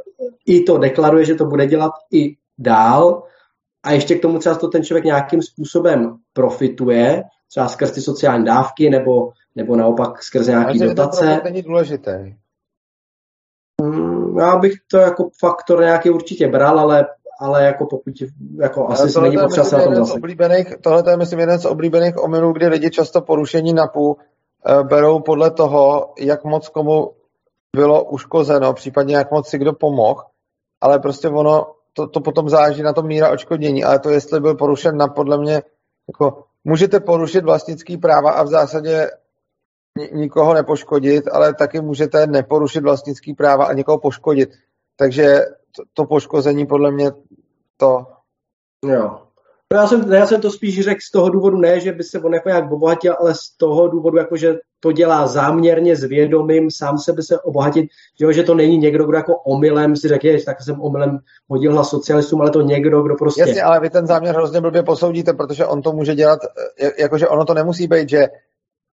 i 0.46 0.64
to 0.64 0.78
deklaruje, 0.78 1.26
že 1.26 1.36
to 1.36 1.46
bude 1.46 1.68
dělat 1.68 1.92
i 2.14 2.36
dál 2.58 3.24
a 3.84 3.92
ještě 3.92 4.16
k 4.16 4.22
tomu 4.22 4.40
třeba 4.40 4.56
to 4.56 4.68
ten 4.68 4.84
člověk 4.84 5.06
nějakým 5.06 5.42
způsobem 5.42 6.18
profituje, 6.34 7.24
třeba 7.50 7.68
skrz 7.68 7.92
ty 7.92 8.02
sociální 8.02 8.46
dávky 8.46 8.90
nebo, 8.90 9.32
nebo 9.56 9.76
naopak 9.76 10.24
skrz 10.24 10.48
nějaký 10.48 10.82
Ale 10.82 10.94
dotace. 10.94 11.40
To 11.44 11.50
není 11.50 11.62
důležité. 11.62 12.36
Hmm, 13.82 14.38
já 14.38 14.58
bych 14.58 14.74
to 14.92 14.98
jako 14.98 15.30
faktor 15.40 15.80
nějaký 15.80 16.10
určitě 16.10 16.48
bral, 16.48 16.80
ale, 16.80 17.08
ale 17.40 17.66
jako 17.66 17.86
pokud 17.86 18.14
jako 18.60 18.86
ale 18.86 18.94
asi 18.94 19.22
není 19.22 19.38
potřeba 19.38 19.66
se 19.66 19.78
na 19.78 19.84
tom 19.84 19.96
zase. 19.96 20.20
Tohle 20.82 21.04
je 21.08 21.18
myslím 21.18 21.40
jeden 21.40 21.60
z 21.60 21.66
oblíbených 21.66 22.24
omylů, 22.24 22.54
kdy 22.54 22.68
lidi 22.68 22.90
často 22.90 23.22
porušení 23.22 23.74
NAPu 23.74 24.18
e, 24.66 24.84
berou 24.84 25.20
podle 25.20 25.52
toho, 25.52 26.14
jak 26.20 26.44
moc 26.44 26.70
komu 26.70 27.12
bylo 27.76 28.04
uškozeno, 28.04 28.74
případně 28.74 29.16
jak 29.16 29.32
moc 29.32 29.50
si 29.50 29.58
kdo 29.58 29.74
pomohl, 29.74 30.22
ale 30.82 31.00
prostě 31.00 31.30
ono 31.30 31.68
to, 31.94 32.08
to 32.08 32.20
potom 32.22 32.50
záleží 32.50 32.82
na 32.82 32.94
tom 32.94 33.08
míra 33.08 33.32
očkodnění, 33.32 33.84
ale 33.84 34.00
to, 34.00 34.10
jestli 34.10 34.40
byl 34.40 34.56
porušen 34.56 34.98
na 34.98 35.08
podle 35.08 35.38
mě, 35.38 35.62
jako 36.08 36.44
můžete 36.64 37.00
porušit 37.00 37.44
vlastnický 37.44 37.98
práva 37.98 38.32
a 38.32 38.44
v 38.44 38.48
zásadě 38.48 39.10
nikoho 40.12 40.54
nepoškodit, 40.54 41.28
ale 41.32 41.54
taky 41.54 41.82
můžete 41.82 42.28
neporušit 42.28 42.84
vlastnický 42.84 43.34
práva 43.34 43.66
a 43.66 43.74
někoho 43.74 43.98
poškodit. 43.98 44.50
Takže 44.98 45.40
to, 45.76 45.84
to 45.94 46.06
poškození 46.06 46.66
podle 46.66 46.92
mě 46.92 47.12
to... 47.78 48.06
Jo. 48.86 49.28
No 49.74 49.80
já, 49.80 49.88
jsem, 49.88 50.14
já 50.14 50.28
jsem 50.28 50.42
to 50.42 50.52
spíš 50.52 50.80
řekl 50.80 51.00
z 51.08 51.12
toho 51.12 51.30
důvodu 51.30 51.58
ne, 51.58 51.80
že 51.80 51.92
by 51.92 52.04
se 52.04 52.20
on 52.20 52.34
jako 52.34 52.50
nějak 52.50 52.72
obohatil, 52.72 53.16
ale 53.20 53.36
z 53.36 53.58
toho 53.58 53.88
důvodu, 53.88 54.18
jako 54.18 54.38
že 54.38 54.60
to 54.84 54.92
dělá 54.92 55.28
záměrně 55.28 55.96
s 55.96 56.04
vědomím 56.04 56.72
sám 56.72 56.98
sebe 56.98 57.24
se 57.24 57.40
obohatit, 57.40 57.86
že, 58.20 58.34
že 58.34 58.44
to 58.44 58.54
není 58.54 58.78
někdo, 58.78 59.06
kdo 59.06 59.18
jako 59.18 59.36
omylem 59.36 59.96
si 59.96 60.08
řekl, 60.08 60.28
tak 60.46 60.62
jsem 60.62 60.82
omylem 60.82 61.20
hodil 61.50 61.74
hlas 61.74 61.90
socialistům, 61.90 62.42
ale 62.42 62.50
to 62.50 62.62
někdo, 62.62 63.02
kdo 63.02 63.16
prostě... 63.16 63.42
Jasně, 63.42 63.62
ale 63.62 63.80
vy 63.80 63.90
ten 63.90 64.08
záměr 64.08 64.36
hrozně 64.36 64.62
blbě 64.62 64.84
posoudíte, 64.84 65.34
protože 65.34 65.66
on 65.66 65.82
to 65.82 65.94
může 65.94 66.16
dělat, 66.16 66.40
jakože 67.00 67.28
ono 67.28 67.46
to 67.46 67.54
nemusí 67.54 67.88
být, 67.88 68.10
že 68.10 68.28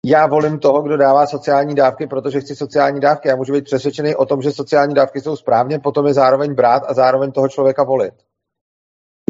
já 0.05 0.27
volím 0.27 0.59
toho, 0.59 0.81
kdo 0.81 0.97
dává 0.97 1.27
sociální 1.27 1.75
dávky, 1.75 2.07
protože 2.07 2.41
chci 2.41 2.55
sociální 2.55 2.99
dávky. 2.99 3.27
Já 3.27 3.35
můžu 3.35 3.53
být 3.53 3.65
přesvědčený 3.65 4.15
o 4.15 4.25
tom, 4.25 4.41
že 4.41 4.51
sociální 4.51 4.93
dávky 4.93 5.21
jsou 5.21 5.35
správně, 5.35 5.79
potom 5.79 6.07
je 6.07 6.13
zároveň 6.13 6.53
brát 6.53 6.83
a 6.87 6.93
zároveň 6.93 7.31
toho 7.31 7.49
člověka 7.49 7.83
volit. 7.83 8.13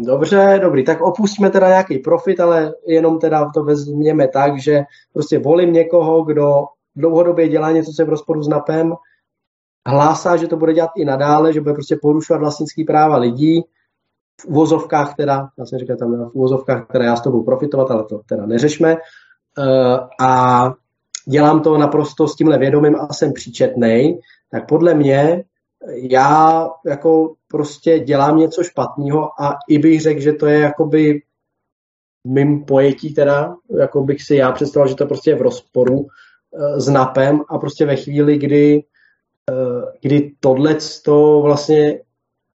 Dobře, 0.02 0.58
dobrý, 0.62 0.84
tak 0.84 1.00
opustíme 1.00 1.50
teda 1.50 1.68
nějaký 1.68 1.98
profit, 1.98 2.40
ale 2.40 2.74
jenom 2.86 3.18
teda 3.18 3.50
to 3.54 3.64
vezměme 3.64 4.28
tak, 4.28 4.60
že 4.60 4.80
prostě 5.12 5.38
volím 5.38 5.72
někoho, 5.72 6.24
kdo 6.24 6.64
dlouhodobě 6.96 7.48
dělá 7.48 7.72
něco, 7.72 7.92
co 7.92 8.02
je 8.02 8.06
v 8.06 8.10
rozporu 8.10 8.42
s 8.42 8.48
NAPem, 8.48 8.94
hlásá, 9.86 10.36
že 10.36 10.46
to 10.46 10.56
bude 10.56 10.74
dělat 10.74 10.90
i 10.96 11.04
nadále, 11.04 11.52
že 11.52 11.60
bude 11.60 11.74
prostě 11.74 11.96
porušovat 12.02 12.40
vlastnický 12.40 12.84
práva 12.84 13.16
lidí, 13.16 13.62
v 14.40 14.44
uvozovkách 14.44 15.14
teda, 15.14 15.48
já 15.58 15.66
jsem 15.66 15.78
říkal 15.78 15.96
tam 15.96 16.30
v 16.30 16.34
uvozovkách, 16.34 16.86
které 16.88 17.04
já 17.04 17.16
s 17.16 17.20
tobou 17.20 17.42
profitovat, 17.42 17.90
ale 17.90 18.04
to 18.04 18.20
teda 18.28 18.46
neřešme. 18.46 18.96
Uh, 18.96 19.98
a 20.20 20.72
dělám 21.28 21.60
to 21.60 21.78
naprosto 21.78 22.28
s 22.28 22.36
tímhle 22.36 22.58
vědomím 22.58 22.96
a 22.96 23.12
jsem 23.12 23.32
příčetnej, 23.32 24.20
tak 24.50 24.68
podle 24.68 24.94
mě 24.94 25.44
já 25.94 26.68
jako 26.86 27.34
prostě 27.48 27.98
dělám 27.98 28.38
něco 28.38 28.62
špatného 28.62 29.42
a 29.42 29.58
i 29.68 29.78
bych 29.78 30.00
řekl, 30.00 30.20
že 30.20 30.32
to 30.32 30.46
je 30.46 30.58
jakoby 30.60 31.22
mým 32.28 32.64
pojetí 32.64 33.14
teda, 33.14 33.56
jako 33.78 34.02
bych 34.02 34.22
si 34.22 34.36
já 34.36 34.52
představil, 34.52 34.88
že 34.88 34.94
to 34.94 35.06
prostě 35.06 35.30
je 35.30 35.36
v 35.36 35.42
rozporu 35.42 35.98
uh, 35.98 36.08
s 36.76 36.88
NAPem 36.88 37.40
a 37.48 37.58
prostě 37.58 37.86
ve 37.86 37.96
chvíli, 37.96 38.38
kdy 38.38 38.84
kdy 40.00 40.32
tohle 40.40 40.76
to 41.04 41.40
vlastně 41.44 42.00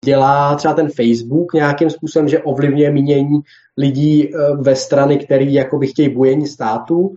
dělá 0.04 0.54
třeba 0.54 0.74
ten 0.74 0.88
Facebook 0.90 1.54
nějakým 1.54 1.90
způsobem, 1.90 2.28
že 2.28 2.42
ovlivňuje 2.42 2.90
mínění 2.90 3.40
lidí 3.76 4.32
ve 4.60 4.76
strany, 4.76 5.18
který 5.18 5.54
jakoby 5.54 5.86
chtějí 5.86 6.08
bujení 6.08 6.46
státu, 6.46 7.14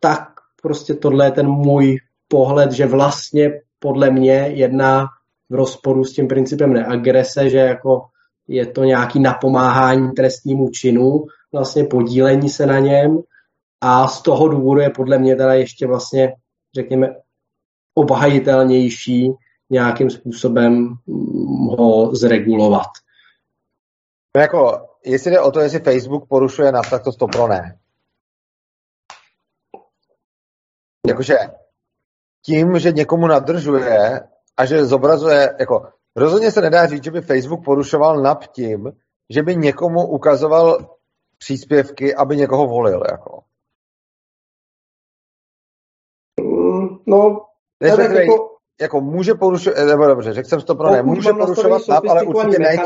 tak 0.00 0.28
prostě 0.62 0.94
tohle 0.94 1.26
je 1.26 1.30
ten 1.30 1.48
můj 1.48 1.98
pohled, 2.28 2.72
že 2.72 2.86
vlastně 2.86 3.60
podle 3.78 4.10
mě 4.10 4.32
jedná 4.32 5.06
v 5.50 5.54
rozporu 5.54 6.04
s 6.04 6.12
tím 6.12 6.28
principem 6.28 6.72
neagrese, 6.72 7.50
že 7.50 7.58
jako 7.58 8.06
je 8.48 8.66
to 8.66 8.84
nějaký 8.84 9.20
napomáhání 9.20 10.12
trestnímu 10.12 10.68
činu, 10.68 11.24
vlastně 11.52 11.84
podílení 11.84 12.48
se 12.48 12.66
na 12.66 12.78
něm 12.78 13.18
a 13.80 14.08
z 14.08 14.22
toho 14.22 14.48
důvodu 14.48 14.80
je 14.80 14.90
podle 14.90 15.18
mě 15.18 15.36
teda 15.36 15.54
ještě 15.54 15.86
vlastně, 15.86 16.36
řekněme, 16.74 17.16
obhajitelnější 17.94 19.32
nějakým 19.70 20.10
způsobem 20.10 20.94
ho 21.78 22.14
zregulovat. 22.14 22.86
No 24.36 24.40
jako, 24.40 24.88
jestli 25.04 25.30
jde 25.30 25.40
o 25.40 25.50
to, 25.50 25.60
jestli 25.60 25.80
Facebook 25.80 26.28
porušuje 26.28 26.72
NAP, 26.72 26.90
tak 26.90 27.04
to 27.04 27.12
stopro 27.12 27.48
ne. 27.48 27.78
Jakože 31.06 31.38
tím, 32.46 32.78
že 32.78 32.92
někomu 32.92 33.26
nadržuje 33.26 34.20
a 34.56 34.64
že 34.64 34.84
zobrazuje, 34.84 35.56
jako 35.60 35.86
rozhodně 36.16 36.50
se 36.50 36.60
nedá 36.60 36.86
říct, 36.86 37.04
že 37.04 37.10
by 37.10 37.20
Facebook 37.20 37.64
porušoval 37.64 38.22
NAP 38.22 38.46
tím, 38.46 38.92
že 39.30 39.42
by 39.42 39.56
někomu 39.56 40.06
ukazoval 40.06 40.96
příspěvky, 41.38 42.14
aby 42.14 42.36
někoho 42.36 42.66
volil, 42.66 43.02
jako. 43.10 43.40
Mm, 46.40 46.98
no, 47.06 47.46
tak 47.80 48.10
jako, 48.10 48.56
jako 48.80 49.00
může 49.00 49.34
porušovat, 49.34 49.86
nebo 49.86 50.06
dobře, 50.06 50.32
řekl 50.32 50.48
jsem 50.48 50.60
to 50.60 50.74
pro 50.74 50.90
ne, 50.90 51.02
může 51.02 51.32
porušovat 51.32 51.82
NAP, 51.88 52.04
ale 52.08 52.22
určitě 52.22 52.58
ne 52.58 52.76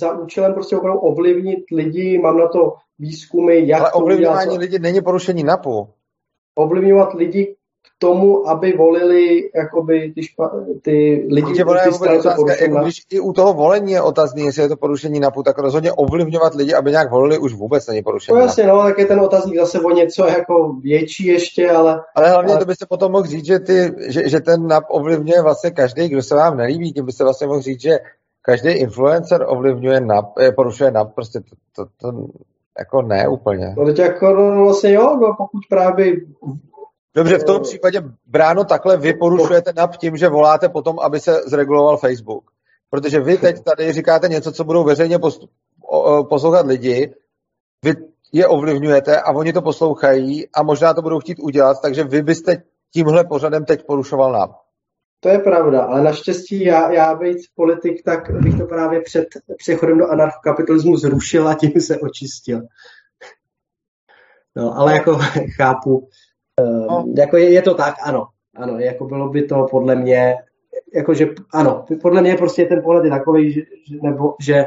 za 0.00 0.18
účelem 0.18 0.54
prostě 0.54 0.76
opravdu 0.76 1.00
ovlivnit 1.00 1.64
lidi, 1.72 2.18
mám 2.18 2.38
na 2.38 2.48
to 2.48 2.74
výzkumy, 2.98 3.68
jak 3.68 3.80
Ale 3.80 3.92
ovlivňování 3.92 4.58
lidí 4.58 4.78
není 4.78 5.00
porušení 5.00 5.44
NAPu. 5.44 5.88
Ovlivňovat 6.54 7.14
lidi 7.14 7.56
tomu, 7.98 8.48
aby 8.48 8.72
volili 8.72 9.50
jakoby 9.54 10.12
ty, 10.14 10.22
špa, 10.22 10.50
ty 10.82 11.26
lidi, 11.30 11.52
ty 11.54 11.92
strany, 11.92 12.18
otázka, 12.18 12.52
jako 12.60 12.78
když 12.78 13.02
i 13.10 13.20
u 13.20 13.32
toho 13.32 13.52
volení 13.52 13.92
je 13.92 14.02
otazný, 14.02 14.44
jestli 14.44 14.62
je 14.62 14.68
to 14.68 14.76
porušení 14.76 15.20
NAPu, 15.20 15.42
tak 15.42 15.58
rozhodně 15.58 15.92
ovlivňovat 15.92 16.54
lidi, 16.54 16.74
aby 16.74 16.90
nějak 16.90 17.10
volili, 17.10 17.38
už 17.38 17.54
vůbec 17.54 17.86
není 17.86 18.02
porušení 18.02 18.38
No 18.38 18.42
jasně, 18.42 18.66
no, 18.66 18.82
tak 18.82 18.98
je 18.98 19.06
ten 19.06 19.20
otazník 19.20 19.56
zase 19.56 19.80
o 19.80 19.90
něco 19.90 20.26
jako 20.26 20.72
větší 20.82 21.26
ještě, 21.26 21.70
ale... 21.70 22.00
Ale 22.14 22.30
hlavně 22.30 22.52
ale... 22.52 22.60
to 22.60 22.66
by 22.66 22.74
se 22.74 22.86
potom 22.88 23.12
mohl 23.12 23.26
říct, 23.26 23.46
že, 23.46 23.58
ty, 23.58 23.92
že, 24.08 24.28
že 24.28 24.40
ten 24.40 24.66
NAP 24.66 24.84
ovlivňuje 24.88 25.42
vlastně 25.42 25.70
každý, 25.70 26.08
kdo 26.08 26.22
se 26.22 26.34
vám 26.34 26.56
nelíbí, 26.56 26.92
tím 26.92 27.06
by 27.06 27.12
se 27.12 27.24
vlastně 27.24 27.46
mohl 27.46 27.60
říct, 27.60 27.80
že 27.80 27.98
každý 28.42 28.70
influencer 28.70 29.44
ovlivňuje 29.48 30.00
NAP, 30.00 30.38
eh, 30.40 30.52
porušuje 30.52 30.90
NAP, 30.90 31.14
prostě 31.14 31.40
to, 31.40 31.56
to, 31.76 31.90
to 32.00 32.26
jako 32.78 33.02
ne 33.02 33.28
úplně. 33.28 33.74
No 33.78 33.86
teď 33.86 33.98
jako 33.98 34.32
no, 34.32 34.64
vlastně 34.64 34.92
jo, 34.92 35.16
no, 35.20 35.34
pokud 35.38 35.60
právě 35.68 36.12
Dobře, 37.18 37.38
v 37.38 37.44
tom 37.44 37.62
případě 37.62 38.02
bráno 38.26 38.64
takhle 38.64 38.96
vy 38.96 39.14
porušujete 39.14 39.72
NAP 39.76 39.96
tím, 39.96 40.16
že 40.16 40.28
voláte 40.28 40.68
potom, 40.68 41.00
aby 41.00 41.20
se 41.20 41.40
zreguloval 41.46 41.96
Facebook. 41.96 42.50
Protože 42.90 43.20
vy 43.20 43.38
teď 43.38 43.64
tady 43.64 43.92
říkáte 43.92 44.28
něco, 44.28 44.52
co 44.52 44.64
budou 44.64 44.84
veřejně 44.84 45.18
poslouchat 46.28 46.66
lidi, 46.66 47.14
vy 47.84 47.94
je 48.32 48.46
ovlivňujete 48.46 49.20
a 49.20 49.32
oni 49.32 49.52
to 49.52 49.62
poslouchají 49.62 50.48
a 50.54 50.62
možná 50.62 50.94
to 50.94 51.02
budou 51.02 51.20
chtít 51.20 51.38
udělat, 51.40 51.76
takže 51.82 52.04
vy 52.04 52.22
byste 52.22 52.62
tímhle 52.92 53.24
pořadem 53.24 53.64
teď 53.64 53.86
porušoval 53.86 54.32
NAP. 54.32 54.50
To 55.20 55.28
je 55.28 55.38
pravda, 55.38 55.82
ale 55.82 56.02
naštěstí 56.02 56.64
já, 56.64 56.92
já 56.92 57.14
být 57.14 57.38
politik, 57.54 58.04
tak 58.04 58.30
bych 58.42 58.58
to 58.58 58.66
právě 58.66 59.00
před 59.00 59.28
přechodem 59.56 59.98
do 59.98 60.06
anarchokapitalismu 60.06 60.96
zrušil 60.96 61.48
a 61.48 61.54
tím 61.54 61.80
se 61.80 61.98
očistil. 61.98 62.60
No, 64.56 64.78
ale 64.78 64.92
jako 64.92 65.18
chápu, 65.56 66.08
No. 66.64 67.04
Jako 67.16 67.36
je, 67.36 67.52
je 67.52 67.62
to 67.62 67.74
tak, 67.74 67.94
ano. 68.02 68.26
Ano, 68.56 68.78
jako 68.78 69.04
bylo 69.04 69.28
by 69.28 69.42
to 69.42 69.66
podle 69.70 69.94
mě, 69.94 70.34
jakože 70.94 71.26
ano, 71.54 71.84
podle 72.02 72.20
mě 72.20 72.36
prostě 72.36 72.64
ten 72.64 72.82
pohled 72.82 73.04
je 73.04 73.10
takový, 73.10 73.52
že, 73.52 73.60
nebo, 74.02 74.34
že 74.40 74.66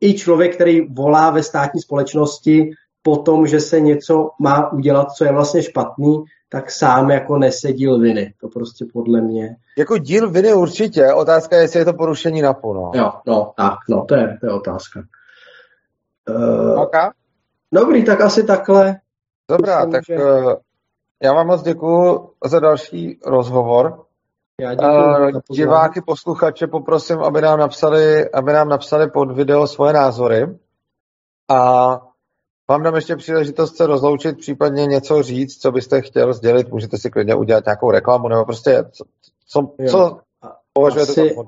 i 0.00 0.14
člověk, 0.14 0.54
který 0.54 0.80
volá 0.80 1.30
ve 1.30 1.42
státní 1.42 1.80
společnosti 1.80 2.70
po 3.02 3.16
tom, 3.16 3.46
že 3.46 3.60
se 3.60 3.80
něco 3.80 4.30
má 4.40 4.72
udělat, 4.72 5.12
co 5.12 5.24
je 5.24 5.32
vlastně 5.32 5.62
špatný, 5.62 6.24
tak 6.48 6.70
sám 6.70 7.10
jako 7.10 7.38
nese 7.38 7.72
díl 7.72 7.98
viny. 7.98 8.34
To 8.40 8.48
prostě 8.48 8.84
podle 8.92 9.20
mě. 9.20 9.56
Jako 9.78 9.98
díl 9.98 10.30
viny 10.30 10.54
určitě. 10.54 11.12
Otázka 11.12 11.56
je, 11.56 11.62
jestli 11.62 11.78
je 11.78 11.84
to 11.84 11.92
porušení 11.92 12.42
na 12.42 12.56
no. 12.64 12.90
Jo, 12.94 13.12
no, 13.26 13.52
tak, 13.56 13.78
no, 13.88 14.04
to 14.04 14.14
je, 14.14 14.38
to 14.40 14.46
je 14.46 14.52
otázka. 14.52 15.02
Uh, 16.28 16.80
okay. 16.80 17.10
Dobrý, 17.72 18.04
tak 18.04 18.20
asi 18.20 18.44
takhle. 18.44 18.96
Dobrá, 19.48 19.76
Myslím, 19.76 19.92
tak 19.92 20.04
že... 20.04 20.16
já 21.22 21.32
vám 21.32 21.46
moc 21.46 21.62
děkuji 21.62 22.30
za 22.44 22.60
další 22.60 23.18
rozhovor. 23.26 24.04
Já 24.60 24.74
děkuji, 24.74 25.34
uh, 25.34 25.40
diváky, 25.50 26.00
posluchače 26.00 26.66
poprosím, 26.66 27.18
aby 27.18 27.40
nám, 27.40 27.58
napsali, 27.58 28.30
aby 28.30 28.52
nám 28.52 28.68
napsali 28.68 29.10
pod 29.10 29.32
video 29.32 29.66
svoje 29.66 29.92
názory. 29.92 30.58
A 31.48 31.90
vám 32.70 32.82
dám 32.82 32.94
ještě 32.94 33.16
příležitost 33.16 33.76
se 33.76 33.86
rozloučit, 33.86 34.38
případně 34.38 34.86
něco 34.86 35.22
říct, 35.22 35.58
co 35.58 35.72
byste 35.72 36.02
chtěl 36.02 36.32
sdělit. 36.32 36.72
Můžete 36.72 36.98
si 36.98 37.10
klidně 37.10 37.34
udělat 37.34 37.64
nějakou 37.66 37.90
reklamu, 37.90 38.28
nebo 38.28 38.44
prostě 38.44 38.84
co, 38.90 39.04
co, 39.46 39.74
co 39.90 40.20
považujete 40.72 41.12
asi, 41.12 41.34
za 41.34 41.42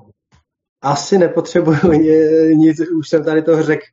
Asi 0.81 1.17
nepotřebuju 1.17 1.91
nic, 2.55 2.77
už 2.97 3.09
jsem 3.09 3.23
tady 3.23 3.41
toho 3.41 3.63
řekl 3.63 3.83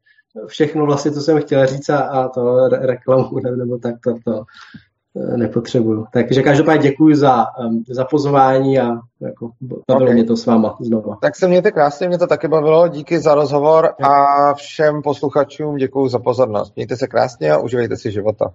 všechno 0.47 0.87
vlastně, 0.87 1.11
co 1.11 1.21
jsem 1.21 1.41
chtěl 1.41 1.67
říct 1.67 1.91
a, 1.91 1.99
a 1.99 2.29
to 2.29 2.69
reklamu 2.69 3.39
nebo 3.39 3.79
tak 3.79 3.95
to, 4.05 4.15
to 4.25 4.33
Eh, 4.33 4.90
nepotřebuju. 5.15 6.07
Takže 6.13 6.43
každopádně 6.43 6.91
děkuji 6.91 7.17
za, 7.17 7.47
za 7.91 8.05
pozvání 8.05 8.79
a 8.79 9.01
jako, 9.21 9.51
bavilo 9.89 10.07
okay. 10.07 10.15
mě 10.15 10.25
to 10.25 10.37
s 10.37 10.47
váma 10.47 10.77
znovu. 10.81 11.15
Tak 11.23 11.37
se 11.37 11.49
mějte 11.49 11.71
krásně, 11.71 12.09
mě 12.09 12.19
to 12.19 12.27
taky 12.27 12.49
bavilo, 12.49 12.89
díky 12.89 13.19
za 13.19 13.35
rozhovor 13.35 13.95
a 14.03 14.55
všem 14.55 15.03
posluchačům 15.03 15.77
děkuji 15.77 16.09
za 16.09 16.19
pozornost. 16.19 16.77
Mějte 16.77 16.97
se 16.97 17.07
krásně 17.07 17.53
a 17.53 17.59
uživejte 17.59 17.97
si 17.97 18.13
života. 18.13 18.53